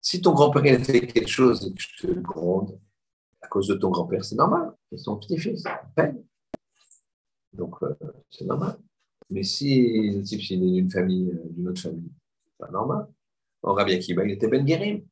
Si 0.00 0.22
ton 0.22 0.32
grand-père 0.32 0.80
a 0.80 0.82
fait 0.82 1.06
quelque 1.06 1.28
chose 1.28 1.66
et 1.66 1.74
que 1.74 1.80
je 1.80 2.06
te 2.06 2.12
gronde 2.20 2.80
à 3.42 3.48
cause 3.48 3.68
de 3.68 3.74
ton 3.74 3.90
grand-père, 3.90 4.24
c'est 4.24 4.36
normal. 4.36 4.72
C'est 4.90 4.98
son 4.98 5.18
petit-fils, 5.18 5.64
peine. 5.94 6.24
Donc, 7.52 7.82
euh, 7.82 7.94
c'est 8.30 8.46
normal. 8.46 8.78
Mais 9.28 9.42
si 9.42 10.10
le 10.10 10.22
type 10.22 10.40
est 10.40 10.56
d'une 10.56 10.90
famille, 10.90 11.30
euh, 11.30 11.48
d'une 11.50 11.68
autre 11.68 11.82
famille, 11.82 12.10
pas 12.60 12.70
normal. 12.70 13.06
Or, 13.62 13.76
Rabbi 13.76 13.94
Akiba, 13.94 14.24
il 14.24 14.32
était 14.32 14.48
Ben 14.48 14.64
Guérim. 14.64 15.04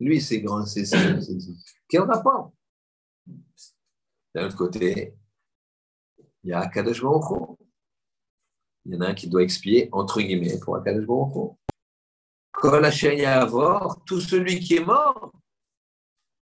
Lui, 0.00 0.20
c'est 0.20 0.40
grand, 0.40 0.64
c'est 0.64 0.84
Quel 1.88 2.02
rapport 2.02 2.52
D'un 4.34 4.46
autre 4.46 4.56
côté, 4.56 5.14
il 6.44 6.50
y 6.50 6.52
a 6.52 6.60
Akadosh 6.60 7.02
Baruch 7.02 7.58
Il 8.84 8.94
y 8.94 8.96
en 8.96 9.00
a 9.00 9.08
un 9.08 9.14
qui 9.14 9.28
doit 9.28 9.42
expier, 9.42 9.88
entre 9.92 10.20
guillemets, 10.20 10.58
pour 10.60 10.76
Akadosh 10.76 11.06
Baruch 11.06 11.56
Kol 12.52 12.84
Yavor, 12.84 14.04
tout 14.04 14.20
celui 14.20 14.58
qui 14.60 14.76
est 14.76 14.84
mort. 14.84 15.32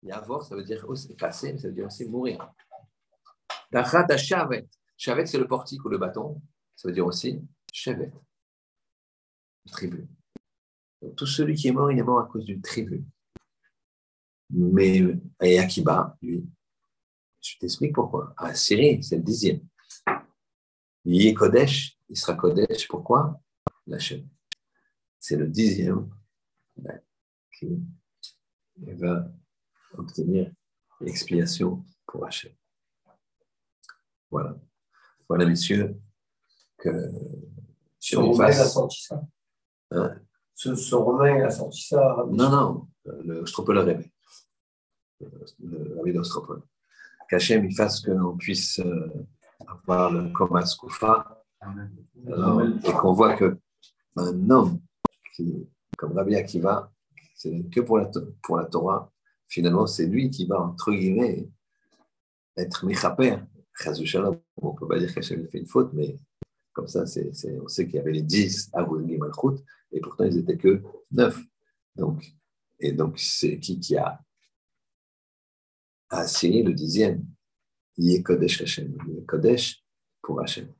Yavor, 0.02 0.44
ça 0.44 0.56
veut 0.56 0.64
dire 0.64 0.85
aussi 0.89 1.14
passer, 1.14 1.56
ça 1.59 1.69
veut 1.69 1.74
dire 1.74 1.86
aussi 1.86 2.05
mourir. 2.05 2.52
Tachat 3.70 4.16
Shavet. 4.16 4.69
Shavet, 4.97 5.27
c'est 5.27 5.39
le 5.39 5.48
portique 5.48 5.85
ou 5.85 5.89
le 5.89 5.98
bâton. 5.98 6.40
Ça 6.77 6.89
veut 6.89 6.94
dire 6.94 7.06
aussi 7.06 7.40
Shavet, 7.73 8.12
tribu 9.70 10.09
tout 11.16 11.26
celui 11.26 11.54
qui 11.54 11.68
est 11.68 11.72
mort, 11.72 11.90
il 11.90 11.98
est 11.98 12.02
mort 12.02 12.20
à 12.20 12.26
cause 12.26 12.44
du 12.44 12.60
tribut. 12.60 13.04
Mais 14.50 15.02
et 15.40 15.58
Akiba, 15.58 16.16
lui, 16.22 16.46
je 17.40 17.58
t'explique 17.58 17.94
pourquoi. 17.94 18.34
Ah, 18.36 18.54
Syrie, 18.54 19.02
c'est 19.02 19.16
le 19.16 19.22
dixième. 19.22 19.60
Il 21.04 21.26
est 21.26 21.34
Kodesh, 21.34 21.98
il 22.08 22.16
sera 22.16 22.34
Kodesh, 22.34 22.86
pourquoi? 22.86 23.40
La 23.86 23.98
chaîne. 23.98 24.28
C'est 25.18 25.36
le 25.36 25.48
dixième 25.48 26.08
qui 27.58 27.82
va 28.76 29.28
obtenir 29.94 30.52
l'expiation 31.00 31.84
pour 32.06 32.26
Hachem. 32.26 32.52
Voilà. 34.30 34.56
Voilà, 35.28 35.46
messieurs, 35.46 36.00
que. 36.78 37.10
Sur 37.98 38.34
ça. 38.34 39.22
Hein 39.92 40.20
ce, 40.62 40.94
Romain 40.94 41.44
a 41.44 41.51
sorti 41.51 41.82
ça 41.82 42.24
Non, 42.30 42.51
non, 42.51 42.89
le 43.24 43.44
Stropole 43.47 43.78
rêvé. 43.78 44.12
Le 45.60 45.94
rabbi 45.97 46.12
d'Ostropole. 46.12 46.62
Qu'Hachem 47.28 47.64
il 47.64 47.74
fasse 47.74 48.01
qu'on 48.01 48.36
puisse 48.36 48.80
euh, 48.80 49.09
avoir 49.66 50.10
le 50.10 50.30
Koma 50.32 50.64
Skoufa 50.66 51.44
et 52.84 52.93
qu'on 52.93 53.12
voit 53.12 53.34
que 53.34 53.56
un 54.16 54.51
homme 54.51 54.80
qui, 55.34 55.66
comme 55.97 56.12
Rabbi 56.12 56.36
Akiva, 56.36 56.93
c'est 57.34 57.68
que 57.70 57.80
pour 57.80 57.98
la, 57.98 58.10
pour 58.43 58.56
la 58.59 58.66
Torah, 58.66 59.10
finalement, 59.48 59.86
c'est 59.86 60.06
lui 60.06 60.28
qui 60.28 60.47
va, 60.47 60.60
entre 60.60 60.93
guillemets, 60.93 61.48
être 62.56 62.84
Mechaper. 62.84 63.39
On 63.86 63.90
ne 63.90 64.78
peut 64.78 64.86
pas 64.86 64.98
dire 64.98 65.14
qu'Hachem 65.14 65.48
fait 65.48 65.59
une 65.59 65.66
faute, 65.66 65.93
mais 65.94 66.18
comme 66.72 66.89
ça, 66.89 67.06
c'est, 67.06 67.32
on 67.62 67.68
sait 67.68 67.86
qu'il 67.86 67.97
y 67.97 67.98
avait 67.98 68.12
les 68.12 68.22
10 68.22 68.70
à 68.74 68.84
Malchut, 68.84 69.64
et 69.93 70.01
pourtant 70.01 70.24
ils 70.24 70.36
n'étaient 70.36 70.56
que 70.56 70.82
9. 71.10 71.39
Donc, 71.97 72.24
et 72.81 72.93
donc, 72.93 73.19
c'est 73.19 73.59
qui 73.59 73.78
qui 73.78 73.97
a 73.97 74.20
assigné 76.10 76.62
le 76.62 76.73
dixième? 76.73 77.24
Est 77.98 78.23
Kodesh 78.23 78.62
Hashem, 78.62 78.97
Kodesh 79.27 79.85
pour 80.23 80.40
Hashem. 80.40 80.73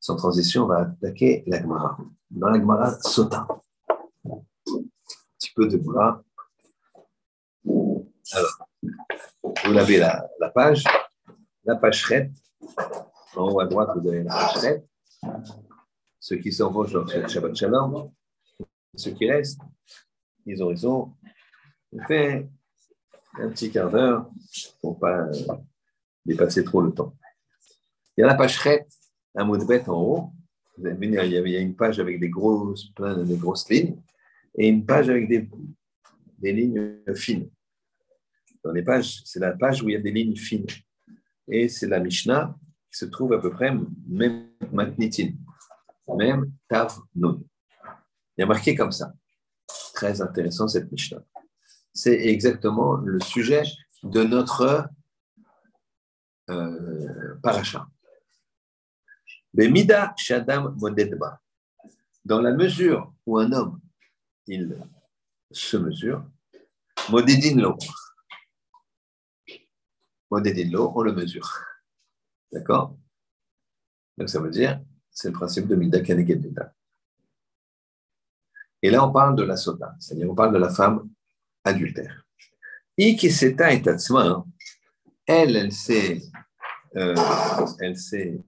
Sans 0.00 0.16
transition, 0.16 0.64
on 0.64 0.66
va 0.66 0.78
attaquer 0.80 1.44
la 1.46 1.60
Gemara. 1.60 1.98
Dans 2.30 2.48
la 2.48 2.58
Gemara, 2.58 2.98
Sota. 3.02 3.46
Un 4.24 4.42
petit 5.38 5.52
peu 5.54 5.68
de 5.68 5.76
bras. 5.76 6.24
Alors, 8.32 8.68
vous 9.64 9.76
avez 9.76 9.98
la, 9.98 10.50
page, 10.54 10.84
la 11.64 11.76
page 11.76 12.12
en 13.36 13.52
haut 13.52 13.60
à 13.60 13.66
droite, 13.66 13.90
vous 13.94 14.08
avez 14.08 14.22
la 14.22 14.34
page 14.34 14.80
Ceux 16.20 16.36
qui 16.36 16.52
s'envoient 16.52 16.86
dans 16.86 17.04
le 17.04 17.28
Shabbat 17.28 17.56
Shalom, 17.56 18.12
ceux 18.94 19.12
qui 19.12 19.30
restent, 19.30 19.62
ils 20.44 20.62
ont 20.62 20.68
raison. 20.68 21.14
On 21.92 22.04
fait 22.04 22.46
un 23.38 23.48
petit 23.48 23.70
quart 23.70 23.90
d'heure 23.90 24.30
pour 24.80 24.94
ne 24.94 25.00
pas 25.00 25.30
dépasser 26.24 26.62
trop 26.62 26.82
le 26.82 26.92
temps. 26.92 27.16
Il 28.16 28.20
y 28.20 28.24
a 28.24 28.26
la 28.26 28.34
page 28.34 28.60
un 29.34 29.44
mot 29.44 29.56
de 29.56 29.64
bête 29.64 29.88
en 29.88 30.00
haut. 30.00 30.32
Vous 30.76 30.86
allez 30.86 30.98
il 31.00 31.52
y 31.52 31.56
a 31.56 31.60
une 31.60 31.74
page 31.74 31.98
avec 32.00 32.20
des 32.20 32.28
grosses, 32.28 32.90
plein 32.90 33.16
de 33.16 33.34
grosses 33.36 33.68
lignes, 33.70 34.00
et 34.56 34.68
une 34.68 34.84
page 34.84 35.08
avec 35.08 35.28
des, 35.28 35.48
lignes 36.52 36.96
fines. 37.14 37.50
Dans 38.62 38.72
les 38.72 38.82
pages, 38.82 39.22
c'est 39.24 39.40
la 39.40 39.52
page 39.52 39.82
où 39.82 39.88
il 39.88 39.92
y 39.92 39.96
a 39.96 40.00
des 40.00 40.10
lignes 40.10 40.36
fines. 40.36 40.66
Et 41.48 41.68
c'est 41.68 41.86
la 41.86 41.98
Mishnah 41.98 42.54
qui 42.90 42.98
se 42.98 43.06
trouve 43.06 43.32
à 43.32 43.38
peu 43.38 43.50
près 43.50 43.72
même 44.06 44.48
Matnitin, 44.72 45.32
même 46.16 46.52
Tav 46.68 46.98
Nun. 47.14 47.42
Il 48.36 48.40
y 48.40 48.42
a 48.42 48.46
marqué 48.46 48.74
comme 48.74 48.92
ça. 48.92 49.12
Très 49.94 50.20
intéressant 50.20 50.68
cette 50.68 50.90
Mishnah. 50.90 51.22
C'est 51.92 52.26
exactement 52.26 52.94
le 52.94 53.20
sujet 53.20 53.62
de 54.02 54.22
notre 54.22 54.88
euh, 56.48 57.34
paracha. 57.42 57.86
Bemida 59.52 60.14
Shadam 60.16 60.76
Modedba. 60.78 61.40
Dans 62.24 62.40
la 62.40 62.52
mesure 62.52 63.12
où 63.26 63.38
un 63.38 63.52
homme, 63.52 63.80
il 64.46 64.78
se 65.50 65.76
mesure, 65.76 66.24
Modedin 67.08 67.60
lo. 67.60 67.76
Modedin 70.30 70.70
lo, 70.70 70.92
on 70.94 71.02
le 71.02 71.12
mesure. 71.12 71.48
D'accord? 72.52 72.96
Donc 74.16 74.28
ça 74.28 74.40
veut 74.40 74.50
dire, 74.50 74.80
c'est 75.10 75.28
le 75.28 75.34
principe 75.34 75.66
de 75.66 75.74
Mida 75.74 76.00
Kanegedida. 76.00 76.74
Et 78.82 78.90
là, 78.90 79.04
on 79.06 79.12
parle 79.12 79.36
de 79.36 79.42
la 79.42 79.56
sota, 79.56 79.94
c'est-à-dire 79.98 80.30
on 80.30 80.34
parle 80.34 80.54
de 80.54 80.58
la 80.58 80.70
femme 80.70 81.10
adultère. 81.64 82.24
Ikiseta 82.96 83.72
et 83.72 83.82
Tatsma, 83.82 84.44
elle, 85.26 85.56
elle 85.56 85.72
s'est, 85.72 86.22
euh, 86.96 87.14
elle 87.80 87.96
s'est 87.96 88.40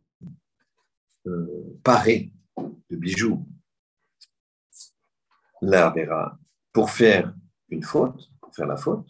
euh, 1.27 1.81
parée 1.83 2.33
de 2.57 2.97
bijoux, 2.97 3.47
la 5.61 5.91
verra, 5.91 6.39
pour 6.73 6.91
faire 6.91 7.35
une 7.69 7.83
faute, 7.83 8.31
pour 8.41 8.55
faire 8.55 8.67
la 8.67 8.77
faute. 8.77 9.09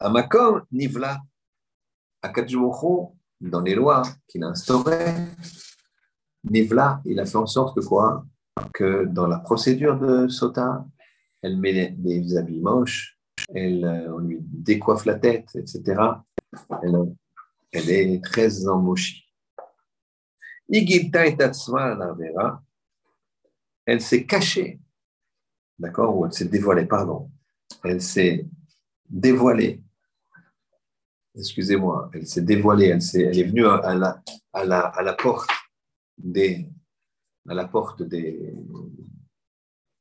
Amakom 0.00 0.64
Nivla, 0.70 1.18
Akadjoucho, 2.22 3.16
dans 3.40 3.60
les 3.60 3.74
lois 3.74 4.02
qu'il 4.26 4.44
a 4.44 4.48
instaurées, 4.48 5.14
Nivla, 6.44 7.00
il 7.04 7.20
a 7.20 7.26
fait 7.26 7.36
en 7.36 7.46
sorte 7.46 7.78
que 7.78 7.84
quoi? 7.84 8.24
Que 8.74 9.04
dans 9.04 9.26
la 9.26 9.38
procédure 9.38 9.98
de 9.98 10.28
Sota, 10.28 10.84
elle 11.42 11.58
met 11.58 11.90
des 11.90 12.36
habits 12.36 12.60
moches, 12.60 13.18
elle, 13.54 13.84
euh, 13.84 14.14
on 14.14 14.18
lui 14.18 14.38
décoiffe 14.40 15.04
la 15.04 15.14
tête, 15.14 15.48
etc. 15.54 16.00
Elle, 17.72 17.90
est 17.90 18.24
très 18.24 18.66
emmochie. 18.66 19.24
Elle 23.86 24.00
s'est 24.00 24.26
cachée, 24.26 24.80
d'accord, 25.78 26.16
ou 26.16 26.26
elle 26.26 26.32
s'est 26.32 26.48
dévoilée, 26.48 26.86
pardon. 26.86 27.30
Elle 27.84 28.02
s'est 28.02 28.46
dévoilée. 29.08 29.82
Excusez-moi, 31.38 32.10
elle 32.12 32.26
s'est 32.26 32.42
dévoilée, 32.42 32.86
elle, 32.86 32.98
est, 32.98 33.14
elle 33.22 33.38
est 33.38 33.44
venue 33.44 33.64
à 33.64 33.94
la, 33.94 34.20
à, 34.52 34.64
la, 34.64 34.80
à 34.80 35.02
la 35.02 35.12
porte 35.12 35.48
des. 36.16 36.68
À 37.48 37.54
la 37.54 37.68
porte 37.68 38.02
des. 38.02 38.54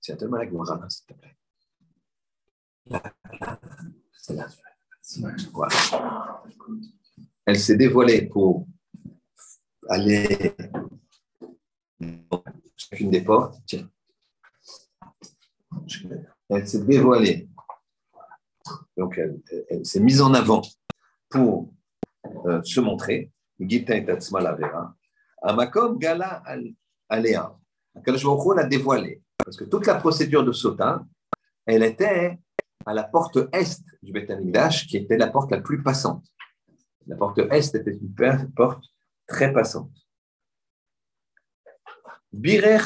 C'est 0.02 0.18
tellement 0.18 0.38
la 0.38 0.90
s'il 0.90 1.06
te 1.06 1.14
plaît. 1.14 1.38
Elle 7.46 7.60
s'est 7.60 7.78
dévoilée 7.78 8.24
pour 8.24 8.68
aller 9.90 10.56
dans 12.00 12.44
chacune 12.76 13.12
des 13.12 13.22
portes. 13.22 13.62
Tiens. 13.68 13.88
Elle 16.50 16.68
s'est 16.68 16.84
dévoilée. 16.84 17.48
Donc, 18.98 19.20
elle, 19.70 19.86
s'est 19.86 20.00
mise 20.00 20.22
en 20.22 20.34
avant 20.34 20.62
pour 21.38 21.74
euh, 22.46 22.62
se 22.64 22.80
montrer. 22.80 23.32
Gita 23.60 23.96
et 23.96 24.06
Tatsma 24.06 24.42
la 24.42 24.54
verra. 24.54 24.96
Amakom 25.42 25.98
Gala 25.98 26.44
Aléa. 27.10 27.56
on 28.26 28.52
l'a 28.54 28.64
dévoilée. 28.64 29.22
Parce 29.38 29.58
que 29.58 29.66
toute 29.66 29.86
la 29.86 29.96
procédure 29.96 30.44
de 30.44 30.52
Sota, 30.52 31.06
elle 31.66 31.84
était 31.84 32.40
à 32.86 32.94
la 32.94 33.04
porte 33.04 33.38
est 33.54 33.84
du 34.02 34.12
Beth 34.12 34.32
qui 34.88 34.98
était 34.98 35.18
la 35.18 35.28
porte 35.28 35.52
la 35.52 35.62
plus 35.62 35.82
passante. 35.84 36.26
La 37.06 37.16
porte 37.16 37.40
est 37.40 37.76
était 37.76 37.92
une 37.92 38.52
porte 38.56 38.84
très 39.28 39.54
passante. 39.54 39.92
Birer 42.32 42.80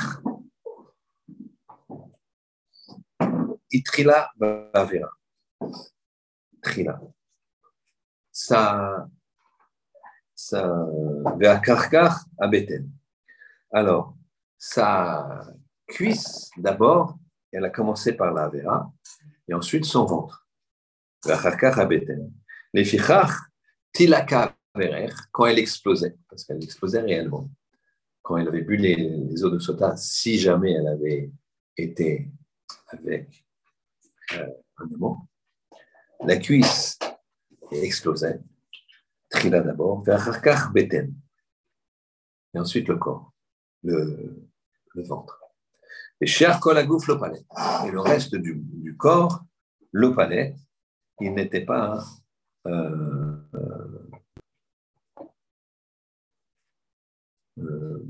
Itrila 3.71 4.29
Bavera. 4.37 5.09
Trila. 6.61 7.01
Ça, 8.43 9.07
ça, 10.33 10.87
à 12.39 12.47
Beten. 12.47 12.89
Alors, 13.71 14.15
sa 14.57 15.45
cuisse 15.85 16.49
d'abord, 16.57 17.19
elle 17.51 17.65
a 17.65 17.69
commencé 17.69 18.13
par 18.13 18.33
la 18.33 18.49
Vera, 18.49 18.91
et 19.47 19.53
ensuite 19.53 19.85
son 19.85 20.05
ventre. 20.05 20.47
Les 22.73 22.83
fichach, 22.83 23.29
tilaka 23.93 24.57
quand 25.31 25.45
elle 25.45 25.59
explosait, 25.59 26.17
parce 26.27 26.43
qu'elle 26.43 26.63
explosait 26.63 27.01
réellement, 27.01 27.47
quand 28.23 28.37
elle 28.37 28.47
avait 28.47 28.63
bu 28.63 28.75
les, 28.75 29.43
eaux 29.43 29.51
de 29.51 29.59
sota, 29.59 29.95
si 29.97 30.39
jamais 30.39 30.71
elle 30.71 30.87
avait 30.87 31.31
été 31.77 32.31
avec 32.87 33.45
euh, 34.33 34.47
un 34.77 34.95
amant, 34.95 35.27
la 36.21 36.37
cuisse 36.37 36.97
explosait, 37.71 38.39
trila 39.29 39.61
d'abord, 39.61 40.03
vers 40.03 40.71
beten, 40.73 41.13
et 42.53 42.59
ensuite 42.59 42.87
le 42.87 42.97
corps, 42.97 43.33
le, 43.83 44.35
le 44.93 45.03
ventre. 45.03 45.41
Et 46.21 46.27
cher 46.27 46.59
Kolagouf 46.59 47.07
l'opalette. 47.07 47.45
Et 47.87 47.91
le 47.91 47.99
reste 47.99 48.35
du, 48.35 48.95
corps, 48.97 49.43
l'opalette, 49.91 50.55
il 51.19 51.33
n'était 51.33 51.65
pas 51.65 52.03
euh, 52.67 53.37
euh, 57.57 58.05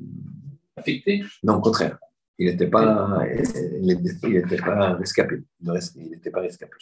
affecté 0.76 1.24
Non, 1.44 1.56
au 1.56 1.62
contraire. 1.62 1.98
Il 2.38 2.48
n'était 2.48 2.68
pas, 2.68 3.24
il 3.24 3.86
n'était 3.86 4.58
pas 4.58 4.94
rescapé. 4.96 5.44
Il 5.62 6.10
n'était 6.10 6.32
pas 6.32 6.42
rescapé. 6.42 6.76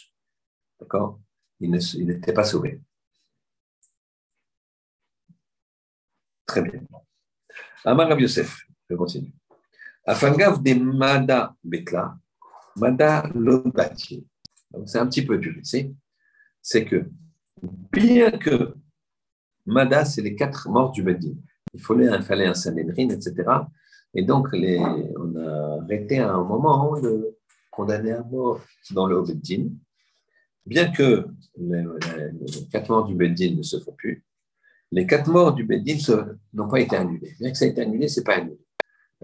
D'accord? 0.80 1.20
Il 1.60 1.72
n'était 1.72 2.34
pas 2.34 2.44
sauvé. 2.44 2.82
Très 6.46 6.62
bien. 6.62 6.82
Amar 7.86 8.20
Yosef, 8.20 8.66
je 8.90 8.96
continue. 8.96 9.34
Afangav 10.06 10.62
de 10.64 10.74
Mada 10.74 11.56
Betla, 11.64 12.18
Mada 12.76 13.30
Lobati. 13.36 14.26
C'est 14.86 14.98
un 14.98 15.08
petit 15.08 15.26
peu 15.26 15.38
dur 15.38 15.56
ici. 15.58 15.96
C'est 16.62 16.86
que, 16.86 17.10
bien 17.92 18.32
que 18.32 18.76
Mada, 19.66 20.06
c'est 20.06 20.22
les 20.22 20.36
quatre 20.36 20.68
morts 20.70 20.92
du 20.92 21.04
Bedin. 21.04 21.36
Il 21.74 21.82
fallait, 21.82 22.08
il 22.08 22.24
fallait 22.24 22.48
un 22.48 22.56
Sanhedrin, 22.56 23.10
etc. 23.10 23.34
Et 24.16 24.24
donc, 24.24 24.52
les, 24.54 24.80
on 24.80 25.36
a 25.36 25.84
arrêté 25.84 26.20
à 26.20 26.34
un 26.34 26.44
moment 26.44 27.00
de 27.00 27.38
condamner 27.70 28.14
à 28.14 28.24
mort 28.24 28.62
dans 28.92 29.06
le 29.06 29.22
Bedin. 29.22 29.70
Bien 30.70 30.92
que 30.92 31.26
les, 31.58 31.84
quatre 32.72 32.90
morts 32.90 33.08
du 33.08 33.16
Bedin 33.16 33.56
ne 33.56 33.64
se 33.64 33.80
font 33.80 33.94
plus, 33.94 34.24
les 34.92 35.08
quatre 35.08 35.28
morts 35.28 35.52
du 35.52 35.64
Bedin 35.64 35.98
n'ont 36.54 36.68
pas 36.68 36.80
été 36.80 36.96
annulés. 36.96 37.36
Bien 37.40 37.52
que 37.52 37.58
ça 37.58 37.66
ait 37.66 37.70
été 37.70 37.82
annulé, 37.82 38.08
ce 38.08 38.20
n'est 38.20 38.24
pas 38.24 38.36
annulé. 38.36 38.60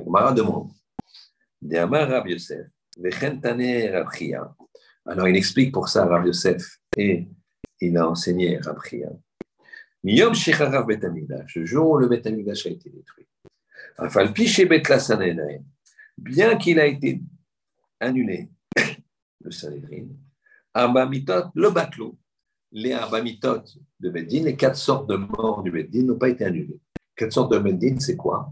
Mara 0.08 0.34
demande. 0.34 0.72
Rabbi 1.72 2.32
Yosef, 2.32 2.66
Alors 5.06 5.28
il 5.28 5.36
explique 5.36 5.72
pour 5.72 5.88
ça 5.88 6.06
Rabbi 6.08 6.28
Yosef 6.28 6.80
et 6.98 7.28
il 7.80 7.96
a 7.96 8.10
enseigné 8.10 8.58
Rabchia. 8.58 9.12
Miyom 10.04 10.34
Shecharav 10.34 10.88
Betamigdash, 10.88 11.58
le 11.58 11.66
jour 11.68 11.92
où 11.92 11.98
le 11.98 12.08
Betamigdash 12.08 12.66
a 12.66 12.70
été 12.70 12.90
détruit. 12.90 13.28
Afal 14.00 14.34
Piché 14.34 14.66
Betla 14.66 14.98
bien 16.18 16.58
qu'il 16.58 16.80
a 16.80 16.88
été 16.88 17.22
annulé, 18.00 18.50
le 19.44 19.52
Sanhedrin, 19.52 20.08
Abamitot, 20.76 21.52
le 21.56 21.70
Batlo, 21.70 22.18
les 22.74 22.92
Abamitot 22.92 23.64
de 24.02 24.10
Beddin, 24.10 24.44
les 24.44 24.58
quatre 24.58 24.76
sortes 24.76 25.10
de 25.10 25.16
morts 25.16 25.64
du 25.64 25.72
Beddin 25.72 26.04
n'ont 26.04 26.18
pas 26.18 26.28
été 26.28 26.44
annulées. 26.44 26.82
Quatre 27.16 27.32
sortes 27.32 27.54
de 27.54 27.60
Beddin, 27.60 27.98
c'est 28.00 28.18
quoi? 28.18 28.52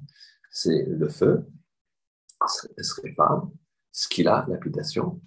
C'est 0.49 0.85
le 0.87 1.09
feu, 1.09 1.45
Srepa, 2.77 3.43
Skila, 3.91 4.45
lapidation, 4.47 5.21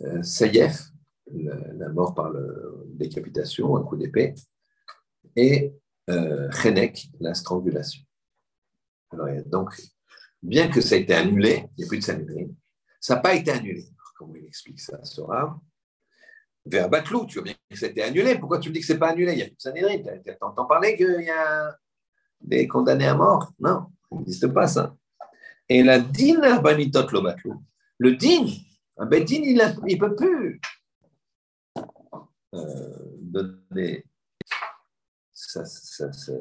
euh, 0.00 0.22
Sayef, 0.22 0.90
la 1.30 1.90
mort 1.90 2.14
par 2.14 2.30
le, 2.30 2.86
décapitation, 2.94 3.76
un 3.76 3.82
coup 3.82 3.96
d'épée, 3.96 4.34
et 5.36 5.74
euh, 6.08 6.50
Chenek, 6.52 7.10
la 7.20 7.34
strangulation. 7.34 8.02
Alors, 9.10 9.28
donc, 9.46 9.78
bien 10.42 10.68
que 10.68 10.80
ça 10.80 10.96
ait 10.96 11.02
été 11.02 11.14
annulé, 11.14 11.66
il 11.76 11.80
n'y 11.80 11.84
a 11.84 11.88
plus 11.88 11.98
de 11.98 12.04
Sanhedrin, 12.04 12.46
ça 12.98 13.16
n'a 13.16 13.20
pas 13.20 13.34
été 13.34 13.50
annulé. 13.50 13.84
comment 14.16 14.34
il 14.36 14.46
explique 14.46 14.80
ça, 14.80 15.04
Sora. 15.04 15.60
Vers 16.66 16.88
Batlou, 16.88 17.26
tu 17.26 17.34
vois 17.34 17.44
bien 17.44 17.54
que 17.68 17.76
c'était 17.76 18.02
annulé. 18.02 18.38
Pourquoi 18.38 18.58
tu 18.58 18.70
me 18.70 18.74
dis 18.74 18.80
que 18.80 18.86
ce 18.86 18.94
n'est 18.94 18.98
pas 18.98 19.10
annulé? 19.10 19.32
Il 19.32 19.38
y 19.38 19.42
a 19.42 19.46
de 19.46 19.54
Sanhedrin. 19.58 19.98
Tu 19.98 20.32
entends 20.40 20.64
parler 20.64 20.96
qu'il 20.96 21.22
y 21.22 21.30
a 21.30 21.76
des 22.40 22.66
condamnés 22.66 23.06
à 23.06 23.14
mort 23.14 23.52
Non, 23.58 23.86
il 24.12 24.18
n'existe 24.18 24.48
pas 24.48 24.66
ça. 24.66 24.96
Et 25.68 25.82
la 25.82 25.98
lo 25.98 27.22
batlou. 27.22 27.62
Le 27.98 28.16
din, 28.16 28.46
un 28.96 29.06
bedin, 29.06 29.42
il 29.42 29.56
ne 29.56 29.98
peut 29.98 30.16
plus 30.16 30.60
euh, 32.54 32.60
donner 33.20 34.04
ça, 35.32 35.64
ça, 35.64 36.12
ça, 36.12 36.32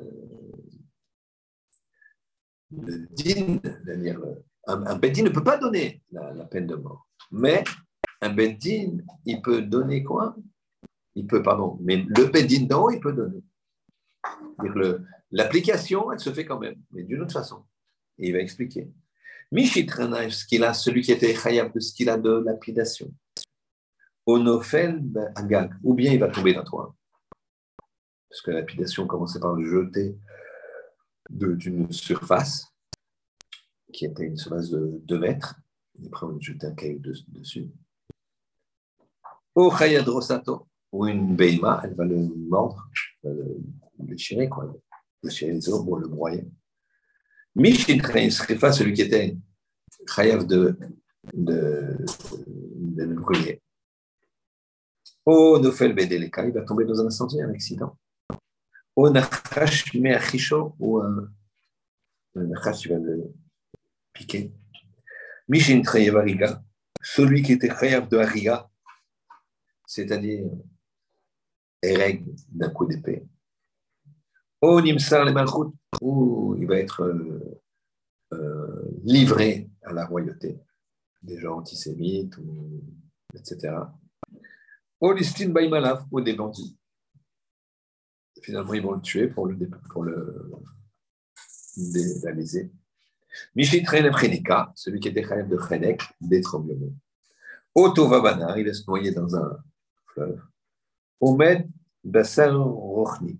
le 2.71 3.07
din, 3.11 3.59
un, 4.67 4.85
un 4.85 4.95
bedin 4.97 5.23
ne 5.23 5.29
peut 5.29 5.43
pas 5.43 5.57
donner 5.57 6.01
la, 6.11 6.45
peine 6.45 6.67
de 6.67 6.75
mort. 6.75 7.07
Mais 7.31 7.63
un 8.23 8.33
bedin, 8.33 8.97
il 9.25 9.41
peut 9.41 9.61
donner 9.61 10.03
quoi? 10.03 10.35
Il 11.15 11.27
peut, 11.27 11.43
pardon, 11.43 11.77
mais 11.81 11.97
le 11.97 12.25
bedin 12.25 12.65
d'en 12.65 12.89
il 12.89 12.99
peut 12.99 13.13
donner. 13.13 13.43
L'application, 15.31 16.11
elle 16.11 16.19
se 16.19 16.31
fait 16.31 16.45
quand 16.45 16.59
même, 16.59 16.81
mais 16.91 17.03
d'une 17.03 17.21
autre 17.21 17.33
façon. 17.33 17.65
Et 18.17 18.29
il 18.29 18.33
va 18.33 18.39
expliquer. 18.39 18.91
Mishitrana, 19.51 20.29
ce 20.29 20.45
qu'il 20.45 20.63
a, 20.63 20.73
celui 20.73 21.01
qui 21.01 21.11
était 21.11 21.33
khayab 21.33 21.73
de 21.73 21.79
ce 21.79 21.93
qu'il 21.93 22.09
a 22.09 22.17
de 22.17 22.31
lapidation. 22.31 23.11
Onofel 24.25 24.99
ben, 25.01 25.31
agag, 25.35 25.73
ou 25.83 25.93
bien 25.93 26.13
il 26.13 26.19
va 26.19 26.29
tomber 26.29 26.53
d'un 26.53 26.63
toit. 26.63 26.95
Parce 28.29 28.41
que 28.41 28.51
la 28.51 28.61
lapidation 28.61 29.05
commençait 29.05 29.39
par 29.39 29.53
le 29.53 29.69
jeter 29.69 30.17
d'une 31.29 31.91
surface 31.91 32.73
qui 33.91 34.05
était 34.05 34.25
une 34.25 34.37
surface 34.37 34.69
de 34.69 34.99
2 35.03 35.19
mètres. 35.19 35.55
Et 36.01 36.07
après, 36.07 36.25
on 36.25 36.39
jetait 36.39 36.67
un 36.67 36.73
caillou 36.73 36.99
dessus. 37.27 37.69
Au 39.55 39.69
Rosato, 39.69 40.67
ou 40.91 41.07
une 41.07 41.35
beima, 41.35 41.81
elle 41.83 41.93
va 41.95 42.05
le 42.05 42.17
mordre, 42.17 42.89
le 43.23 43.57
déchirer, 43.99 44.49
quoi. 44.49 44.73
Déchirer 45.23 45.53
les 45.53 45.69
os 45.69 45.85
le 46.01 46.07
broyer. 46.07 46.45
Mishin 47.55 47.99
Srifa, 48.29 48.71
celui 48.71 48.93
qui 48.93 49.03
était 49.03 49.37
chayav 50.07 50.45
de, 50.45 50.77
de, 51.33 51.97
de 52.75 53.03
le 53.03 53.15
brûler. 53.15 53.61
Au 55.25 55.59
Nofel 55.59 55.93
Bedeleka, 55.93 56.45
il 56.45 56.53
va 56.53 56.63
tomber 56.63 56.85
dans 56.85 56.99
un 56.99 57.05
incendie, 57.05 57.41
un 57.41 57.49
accident. 57.49 57.97
Au 58.95 59.09
Nachash 59.09 59.93
Meachisho, 59.93 60.75
ou 60.79 60.99
un, 60.99 61.29
un 62.35 62.43
Nachash 62.43 62.79
qui 62.79 62.87
va 62.89 62.97
le 62.97 63.31
piqué. 64.13 64.51
Mishin 65.47 65.81
Ariga, 65.85 66.61
celui 67.01 67.41
qui 67.43 67.53
était 67.53 67.69
Chayav 67.69 68.09
de 68.09 68.17
Ariga, 68.17 68.69
c'est-à-dire 69.85 70.49
Ereg 71.81 72.25
d'un 72.49 72.69
coup 72.69 72.85
d'épée. 72.85 73.25
Oh 74.61 74.79
Nimsar 74.79 75.25
le 75.25 75.33
Malchut, 75.33 75.75
où 76.01 76.55
il 76.57 76.67
va 76.67 76.77
être 76.77 77.03
euh, 77.03 77.61
euh, 78.33 78.91
livré 79.03 79.69
à 79.83 79.91
la 79.91 80.05
royauté, 80.05 80.57
des 81.21 81.37
gens 81.37 81.57
antisémites, 81.57 82.35
etc. 83.35 83.75
Oh 85.01 85.11
Listin 85.11 85.49
Baimalav, 85.49 86.05
ou 86.11 86.21
des 86.21 86.33
bandits. 86.33 86.77
Finalement, 88.41 88.73
ils 88.73 88.81
vont 88.81 88.93
le 88.93 89.01
tuer 89.01 89.27
pour 89.27 89.47
le, 89.47 89.57
pour 89.89 90.03
le 90.03 90.49
dévaliser. 91.75 92.71
Mishitren 93.55 94.09
Pchenika, 94.11 94.71
celui 94.75 94.99
qui 94.99 95.09
était 95.09 95.23
chef 95.23 95.47
de 95.47 95.57
Chenek, 95.57 96.01
des 96.21 96.41
tremblements. 96.41 96.93
Otovabana, 97.75 98.57
il 98.57 98.65
va 98.65 98.73
se 98.73 98.83
noyer 98.87 99.11
dans 99.11 99.35
un 99.35 99.57
fleuve. 100.13 100.41
Omed 101.19 101.67
Basar 102.03 102.57
Rochni, 102.57 103.39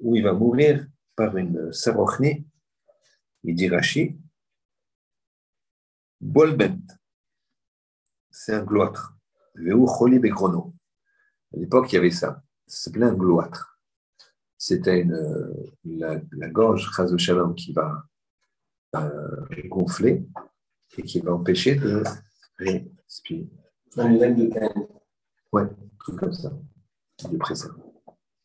où 0.00 0.16
il 0.16 0.22
va 0.22 0.32
mourir 0.32 0.86
par 1.14 1.36
une 1.36 1.72
sarochni, 1.72 2.46
il 3.44 3.54
dit 3.54 3.68
Rashi, 3.68 4.18
Bolbent, 6.20 6.86
c'est 8.30 8.54
un 8.54 8.62
gloître. 8.62 9.16
Veu 9.54 9.74
Choli 9.86 10.18
Begrono. 10.18 10.74
À 11.52 11.58
l'époque, 11.58 11.92
il 11.92 11.96
y 11.96 11.98
avait 11.98 12.10
ça. 12.10 12.42
Ça 12.66 12.84
s'appelait 12.84 13.06
un 13.06 13.14
gloître. 13.14 13.78
C'était 14.56 15.06
la, 15.84 16.20
la 16.32 16.48
gorge, 16.48 16.90
Shalom, 17.18 17.54
qui 17.54 17.72
va 17.72 18.04
euh, 18.96 19.46
gonflé 19.66 20.26
et 20.96 21.02
qui 21.02 21.20
va 21.20 21.32
empêcher 21.32 21.76
de 21.76 22.02
respirer. 22.58 23.48
Une 23.96 24.18
laine 24.18 24.36
de 24.36 24.52
canne. 24.52 24.86
Ouais, 25.52 25.68
truc 26.00 26.18
comme 26.18 26.32
ça. 26.32 26.52
De 27.30 27.36
pression. 27.36 27.70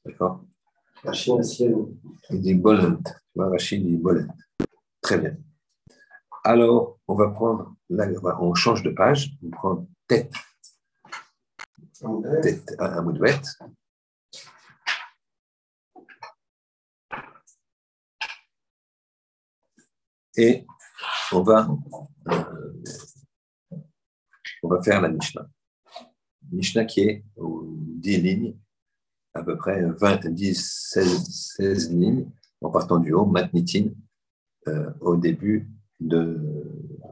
D'accord 0.05 0.43
Rachid. 1.03 1.33
Il 2.29 2.41
dit 2.41 2.53
bolent. 2.53 3.01
Rachid 3.35 3.85
dit 3.85 3.97
bolent. 3.97 4.27
Très 5.01 5.17
bien. 5.17 5.37
Alors, 6.43 6.99
on 7.07 7.15
va 7.15 7.29
prendre, 7.29 7.75
là, 7.89 8.07
on 8.39 8.53
change 8.53 8.83
de 8.83 8.91
page, 8.91 9.31
on 9.43 9.49
prend 9.49 9.87
tête. 10.07 10.31
Tête, 12.41 12.75
de 12.77 13.19
bête. 13.19 13.47
et 20.37 20.65
on 21.31 21.41
va, 21.43 21.67
euh, 22.27 22.73
on 24.63 24.67
va 24.67 24.83
faire 24.83 25.01
la 25.01 25.09
Mishnah. 25.09 25.47
Mishnah 26.51 26.85
qui 26.85 27.01
est 27.01 27.23
aux 27.35 27.65
10 27.77 28.17
lignes, 28.21 28.55
à 29.33 29.43
peu 29.43 29.57
près 29.57 29.83
20, 29.83 30.27
10, 30.27 30.89
16, 30.93 31.91
lignes, 31.91 32.25
en 32.61 32.69
partant 32.69 32.97
du 32.97 33.13
haut, 33.13 33.25
Matnitin, 33.25 33.89
euh, 34.67 34.89
au 35.01 35.17
début, 35.17 35.69
de, 35.99 36.41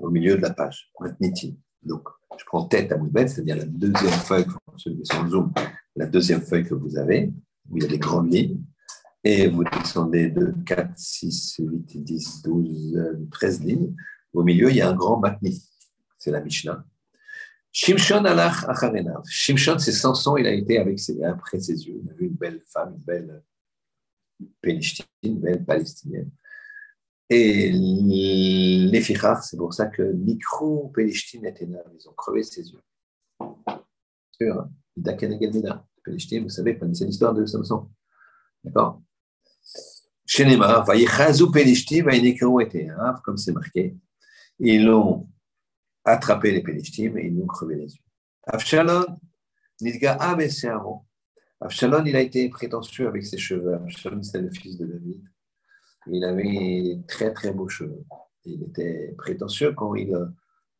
au 0.01 0.09
milieu 0.09 0.35
de 0.35 0.41
la 0.41 0.51
page, 0.51 0.91
Matnitin. 0.99 1.51
Donc, 1.83 2.07
je 2.37 2.45
prends 2.45 2.65
tête 2.65 2.91
à 2.91 2.97
Moudbet, 2.97 3.27
c'est-à-dire 3.27 3.57
la 3.57 3.65
deuxième 3.65 4.11
feuille, 4.11 4.45
zoom, 5.27 5.53
la 5.95 6.05
deuxième 6.05 6.41
feuille 6.41 6.65
que 6.65 6.73
vous 6.73 6.97
avez, 6.97 7.31
où 7.69 7.77
il 7.77 7.83
y 7.83 7.85
a 7.85 7.89
des 7.89 7.99
grandes 7.99 8.33
lignes, 8.33 8.61
et 9.23 9.47
vous 9.47 9.63
descendez 9.63 10.29
de 10.29 10.53
4, 10.65 10.97
6, 10.97 11.59
8, 11.59 12.03
10, 12.03 12.41
12, 12.43 13.27
13 13.31 13.63
lignes. 13.63 13.95
Au 14.33 14.43
milieu, 14.43 14.69
il 14.69 14.77
y 14.77 14.81
a 14.81 14.89
un 14.89 14.95
grand 14.95 15.17
matni. 15.17 15.63
C'est 16.17 16.31
la 16.31 16.41
Mishnah. 16.41 16.85
Shimshon 17.73 18.23
alach 18.25 18.63
acharenav. 18.69 19.23
Shimshon, 19.27 19.79
c'est 19.79 19.91
Samson, 19.91 20.37
il 20.37 20.45
a 20.45 20.53
été 20.53 20.77
avec 20.77 20.99
ses, 20.99 21.23
après 21.23 21.59
ses 21.59 21.87
yeux. 21.87 21.99
Il 22.03 22.09
a 22.11 22.13
vu 22.13 22.27
une 22.27 22.35
belle 22.35 22.61
femme, 22.67 22.93
une 22.95 23.03
belle 23.03 23.43
Pélishtine, 24.61 25.05
une 25.23 25.39
belle 25.39 25.65
Palestinienne. 25.65 26.29
Et 27.29 27.71
les 27.71 29.01
Fichar, 29.01 29.43
c'est 29.43 29.57
pour 29.57 29.73
ça 29.73 29.87
que 29.87 30.03
Mikro 30.03 30.91
Pélishtine 30.93 31.45
était 31.45 31.65
là. 31.65 31.79
Ils 31.97 32.07
ont 32.07 32.13
crevé 32.13 32.43
ses 32.43 32.69
yeux. 32.69 32.81
Sûr, 34.31 34.59
hein 34.59 35.83
Pélishtine, 36.03 36.43
vous 36.43 36.49
savez, 36.49 36.77
c'est 36.93 37.05
l'histoire 37.05 37.33
de 37.33 37.45
Samson. 37.45 37.89
D'accord? 38.63 39.01
Shenema, 40.27 40.85
comme 43.23 43.37
c'est 43.37 43.51
marqué. 43.51 43.97
Ils 44.59 44.85
l'ont 44.85 45.27
attrapé 46.05 46.51
les 46.51 46.61
Pénishtim 46.61 47.17
et 47.17 47.27
ils 47.27 47.37
l'ont 47.37 47.47
crevé 47.47 47.75
les 47.75 47.93
yeux. 47.93 48.03
Avshalon, 48.45 49.05
Avshalon, 51.61 52.05
il 52.05 52.15
a 52.15 52.21
été 52.21 52.49
prétentieux 52.49 53.07
avec 53.07 53.25
ses 53.25 53.37
cheveux. 53.37 53.75
Avshalon, 53.75 54.21
c'était 54.21 54.41
le 54.41 54.51
fils 54.51 54.77
de 54.77 54.85
David. 54.85 55.23
Il 56.07 56.23
avait 56.25 56.99
très 57.07 57.33
très 57.33 57.53
beaux 57.53 57.69
cheveux. 57.69 58.03
Il 58.45 58.63
était 58.63 59.13
prétentieux 59.17 59.71
quand 59.71 59.95
il, 59.95 60.13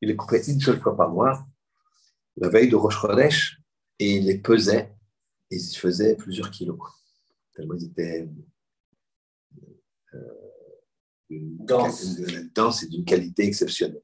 il 0.01 0.09
les 0.09 0.15
coupait 0.15 0.43
une 0.45 0.59
seule 0.59 0.81
fois 0.81 0.97
par 0.97 1.09
mois, 1.09 1.47
la 2.35 2.49
veille 2.49 2.69
de 2.69 2.75
Rosh 2.75 2.99
Chodesh, 2.99 3.61
et 3.99 4.17
il 4.17 4.25
les 4.25 4.39
pesait. 4.39 4.93
Et 5.49 5.55
il 5.55 5.77
faisait 5.77 6.15
plusieurs 6.15 6.51
kilos. 6.51 6.77
Tellement 7.55 7.75
ils 7.75 7.85
étaient 7.85 8.27
une 11.29 11.57
danse, 11.65 12.83
et 12.83 12.87
d'une 12.87 13.05
qualité 13.05 13.45
exceptionnelle. 13.45 14.01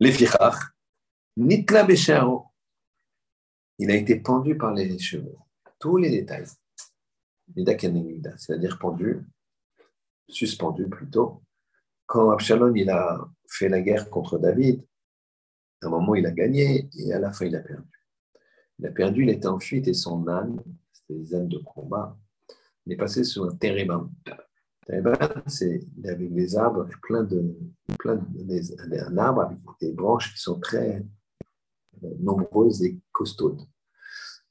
Les 0.00 0.12
fichar, 0.12 0.56
Nitla 1.36 1.82
Besharo, 1.82 2.46
il 3.78 3.90
a 3.90 3.96
été 3.96 4.20
pendu 4.20 4.56
par 4.56 4.72
les 4.72 4.96
cheveux. 4.98 5.36
Tous 5.80 5.96
les 5.96 6.10
détails. 6.10 6.46
C'est-à-dire 8.36 8.78
pendu, 8.78 9.24
suspendu 10.28 10.88
plutôt. 10.88 11.42
Quand 12.06 12.30
Absalom 12.30 12.76
il 12.76 12.90
a 12.90 13.28
fait 13.48 13.68
la 13.68 13.80
guerre 13.80 14.08
contre 14.08 14.38
David, 14.38 14.86
à 15.82 15.86
un 15.86 15.90
moment 15.90 16.14
il 16.14 16.26
a 16.26 16.30
gagné 16.30 16.88
et 16.96 17.12
à 17.12 17.18
la 17.18 17.32
fin 17.32 17.46
il 17.46 17.56
a 17.56 17.60
perdu. 17.60 18.04
Il 18.78 18.86
a 18.86 18.92
perdu, 18.92 19.24
il 19.24 19.30
était 19.30 19.48
en 19.48 19.58
fuite 19.58 19.88
et 19.88 19.94
son 19.94 20.28
âne, 20.28 20.62
c'était 20.92 21.18
des 21.18 21.34
ânes 21.34 21.48
de 21.48 21.58
combat, 21.58 22.16
il 22.86 22.92
est 22.92 22.96
passé 22.96 23.24
sur 23.24 23.44
un 23.44 23.56
térébin 24.88 25.42
c'est 25.46 25.80
avec 26.04 26.32
des 26.34 26.56
arbres 26.56 26.88
plein 27.02 27.22
de, 27.22 27.54
plein 27.98 28.16
de, 28.16 29.06
un 29.06 29.18
arbre 29.18 29.42
avec 29.42 29.58
des 29.80 29.92
branches 29.92 30.32
qui 30.34 30.40
sont 30.40 30.58
très 30.58 31.04
nombreuses 32.20 32.82
et 32.82 32.98
costaudes. 33.12 33.60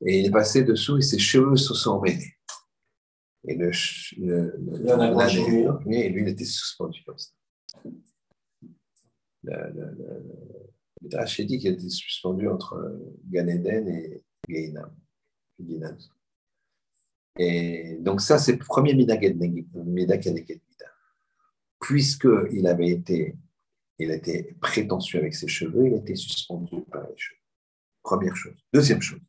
Et 0.02 0.20
il 0.20 0.28
est 0.28 0.32
passé 0.32 0.64
dessous 0.64 0.98
et 0.98 1.02
ses 1.02 1.18
cheveux 1.18 1.56
se 1.56 1.74
sont 1.74 1.92
emmêlés. 1.92 2.34
Et 3.48 3.56
le, 3.56 3.72
le, 4.18 4.56
le, 4.60 5.94
et 5.94 6.10
lui, 6.10 6.22
il 6.22 6.28
était 6.28 6.46
suspendu 6.46 7.02
comme 7.06 7.18
ça. 7.18 7.32
Le, 9.44 9.54
le, 11.02 11.46
dit 11.46 11.58
qu'il 11.58 11.74
était 11.74 11.90
suspendu 11.90 12.48
entre 12.50 13.00
Gan 13.30 13.48
Eden 13.48 13.88
et 13.88 14.24
Gainam. 14.50 14.92
Et 17.38 17.98
donc 18.02 18.22
ça, 18.22 18.38
c'est 18.38 18.54
le 18.54 18.58
premier 18.58 18.94
Mida 18.94 19.18
Puisqu'il 21.80 22.68
avait 22.68 22.90
été, 22.90 23.36
il 24.00 24.12
était 24.12 24.56
prétentieux 24.60 25.20
avec 25.20 25.36
ses 25.36 25.48
cheveux, 25.48 25.88
il 25.88 25.94
était 25.94 26.16
suspendu 26.16 26.82
par 26.92 27.04
les 27.08 27.18
cheveux. 27.18 27.40
Première 28.02 28.36
chose. 28.36 28.56
Deuxième 28.74 29.02
chose. 29.02 29.20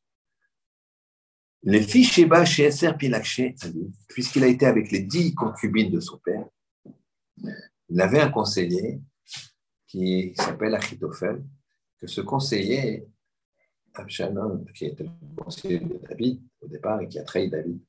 Les 1.65 1.83
filles 1.83 2.05
Sheba 2.05 2.45
chez 2.45 2.65
Esser 2.65 2.93
Pilakshe, 2.97 3.41
puisqu'il 4.09 4.45
a 4.45 4.47
été 4.47 4.65
avec 4.65 4.91
les 4.91 5.01
dix 5.01 5.35
concubines 5.35 5.91
de 5.91 6.01
son 6.01 6.17
père, 6.19 6.47
il 7.89 8.01
avait 8.01 8.21
un 8.21 8.31
conseiller 8.31 9.01
qui 9.87 10.35
s'appelle 10.37 10.75
Achitophel, 10.75 11.43
que 11.99 12.07
ce 12.07 12.21
conseiller, 12.21 13.09
Absalom, 13.95 14.65
qui 14.73 14.87
était 14.87 15.05
le 15.05 15.43
conseiller 15.43 15.81
de 15.81 15.99
David 16.09 16.41
au 16.61 16.69
départ 16.69 17.01
et 17.01 17.09
qui 17.09 17.19
a 17.19 17.25
trahi 17.25 17.51
David 17.51 17.81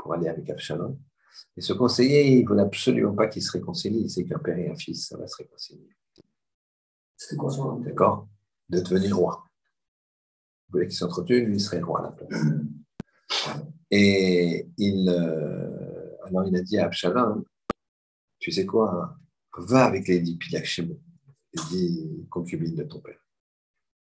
pour 0.00 0.14
aller 0.14 0.28
avec 0.28 0.48
Absalom. 0.48 0.98
Et 1.56 1.60
ce 1.60 1.72
conseiller, 1.72 2.32
il 2.32 2.42
ne 2.42 2.48
voulait 2.48 2.62
absolument 2.62 3.14
pas 3.14 3.28
qu'il 3.28 3.42
se 3.42 3.52
réconcilie. 3.52 4.00
Il 4.00 4.10
sait 4.10 4.24
qu'un 4.24 4.38
père 4.38 4.58
et 4.58 4.68
un 4.68 4.74
fils, 4.74 5.08
ça 5.08 5.16
va 5.16 5.26
se 5.26 5.36
réconcilier. 5.36 5.88
C'est 7.16 7.36
quoi 7.36 7.50
son 7.50 7.80
D'accord? 7.80 8.28
De 8.68 8.80
devenir 8.80 9.16
roi. 9.16 9.46
Il 10.68 10.72
voulait 10.72 10.86
qu'il 10.86 10.96
s'entretue, 10.96 11.44
lui, 11.44 11.56
il 11.56 11.60
serait 11.60 11.80
roi 11.80 12.00
à 12.00 12.02
la 12.04 12.12
place. 12.12 12.42
Et 13.92 14.68
il, 14.78 15.08
euh, 15.08 16.16
alors 16.24 16.46
il 16.46 16.54
a 16.54 16.60
dit 16.62 16.78
à 16.78 16.86
Absalom, 16.86 17.44
tu 18.38 18.52
sais 18.52 18.64
quoi, 18.64 19.18
va 19.58 19.84
avec 19.84 20.06
les 20.06 20.20
dix 20.20 20.36
pilachim, 20.36 20.96
les 21.52 21.62
dix 21.70 22.26
concubines 22.30 22.76
de 22.76 22.84
ton 22.84 23.00
père. 23.00 23.18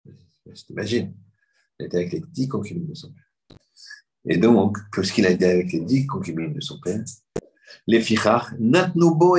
Je 0.06 0.64
t'imagine, 0.64 1.16
il 1.80 1.86
était 1.86 1.98
avec 1.98 2.12
les 2.12 2.22
dix 2.22 2.48
concubines 2.48 2.88
de 2.88 2.96
son 2.96 3.12
père. 3.14 3.27
Et 4.30 4.38
donc, 4.38 4.78
puisqu'il 4.92 5.26
a 5.26 5.32
été 5.32 5.46
avec 5.46 5.72
les 5.72 5.80
dix 5.80 6.06
concubines 6.06 6.54
de 6.54 6.60
son 6.60 6.80
père, 6.80 7.04
les 7.86 8.02
fichar, 8.02 8.54
natnubo 8.60 9.38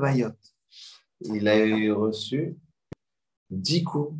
vayot. 0.00 0.32
Il 1.20 1.48
a 1.48 1.94
reçu 1.94 2.56
dix 3.50 3.84
coups, 3.84 4.14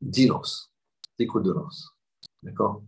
dix 0.00 0.26
lances, 0.26 0.72
dix 1.18 1.26
coups 1.26 1.44
de 1.44 1.52
lance. 1.52 1.96
D'accord? 2.42 2.82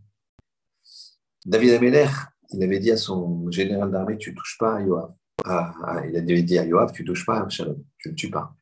David 1.45 1.75
Ameler, 1.75 2.09
il 2.53 2.63
avait 2.63 2.79
dit 2.79 2.91
à 2.91 2.97
son 2.97 3.51
général 3.51 3.91
d'armée, 3.91 4.19
tu 4.19 4.35
touches 4.35 4.59
pas 4.59 4.77
à 4.77 4.81
Yoav. 4.81 5.15
Ah, 5.45 5.75
ah, 5.85 6.07
il 6.07 6.17
avait 6.17 6.43
dit 6.43 6.59
à 6.59 6.65
Yoav, 6.65 6.93
tu 6.93 7.05
touches 7.05 7.27
pas 7.27 7.39
à 7.39 7.43
Absalom, 7.43 7.83
tu 7.99 8.11
ne 8.11 8.15
tues 8.15 8.31
pas. 8.31 8.55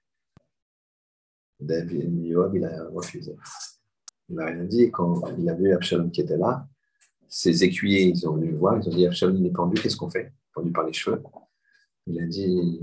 David, 1.59 2.25
Yoav, 2.25 2.57
il 2.57 2.65
a 2.65 2.89
refusé. 2.89 3.37
Il 4.29 4.37
n'a 4.37 4.47
rien 4.47 4.65
dit. 4.65 4.91
Quand 4.91 5.23
il 5.37 5.49
a 5.49 5.55
vu 5.55 5.73
Absalom 5.73 6.11
qui 6.11 6.23
était 6.23 6.39
là, 6.39 6.67
ses 7.31 7.63
écuyers, 7.63 8.09
ils 8.09 8.29
ont 8.29 8.35
venu 8.35 8.51
le 8.51 8.59
voir, 8.59 8.77
ils 8.77 8.89
ont 8.89 8.91
dit 8.91 9.07
Absalom 9.07 9.47
est 9.47 9.51
pendu, 9.51 9.81
qu'est-ce 9.81 9.97
qu'on 9.97 10.11
fait? 10.11 10.33
Pendu 10.53 10.73
par 10.73 10.85
les 10.85 10.93
cheveux. 10.93 11.23
Il 12.07 12.21
a 12.21 12.27
dit 12.27 12.81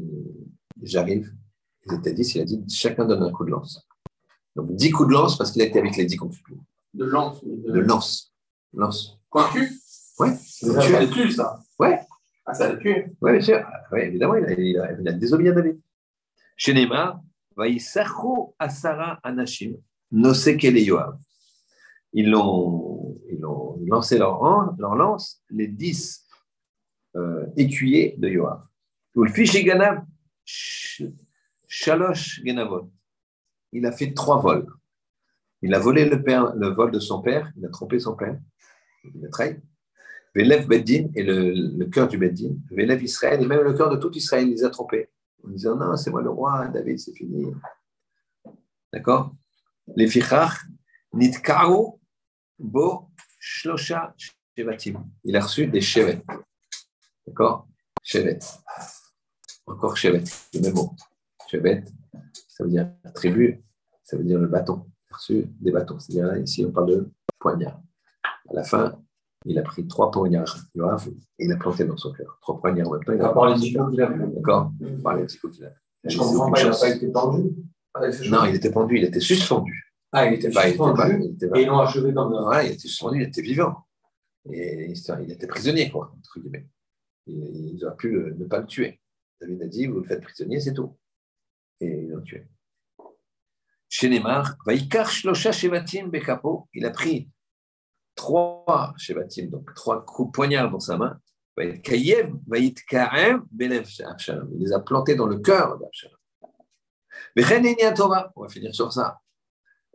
J'arrive. 0.81 1.33
Ils 1.85 1.93
étaient 1.95 2.13
dix, 2.13 2.33
il 2.35 2.41
a 2.41 2.45
dit 2.45 2.63
Chacun 2.69 3.05
donne 3.05 3.21
un 3.21 3.31
coup 3.31 3.43
de 3.43 3.51
lance. 3.51 3.85
Donc 4.55 4.73
dix 4.73 4.89
coups 4.89 5.09
de 5.09 5.13
lance 5.13 5.37
parce 5.37 5.51
qu'il 5.51 5.61
était 5.61 5.79
avec 5.79 5.97
les 5.97 6.05
dix 6.05 6.15
concubines. 6.15 6.63
De 6.93 7.03
lance 7.03 7.43
De, 7.43 7.79
lance. 7.79 8.33
Lance. 8.73 9.19
Pointu 9.29 9.69
Ouais. 10.17 10.33
Ça 10.35 11.01
le 11.01 11.09
tue, 11.09 11.31
ça. 11.31 11.59
Ouais. 11.77 11.99
Ah, 12.45 12.53
ça 12.53 12.71
le 12.71 12.79
tue. 12.79 13.15
Oui, 13.21 13.31
bien 13.33 13.41
sûr. 13.41 13.63
Ouais, 13.91 14.07
évidemment, 14.07 14.35
il 14.35 14.45
a, 14.45 14.51
il 14.53 14.77
a, 14.79 14.91
il 14.99 15.07
a 15.07 15.11
désobéi 15.11 15.49
à 15.49 15.51
David. 15.51 15.79
Chez 16.55 16.73
Neymar, 16.73 17.21
Asara 18.57 19.19
Anashim, 19.21 19.75
Nosekele 20.11 20.79
Yoav 20.79 21.17
ils 22.13 22.29
l'ont, 22.29 23.19
ils 23.29 23.45
ont 23.45 23.79
lancé 23.85 24.17
leur, 24.17 24.41
leur 24.77 24.95
lance, 24.95 25.43
les 25.49 25.67
dix 25.67 26.25
euh, 27.15 27.45
écuyers 27.55 28.15
de 28.17 28.29
Yoav. 28.29 28.63
Shalosh. 31.67 32.41
Il 33.73 33.85
a 33.85 33.91
fait 33.91 34.13
trois 34.13 34.39
vols. 34.39 34.67
Il 35.61 35.73
a 35.73 35.79
volé 35.79 36.05
le, 36.05 36.67
vol 36.67 36.91
de 36.91 36.99
son 36.99 37.21
père, 37.21 37.51
il 37.57 37.65
a 37.65 37.69
trompé 37.69 37.99
son 37.99 38.15
père, 38.15 38.39
il 39.03 39.25
a 39.25 39.29
trahi. 39.29 39.55
Vélev 40.35 40.67
Beddin 40.67 41.07
et 41.15 41.23
le, 41.23 41.85
cœur 41.85 42.07
du 42.07 42.17
Beddin. 42.19 42.55
Vélev 42.69 43.01
Israël 43.01 43.41
et 43.41 43.45
même 43.47 43.61
le 43.61 43.73
cœur 43.73 43.89
de 43.89 43.97
tout 43.97 44.15
Israël, 44.15 44.47
il 44.47 44.51
les 44.51 44.63
a 44.63 44.69
trompés. 44.69 45.09
En 45.43 45.49
disant 45.49 45.75
non, 45.75 45.95
c'est 45.95 46.11
moi 46.11 46.21
le 46.21 46.29
roi, 46.29 46.67
David, 46.67 46.99
c'est 46.99 47.13
fini. 47.13 47.47
D'accord? 48.93 49.35
Les 49.95 50.07
fichach, 50.07 50.67
nitkao 51.17 51.99
Bo 52.59 53.09
Shlosha 53.39 54.13
Shevatim. 54.55 55.03
Il 55.23 55.35
a 55.35 55.41
reçu 55.41 55.67
des 55.67 55.81
Shevet. 55.81 56.23
D'accord 57.25 57.67
Shevet. 58.03 58.39
Encore 59.65 59.97
Shevet, 59.97 60.23
le 60.53 60.61
même 60.61 60.73
mot. 60.73 60.91
Shevet, 61.49 61.83
ça 62.47 62.63
veut 62.63 62.69
dire 62.69 62.89
tribu, 63.13 63.63
ça 64.03 64.17
veut 64.17 64.23
dire 64.23 64.39
le 64.39 64.47
bâton. 64.47 64.85
Il 65.09 65.13
a 65.13 65.17
reçu 65.17 65.45
des 65.59 65.71
bâtons. 65.71 65.99
C'est-à-dire 65.99 66.27
là, 66.27 66.37
ici, 66.39 66.65
on 66.65 66.71
parle 66.71 66.89
de 66.89 67.11
poignard. 67.39 67.81
À 68.49 68.53
la 68.53 68.63
fin, 68.63 68.99
il 69.45 69.57
a 69.59 69.61
pris 69.61 69.87
trois 69.87 70.09
poignards, 70.11 70.57
et 70.75 71.45
il 71.45 71.51
a 71.51 71.57
planté 71.57 71.85
dans 71.85 71.97
son 71.97 72.11
cœur. 72.13 72.37
Trois 72.41 72.59
poignards 72.59 72.87
en 72.89 72.93
même 72.93 73.03
temps. 73.03 73.13
Il 73.13 73.21
a 73.21 73.29
par 73.29 73.55
les 73.55 73.59
qu'il 73.59 73.79
a 74.01 74.09
D'accord 74.09 74.71
Par 75.03 75.15
les 75.15 75.25
qu'il 75.25 75.65
a 75.65 75.73
Je 76.03 76.17
comprends 76.17 76.51
pas, 76.51 76.61
il 76.61 76.69
n'a 76.69 76.75
pas 76.75 76.89
été 76.89 77.07
pendu 77.11 77.55
Non, 78.29 78.45
il 78.45 78.55
était 78.55 78.71
pendu, 78.71 78.97
il 78.97 79.03
était 79.03 79.19
suspendu. 79.19 79.86
Ah, 80.17 80.25
il 80.25 80.33
était 80.33 80.51
suspendu. 80.51 81.19
il 81.21 81.31
était 81.33 81.47
et 81.55 81.61
ils 81.61 81.67
l'ont 81.67 81.79
achevé 81.79 82.13
comme 82.13 82.51
ça. 82.51 82.63
il 82.63 82.71
était 82.71 82.87
suspendu, 82.87 83.21
il 83.21 83.27
était 83.27 83.41
vivant. 83.41 83.85
Et 84.51 84.91
il 84.91 85.31
était 85.31 85.47
prisonnier, 85.47 85.91
quoi, 85.91 86.11
entre 86.17 86.39
guillemets. 86.39 86.67
Ils 87.27 87.85
auraient 87.85 87.97
pu 87.97 88.13
ne 88.13 88.45
pas 88.45 88.59
le 88.59 88.65
tuer. 88.65 88.99
David 89.39 89.61
a 89.61 89.67
dit, 89.67 89.85
vous 89.85 89.99
le 89.99 90.07
faites 90.07 90.23
prisonnier, 90.23 90.59
c'est 90.59 90.73
tout. 90.73 90.97
Et 91.79 91.85
ils 91.85 92.09
l'ont 92.09 92.21
tué. 92.21 92.47
Chez 93.89 94.09
Neymar, 94.09 94.57
il 94.67 96.85
a 96.85 96.89
pris 96.89 97.29
trois 98.15 98.93
Shevatim, 98.97 99.47
donc 99.47 99.73
trois 99.75 100.03
coups 100.03 100.33
poignards 100.33 100.71
dans 100.71 100.79
sa 100.79 100.97
main. 100.97 101.19
Il 101.59 101.79
les 104.59 104.73
a 104.73 104.79
plantés 104.79 105.15
dans 105.15 105.27
le 105.27 105.39
cœur 105.39 105.79
d'Abshalom. 105.79 106.17
On 108.35 108.41
va 108.41 108.49
finir 108.49 108.73
sur 108.73 108.91
ça 108.91 109.21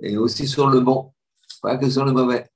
et 0.00 0.16
aussi 0.16 0.46
sur 0.46 0.68
le 0.68 0.80
bon, 0.80 1.12
pas 1.60 1.76
que 1.76 1.88
sur 1.88 2.04
le 2.04 2.12
mauvais. 2.12 2.50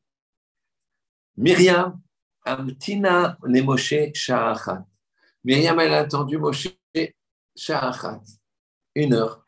Myriam, 1.37 2.01
Amtina 2.45 3.39
les 3.47 3.63
Moshe 3.63 4.13
Sha'achat. 4.15 4.85
Myriam, 5.45 5.79
elle 5.81 5.95
a 5.95 5.99
attendu 5.99 6.39
Moshe 6.39 6.69
Sha'achat, 7.55 8.23
une 8.95 9.15
heure. 9.15 9.45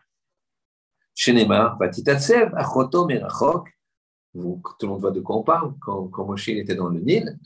Shenema, 1.15 1.77
Vatitatsev, 1.81 2.53
Achoto 2.55 3.07
Merachok. 3.07 3.69
Tout 4.35 4.63
le 4.83 4.89
monde 4.89 5.01
voit 5.01 5.11
de 5.11 5.21
quoi 5.21 5.37
on 5.37 5.43
parle. 5.43 5.75
Quand, 5.81 6.07
quand 6.09 6.25
Moshe 6.25 6.49
était 6.51 6.77
dans 6.77 6.89
le 6.89 7.01
Nil, 7.01 7.39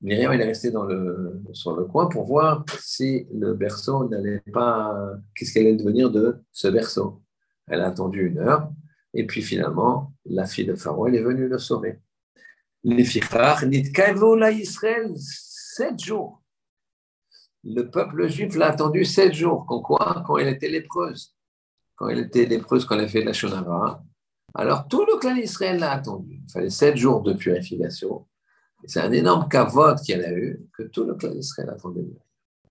Myriam, 0.00 0.32
elle 0.32 0.40
est 0.40 0.46
restée 0.46 0.70
le, 0.70 1.42
sur 1.52 1.76
le 1.76 1.84
coin 1.84 2.06
pour 2.06 2.24
voir 2.24 2.64
si 2.78 3.26
le 3.34 3.52
berceau 3.52 4.08
n'allait 4.08 4.42
pas. 4.52 4.96
Qu'est-ce 5.34 5.52
qu'elle 5.52 5.66
allait 5.66 5.76
devenir 5.76 6.10
de 6.10 6.42
ce 6.52 6.68
berceau. 6.68 7.22
Elle 7.66 7.82
a 7.82 7.88
attendu 7.88 8.28
une 8.28 8.38
heure. 8.38 8.72
Et 9.14 9.26
puis 9.26 9.42
finalement, 9.42 10.12
la 10.24 10.46
fille 10.46 10.66
de 10.66 10.74
Pharaon, 10.74 11.06
elle 11.06 11.16
est 11.16 11.22
venue 11.22 11.48
le 11.48 11.58
sauver. 11.58 12.00
Les 12.82 13.04
la 13.04 14.50
Israël, 14.52 15.12
sept 15.16 15.98
jours. 15.98 16.42
Le 17.62 17.90
peuple 17.90 18.28
juif 18.28 18.56
l'a 18.56 18.68
attendu 18.68 19.04
sept 19.04 19.34
jours. 19.34 19.66
Quand 19.66 19.80
quoi 19.80 20.22
Quand 20.26 20.38
elle 20.38 20.48
était 20.48 20.68
lépreuse. 20.68 21.36
Quand 21.96 22.08
elle 22.08 22.20
était 22.20 22.46
lépreuse, 22.46 22.86
quand 22.86 22.94
elle 22.94 23.04
a 23.04 23.08
fait 23.08 23.22
la 23.22 23.34
Shonara. 23.34 24.02
Alors 24.54 24.88
tout 24.88 25.04
le 25.04 25.18
clan 25.18 25.34
d'Israël 25.34 25.78
l'a 25.78 25.92
attendu. 25.92 26.40
Il 26.42 26.50
fallait 26.50 26.70
sept 26.70 26.96
jours 26.96 27.22
de 27.22 27.34
purification. 27.34 28.26
C'est 28.86 29.00
un 29.00 29.12
énorme 29.12 29.46
cavote 29.48 30.02
qu'elle 30.02 30.24
a 30.24 30.32
eu, 30.32 30.66
que 30.72 30.84
tout 30.84 31.04
le 31.04 31.14
clan 31.14 31.32
d'Israël 31.32 31.68
attendait. 31.68 32.06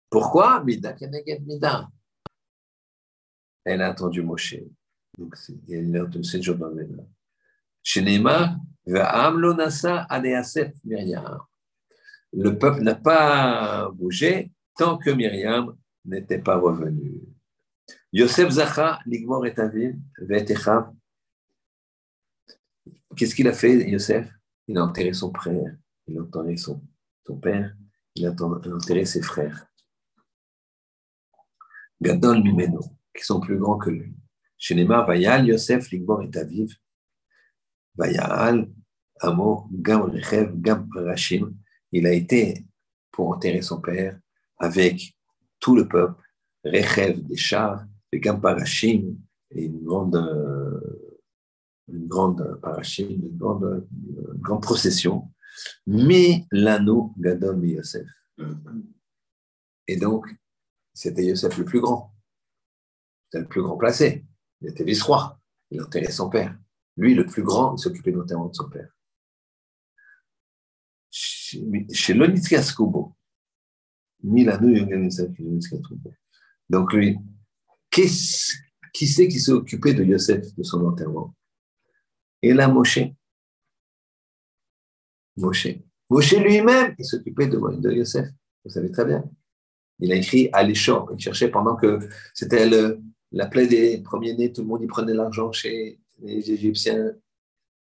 Pourquoi? 0.09 0.63
Mida. 0.63 0.95
Elle 3.63 3.81
a 3.83 3.89
attendu 3.89 4.23
Moshe. 4.23 4.55
Donc, 5.19 5.35
il 5.67 5.97
a 5.97 6.05
de 6.05 6.21
7 6.21 6.41
jours 6.41 6.55
dans 6.55 6.69
le 6.69 6.75
même. 6.75 7.05
Chez 7.83 8.01
le 12.31 12.57
peuple 12.57 12.81
n'a 12.81 12.95
pas 12.95 13.89
bougé 13.91 14.51
tant 14.77 14.97
que 14.97 15.09
Myriam 15.09 15.75
n'était 16.05 16.39
pas 16.39 16.57
revenue. 16.57 17.19
Yosef 18.13 18.49
Zacha, 18.49 18.99
Ligmor 19.05 19.45
et 19.45 19.53
Avim, 19.59 19.99
qu'est-ce 23.15 23.35
qu'il 23.35 23.47
a 23.47 23.53
fait, 23.53 23.89
Yosef? 23.89 24.31
Il 24.67 24.77
a 24.77 24.85
enterré 24.85 25.13
son 25.13 25.33
frère, 25.33 25.75
il 26.07 26.17
a 26.17 26.21
enterré 26.21 26.55
son, 26.55 26.81
son 27.25 27.37
père, 27.37 27.75
il 28.15 28.25
a 28.25 28.31
enterré 28.31 29.05
ses 29.05 29.21
frères. 29.21 29.65
Gadol 32.01 32.41
Mimeno, 32.41 32.79
qui 33.13 33.25
sont 33.25 33.39
plus 33.39 33.57
grands 33.57 33.77
que 33.77 33.89
lui. 33.89 34.13
Neymar, 34.71 35.07
Vayal, 35.07 35.47
Yosef, 35.47 35.89
Ligbor 35.91 36.23
et 36.23 36.37
Aviv, 36.37 36.75
Vayal, 37.95 38.69
Amo, 39.21 39.67
Gam 39.71 40.01
Rechev, 40.01 40.51
Gam 40.55 40.89
Rachim, 40.93 41.53
il 41.91 42.05
a 42.05 42.13
été 42.13 42.65
pour 43.11 43.29
enterrer 43.29 43.61
son 43.61 43.81
père 43.81 44.19
avec 44.57 45.15
tout 45.59 45.75
le 45.75 45.87
peuple, 45.87 46.21
Rechev 46.63 47.21
des 47.21 47.37
chars, 47.37 47.85
et 48.11 48.19
Gam 48.19 48.41
Parashim, 48.41 49.15
et 49.51 49.65
une 49.65 49.83
grande, 49.83 50.15
une 51.87 52.07
grande 52.07 52.59
parachim, 52.61 53.07
une 53.09 53.37
grande, 53.37 53.87
une 54.07 54.41
grande 54.41 54.61
procession. 54.61 55.31
Mais 55.85 56.45
l'anneau 56.51 57.13
Gadol 57.17 57.65
Yosef. 57.65 58.07
Et 59.87 59.97
donc, 59.97 60.27
c'était 60.93 61.25
Yosef 61.25 61.57
le 61.57 61.65
plus 61.65 61.81
grand. 61.81 62.13
C'était 63.25 63.41
le 63.41 63.47
plus 63.47 63.61
grand 63.61 63.77
placé. 63.77 64.25
Il 64.61 64.69
était 64.69 64.83
vice-roi. 64.83 65.39
Il 65.71 65.81
enterrait 65.81 66.11
son 66.11 66.29
père. 66.29 66.57
Lui, 66.97 67.13
le 67.13 67.25
plus 67.25 67.43
grand, 67.43 67.75
il 67.75 67.79
s'occupait 67.79 68.11
notamment 68.11 68.47
de 68.47 68.55
son 68.55 68.69
père. 68.69 68.89
Chez 71.11 72.13
Lonitskas 72.13 72.73
Kubo, 72.75 73.15
donc 76.69 76.93
lui, 76.93 77.17
qui 77.89 78.07
c'est 78.09 79.27
qui 79.27 79.39
s'est 79.39 79.51
occupé 79.51 79.93
de 79.93 80.03
Yosef, 80.03 80.53
de 80.55 80.63
son 80.63 80.85
enterrement? 80.85 81.33
Et 82.41 82.53
là, 82.53 82.67
Moshe. 82.67 82.99
Moshe. 85.37 85.67
Moshe 86.09 86.33
lui-même, 86.33 86.95
il 86.99 87.05
s'occupait 87.05 87.47
de, 87.47 87.57
de 87.57 87.91
Yosef. 87.91 88.27
Vous 88.65 88.71
savez 88.71 88.91
très 88.91 89.05
bien. 89.05 89.23
Il 89.99 90.11
a 90.11 90.15
écrit 90.15 90.49
à 90.51 90.63
l'échor. 90.63 91.09
Il 91.13 91.19
cherchait 91.19 91.49
pendant 91.49 91.75
que 91.77 91.99
c'était 92.33 92.69
la 93.31 93.47
plaie 93.47 93.67
des 93.67 93.99
premiers-nés, 93.99 94.51
tout 94.51 94.61
le 94.61 94.67
monde 94.67 94.83
y 94.83 94.87
prenait 94.87 95.13
l'argent 95.13 95.51
chez 95.51 95.99
les 96.19 96.51
Égyptiens. 96.51 97.13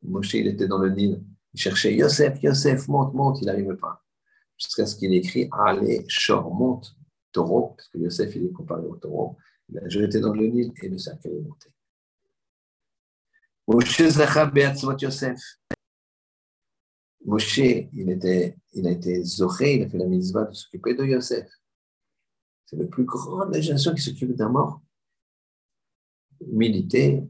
Moshe, 0.03 0.35
il 0.35 0.47
était 0.47 0.69
dans 0.69 0.79
le 0.79 0.91
Nil. 0.91 1.23
Il 1.55 1.61
cherchait 1.61 1.95
Yosef, 1.95 2.43
Yosef, 2.43 2.89
monte, 2.89 3.15
monte. 3.15 3.39
Il 3.41 3.47
n'arrivait 3.47 3.77
pas. 3.77 4.05
Jusqu'à 4.57 4.87
ce 4.87 4.97
qu'il 4.97 5.15
écrit 5.15 5.49
Allez, 5.53 6.05
shor, 6.09 6.53
monte, 6.53 6.95
taureau, 7.33 7.75
parce 7.77 7.89
que 7.89 7.99
Yosef, 7.99 8.35
il 8.37 8.47
est 8.47 8.53
comparé 8.53 8.85
au 8.85 8.97
taureau. 8.97 9.37
Il 9.71 9.79
a 9.79 9.89
jeté 9.89 10.21
dans 10.21 10.33
le 10.33 10.47
Nil 10.47 10.73
et 10.83 10.89
le 10.89 10.99
cercueil 10.99 11.37
est 11.37 11.41
monté. 11.41 11.71
Moshe 13.67 14.03
Zachab 14.09 14.57
Yosef. 15.01 15.41
Moshe, 17.25 17.59
il, 17.59 18.11
était, 18.11 18.57
il 18.73 18.87
a 18.87 18.91
été 18.91 19.23
zoré, 19.23 19.77
il 19.77 19.83
a 19.83 19.89
fait 19.89 19.99
la 19.99 20.07
mitzvah 20.07 20.45
de 20.45 20.55
s'occuper 20.55 20.95
de 20.95 21.05
Yosef. 21.05 21.47
C'est 22.65 22.77
le 22.77 22.89
plus 22.89 23.05
grand 23.05 23.47
de 23.47 23.55
la 23.55 23.61
génération 23.61 23.95
qui 23.95 24.03
s'occupe 24.03 24.35
d'un 24.35 24.49
mort. 24.49 24.81
Humilité. 26.41 27.23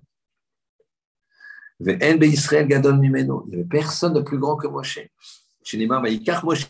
Il 1.80 1.86
n'y 1.86 2.04
avait 2.04 3.64
personne 3.68 4.14
de 4.14 4.20
plus 4.20 4.38
grand 4.38 4.56
que 4.56 4.66
Moshe. 4.66 4.98
Chez 5.62 5.78
Neymar, 5.78 6.02
Vaïkar 6.02 6.44
Moshe. 6.44 6.66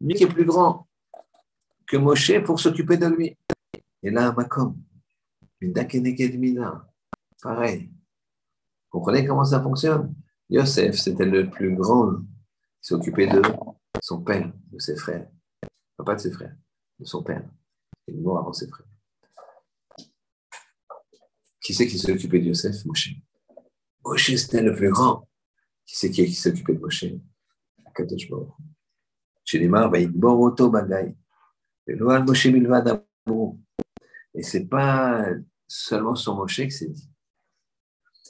Lui 0.00 0.14
qui 0.14 0.24
est 0.24 0.28
plus 0.28 0.44
grand 0.44 0.88
que 1.86 1.96
Moshe 1.96 2.42
pour 2.44 2.58
s'occuper 2.60 2.96
de 2.96 3.06
lui. 3.06 3.38
Et 4.02 4.10
là, 4.10 4.32
Makom, 4.32 4.76
pareil. 7.42 7.90
Vous 7.90 8.90
comprenez 8.90 9.26
comment 9.26 9.44
ça 9.44 9.62
fonctionne? 9.62 10.14
Yosef, 10.50 10.96
c'était 10.96 11.24
le 11.24 11.48
plus 11.50 11.74
grand. 11.74 12.12
Il 12.86 12.90
s'occupait 12.90 13.26
de 13.26 13.42
son 14.00 14.22
père, 14.22 14.52
de 14.70 14.78
ses 14.78 14.94
frères. 14.94 15.28
pas 16.04 16.14
de 16.14 16.20
ses 16.20 16.30
frères, 16.30 16.54
de 17.00 17.04
son 17.04 17.20
père. 17.20 17.42
Il 18.06 18.14
est 18.14 18.20
mort 18.20 18.38
avant 18.38 18.52
ses 18.52 18.68
frères. 18.68 18.86
Qui 21.60 21.74
c'est 21.74 21.88
qui 21.88 21.98
s'est 21.98 22.12
occupé 22.12 22.38
de 22.38 22.44
Yosef? 22.44 22.84
Moshe. 22.84 23.10
Moshe, 24.04 24.36
c'était 24.36 24.62
le 24.62 24.72
plus 24.72 24.88
grand. 24.90 25.28
Qui 25.84 25.96
c'est 25.96 26.10
qui, 26.12 26.32
s'est 26.32 26.50
occupé 26.50 26.74
de 26.74 26.78
Moshe? 26.78 27.06
Kadosh 27.92 28.30
Baruch. 28.30 28.54
Chez 29.44 29.58
les 29.58 29.66
va 29.66 29.98
y 29.98 30.06
Auto 30.22 30.70
Bagay. 30.70 31.16
Moshe 31.88 32.46
Milvad 32.46 33.04
Et 34.32 34.42
ce 34.44 34.58
n'est 34.58 34.66
pas 34.66 35.26
seulement 35.66 36.14
sur 36.14 36.36
Moshe 36.36 36.58
que 36.58 36.70
c'est 36.70 36.86
dit 36.90 37.10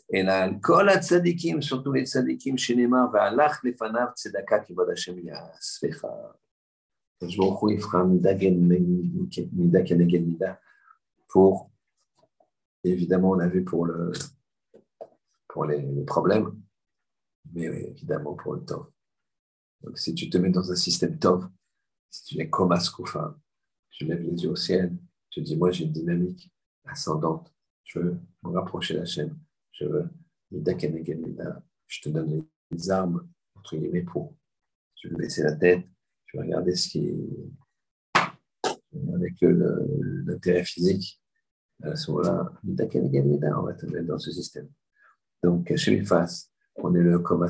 et 0.08 0.22
là, 0.22 0.48
Kol 0.62 0.88
tzadikim, 1.02 1.60
surtout 1.60 1.92
les 1.92 2.06
tzadikim, 2.06 2.56
chez 2.56 2.76
Neymar, 2.76 3.10
Ve'alach 3.10 3.62
lefanav 3.64 4.14
tzedaka 4.14 4.60
kibod 4.60 4.88
Hashem 4.90 5.18
yaslecha. 5.18 6.36
Je 7.22 7.36
vous 7.36 7.54
prie, 7.54 7.78
fera 7.78 8.04
mida 8.04 8.34
keneged 8.34 10.26
mida 10.26 10.60
pour, 11.26 11.70
évidemment, 12.84 13.30
on 13.30 13.38
a 13.40 13.48
vu 13.48 13.64
pour, 13.64 13.86
le, 13.86 14.12
pour 15.48 15.64
les, 15.64 15.80
les 15.80 16.04
problèmes, 16.04 16.60
mais 17.52 17.64
évidemment 17.64 18.34
pour 18.34 18.54
le 18.54 18.64
tov. 18.64 18.90
Donc, 19.80 19.98
si 19.98 20.14
tu 20.14 20.30
te 20.30 20.38
mets 20.38 20.50
dans 20.50 20.70
un 20.70 20.76
système 20.76 21.18
tov, 21.18 21.48
si 22.10 22.24
tu 22.24 22.40
es 22.40 22.48
comme 22.48 22.72
Askoufa, 22.72 23.36
tu 23.90 24.04
lèves 24.04 24.22
les 24.22 24.42
yeux 24.42 24.50
au 24.50 24.56
ciel, 24.56 24.96
tu 25.30 25.40
dis, 25.40 25.56
moi 25.56 25.70
j'ai 25.70 25.84
une 25.84 25.92
dynamique 25.92 26.52
ascendante, 26.84 27.52
je 27.82 27.98
veux 27.98 28.20
me 28.44 28.50
rapprocher 28.50 28.94
de 28.94 29.00
la 29.00 29.04
chaîne 29.04 29.36
je 29.78 29.86
veux 29.86 30.08
je 31.86 32.00
te 32.00 32.08
donne 32.08 32.44
les 32.70 32.90
armes, 32.90 33.28
entre 33.54 33.76
guillemets, 33.76 34.02
pour. 34.02 34.34
Tu 34.94 35.08
veux 35.08 35.16
baisser 35.16 35.42
la 35.42 35.54
tête, 35.54 35.84
tu 36.26 36.36
veux 36.36 36.44
regarder 36.44 36.74
ce 36.74 36.88
qui 36.88 37.06
est. 37.06 37.28
Avec 39.12 39.34
l'intérêt 39.42 40.64
physique, 40.64 41.20
à 41.82 41.94
ce 41.96 42.10
moment-là, 42.10 42.50
on 42.64 43.62
va 43.62 43.74
te 43.74 43.86
mettre 43.86 44.06
dans 44.06 44.18
ce 44.18 44.32
système. 44.32 44.68
Donc, 45.42 45.66
cacher 45.66 45.98
les 45.98 46.04
faces, 46.04 46.50
on 46.76 46.94
est 46.94 47.02
le 47.02 47.18
comme 47.18 47.46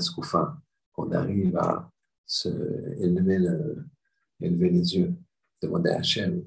on 0.97 1.12
arrive 1.12 1.57
à 1.57 1.90
se 2.27 2.48
élever, 3.01 3.39
élever 4.40 4.70
les 4.70 4.97
yeux, 4.97 5.15
demander 5.62 5.90
à 5.90 5.98
Hachem, 5.98 6.43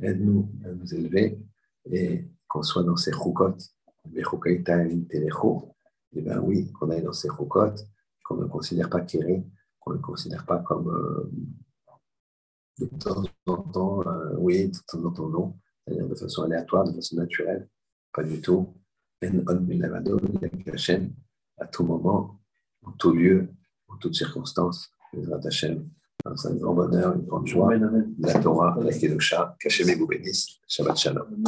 aide-nous 0.00 0.50
à 0.64 0.72
nous 0.72 0.94
élever 0.94 1.38
et 1.84 2.28
qu'on 2.48 2.62
soit 2.62 2.82
dans 2.82 2.96
ces 2.96 3.12
roucottes 3.12 3.72
et 6.14 6.20
bien 6.20 6.40
oui, 6.40 6.70
qu'on 6.72 6.90
aille 6.90 7.02
dans 7.02 7.12
ces 7.12 7.28
roucottes, 7.28 7.86
qu'on 8.24 8.36
ne 8.36 8.46
considère 8.46 8.90
pas 8.90 9.00
Kéré, 9.00 9.44
qu'on 9.78 9.94
ne 9.94 9.98
considère 9.98 10.44
pas 10.44 10.58
comme 10.58 10.88
euh, 10.88 11.30
de 12.78 12.86
temps 12.98 13.22
en 13.46 13.56
temps, 13.56 14.06
euh, 14.06 14.34
oui, 14.38 14.68
de 14.68 14.78
temps 14.86 15.04
en 15.04 15.10
temps 15.10 15.28
non, 15.28 15.58
c'est-à-dire 15.86 16.08
de 16.08 16.14
façon 16.14 16.42
aléatoire, 16.42 16.84
de 16.84 16.92
façon 16.92 17.16
naturelle, 17.16 17.68
pas 18.12 18.22
du 18.22 18.40
tout. 18.40 18.74
À 21.58 21.66
tout 21.66 21.84
moment, 21.84 22.40
en 22.84 22.92
tout 22.92 23.12
lieu, 23.12 23.48
en 23.88 23.96
toutes 23.96 24.14
circonstances, 24.14 24.90
c'est 25.12 26.48
un 26.48 26.54
grand 26.54 26.74
bonheur, 26.74 27.14
une 27.14 27.26
grande 27.26 27.46
joie. 27.46 27.74
La 28.18 28.40
Torah, 28.40 28.76
la 28.80 28.92
Kedusha, 28.92 29.56
qu'Hachem 29.60 29.98
vous 29.98 30.06
bénisse. 30.06 30.58
Shabbat 30.66 30.96
Shalom. 30.96 31.44